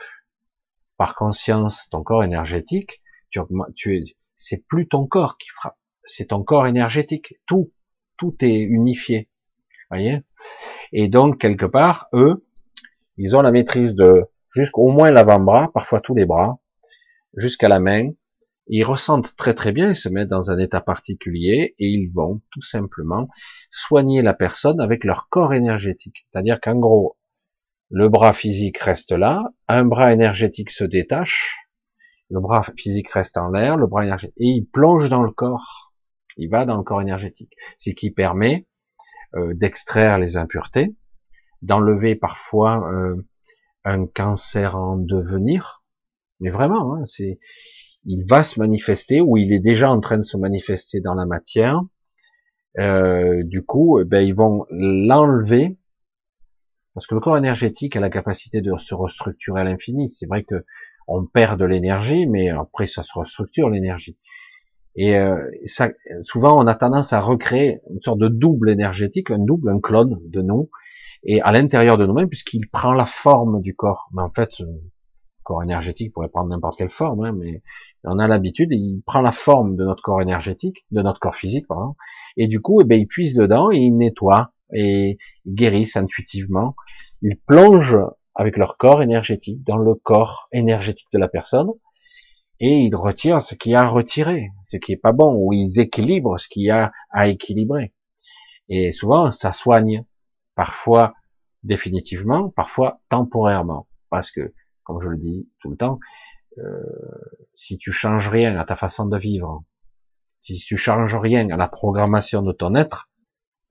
par 0.97 1.15
conscience 1.15 1.91
ton 1.91 2.03
corps 2.03 2.25
énergétique, 2.25 3.03
tu, 3.29 3.39
tu 3.75 4.17
c'est 4.37 4.65
plus 4.69 4.87
ton 4.87 5.07
corps 5.07 5.39
qui 5.39 5.49
frappe, 5.49 5.79
c'est 6.05 6.27
ton 6.27 6.45
corps 6.45 6.67
énergétique. 6.67 7.35
Tout, 7.47 7.73
tout 8.17 8.37
est 8.41 8.61
unifié. 8.61 9.29
Voyez? 9.91 10.23
Et 10.93 11.09
donc 11.09 11.39
quelque 11.39 11.67
part, 11.67 12.09
eux, 12.13 12.47
ils 13.17 13.37
ont 13.37 13.43
la 13.43 13.51
maîtrise 13.51 13.95
de 13.95 14.25
jusqu'au 14.55 14.91
moins 14.91 15.11
l'avant-bras, 15.11 15.71
parfois 15.73 16.01
tous 16.01 16.15
les 16.15 16.27
bras, 16.27 16.59
jusqu'à 17.37 17.69
la 17.69 17.81
main, 17.81 18.11
ils 18.69 18.85
ressentent 18.85 19.37
très 19.37 19.55
très 19.55 19.73
bien, 19.73 19.91
ils 19.91 19.97
se 19.97 20.09
mettent 20.09 20.29
dans 20.29 20.51
un 20.51 20.59
état 20.59 20.81
particulier 20.81 21.75
et 21.79 21.87
ils 21.87 22.11
vont 22.13 22.41
tout 22.51 22.63
simplement 22.63 23.29
soigner 23.71 24.23
la 24.23 24.35
personne 24.35 24.81
avec 24.81 25.05
leur 25.05 25.29
corps 25.29 25.55
énergétique. 25.55 26.27
C'est-à-dire 26.33 26.61
qu'en 26.61 26.77
gros, 26.77 27.17
le 27.91 28.09
bras 28.09 28.33
physique 28.33 28.79
reste 28.79 29.13
là, 29.13 29.45
un 29.69 29.85
bras 29.85 30.13
énergétique 30.13 30.71
se 30.71 30.83
détache, 30.83 31.57
le 32.31 32.41
bras 32.41 32.65
physique 32.77 33.11
reste 33.11 33.39
en 33.39 33.49
l'air, 33.51 33.77
le 33.77 33.87
bras 33.87 34.05
énergétique, 34.05 34.37
et 34.39 34.47
il 34.47 34.67
plonge 34.67 35.09
dans 35.09 35.23
le 35.23 35.31
corps. 35.31 35.93
Il 36.37 36.51
va 36.51 36.65
dans 36.67 36.77
le 36.77 36.83
corps 36.83 37.01
énergétique. 37.01 37.53
Ce 37.77 37.91
qui 37.91 38.11
permet 38.11 38.67
euh, 39.35 39.55
d'extraire 39.55 40.19
les 40.19 40.37
impuretés, 40.37 40.95
d'enlever 41.63 42.15
parfois 42.15 42.91
euh, 42.93 43.17
un 43.85 44.07
cancer 44.07 44.77
en 44.77 44.97
devenir. 44.97 45.83
Mais 46.41 46.51
vraiment, 46.51 46.95
hein, 46.95 47.05
c'est 47.07 47.39
il 48.05 48.25
va 48.25 48.45
se 48.45 48.61
manifester 48.61 49.21
ou 49.21 49.37
il 49.37 49.53
est 49.53 49.61
déjà 49.61 49.91
en 49.91 50.01
train 50.01 50.19
de 50.19 50.23
se 50.23 50.37
manifester 50.37 51.01
dans 51.01 51.15
la 51.15 51.27
matière. 51.27 51.81
Euh, 52.79 53.43
du 53.45 53.65
coup, 53.65 53.99
eh 54.01 54.05
ben, 54.05 54.21
ils 54.21 54.35
vont 54.35 54.65
l'enlever 54.71 55.77
parce 56.95 57.07
que 57.07 57.15
le 57.15 57.21
corps 57.21 57.37
énergétique 57.37 57.95
a 57.97 58.01
la 58.01 58.09
capacité 58.09 58.63
de 58.63 58.75
se 58.79 58.95
restructurer 58.95 59.61
à 59.61 59.65
l'infini. 59.65 60.09
C'est 60.09 60.27
vrai 60.27 60.45
que 60.45 60.65
on 61.07 61.25
perd 61.27 61.59
de 61.59 61.65
l'énergie, 61.65 62.27
mais 62.27 62.49
après 62.49 62.87
ça 62.87 63.03
se 63.03 63.19
restructure 63.19 63.71
l'énergie. 63.71 64.17
Et 64.97 65.17
euh, 65.17 65.39
ça, 65.65 65.91
souvent 66.23 66.59
on 66.59 66.67
a 66.67 66.75
tendance 66.75 67.13
à 67.13 67.21
recréer 67.21 67.81
une 67.91 68.01
sorte 68.01 68.19
de 68.19 68.29
double 68.29 68.71
énergétique, 68.71 69.31
un 69.31 69.39
double, 69.39 69.71
un 69.71 69.81
clone 69.81 70.19
de 70.25 70.43
nous, 70.43 70.71
et 71.25 71.41
à 71.43 71.53
l'intérieur 71.53 71.99
de 71.99 72.07
nous-mêmes, 72.07 72.29
puisqu'il 72.29 72.69
prend 72.69 72.93
la 72.93 73.07
forme 73.07 73.61
du 73.61 73.75
corps. 73.75 74.09
Mais 74.15 74.23
en 74.23 74.31
fait, 74.31 74.59
le 74.61 74.69
corps 75.43 75.63
énergétique 75.63 76.13
pourrait 76.13 76.29
prendre 76.29 76.49
n'importe 76.49 76.79
quelle 76.79 76.91
forme, 76.91 77.25
hein, 77.25 77.33
mais 77.33 77.63
on 78.05 78.19
a 78.19 78.29
l'habitude, 78.29 78.69
il 78.73 79.03
prend 79.05 79.21
la 79.21 79.33
forme 79.33 79.77
de 79.77 79.85
notre 79.85 80.03
corps 80.03 80.23
énergétique, 80.23 80.87
de 80.93 81.03
notre 81.03 81.21
corps 81.21 81.35
physique, 81.35 81.67
pardon, 81.67 81.95
et 82.37 82.47
du 82.47 82.61
coup, 82.61 82.81
eh 82.81 82.85
ben, 82.85 82.99
il 83.01 83.07
puise 83.07 83.35
dedans 83.35 83.71
il 83.71 83.97
nettoie 83.97 84.53
et 84.73 85.19
il 85.45 85.55
guérissent 85.55 85.97
intuitivement. 85.97 86.75
Ils 87.23 87.39
plongent 87.47 87.99
avec 88.37 88.57
leur 88.57 88.77
corps 88.77 89.03
énergétique 89.03 89.65
dans 89.65 89.79
le 89.79 89.95
corps 89.95 90.49
énergétique 90.53 91.09
de 91.13 91.19
la 91.19 91.29
personne 91.29 91.73
et 92.61 92.79
ils 92.79 92.95
retirent 92.95 93.43
ce 93.43 93.55
qu'il 93.55 93.73
y 93.73 93.75
a 93.75 93.83
à 93.83 93.89
retirer, 93.89 94.51
ce 94.65 94.77
qui 94.77 94.93
est 94.93 94.97
pas 94.97 95.13
bon, 95.13 95.35
ou 95.35 95.53
ils 95.53 95.79
équilibrent 95.79 96.41
ce 96.41 96.49
qu'il 96.49 96.63
y 96.63 96.71
a 96.71 96.93
à 97.11 97.29
équilibrer. 97.29 97.93
Et 98.69 98.93
souvent, 98.93 99.31
ça 99.31 99.53
soigne, 99.53 100.05
parfois 100.55 101.15
définitivement, 101.63 102.49
parfois 102.51 103.01
temporairement, 103.09 103.89
parce 104.11 104.31
que, 104.31 104.55
comme 104.85 105.03
je 105.03 105.09
le 105.09 105.19
dis 105.19 105.49
tout 105.61 105.71
le 105.71 105.77
temps, 105.77 105.99
euh, 106.59 106.81
si 107.55 107.77
tu 107.77 107.93
changes 107.93 108.29
rien 108.29 108.57
à 108.57 108.65
ta 108.65 108.77
façon 108.77 109.07
de 109.07 109.19
vivre, 109.19 109.63
si 110.43 110.57
tu 110.57 110.77
changes 110.77 111.17
rien 111.17 111.51
à 111.51 111.57
la 111.57 111.69
programmation 111.69 112.41
de 112.41 112.53
ton 112.53 112.75
être, 112.75 113.11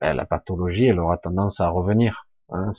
ben, 0.00 0.14
la 0.14 0.26
pathologie, 0.26 0.86
elle 0.86 1.00
aura 1.00 1.16
tendance 1.16 1.60
à 1.60 1.68
revenir. 1.70 2.28
Hein, 2.50 2.70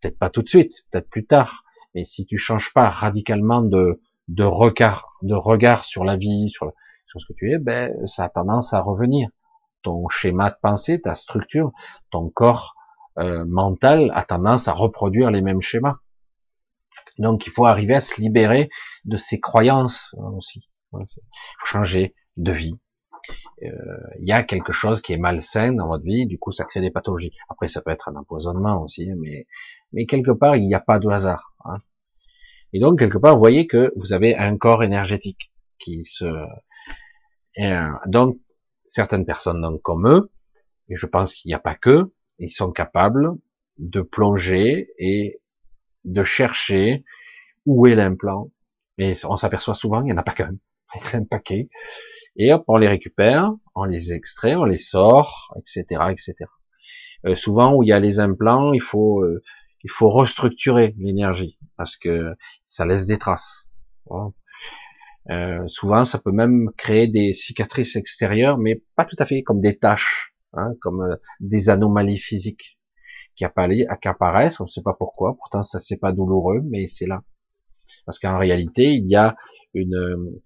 peut-être 0.00 0.18
pas 0.18 0.30
tout 0.30 0.42
de 0.42 0.48
suite, 0.48 0.84
peut-être 0.90 1.08
plus 1.08 1.26
tard, 1.26 1.64
mais 1.94 2.04
si 2.04 2.26
tu 2.26 2.38
changes 2.38 2.72
pas 2.72 2.88
radicalement 2.88 3.62
de, 3.62 4.00
de 4.28 4.44
regard, 4.44 5.16
de 5.22 5.34
regard 5.34 5.84
sur 5.84 6.04
la 6.04 6.16
vie, 6.16 6.48
sur, 6.50 6.72
ce 7.06 7.26
que 7.26 7.32
tu 7.36 7.52
es, 7.52 7.58
ben 7.58 7.92
ça 8.06 8.24
a 8.24 8.28
tendance 8.28 8.72
à 8.72 8.80
revenir. 8.80 9.28
Ton 9.82 10.08
schéma 10.08 10.50
de 10.50 10.56
pensée, 10.62 11.00
ta 11.00 11.14
structure, 11.14 11.72
ton 12.10 12.28
corps 12.28 12.76
euh, 13.18 13.44
mental 13.46 14.12
a 14.14 14.22
tendance 14.22 14.68
à 14.68 14.72
reproduire 14.72 15.30
les 15.30 15.42
mêmes 15.42 15.62
schémas. 15.62 15.96
Donc 17.18 17.46
il 17.46 17.50
faut 17.50 17.66
arriver 17.66 17.94
à 17.94 18.00
se 18.00 18.20
libérer 18.20 18.70
de 19.04 19.16
ses 19.16 19.40
croyances 19.40 20.14
hein, 20.18 20.30
aussi. 20.36 20.68
Il 20.92 20.98
faut 20.98 21.66
changer 21.66 22.14
de 22.36 22.52
vie. 22.52 22.78
Euh, 23.62 23.68
il 24.18 24.28
y 24.28 24.32
a 24.32 24.42
quelque 24.42 24.72
chose 24.72 25.00
qui 25.00 25.12
est 25.12 25.18
malsain 25.18 25.72
dans 25.72 25.86
votre 25.86 26.04
vie, 26.04 26.26
du 26.26 26.38
coup 26.38 26.52
ça 26.52 26.64
crée 26.64 26.80
des 26.80 26.90
pathologies. 26.90 27.32
Après 27.48 27.68
ça 27.68 27.82
peut 27.82 27.90
être 27.90 28.08
un 28.08 28.16
empoisonnement 28.16 28.82
aussi, 28.82 29.12
mais 29.16 29.46
mais 29.92 30.06
quelque 30.06 30.30
part, 30.30 30.56
il 30.56 30.66
n'y 30.66 30.74
a 30.74 30.80
pas 30.80 30.98
de 30.98 31.08
hasard. 31.08 31.54
Hein. 31.64 31.78
Et 32.72 32.78
donc, 32.78 32.98
quelque 32.98 33.18
part, 33.18 33.34
vous 33.34 33.40
voyez 33.40 33.66
que 33.66 33.92
vous 33.96 34.12
avez 34.12 34.36
un 34.36 34.56
corps 34.56 34.82
énergétique 34.84 35.52
qui 35.78 36.04
se... 36.04 36.24
Euh, 37.58 37.88
donc, 38.06 38.38
certaines 38.84 39.26
personnes 39.26 39.60
donc, 39.60 39.82
comme 39.82 40.08
eux, 40.08 40.30
et 40.88 40.96
je 40.96 41.06
pense 41.06 41.34
qu'il 41.34 41.48
n'y 41.48 41.54
a 41.54 41.60
pas 41.60 41.74
que, 41.74 42.12
ils 42.38 42.50
sont 42.50 42.72
capables 42.72 43.36
de 43.78 44.00
plonger 44.00 44.90
et 44.98 45.40
de 46.04 46.24
chercher 46.24 47.04
où 47.66 47.86
est 47.86 47.94
l'implant. 47.94 48.50
Et 48.98 49.14
on 49.24 49.36
s'aperçoit 49.36 49.74
souvent, 49.74 50.00
il 50.02 50.06
n'y 50.06 50.12
en 50.12 50.16
a 50.16 50.22
pas 50.22 50.32
qu'un, 50.32 50.54
c'est 51.00 51.16
un 51.16 51.24
paquet. 51.24 51.68
Et 52.36 52.52
hop, 52.52 52.64
on 52.68 52.76
les 52.76 52.88
récupère, 52.88 53.52
on 53.74 53.84
les 53.84 54.12
extrait, 54.12 54.54
on 54.56 54.64
les 54.64 54.78
sort, 54.78 55.54
etc., 55.58 56.02
etc. 56.10 56.34
Euh, 57.26 57.34
souvent 57.34 57.74
où 57.74 57.82
il 57.82 57.88
y 57.88 57.92
a 57.92 58.00
les 58.00 58.18
implants, 58.20 58.72
il 58.72 58.80
faut 58.80 59.22
euh, 59.22 59.42
il 59.82 59.90
faut 59.90 60.10
restructurer 60.10 60.94
l'énergie 60.98 61.58
parce 61.76 61.96
que 61.96 62.34
ça 62.66 62.84
laisse 62.84 63.06
des 63.06 63.18
traces. 63.18 63.66
Euh, 65.30 65.66
souvent, 65.66 66.04
ça 66.04 66.18
peut 66.18 66.32
même 66.32 66.70
créer 66.76 67.06
des 67.06 67.32
cicatrices 67.34 67.96
extérieures, 67.96 68.58
mais 68.58 68.82
pas 68.96 69.04
tout 69.04 69.16
à 69.18 69.26
fait 69.26 69.42
comme 69.42 69.60
des 69.60 69.76
taches, 69.76 70.34
hein, 70.54 70.72
comme 70.80 71.02
euh, 71.02 71.16
des 71.40 71.68
anomalies 71.68 72.18
physiques 72.18 72.78
qui 73.36 73.44
apparaissent. 73.44 74.60
On 74.60 74.64
ne 74.64 74.68
sait 74.68 74.82
pas 74.82 74.94
pourquoi. 74.98 75.36
Pourtant, 75.36 75.62
ça 75.62 75.78
c'est 75.78 75.96
pas 75.96 76.12
douloureux, 76.12 76.62
mais 76.64 76.86
c'est 76.86 77.06
là. 77.06 77.22
Parce 78.06 78.18
qu'en 78.18 78.38
réalité, 78.38 78.92
il 78.94 79.08
y 79.08 79.16
a 79.16 79.36
une 79.74 80.40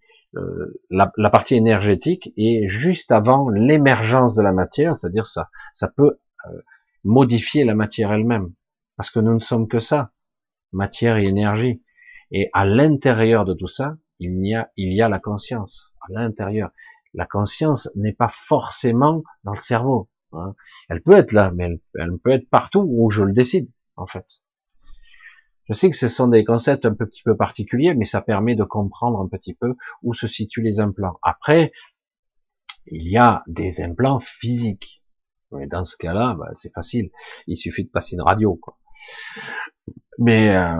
la, 0.90 1.12
la, 1.16 1.30
partie 1.30 1.54
énergétique 1.54 2.32
est 2.36 2.68
juste 2.68 3.12
avant 3.12 3.48
l'émergence 3.48 4.34
de 4.34 4.42
la 4.42 4.52
matière, 4.52 4.96
c'est-à-dire 4.96 5.26
ça, 5.26 5.48
ça 5.72 5.88
peut 5.88 6.18
euh, 6.46 6.62
modifier 7.04 7.64
la 7.64 7.74
matière 7.74 8.12
elle-même, 8.12 8.52
parce 8.96 9.10
que 9.10 9.20
nous 9.20 9.34
ne 9.34 9.40
sommes 9.40 9.68
que 9.68 9.80
ça, 9.80 10.12
matière 10.72 11.16
et 11.16 11.26
énergie. 11.26 11.82
Et 12.30 12.50
à 12.52 12.64
l'intérieur 12.64 13.44
de 13.44 13.54
tout 13.54 13.68
ça, 13.68 13.96
il 14.18 14.44
y 14.46 14.54
a, 14.54 14.70
il 14.76 14.92
y 14.92 15.02
a 15.02 15.08
la 15.08 15.18
conscience, 15.18 15.92
à 16.00 16.12
l'intérieur. 16.12 16.70
La 17.12 17.26
conscience 17.26 17.90
n'est 17.94 18.12
pas 18.12 18.28
forcément 18.28 19.22
dans 19.44 19.52
le 19.52 19.60
cerveau. 19.60 20.08
Hein. 20.32 20.54
Elle 20.88 21.02
peut 21.02 21.16
être 21.16 21.32
là, 21.32 21.52
mais 21.54 21.64
elle, 21.64 21.80
elle, 21.94 22.18
peut 22.18 22.30
être 22.30 22.48
partout 22.48 22.84
où 22.88 23.10
je 23.10 23.22
le 23.22 23.32
décide, 23.32 23.70
en 23.96 24.06
fait. 24.06 24.26
Je 25.68 25.72
sais 25.72 25.88
que 25.88 25.96
ce 25.96 26.08
sont 26.08 26.28
des 26.28 26.44
concepts 26.44 26.84
un 26.84 26.94
petit 26.94 27.22
peu 27.22 27.36
particuliers, 27.36 27.94
mais 27.94 28.04
ça 28.04 28.20
permet 28.20 28.54
de 28.54 28.64
comprendre 28.64 29.20
un 29.20 29.28
petit 29.28 29.54
peu 29.54 29.74
où 30.02 30.12
se 30.12 30.26
situent 30.26 30.62
les 30.62 30.80
implants. 30.80 31.18
Après, 31.22 31.72
il 32.86 33.08
y 33.08 33.16
a 33.16 33.42
des 33.46 33.80
implants 33.80 34.20
physiques. 34.20 35.02
Mais 35.52 35.66
dans 35.66 35.84
ce 35.84 35.96
cas-là, 35.96 36.34
bah, 36.34 36.50
c'est 36.54 36.72
facile. 36.72 37.10
Il 37.46 37.56
suffit 37.56 37.84
de 37.84 37.90
passer 37.90 38.14
une 38.14 38.22
radio. 38.22 38.56
Quoi. 38.56 38.76
Mais, 40.18 40.54
euh, 40.56 40.76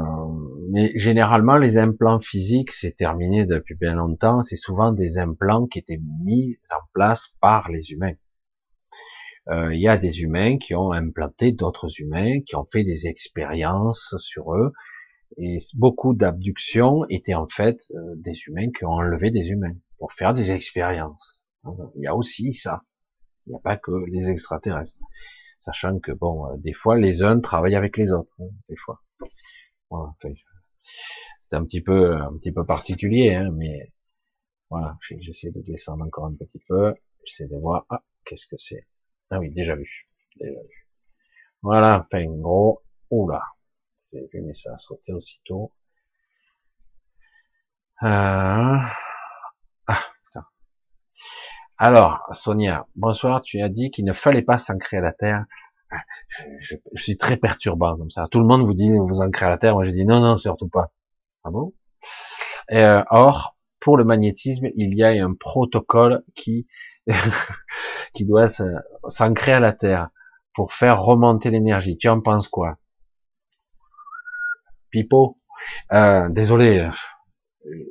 mais 0.71 0.93
généralement, 0.97 1.57
les 1.57 1.79
implants 1.79 2.21
physiques, 2.21 2.73
c'est 2.73 2.97
terminé 2.97 3.47
depuis 3.47 3.75
bien 3.75 3.95
longtemps. 3.95 4.43
C'est 4.43 4.57
souvent 4.57 4.93
des 4.93 5.19
implants 5.19 5.67
qui 5.67 5.79
étaient 5.79 6.01
mis 6.25 6.59
en 6.71 6.85
place 6.93 7.35
par 7.41 7.71
les 7.71 7.93
humains. 7.93 8.15
Euh, 9.49 9.75
il 9.75 9.81
y 9.81 9.89
a 9.89 9.99
des 9.99 10.23
humains 10.23 10.57
qui 10.59 10.75
ont 10.75 10.93
implanté 10.93 11.53
d'autres 11.53 12.01
humains, 12.01 12.41
qui 12.41 12.57
ont 12.57 12.67
fait 12.71 12.83
des 12.83 13.07
expériences 13.07 14.15
sur 14.19 14.55
eux, 14.55 14.73
et 15.37 15.59
beaucoup 15.75 16.15
d'abductions 16.15 17.05
étaient 17.11 17.35
en 17.35 17.47
fait 17.47 17.79
euh, 17.95 18.15
des 18.17 18.35
humains 18.47 18.71
qui 18.71 18.85
ont 18.85 18.93
enlevé 18.93 19.31
des 19.31 19.51
humains 19.51 19.75
pour 19.99 20.13
faire 20.13 20.33
des 20.33 20.51
expériences. 20.51 21.45
Il 21.97 22.03
y 22.03 22.07
a 22.07 22.15
aussi 22.15 22.55
ça. 22.55 22.83
Il 23.47 23.51
n'y 23.51 23.57
a 23.57 23.61
pas 23.61 23.77
que 23.77 23.93
les 24.09 24.31
extraterrestres. 24.31 25.05
Sachant 25.59 25.99
que 25.99 26.13
bon, 26.13 26.47
euh, 26.47 26.57
des 26.59 26.73
fois 26.73 26.97
les 26.97 27.23
uns 27.23 27.41
travaillent 27.41 27.77
avec 27.77 27.97
les 27.99 28.13
autres, 28.13 28.35
hein, 28.41 28.49
des 28.69 28.77
fois. 28.77 29.03
Voilà, 29.91 30.15
c'est 31.39 31.55
un 31.55 31.65
petit 31.65 31.83
peu 31.83 32.17
un 32.17 32.37
petit 32.39 32.53
peu 32.53 32.65
particulier, 32.65 33.35
hein, 33.35 33.51
mais 33.55 33.93
voilà, 34.71 34.97
j'essaie 35.21 35.51
de 35.51 35.61
descendre 35.61 36.05
encore 36.05 36.27
un 36.27 36.35
petit 36.35 36.61
peu, 36.69 36.95
j'essaie 37.25 37.47
de 37.47 37.57
voir, 37.57 37.87
ah, 37.91 38.03
qu'est-ce 38.25 38.47
que 38.47 38.57
c'est 38.57 38.87
Ah 39.35 39.41
oui, 39.41 39.51
déjà 39.51 39.75
vu, 39.75 40.09
déjà 40.37 40.61
vu. 40.61 40.89
Voilà, 41.61 42.07
gros, 42.13 42.85
oula, 43.11 43.43
j'ai 44.13 44.29
vu 44.33 44.43
mais 44.43 44.55
ça 44.55 44.75
a 44.75 44.77
sauté 44.77 45.13
aussitôt. 45.13 45.73
Euh... 48.05 48.07
Ah, 48.07 50.03
putain. 50.25 50.47
Alors, 51.79 52.21
Sonia, 52.31 52.87
bonsoir, 52.95 53.43
tu 53.43 53.61
as 53.61 53.69
dit 53.69 53.91
qu'il 53.91 54.05
ne 54.05 54.13
fallait 54.13 54.43
pas 54.43 54.57
s'ancrer 54.57 54.99
à 54.99 55.01
la 55.01 55.13
terre. 55.13 55.47
Ah, 55.91 56.05
je, 56.61 56.77
suis 56.95 57.17
très 57.17 57.37
perturbant 57.37 57.97
comme 57.97 58.11
ça. 58.13 58.29
Tout 58.31 58.39
le 58.39 58.47
monde 58.47 58.65
vous 58.65 58.75
dit 58.75 58.97
vous 58.97 59.21
ancrer 59.21 59.47
à 59.47 59.51
la 59.51 59.59
terre. 59.59 59.75
Moi, 59.75 59.83
je 59.83 59.91
dis 59.91 60.07
non, 60.07 60.21
non, 60.21 60.39
surtout 60.39 60.69
pas. 60.69 60.93
Ah 61.43 61.51
bon? 61.51 61.75
Euh, 62.71 63.03
Or, 63.11 63.57
pour 63.81 63.97
le 63.97 64.05
magnétisme, 64.05 64.69
il 64.77 64.97
y 64.97 65.03
a 65.03 65.09
un 65.09 65.35
protocole 65.35 66.23
qui 66.37 66.69
qui 68.15 68.25
doit 68.25 68.49
s'ancrer 69.09 69.53
à 69.53 69.61
la 69.61 69.73
terre 69.73 70.11
pour 70.55 70.73
faire 70.73 71.03
remonter 71.03 71.51
l'énergie. 71.51 71.97
Tu 71.99 72.09
en 72.09 72.21
penses 72.21 72.49
quoi? 72.49 72.79
Pipo? 74.91 75.39
Euh, 75.93 76.29
Désolé, 76.29 76.89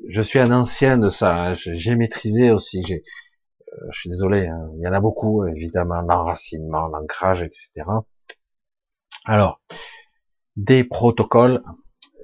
je 0.10 0.22
suis 0.22 0.40
un 0.40 0.52
ancien 0.52 0.98
de 0.98 1.10
ça. 1.10 1.36
Hein. 1.36 1.56
J'ai 1.56 1.96
maîtrisé 1.96 2.52
aussi. 2.52 2.82
Euh, 2.82 3.76
je 3.92 4.00
suis 4.00 4.10
désolé, 4.10 4.48
hein. 4.48 4.70
il 4.78 4.84
y 4.84 4.88
en 4.88 4.94
a 4.94 5.02
beaucoup, 5.02 5.46
évidemment, 5.46 6.02
l'enracinement, 6.02 6.88
l'ancrage, 6.88 7.42
etc. 7.44 7.86
Alors, 9.26 9.62
des 10.56 10.84
protocoles, 10.84 11.64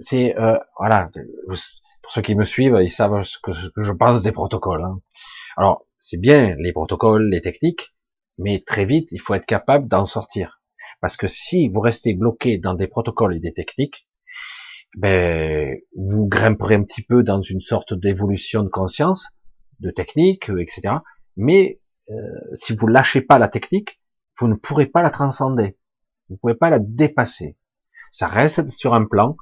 c'est 0.02 0.38
euh, 0.38 0.57
voilà, 0.78 1.10
pour 2.02 2.11
ceux 2.11 2.22
qui 2.22 2.36
me 2.36 2.45
suivent, 2.45 2.78
ils 2.82 2.91
savent 2.91 3.24
ce 3.24 3.38
que, 3.41 3.52
je 3.52 3.91
pense 3.91 4.22
des 4.22 4.32
protocoles. 4.32 4.84
Hein. 4.84 4.99
Alors, 5.57 5.86
c'est 5.99 6.17
bien 6.17 6.55
les 6.57 6.71
protocoles, 6.71 7.30
les 7.30 7.41
techniques, 7.41 7.93
mais 8.38 8.63
très 8.65 8.85
vite, 8.85 9.11
il 9.11 9.19
faut 9.19 9.34
être 9.34 9.45
capable 9.45 9.88
d'en 9.88 10.05
sortir. 10.05 10.61
Parce 11.01 11.17
que 11.17 11.27
si 11.27 11.69
vous 11.69 11.80
restez 11.80 12.13
bloqué 12.13 12.57
dans 12.57 12.73
des 12.73 12.88
protocoles 12.88 13.35
et 13.35 13.39
des 13.39 13.53
techniques, 13.53 14.07
ben, 14.97 15.77
vous 15.95 16.27
grimperez 16.27 16.76
un 16.76 16.84
petit 16.84 17.03
peu 17.03 17.21
dans 17.21 17.41
une 17.41 17.61
sorte 17.61 17.93
d'évolution 17.93 18.63
de 18.63 18.69
conscience, 18.69 19.27
de 19.80 19.91
technique, 19.91 20.49
etc 20.49 20.97
mais 21.39 21.80
euh, 22.11 22.15
si 22.53 22.76
vous 22.76 22.85
lâchez 22.85 23.21
pas 23.21 23.39
la 23.39 23.47
technique, 23.47 24.01
vous 24.38 24.49
ne 24.49 24.55
pourrez 24.55 24.85
pas 24.85 25.01
la 25.01 25.09
transcender, 25.09 25.77
vous 26.27 26.35
ne 26.35 26.38
pouvez 26.38 26.53
pas 26.53 26.69
la 26.69 26.80
dépasser. 26.80 27.57
Ça 28.11 28.27
reste 28.27 28.69
sur 28.69 28.93
un 28.93 29.05
plan, 29.05 29.38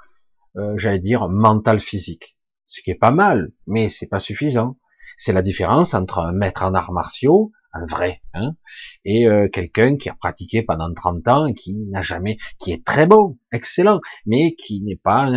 euh, 0.57 0.77
j'allais 0.77 0.99
dire 0.99 1.27
mental 1.27 1.79
physique, 1.79 2.37
ce 2.67 2.81
qui 2.81 2.91
est 2.91 2.95
pas 2.95 3.11
mal, 3.11 3.51
mais 3.65 3.89
c'est 3.89 4.07
pas 4.07 4.19
suffisant. 4.19 4.77
C'est 5.17 5.33
la 5.33 5.41
différence 5.41 5.93
entre 5.93 6.19
un 6.19 6.31
maître 6.31 6.63
en 6.63 6.73
arts 6.73 6.93
martiaux, 6.93 7.51
un 7.73 7.85
vrai, 7.85 8.21
hein, 8.33 8.55
et 9.03 9.27
euh, 9.27 9.49
quelqu'un 9.49 9.97
qui 9.97 10.09
a 10.09 10.15
pratiqué 10.15 10.63
pendant 10.63 10.93
30 10.93 11.27
ans 11.27 11.45
et 11.47 11.53
qui 11.53 11.77
n'a 11.77 12.01
jamais, 12.01 12.37
qui 12.59 12.71
est 12.71 12.85
très 12.85 13.05
bon, 13.07 13.37
excellent, 13.51 13.99
mais 14.25 14.55
qui 14.55 14.81
n'est 14.81 14.95
pas 14.95 15.29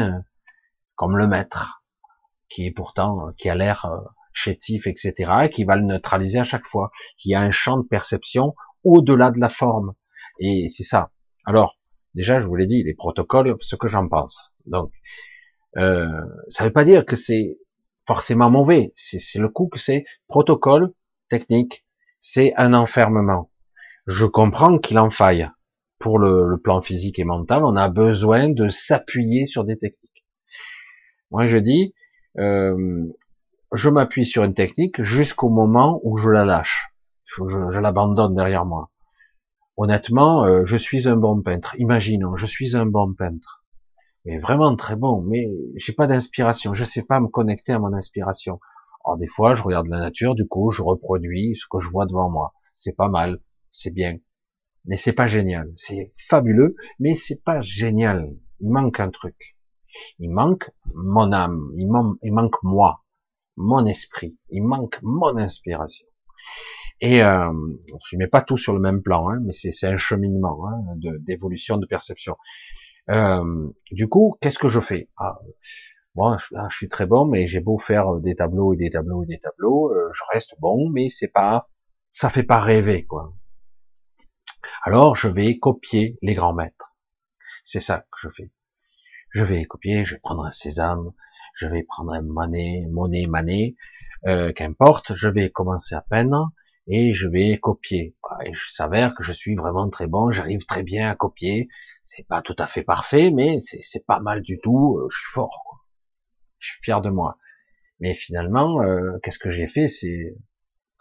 comme 0.95 1.17
le 1.17 1.27
maître, 1.27 1.83
qui 2.49 2.67
est 2.67 2.71
pourtant, 2.71 3.33
qui 3.37 3.49
a 3.49 3.55
l'air 3.55 3.91
chétif, 4.33 4.87
etc., 4.87 5.49
qui 5.53 5.65
va 5.65 5.77
le 5.77 5.83
neutraliser 5.83 6.39
à 6.39 6.45
chaque 6.45 6.67
fois, 6.67 6.91
qui 7.19 7.35
a 7.35 7.41
un 7.41 7.51
champ 7.51 7.79
de 7.79 7.87
perception 7.87 8.55
au-delà 8.85 9.31
de 9.31 9.41
la 9.41 9.49
forme. 9.49 9.95
Et 10.39 10.69
c'est 10.69 10.85
ça. 10.85 11.11
Alors, 11.45 11.79
déjà, 12.15 12.41
je 12.41 12.47
vous 12.47 12.57
l'ai 12.57 12.67
dit, 12.67 12.83
les 12.83 12.95
protocoles, 12.95 13.57
ce 13.61 13.77
que 13.77 13.89
j'en 13.89 14.09
pense. 14.09 14.55
Donc, 14.67 14.93
euh, 15.77 16.09
ça 16.49 16.65
ne 16.65 16.69
veut 16.69 16.73
pas 16.73 16.85
dire 16.85 17.05
que 17.05 17.17
c'est 17.17 17.59
forcément 18.11 18.51
mauvais. 18.51 18.93
C'est 18.97 19.39
le 19.39 19.49
coup 19.49 19.69
que 19.69 19.79
c'est 19.79 20.05
protocole, 20.27 20.93
technique, 21.29 21.87
c'est 22.19 22.53
un 22.57 22.75
enfermement. 22.75 23.53
Je 24.09 24.27
comprends 24.27 24.79
qu'il 24.79 24.99
en 24.99 25.11
faille. 25.11 25.49
Pour 26.01 26.19
le, 26.19 26.57
plan 26.57 26.83
physique 26.83 27.21
et 27.21 27.25
mental, 27.25 27.63
on 27.65 27.77
a 27.77 27.89
besoin 27.89 28.49
de 28.49 28.69
s'appuyer 28.69 29.47
sur 29.47 29.63
des 29.63 29.79
techniques. 29.79 30.25
Moi, 31.31 31.47
je 31.47 31.59
dis, 31.59 31.95
euh, 32.41 33.07
je 33.73 33.89
m'appuie 33.89 34.27
sur 34.27 34.43
une 34.43 34.55
technique 34.55 35.01
jusqu'au 35.05 35.49
moment 35.49 36.01
où 36.03 36.17
je 36.17 36.31
la 36.31 36.45
lâche. 36.45 36.89
Je, 37.27 37.45
je 37.47 37.79
l'abandonne 37.79 38.35
derrière 38.35 38.65
moi. 38.65 38.91
Honnêtement, 39.77 40.45
euh, 40.47 40.67
je 40.67 40.77
suis 40.77 41.07
un 41.07 41.17
bon 41.17 41.41
peintre. 41.43 41.77
Imaginons, 41.79 42.35
je 42.35 42.47
suis 42.47 42.75
un 42.75 42.87
bon 42.87 43.15
peintre. 43.15 43.60
Mais 44.25 44.39
vraiment 44.39 44.75
très 44.77 44.97
bon, 44.97 45.23
mais 45.23 45.49
j'ai 45.77 45.93
pas 45.93 46.07
d'inspiration. 46.07 46.75
Je 46.75 46.85
sais 46.85 47.05
pas 47.05 47.21
me 47.21 47.29
connecter 47.29 47.73
à 47.73 47.79
mon 47.79 47.93
inspiration. 47.93 48.61
Alors 49.05 49.17
des 49.17 49.27
fois, 49.27 49.55
je 49.55 49.63
regarde 49.63 49.87
la 49.89 49.99
nature, 49.99 50.35
du 50.35 50.47
coup, 50.47 50.71
je 50.71 50.83
reproduis 50.83 51.57
ce 51.57 51.67
que 51.71 51.81
je 51.81 51.89
vois 51.89 52.07
devant 52.07 52.31
moi. 52.31 52.53
C'est 52.77 52.97
pas 52.97 53.09
mal, 53.09 53.41
c'est 53.73 53.93
bien. 53.93 54.19
Mais 54.85 54.97
c'est 54.97 55.13
pas 55.13 55.27
génial. 55.27 55.73
C'est 55.77 56.13
fabuleux, 56.17 56.77
mais 56.99 57.15
c'est 57.15 57.43
pas 57.43 57.61
génial. 57.61 58.31
Il 58.61 58.71
manque 58.71 59.01
un 59.01 59.11
truc. 59.11 59.57
Il 60.19 60.31
manque 60.31 60.71
mon 60.95 61.33
âme. 61.33 61.71
Il, 61.77 61.89
manque 62.33 62.63
moi 62.63 63.03
mon 63.57 63.85
esprit, 63.85 64.37
il 64.51 64.63
manque 64.63 65.01
mon 65.03 65.37
inspiration. 65.37 66.07
Et 67.01 67.23
euh, 67.23 67.53
je 68.11 68.17
mets 68.17 68.27
pas 68.27 68.43
tout 68.43 68.57
sur 68.57 68.75
le 68.75 68.81
même 68.81 69.03
plan, 69.03 69.31
hein, 69.31 69.39
mais 69.43 69.53
c'est 69.53 69.87
un 69.87 69.97
cheminement 69.97 70.67
hein, 70.67 70.97
d'évolution 71.21 71.77
de, 71.77 71.87
perception. 71.87 72.37
Euh, 73.11 73.69
du 73.91 74.09
coup, 74.09 74.37
qu'est-ce 74.41 74.59
que 74.59 74.69
je 74.69 74.81
fais? 74.81 75.09
Ah, 75.19 75.39
Moi, 76.17 76.39
là, 76.53 76.69
je 76.71 76.77
suis 76.77 76.89
très 76.89 77.07
bon, 77.07 77.27
mais 77.27 77.49
j'ai 77.49 77.61
beau 77.61 77.79
faire 77.79 78.17
des 78.17 78.37
tableaux 78.37 78.75
et 78.75 78.79
des 78.79 78.91
tableaux 78.91 79.25
et 79.25 79.27
des 79.27 79.39
tableaux, 79.41 79.93
euh, 79.93 80.11
je 80.15 80.23
reste 80.33 80.55
bon, 80.61 80.91
mais 80.91 81.09
c'est 81.09 81.29
pas, 81.29 81.69
ça 82.13 82.31
fait 82.31 82.45
pas 82.45 82.61
rêver, 82.61 83.07
quoi. 83.07 83.35
Alors, 84.85 85.17
je 85.17 85.29
vais 85.29 85.59
copier 85.59 86.19
les 86.21 86.35
grands 86.35 86.53
maîtres. 86.53 86.95
C'est 87.65 87.81
ça 87.81 88.01
que 88.01 88.19
je 88.21 88.29
fais. 88.37 88.51
Je 89.31 89.45
vais 89.45 89.65
copier, 89.65 90.05
je 90.05 90.15
vais 90.15 90.21
prendre 90.21 90.45
un 90.45 90.51
sésame, 90.51 91.13
je 91.55 91.67
vais 91.69 91.83
prendre 91.85 92.13
un 92.13 92.23
manet, 92.23 92.87
monnaie, 92.91 93.27
manet, 93.27 93.77
euh, 94.27 94.53
qu'importe, 94.53 95.15
je 95.15 95.29
vais 95.29 95.51
commencer 95.51 95.95
à 95.95 96.03
peine 96.03 96.35
et 96.91 97.13
je 97.13 97.29
vais 97.29 97.57
copier. 97.59 98.17
Et 98.45 98.53
je 98.53 98.71
s'avère 98.73 99.15
que 99.15 99.23
je 99.23 99.33
suis 99.33 99.55
vraiment 99.55 99.89
très 99.89 100.09
bon, 100.09 100.33
j'arrive 100.33 100.67
très 100.67 100.83
bien 100.83 101.09
à 101.09 101.15
copier. 101.15 101.69
C'est 102.03 102.27
pas 102.27 102.43
tout 102.43 102.57
à 102.59 102.67
fait 102.67 102.83
parfait, 102.83 103.31
mais 103.31 103.59
c'est 103.61 104.05
pas 104.05 104.19
mal 104.19 104.43
du 104.43 104.59
tout. 104.59 104.99
Euh, 104.99 105.09
je 105.09 105.19
suis 105.19 105.33
fort. 105.33 105.87
Je 106.59 106.71
suis 106.71 106.83
fier 106.83 107.01
de 107.01 107.11
moi. 107.11 107.39
Mais 108.01 108.15
finalement, 108.15 108.83
euh, 108.83 109.19
qu'est-ce 109.23 109.39
que 109.39 109.51
j'ai 109.51 109.69
fait? 109.69 109.87
C'est 109.87 110.35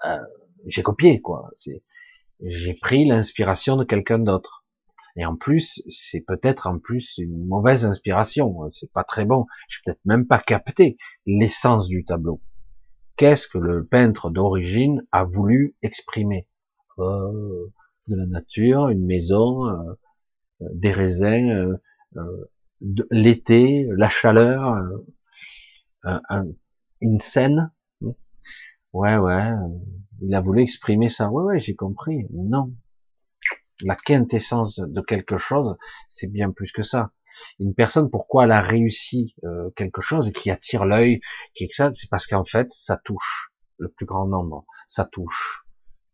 euh, 0.05 0.19
j'ai 0.67 0.83
copié 0.83 1.21
quoi. 1.21 1.49
C'est 1.55 1.83
j'ai 2.41 2.75
pris 2.75 3.05
l'inspiration 3.05 3.75
de 3.75 3.83
quelqu'un 3.83 4.19
d'autre. 4.19 4.65
Et 5.15 5.25
en 5.25 5.35
plus, 5.35 5.81
c'est 5.89 6.21
peut-être 6.21 6.67
en 6.67 6.77
plus 6.77 7.17
une 7.17 7.47
mauvaise 7.47 7.83
inspiration. 7.83 8.69
C'est 8.71 8.91
pas 8.91 9.03
très 9.03 9.25
bon. 9.25 9.47
Je 9.69 9.79
peut-être 9.83 9.99
même 10.05 10.27
pas 10.27 10.39
capté 10.39 10.97
l'essence 11.25 11.87
du 11.87 12.05
tableau. 12.05 12.41
Qu'est-ce 13.19 13.49
que 13.49 13.57
le 13.57 13.85
peintre 13.85 14.29
d'origine 14.29 15.05
a 15.11 15.25
voulu 15.25 15.75
exprimer? 15.81 16.47
Euh, 16.99 17.67
De 18.07 18.15
la 18.15 18.25
nature, 18.25 18.87
une 18.87 19.05
maison, 19.05 19.67
euh, 19.67 19.93
des 20.73 20.93
raisins, 20.93 21.77
euh, 22.15 22.45
l'été, 23.11 23.85
la 23.97 24.07
chaleur, 24.07 24.73
une 27.01 27.19
scène. 27.19 27.71
Ouais, 28.93 29.17
ouais. 29.17 29.51
Il 30.21 30.33
a 30.33 30.39
voulu 30.41 30.61
exprimer 30.61 31.09
ça. 31.09 31.29
Ouais, 31.29 31.43
ouais, 31.43 31.59
j'ai 31.59 31.75
compris. 31.75 32.25
Non, 32.31 32.71
la 33.81 33.95
quintessence 33.95 34.79
de 34.79 35.01
quelque 35.01 35.37
chose, 35.37 35.77
c'est 36.07 36.31
bien 36.31 36.51
plus 36.51 36.71
que 36.71 36.83
ça. 36.83 37.11
Une 37.59 37.73
personne, 37.73 38.09
pourquoi 38.09 38.45
elle 38.45 38.51
a 38.51 38.61
réussi 38.61 39.35
euh, 39.43 39.69
quelque 39.75 40.01
chose 40.01 40.31
qui 40.31 40.51
attire 40.51 40.85
l'œil, 40.85 41.21
qui 41.55 41.69
ça, 41.69 41.91
c'est 41.93 42.09
parce 42.09 42.27
qu'en 42.27 42.45
fait, 42.45 42.71
ça 42.71 42.97
touche 42.97 43.51
le 43.77 43.89
plus 43.89 44.05
grand 44.05 44.27
nombre. 44.27 44.65
Ça 44.87 45.05
touche 45.05 45.63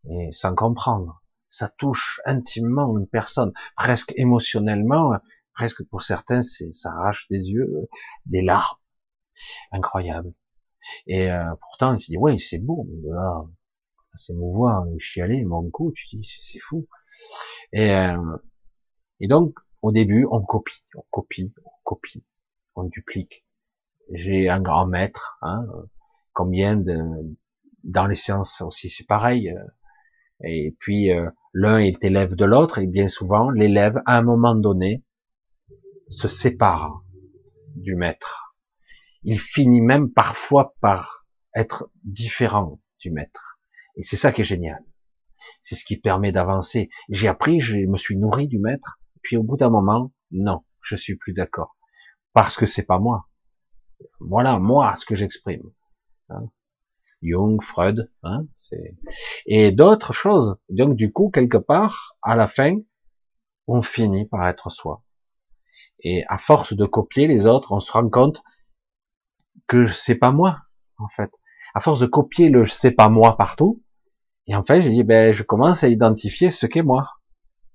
et 0.10 0.32
sans 0.32 0.54
comprendre, 0.54 1.24
ça 1.48 1.70
touche 1.70 2.22
intimement 2.26 2.98
une 2.98 3.08
personne, 3.08 3.52
presque 3.76 4.14
émotionnellement, 4.18 5.14
presque 5.54 5.84
pour 5.90 6.04
certains, 6.04 6.42
c'est 6.42 6.72
ça 6.74 6.92
arrache 6.92 7.28
des 7.30 7.50
yeux, 7.50 7.88
des 8.26 8.42
larmes, 8.42 8.78
incroyable. 9.72 10.34
Et 11.08 11.32
euh, 11.32 11.56
pourtant, 11.62 11.98
tu 11.98 12.12
dis 12.12 12.18
ouais, 12.18 12.38
c'est 12.38 12.60
beau, 12.60 12.88
mais 12.90 13.10
là, 13.10 13.46
c'est 14.18 14.34
mouvoir, 14.34 14.86
chialer, 15.00 15.44
mon 15.44 15.70
coup, 15.70 15.92
tu 15.94 16.16
dis 16.16 16.28
c'est 16.42 16.60
fou. 16.60 16.88
Et, 17.74 17.92
euh, 17.92 18.38
et 19.20 19.28
donc, 19.28 19.56
au 19.82 19.92
début, 19.92 20.26
on 20.30 20.42
copie, 20.42 20.86
on 20.96 21.04
copie, 21.12 21.54
on 21.64 21.72
copie, 21.84 22.26
on 22.76 22.84
duplique. 22.86 23.46
J'ai 24.12 24.50
un 24.50 24.62
grand 24.62 24.88
maître, 24.88 25.38
hein, 25.42 25.66
combien 26.34 26.76
de, 26.76 27.00
dans 27.84 28.08
les 28.08 28.16
sciences 28.16 28.62
aussi, 28.62 28.90
c'est 28.90 29.06
pareil. 29.06 29.50
Euh, 29.50 29.64
et 30.44 30.76
puis, 30.80 31.12
euh, 31.12 31.30
l'un 31.54 31.78
est 31.78 32.04
élève 32.04 32.36
de 32.36 32.46
l'autre, 32.46 32.80
et 32.80 32.88
bien 32.88 33.08
souvent, 33.08 33.50
l'élève, 33.50 34.02
à 34.06 34.18
un 34.18 34.22
moment 34.22 34.56
donné, 34.56 35.04
se 36.10 36.28
sépare 36.28 37.04
du 37.76 37.96
maître. 37.96 38.56
Il 39.24 39.40
finit 39.40 39.82
même 39.82 40.12
parfois 40.12 40.76
par 40.82 41.26
être 41.56 41.90
différent 42.04 42.80
du 43.00 43.12
maître. 43.12 43.55
Et 43.98 44.04
c'est 44.04 44.18
ça 44.18 44.32
qui 44.32 44.42
est 44.42 44.46
génial. 44.46 44.84
C'est 45.62 45.76
ce 45.76 45.86
qui 45.86 45.98
permet 45.98 46.32
d'avancer. 46.32 46.90
J'ai 47.10 47.28
appris, 47.28 47.60
je 47.60 47.78
me 47.78 47.98
suis 47.98 48.18
nourri 48.18 48.48
du 48.48 48.60
maître, 48.60 49.00
puis 49.22 49.38
au 49.38 49.44
bout 49.44 49.58
d'un 49.58 49.70
moment, 49.70 50.12
non, 50.32 50.64
je 50.82 50.96
suis 50.96 51.16
plus 51.16 51.34
d'accord. 51.34 51.78
Parce 52.34 52.58
que 52.58 52.66
c'est 52.66 52.84
pas 52.84 53.00
moi. 53.00 53.28
Voilà, 54.20 54.60
moi, 54.60 54.96
ce 54.98 55.06
que 55.06 55.16
j'exprime. 55.16 55.64
Hein? 56.30 56.50
Jung, 57.26 57.62
Freud, 57.62 58.12
hein, 58.24 58.46
et 59.46 59.72
d'autres 59.72 60.14
choses. 60.14 60.58
Donc 60.70 60.96
du 60.96 61.12
coup, 61.12 61.30
quelque 61.30 61.58
part, 61.58 62.16
à 62.22 62.36
la 62.36 62.48
fin, 62.48 62.78
on 63.68 63.82
finit 63.82 64.28
par 64.28 64.48
être 64.48 64.70
soi. 64.70 65.04
Et 66.02 66.24
à 66.28 66.38
force 66.38 66.74
de 66.74 66.86
copier 66.86 67.28
les 67.28 67.46
autres, 67.48 67.72
on 67.72 67.80
se 67.80 67.92
rend 67.92 68.10
compte 68.10 68.44
que 69.68 69.88
c'est 69.88 70.16
pas 70.16 70.32
moi, 70.32 70.60
en 70.98 71.08
fait. 71.10 71.32
À 71.74 71.80
force 71.80 72.00
de 72.00 72.06
copier 72.06 72.50
le 72.50 72.66
c'est 72.66 72.92
pas 72.92 73.10
moi 73.10 73.38
partout, 73.38 73.84
et 74.48 74.56
en 74.56 74.64
fait, 74.64 74.82
j'ai 74.82 74.92
dit, 74.92 75.04
ben, 75.04 75.34
je 75.34 75.44
commence 75.44 75.84
à 75.84 75.88
identifier 75.88 76.52
ce 76.52 76.66
qu'est 76.66 76.84
moi. 76.84 77.10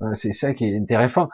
Euh, 0.03 0.15
c'est 0.15 0.33
ça 0.33 0.55
qui 0.55 0.65
est 0.65 0.77
intéressant. 0.79 1.29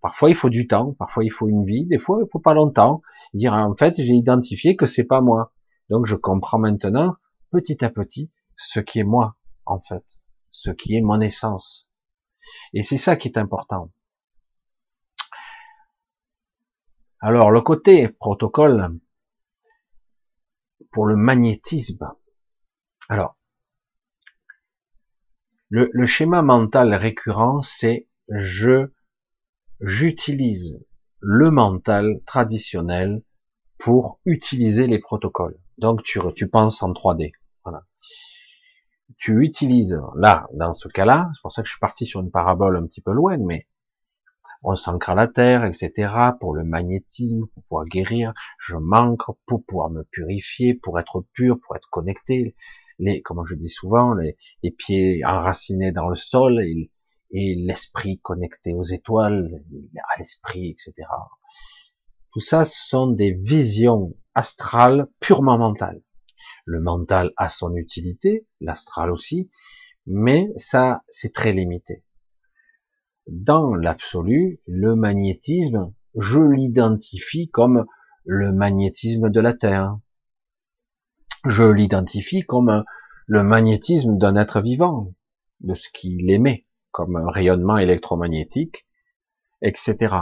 parfois, 0.00 0.30
il 0.30 0.34
faut 0.34 0.48
du 0.48 0.66
temps, 0.66 0.94
parfois, 0.94 1.24
il 1.24 1.30
faut 1.30 1.48
une 1.48 1.64
vie, 1.64 1.86
des 1.86 1.98
fois, 1.98 2.20
il 2.22 2.28
faut 2.30 2.40
pas 2.40 2.54
longtemps. 2.54 3.02
Dire, 3.34 3.52
en 3.52 3.74
fait, 3.76 3.94
j'ai 3.96 4.14
identifié 4.14 4.76
que 4.76 4.86
c'est 4.86 5.04
pas 5.04 5.20
moi. 5.20 5.52
Donc, 5.90 6.06
je 6.06 6.16
comprends 6.16 6.58
maintenant, 6.58 7.16
petit 7.50 7.84
à 7.84 7.90
petit, 7.90 8.30
ce 8.56 8.80
qui 8.80 9.00
est 9.00 9.04
moi, 9.04 9.36
en 9.66 9.80
fait. 9.80 10.04
Ce 10.50 10.70
qui 10.70 10.96
est 10.96 11.02
mon 11.02 11.20
essence. 11.20 11.90
Et 12.72 12.82
c'est 12.82 12.96
ça 12.96 13.16
qui 13.16 13.28
est 13.28 13.38
important. 13.38 13.90
Alors, 17.20 17.50
le 17.50 17.60
côté 17.60 18.08
protocole, 18.08 18.98
pour 20.94 21.06
le 21.06 21.16
magnétisme. 21.16 22.12
Alors, 23.08 23.36
le, 25.74 26.06
schéma 26.06 26.40
mental 26.42 26.94
récurrent, 26.94 27.60
c'est 27.60 28.08
je 28.28 28.92
j'utilise 29.80 30.78
le 31.20 31.50
mental 31.50 32.20
traditionnel 32.26 33.22
pour 33.78 34.20
utiliser 34.24 34.86
les 34.86 35.00
protocoles. 35.00 35.58
Donc 35.78 36.04
tu, 36.04 36.20
tu 36.36 36.48
penses 36.48 36.82
en 36.82 36.92
3D. 36.92 37.32
Voilà. 37.64 37.82
Tu 39.18 39.44
utilises, 39.44 40.00
là, 40.16 40.46
dans 40.54 40.72
ce 40.72 40.86
cas-là, 40.88 41.30
c'est 41.34 41.42
pour 41.42 41.50
ça 41.50 41.62
que 41.62 41.66
je 41.66 41.72
suis 41.72 41.80
parti 41.80 42.06
sur 42.06 42.20
une 42.20 42.30
parabole 42.30 42.76
un 42.76 42.86
petit 42.86 43.00
peu 43.00 43.12
loin, 43.12 43.36
mais 43.38 43.66
on 44.62 44.76
s'ancre 44.76 45.10
à 45.10 45.14
la 45.14 45.26
terre, 45.26 45.64
etc., 45.64 46.12
pour 46.38 46.54
le 46.54 46.64
magnétisme, 46.64 47.46
pour 47.52 47.64
pouvoir 47.64 47.86
guérir, 47.86 48.32
je 48.58 48.76
manque, 48.76 49.22
pour 49.46 49.64
pouvoir 49.64 49.90
me 49.90 50.04
purifier, 50.04 50.74
pour 50.74 51.00
être 51.00 51.24
pur, 51.32 51.58
pour 51.60 51.74
être 51.76 51.88
connecté, 51.90 52.54
les, 52.98 53.22
comme 53.22 53.44
je 53.46 53.54
dis 53.54 53.68
souvent, 53.68 54.14
les, 54.14 54.36
pieds 54.70 55.24
enracinés 55.24 55.92
dans 55.92 56.08
le 56.08 56.14
sol 56.14 56.60
et, 56.62 56.90
l'esprit 57.36 58.20
connecté 58.20 58.74
aux 58.74 58.84
étoiles, 58.84 59.64
à 60.14 60.18
l'esprit, 60.20 60.70
etc. 60.70 61.08
Tout 62.32 62.40
ça 62.40 62.64
sont 62.64 63.08
des 63.08 63.32
visions 63.32 64.14
astrales 64.34 65.08
purement 65.18 65.58
mentales. 65.58 66.00
Le 66.64 66.80
mental 66.80 67.32
a 67.36 67.48
son 67.48 67.74
utilité, 67.74 68.46
l'astral 68.60 69.10
aussi, 69.10 69.50
mais 70.06 70.48
ça, 70.56 71.02
c'est 71.08 71.32
très 71.32 71.52
limité. 71.52 72.04
Dans 73.26 73.74
l'absolu, 73.74 74.60
le 74.66 74.94
magnétisme, 74.94 75.92
je 76.14 76.40
l'identifie 76.40 77.48
comme 77.50 77.86
le 78.24 78.52
magnétisme 78.52 79.30
de 79.30 79.40
la 79.40 79.54
Terre, 79.54 79.98
je 81.44 81.64
l'identifie 81.64 82.42
comme 82.42 82.84
le 83.26 83.42
magnétisme 83.42 84.18
d'un 84.18 84.36
être 84.36 84.60
vivant, 84.60 85.12
de 85.60 85.74
ce 85.74 85.88
qu'il 85.90 86.30
émet 86.30 86.66
comme 86.90 87.16
un 87.16 87.30
rayonnement 87.30 87.76
électromagnétique, 87.76 88.86
etc. 89.62 90.14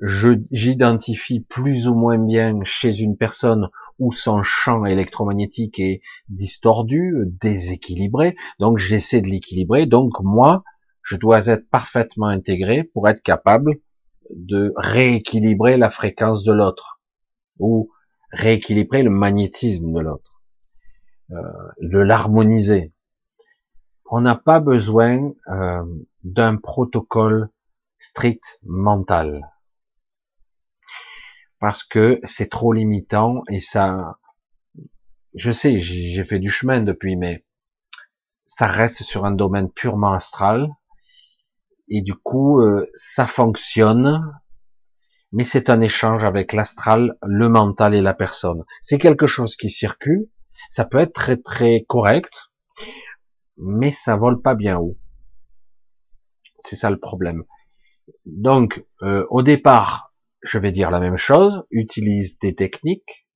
J'identifie 0.00 1.40
plus 1.40 1.86
ou 1.86 1.94
moins 1.94 2.18
bien 2.18 2.58
chez 2.64 3.00
une 3.00 3.16
personne 3.16 3.68
où 3.98 4.12
son 4.12 4.42
champ 4.42 4.84
électromagnétique 4.86 5.78
est 5.78 6.00
distordu, 6.28 7.14
déséquilibré, 7.40 8.34
donc 8.58 8.78
j'essaie 8.78 9.20
de 9.20 9.28
l'équilibrer, 9.28 9.86
donc 9.86 10.14
moi, 10.22 10.64
je 11.02 11.16
dois 11.16 11.46
être 11.46 11.68
parfaitement 11.70 12.26
intégré 12.26 12.82
pour 12.82 13.08
être 13.08 13.22
capable 13.22 13.76
de 14.34 14.72
rééquilibrer 14.76 15.76
la 15.76 15.90
fréquence 15.90 16.44
de 16.44 16.52
l'autre, 16.52 17.00
ou 17.58 17.90
rééquilibrer 18.32 19.02
le 19.02 19.10
magnétisme 19.10 19.92
de 19.92 20.00
l'autre. 20.00 20.29
Euh, 21.32 21.68
de 21.80 21.98
l'harmoniser. 21.98 22.92
On 24.10 24.20
n'a 24.20 24.34
pas 24.34 24.58
besoin 24.58 25.32
euh, 25.48 25.84
d'un 26.24 26.56
protocole 26.56 27.50
strict 27.98 28.58
mental 28.64 29.40
parce 31.60 31.84
que 31.84 32.18
c'est 32.24 32.50
trop 32.50 32.72
limitant 32.72 33.44
et 33.48 33.60
ça, 33.60 34.18
je 35.34 35.52
sais, 35.52 35.78
j'ai 35.78 36.24
fait 36.24 36.40
du 36.40 36.50
chemin 36.50 36.80
depuis, 36.80 37.14
mais 37.14 37.44
ça 38.46 38.66
reste 38.66 39.04
sur 39.04 39.24
un 39.24 39.30
domaine 39.30 39.70
purement 39.70 40.12
astral 40.12 40.68
et 41.88 42.02
du 42.02 42.16
coup, 42.16 42.60
euh, 42.60 42.86
ça 42.94 43.28
fonctionne, 43.28 44.34
mais 45.30 45.44
c'est 45.44 45.70
un 45.70 45.80
échange 45.80 46.24
avec 46.24 46.54
l'astral, 46.54 47.16
le 47.22 47.48
mental 47.48 47.94
et 47.94 48.02
la 48.02 48.14
personne. 48.14 48.64
C'est 48.82 48.98
quelque 48.98 49.28
chose 49.28 49.54
qui 49.54 49.70
circule, 49.70 50.28
ça 50.68 50.84
peut 50.84 50.98
être 50.98 51.12
très 51.12 51.36
très 51.36 51.84
correct, 51.88 52.50
mais 53.56 53.90
ça 53.90 54.16
vole 54.16 54.40
pas 54.42 54.54
bien 54.54 54.78
haut. 54.78 54.98
C'est 56.58 56.76
ça 56.76 56.90
le 56.90 56.98
problème. 56.98 57.44
Donc, 58.26 58.84
euh, 59.02 59.26
au 59.30 59.42
départ, 59.42 60.12
je 60.42 60.58
vais 60.58 60.72
dire 60.72 60.90
la 60.90 61.00
même 61.00 61.16
chose, 61.16 61.64
utilise 61.70 62.38
des 62.38 62.54
techniques, 62.54 63.26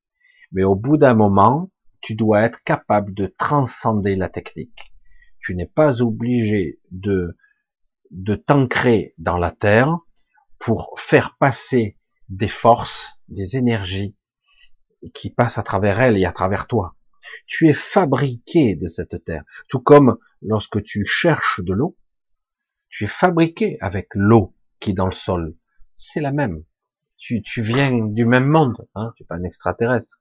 mais 0.53 0.65
au 0.65 0.75
bout 0.75 0.97
d'un 0.97 1.15
moment, 1.15 1.71
tu 2.01 2.15
dois 2.15 2.43
être 2.43 2.63
capable 2.65 3.15
de 3.15 3.27
transcender 3.27 4.17
la 4.17 4.29
technique. 4.29 4.93
Tu 5.41 5.55
n'es 5.55 5.67
pas 5.67 6.03
obligé 6.03 6.81
de, 6.91 7.37
de 8.11 8.35
t'ancrer 8.35 9.15
dans 9.19 9.39
la 9.39 9.51
terre 9.51 9.99
pour 10.59 10.95
faire 10.99 11.37
passer 11.39 11.99
des 12.29 12.49
forces, 12.49 13.21
des 13.29 13.57
énergies 13.57 14.17
qui 15.13 15.31
passent 15.31 15.59
à 15.59 15.63
travers 15.63 16.01
elle 16.01 16.17
et 16.17 16.25
à 16.25 16.33
travers 16.33 16.67
toi. 16.67 16.95
Tu 17.47 17.69
es 17.69 17.73
fabriqué 17.73 18.77
de 18.77 18.89
cette 18.89 19.25
terre. 19.25 19.45
Tout 19.69 19.81
comme 19.81 20.19
lorsque 20.43 20.83
tu 20.83 21.05
cherches 21.07 21.61
de 21.63 21.75
l'eau, 21.75 21.97
tu 22.89 23.05
es 23.05 23.09
fabriqué 23.09 23.79
avec 23.81 24.09
l'eau 24.15 24.55
qui 24.81 24.91
est 24.91 24.95
dans 24.95 25.07
le 25.07 25.13
sol. 25.13 25.57
C'est 25.99 26.21
la 26.21 26.33
même. 26.33 26.65
Tu, 27.17 27.43
tu 27.43 27.63
viens 27.63 27.93
du 27.93 28.25
même 28.25 28.47
monde. 28.47 28.87
Hein, 28.95 29.13
tu 29.17 29.23
n'es 29.23 29.27
pas 29.27 29.37
un 29.37 29.45
extraterrestre, 29.45 30.21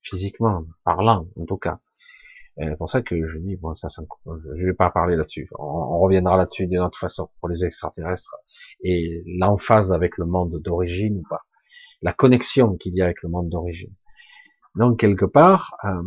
physiquement 0.00 0.64
parlant 0.84 1.28
en 1.36 1.44
tout 1.46 1.56
cas. 1.56 1.80
C'est 2.58 2.76
pour 2.76 2.90
ça 2.90 3.00
que 3.00 3.26
je 3.26 3.38
dis, 3.38 3.56
bon, 3.56 3.74
ça, 3.74 3.88
ça 3.88 4.02
je 4.26 4.64
vais 4.64 4.74
pas 4.74 4.90
parler 4.90 5.16
là-dessus. 5.16 5.48
On, 5.58 5.98
reviendra 5.98 6.36
là-dessus 6.36 6.66
d'une 6.66 6.80
autre 6.80 6.98
façon 6.98 7.30
pour 7.40 7.48
les 7.48 7.64
extraterrestres 7.64 8.36
et 8.82 9.22
l'emphase 9.26 9.92
avec 9.92 10.18
le 10.18 10.26
monde 10.26 10.60
d'origine 10.60 11.18
ou 11.18 11.22
pas, 11.28 11.42
la 12.02 12.12
connexion 12.12 12.76
qu'il 12.76 12.94
y 12.94 13.00
a 13.00 13.06
avec 13.06 13.22
le 13.22 13.30
monde 13.30 13.48
d'origine. 13.48 13.94
Donc 14.74 15.00
quelque 15.00 15.24
part, 15.24 15.76
euh, 15.84 16.02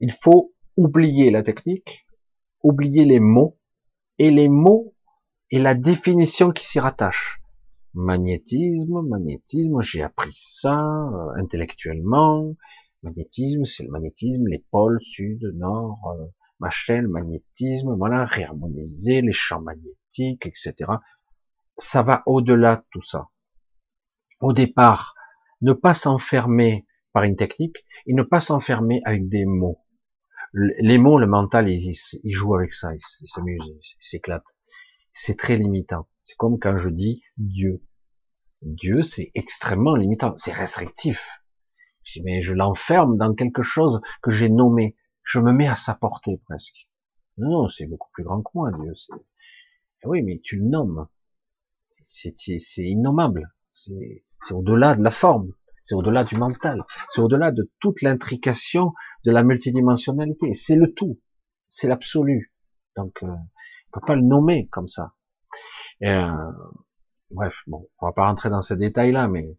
il 0.00 0.12
faut 0.12 0.54
oublier 0.76 1.30
la 1.30 1.42
technique, 1.42 2.06
oublier 2.62 3.04
les 3.04 3.20
mots, 3.20 3.58
et 4.18 4.30
les 4.30 4.48
mots 4.48 4.94
et 5.50 5.58
la 5.58 5.74
définition 5.74 6.50
qui 6.50 6.66
s'y 6.66 6.78
rattache. 6.80 7.40
Magnétisme, 7.94 9.02
magnétisme, 9.02 9.80
j'ai 9.80 10.02
appris 10.02 10.32
ça 10.32 10.80
euh, 10.80 11.34
intellectuellement. 11.36 12.54
Magnétisme, 13.02 13.64
c'est 13.64 13.84
le 13.84 13.90
magnétisme, 13.90 14.46
les 14.46 14.64
pôles, 14.70 15.00
sud, 15.02 15.42
nord, 15.54 15.98
euh, 16.18 16.24
machin, 16.58 17.02
magnétisme, 17.08 17.94
voilà, 17.96 18.24
réharmoniser 18.24 19.20
les 19.20 19.32
champs 19.32 19.60
magnétiques, 19.60 20.46
etc. 20.46 20.74
Ça 21.76 22.02
va 22.02 22.22
au-delà 22.26 22.76
de 22.76 22.84
tout 22.90 23.02
ça. 23.02 23.28
Au 24.40 24.52
départ, 24.52 25.14
ne 25.60 25.72
pas 25.72 25.94
s'enfermer 25.94 26.86
par 27.12 27.24
une 27.24 27.36
technique 27.36 27.84
et 28.06 28.14
ne 28.14 28.22
pas 28.22 28.40
s'enfermer 28.40 29.00
avec 29.04 29.28
des 29.28 29.44
mots. 29.44 29.80
Les 30.52 30.98
mots, 30.98 31.18
le 31.18 31.26
mental, 31.26 31.68
il, 31.70 31.94
joue 32.24 32.54
avec 32.54 32.74
ça, 32.74 32.94
il 32.94 33.26
s'amuse, 33.26 33.62
il 33.66 33.96
s'éclate. 34.00 34.58
C'est 35.12 35.38
très 35.38 35.56
limitant. 35.56 36.08
C'est 36.24 36.36
comme 36.36 36.58
quand 36.58 36.76
je 36.76 36.90
dis 36.90 37.22
Dieu. 37.38 37.82
Dieu, 38.60 39.02
c'est 39.02 39.30
extrêmement 39.34 39.96
limitant, 39.96 40.34
c'est 40.36 40.52
restrictif. 40.52 41.42
Je 42.04 42.14
dis, 42.14 42.22
mais 42.22 42.42
je 42.42 42.52
l'enferme 42.52 43.16
dans 43.16 43.34
quelque 43.34 43.62
chose 43.62 44.00
que 44.22 44.30
j'ai 44.30 44.48
nommé. 44.48 44.96
Je 45.22 45.40
me 45.40 45.52
mets 45.52 45.68
à 45.68 45.74
sa 45.74 45.94
portée 45.94 46.40
presque. 46.44 46.88
Non, 47.38 47.70
c'est 47.70 47.86
beaucoup 47.86 48.10
plus 48.12 48.24
grand 48.24 48.42
que 48.42 48.50
moi, 48.54 48.70
Dieu. 48.72 48.92
Eh 50.04 50.08
oui, 50.08 50.22
mais 50.22 50.40
tu 50.42 50.58
le 50.58 50.68
nommes. 50.68 51.08
C'est 52.04 52.34
innommable. 52.76 53.54
C'est 53.70 54.22
au-delà 54.50 54.94
de 54.94 55.02
la 55.02 55.10
forme 55.10 55.54
c'est 55.84 55.94
au-delà 55.94 56.24
du 56.24 56.36
mental, 56.36 56.84
c'est 57.08 57.20
au-delà 57.20 57.52
de 57.52 57.70
toute 57.80 58.02
l'intrication 58.02 58.92
de 59.24 59.30
la 59.30 59.42
multidimensionnalité. 59.42 60.52
C'est 60.52 60.76
le 60.76 60.92
tout, 60.92 61.20
c'est 61.68 61.88
l'absolu. 61.88 62.52
Donc, 62.96 63.22
euh, 63.22 63.26
on 63.28 64.00
peut 64.00 64.06
pas 64.06 64.16
le 64.16 64.22
nommer 64.22 64.68
comme 64.68 64.88
ça. 64.88 65.12
euh, 66.02 66.30
bref, 67.30 67.62
bon, 67.66 67.88
on 68.00 68.06
va 68.06 68.12
pas 68.12 68.26
rentrer 68.26 68.50
dans 68.50 68.62
ces 68.62 68.76
détails-là, 68.76 69.28
mais 69.28 69.56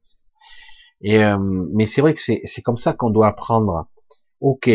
euh, 1.05 1.37
mais 1.73 1.85
c'est 1.85 2.01
vrai 2.01 2.13
que 2.13 2.21
c'est 2.21 2.61
comme 2.61 2.77
ça 2.77 2.93
qu'on 2.93 3.09
doit 3.09 3.27
apprendre. 3.27 3.89
Ok, 4.39 4.69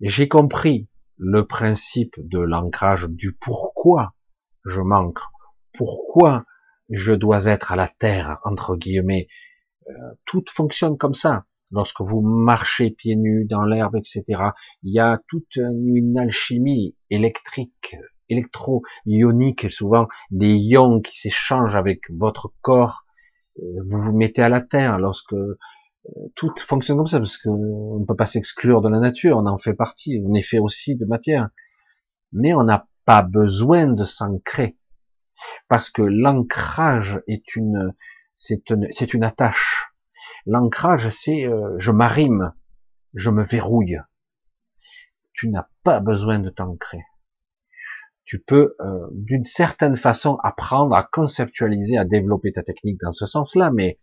j'ai 0.00 0.28
compris 0.28 0.88
le 1.16 1.46
principe 1.46 2.14
de 2.18 2.38
l'ancrage 2.38 3.08
du 3.08 3.32
pourquoi 3.34 4.14
je 4.64 4.80
manque, 4.80 5.20
pourquoi 5.74 6.44
je 6.90 7.12
dois 7.12 7.44
être 7.46 7.72
à 7.72 7.76
la 7.76 7.88
terre 7.88 8.38
entre 8.44 8.76
guillemets 8.76 9.28
tout 10.24 10.44
fonctionne 10.48 10.96
comme 10.96 11.14
ça. 11.14 11.44
Lorsque 11.70 12.00
vous 12.00 12.22
marchez 12.22 12.90
pieds 12.90 13.16
nus 13.16 13.44
dans 13.44 13.62
l'herbe, 13.62 13.96
etc., 13.96 14.24
il 14.82 14.94
y 14.94 14.98
a 14.98 15.20
toute 15.28 15.56
une 15.56 16.18
alchimie 16.18 16.96
électrique, 17.10 17.96
électro-ionique, 18.28 19.70
souvent 19.70 20.08
des 20.30 20.54
ions 20.56 21.00
qui 21.00 21.18
s'échangent 21.18 21.76
avec 21.76 22.10
votre 22.10 22.52
corps. 22.62 23.04
Vous 23.56 24.00
vous 24.00 24.16
mettez 24.16 24.42
à 24.42 24.48
la 24.48 24.60
terre 24.60 24.98
lorsque 24.98 25.34
euh, 25.34 26.28
tout 26.34 26.52
fonctionne 26.58 26.96
comme 26.96 27.06
ça, 27.06 27.18
parce 27.18 27.36
qu'on 27.36 27.98
ne 28.00 28.04
peut 28.06 28.16
pas 28.16 28.26
s'exclure 28.26 28.80
de 28.80 28.88
la 28.88 29.00
nature, 29.00 29.36
on 29.36 29.46
en 29.46 29.58
fait 29.58 29.74
partie, 29.74 30.22
on 30.24 30.32
est 30.34 30.42
fait 30.42 30.58
aussi 30.58 30.96
de 30.96 31.04
matière. 31.04 31.48
Mais 32.32 32.54
on 32.54 32.62
n'a 32.64 32.88
pas 33.04 33.22
besoin 33.22 33.86
de 33.86 34.04
s'ancrer, 34.04 34.76
parce 35.68 35.90
que 35.90 36.02
l'ancrage 36.02 37.20
est 37.26 37.56
une, 37.56 37.94
c'est 38.34 38.70
une, 38.70 38.86
c'est 38.92 39.14
une 39.14 39.24
attache. 39.24 39.77
L'ancrage, 40.46 41.08
c'est 41.10 41.46
euh, 41.46 41.74
je 41.78 41.90
m'arrime, 41.90 42.52
je 43.14 43.30
me 43.30 43.42
verrouille. 43.42 43.98
Tu 45.32 45.48
n'as 45.48 45.68
pas 45.84 46.00
besoin 46.00 46.38
de 46.38 46.50
t'ancrer. 46.50 47.02
Tu 48.24 48.40
peux, 48.40 48.76
euh, 48.80 49.08
d'une 49.12 49.44
certaine 49.44 49.96
façon, 49.96 50.36
apprendre 50.42 50.94
à 50.94 51.02
conceptualiser, 51.02 51.96
à 51.96 52.04
développer 52.04 52.52
ta 52.52 52.62
technique 52.62 53.00
dans 53.00 53.12
ce 53.12 53.24
sens-là, 53.24 53.70
mais 53.70 53.98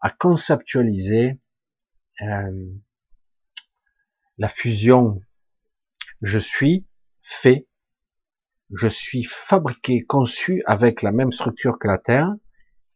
à 0.00 0.10
conceptualiser 0.10 1.40
euh, 2.22 2.66
la 4.38 4.48
fusion. 4.48 5.20
Je 6.20 6.38
suis 6.38 6.86
fait, 7.22 7.66
je 8.72 8.86
suis 8.86 9.24
fabriqué, 9.24 10.04
conçu 10.04 10.62
avec 10.66 11.02
la 11.02 11.10
même 11.10 11.32
structure 11.32 11.78
que 11.78 11.88
la 11.88 11.98
Terre, 11.98 12.34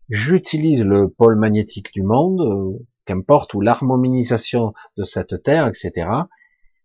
j'utilise 0.09 0.85
le 0.85 1.09
pôle 1.09 1.37
magnétique 1.37 1.93
du 1.93 2.03
monde, 2.03 2.41
euh, 2.41 2.87
qu'importe, 3.05 3.55
ou 3.55 3.61
l'harmonisation 3.61 4.75
de 4.97 5.05
cette 5.05 5.43
terre, 5.43 5.67
etc., 5.67 6.09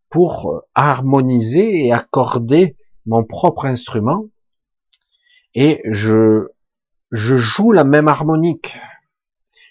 pour 0.09 0.63
harmoniser 0.75 1.85
et 1.85 1.91
accorder 1.91 2.77
mon 3.05 3.23
propre 3.23 3.65
instrument, 3.65 4.27
et 5.55 5.81
je, 5.89 6.47
je 7.11 7.35
joue 7.35 7.71
la 7.71 7.83
même 7.83 8.07
harmonique. 8.07 8.77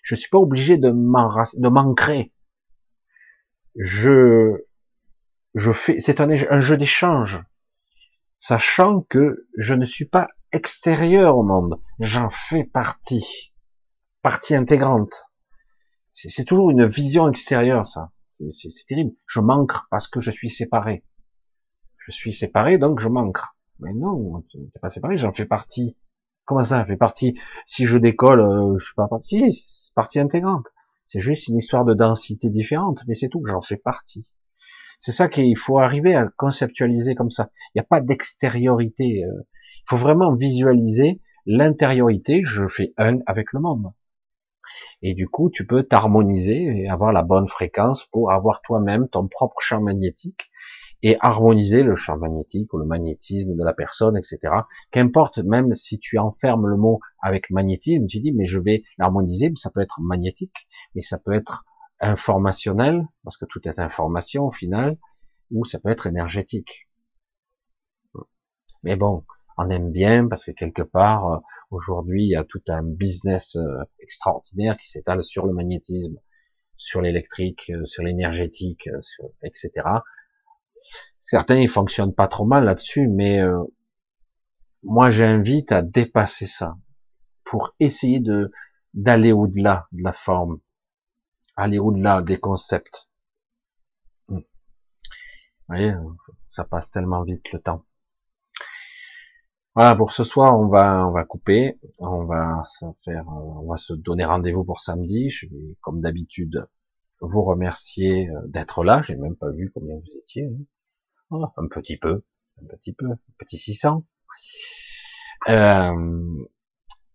Je 0.03 0.15
suis 0.15 0.29
pas 0.29 0.39
obligé 0.39 0.79
de 0.79 0.91
m'ancrer. 0.91 2.33
Je, 3.77 4.63
je 5.55 5.73
fais, 5.73 6.01
c'est 6.01 6.21
un 6.21 6.61
jeu 6.61 6.77
d'échange, 6.77 7.43
sachant 8.37 9.03
que 9.03 9.47
je 9.57 9.75
ne 9.75 9.85
suis 9.85 10.05
pas 10.05 10.29
extérieur 10.53 11.37
au 11.37 11.43
monde, 11.43 11.81
j'en 11.99 12.31
fais 12.31 12.65
partie, 12.65 13.53
partie 14.23 14.55
intégrante. 14.55 15.15
C'est 16.11 16.45
toujours 16.45 16.71
une 16.71 16.85
vision 16.85 17.29
extérieure, 17.29 17.87
ça. 17.87 18.13
C'est 18.49 18.87
terrible. 18.87 19.13
Je 19.27 19.41
manque 19.41 19.73
parce 19.91 20.09
que 20.09 20.21
je 20.21 20.31
suis 20.31 20.51
séparé. 20.51 21.05
Je 21.99 22.13
suis 22.13 22.33
séparé, 22.33 22.79
donc 22.79 23.01
je 23.01 23.09
manque. 23.09 23.39
Mais 23.79 23.93
non, 23.95 24.43
tu 24.51 24.59
n'es 24.59 24.71
pas 24.81 24.89
séparé, 24.89 25.17
j'en 25.17 25.33
fais 25.33 25.47
partie. 25.47 25.97
Comment 26.45 26.65
ça, 26.65 26.85
fait 26.85 26.97
partie? 26.97 27.39
Si 27.67 27.87
je 27.87 27.97
décolle, 27.97 28.41
euh, 28.41 28.77
je 28.79 28.85
suis 28.85 28.95
pas 28.95 29.09
partie. 29.09 29.65
C'est 29.69 29.95
partie 29.95 30.19
intégrante. 30.19 30.67
C'est 31.07 31.21
juste 31.21 31.49
une 31.49 31.57
histoire 31.57 31.85
de 31.85 31.95
densité 31.95 32.51
différente, 32.51 33.03
mais 33.07 33.15
c'est 33.15 33.29
tout. 33.29 33.43
J'en 33.47 33.61
fais 33.61 33.77
partie. 33.77 34.29
C'est 34.99 35.13
ça 35.13 35.29
qu'il 35.29 35.57
faut 35.57 35.79
arriver 35.79 36.15
à 36.15 36.29
conceptualiser 36.37 37.15
comme 37.15 37.31
ça. 37.31 37.51
Il 37.69 37.79
n'y 37.79 37.81
a 37.81 37.87
pas 37.89 38.01
d'extériorité. 38.01 39.25
Euh, 39.25 39.47
il 39.83 39.91
faut 39.91 39.97
vraiment 39.97 40.35
visualiser 40.35 41.21
l'intériorité, 41.47 42.43
je 42.45 42.67
fais 42.69 42.93
un 42.99 43.19
avec 43.27 43.53
le 43.53 43.61
monde. 43.61 43.93
Et 45.03 45.15
du 45.15 45.29
coup, 45.29 45.51
tu 45.51 45.67
peux 45.67 45.83
t'harmoniser 45.83 46.63
et 46.63 46.89
avoir 46.89 47.13
la 47.13 47.23
bonne 47.23 47.49
fréquence 47.49 48.07
pour 48.07 48.31
avoir 48.31 48.63
toi-même 48.63 49.09
ton 49.09 49.27
propre 49.27 49.61
champ 49.61 49.81
magnétique 49.81 50.51
et 51.03 51.17
harmoniser 51.21 51.83
le 51.83 51.97
champ 51.97 52.17
magnétique 52.17 52.73
ou 52.73 52.79
le 52.79 52.85
magnétisme 52.85 53.57
de 53.57 53.65
la 53.65 53.73
personne, 53.73 54.17
etc. 54.17 54.55
Qu'importe, 54.93 55.39
même 55.39 55.75
si 55.75 55.99
tu 55.99 56.19
enfermes 56.19 56.69
le 56.69 56.77
mot 56.77 57.01
avec 57.21 57.51
magnétisme, 57.51 58.07
tu 58.07 58.21
dis, 58.21 58.33
mais 58.33 58.47
je 58.47 58.61
vais 58.61 58.85
l'harmoniser, 58.99 59.53
ça 59.57 59.71
peut 59.71 59.81
être 59.81 60.01
magnétique, 60.01 60.69
mais 60.95 61.03
ça 61.03 61.19
peut 61.19 61.33
être 61.33 61.65
informationnel, 61.99 63.07
parce 63.25 63.37
que 63.37 63.47
tout 63.47 63.69
est 63.69 63.81
information 63.81 64.47
au 64.47 64.53
final, 64.53 64.97
ou 65.51 65.65
ça 65.65 65.81
peut 65.81 65.91
être 65.91 66.07
énergétique. 66.07 66.89
Mais 68.85 68.97
bon, 68.97 69.25
on 69.59 69.71
aime 69.71 69.91
bien 69.91 70.29
parce 70.29 70.45
que 70.45 70.51
quelque 70.53 70.83
part, 70.83 71.27
euh, 71.27 71.39
Aujourd'hui, 71.73 72.25
il 72.25 72.29
y 72.29 72.37
a 72.37 72.45
tout 72.45 72.61
un 72.69 72.83
business 72.83 73.57
euh, 73.57 73.83
extraordinaire 73.99 74.77
qui 74.77 74.87
s'étale 74.87 75.23
sur 75.23 75.47
le 75.47 75.55
magnétisme, 75.55 76.19
sur 76.77 77.01
l'électrique, 77.01 77.73
euh, 77.75 77.87
sur 77.87 78.03
l'énergétique, 78.03 78.91
etc. 79.43 79.71
Certains 81.19 81.57
ils 81.57 81.71
fonctionnent 81.71 82.15
pas 82.15 82.29
trop 82.29 82.45
mal 82.45 82.65
là-dessus, 82.65 83.09
mais 83.09 83.41
moi 84.83 85.11
j'invite 85.11 85.73
à 85.73 85.81
dépasser 85.81 86.47
ça 86.47 86.77
pour 87.45 87.75
essayer 87.81 88.21
de 88.21 88.53
d'aller 88.93 89.33
au-delà 89.33 89.87
de 89.93 90.03
la 90.03 90.13
forme, 90.13 90.61
aller 91.57 91.79
au-delà 91.79 92.21
des 92.21 92.39
concepts. 92.39 93.09
Hmm. 94.29 94.41
Vous 94.41 94.45
voyez, 95.69 95.95
ça 96.51 96.65
passe 96.65 96.91
tellement 96.91 97.23
vite 97.23 97.51
le 97.53 97.61
temps. 97.61 97.87
Voilà, 99.75 99.97
pour 99.97 100.13
ce 100.13 100.23
soir, 100.23 100.59
on 100.59 100.69
va, 100.69 101.07
on 101.09 101.13
va 101.13 101.25
couper, 101.25 101.79
on 102.01 102.25
va 102.25 102.63
se 102.65 102.85
faire, 103.05 103.25
on 103.29 103.67
va 103.71 103.79
se 103.79 103.95
donner 103.95 104.25
rendez-vous 104.27 104.65
pour 104.65 104.81
samedi. 104.81 105.31
Je 105.31 105.47
vais, 105.47 105.77
comme 105.81 106.03
d'habitude, 106.03 106.67
vous 107.23 107.43
remercier 107.43 108.29
euh, 108.29 108.41
d'être 108.49 108.85
là. 108.85 109.01
J'ai 109.01 109.17
même 109.17 109.37
pas 109.37 109.51
vu 109.51 109.71
combien 109.75 109.97
vous 109.97 110.19
étiez. 110.19 110.51
Hein. 111.31 111.51
Un 111.57 111.69
petit 111.69 111.97
peu, 111.97 112.23
un 112.61 112.67
petit 112.77 112.93
peu, 112.93 113.07
un 113.07 113.19
petit 113.39 113.57
600. 113.57 114.05
Euh, 115.49 116.47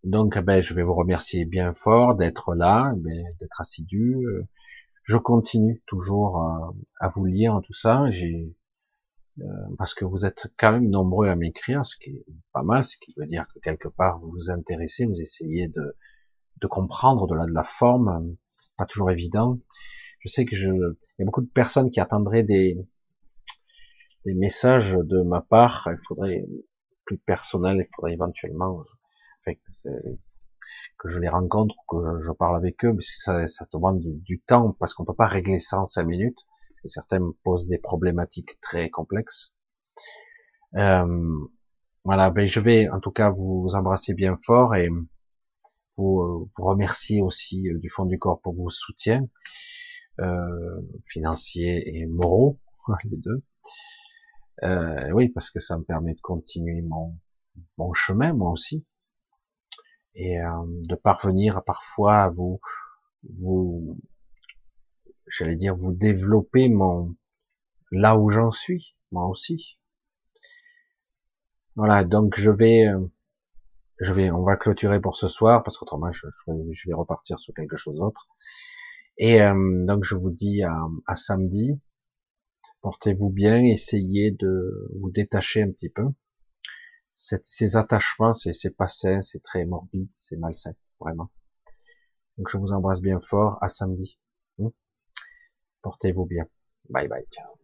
donc, 0.03 0.39
ben, 0.39 0.59
je 0.61 0.73
vais 0.73 0.83
vous 0.83 0.95
remercier 0.95 1.45
bien 1.45 1.75
fort 1.75 2.15
d'être 2.15 2.55
là, 2.55 2.91
ben, 2.97 3.23
d'être 3.39 3.61
assidu. 3.61 4.17
Je 5.03 5.17
continue 5.17 5.83
toujours 5.85 6.41
à, 6.99 7.09
vous 7.09 7.25
lire 7.25 7.61
tout 7.63 7.73
ça. 7.73 8.09
J'ai 8.09 8.33
euh, 8.33 8.55
parce 9.77 9.93
que 9.93 10.05
vous 10.05 10.25
êtes 10.25 10.47
quand 10.57 10.71
même 10.71 10.89
nombreux 10.89 11.27
à 11.27 11.35
m'écrire, 11.35 11.85
ce 11.85 11.95
qui 11.97 12.09
est 12.09 12.25
pas 12.53 12.63
mal, 12.63 12.83
ce 12.83 12.97
qui 12.97 13.13
veut 13.17 13.27
dire 13.27 13.45
que 13.53 13.59
quelque 13.59 13.87
part 13.87 14.19
vous 14.19 14.31
vous 14.31 14.49
intéressez, 14.51 15.05
vous 15.05 15.21
essayez 15.21 15.67
de, 15.67 15.95
de 16.61 16.67
comprendre 16.67 17.27
de 17.27 17.35
la, 17.35 17.45
de 17.45 17.53
la 17.53 17.63
forme, 17.63 18.35
pas 18.77 18.85
toujours 18.85 19.11
évident. 19.11 19.59
Je 20.19 20.29
sais 20.29 20.45
que 20.45 20.55
je, 20.55 20.69
il 20.69 21.19
y 21.19 21.21
a 21.21 21.25
beaucoup 21.25 21.41
de 21.41 21.49
personnes 21.49 21.91
qui 21.91 21.99
attendraient 21.99 22.43
des, 22.43 22.77
des 24.25 24.33
messages 24.33 24.93
de 24.93 25.21
ma 25.21 25.41
part. 25.41 25.87
Il 25.91 25.99
faudrait 26.07 26.45
plus 27.05 27.17
personnel, 27.17 27.77
il 27.77 27.89
faudrait 27.95 28.13
éventuellement 28.13 28.83
que 30.97 31.07
je 31.07 31.19
les 31.19 31.29
rencontre, 31.29 31.75
que 31.87 31.97
je, 32.21 32.31
parle 32.31 32.57
avec 32.57 32.83
eux, 32.83 32.93
mais 32.93 33.01
ça, 33.01 33.47
ça 33.47 33.65
demande 33.71 34.01
du, 34.01 34.41
temps, 34.41 34.75
parce 34.79 34.93
qu'on 34.93 35.05
peut 35.05 35.13
pas 35.13 35.27
régler 35.27 35.59
ça 35.59 35.79
en 35.79 35.85
cinq 35.85 36.03
minutes, 36.05 36.39
que 36.87 36.91
certains 36.91 37.31
posent 37.43 37.67
des 37.67 37.77
problématiques 37.77 38.59
très 38.61 38.89
complexes. 38.89 39.55
Euh, 40.75 41.37
voilà, 42.03 42.29
ben 42.29 42.47
je 42.47 42.59
vais 42.59 42.89
en 42.89 42.99
tout 42.99 43.11
cas 43.11 43.29
vous 43.29 43.67
embrasser 43.73 44.13
bien 44.13 44.39
fort 44.45 44.75
et 44.75 44.89
vous, 45.97 46.49
vous 46.55 46.63
remercier 46.63 47.21
aussi 47.21 47.69
euh, 47.69 47.77
du 47.79 47.89
fond 47.89 48.05
du 48.05 48.17
corps 48.17 48.39
pour 48.41 48.55
vos 48.55 48.69
soutiens 48.69 49.27
euh, 50.19 50.81
financiers 51.05 51.97
et 51.97 52.05
moraux, 52.05 52.59
les 53.03 53.17
deux. 53.17 53.43
Euh, 54.63 55.11
oui, 55.11 55.29
parce 55.29 55.49
que 55.49 55.59
ça 55.59 55.77
me 55.77 55.83
permet 55.83 56.13
de 56.13 56.21
continuer 56.21 56.81
mon, 56.81 57.93
chemin, 57.93 58.33
moi 58.33 58.51
aussi 58.51 58.85
et 60.15 60.39
euh, 60.39 60.49
de 60.89 60.95
parvenir 60.95 61.63
parfois 61.63 62.23
à 62.23 62.29
vous, 62.29 62.59
j'allais 65.27 65.55
dire, 65.55 65.75
vous 65.75 65.93
développer 65.93 66.69
mon, 66.69 67.15
là 67.91 68.17
où 68.17 68.29
j'en 68.29 68.51
suis, 68.51 68.95
moi 69.11 69.27
aussi. 69.27 69.79
Voilà, 71.75 72.03
donc 72.03 72.39
je 72.39 72.51
vais, 72.51 72.87
euh, 72.87 73.07
je 73.99 74.13
vais, 74.13 74.31
on 74.31 74.43
va 74.43 74.57
clôturer 74.57 74.99
pour 74.99 75.15
ce 75.15 75.27
soir 75.27 75.63
parce 75.63 75.77
qu'autrement 75.77 76.11
je, 76.11 76.27
je, 76.47 76.89
vais 76.89 76.93
repartir 76.93 77.39
sur 77.39 77.53
quelque 77.53 77.77
chose 77.77 77.97
d'autre. 77.97 78.27
Et 79.17 79.41
euh, 79.41 79.85
donc 79.85 80.03
je 80.03 80.15
vous 80.15 80.31
dis 80.31 80.63
à, 80.63 80.75
à 81.05 81.15
samedi. 81.15 81.79
Portez-vous 82.81 83.29
bien, 83.29 83.63
essayez 83.63 84.31
de 84.31 84.89
vous 84.99 85.11
détacher 85.11 85.61
un 85.61 85.71
petit 85.71 85.89
peu 85.89 86.03
ces 87.17 87.77
attachements, 87.77 88.33
c'est 88.33 88.75
pas 88.75 88.87
sain, 88.87 89.21
c'est 89.21 89.41
très 89.41 89.65
morbide, 89.65 90.07
c'est 90.11 90.37
malsain, 90.37 90.73
vraiment. 90.99 91.31
Donc 92.37 92.49
je 92.49 92.57
vous 92.57 92.73
embrasse 92.73 93.01
bien 93.01 93.19
fort, 93.19 93.57
à 93.61 93.69
samedi. 93.69 94.19
Portez-vous 95.87 96.25
bien. 96.25 96.45
Bye 96.89 97.07
bye. 97.07 97.25
Ciao. 97.31 97.57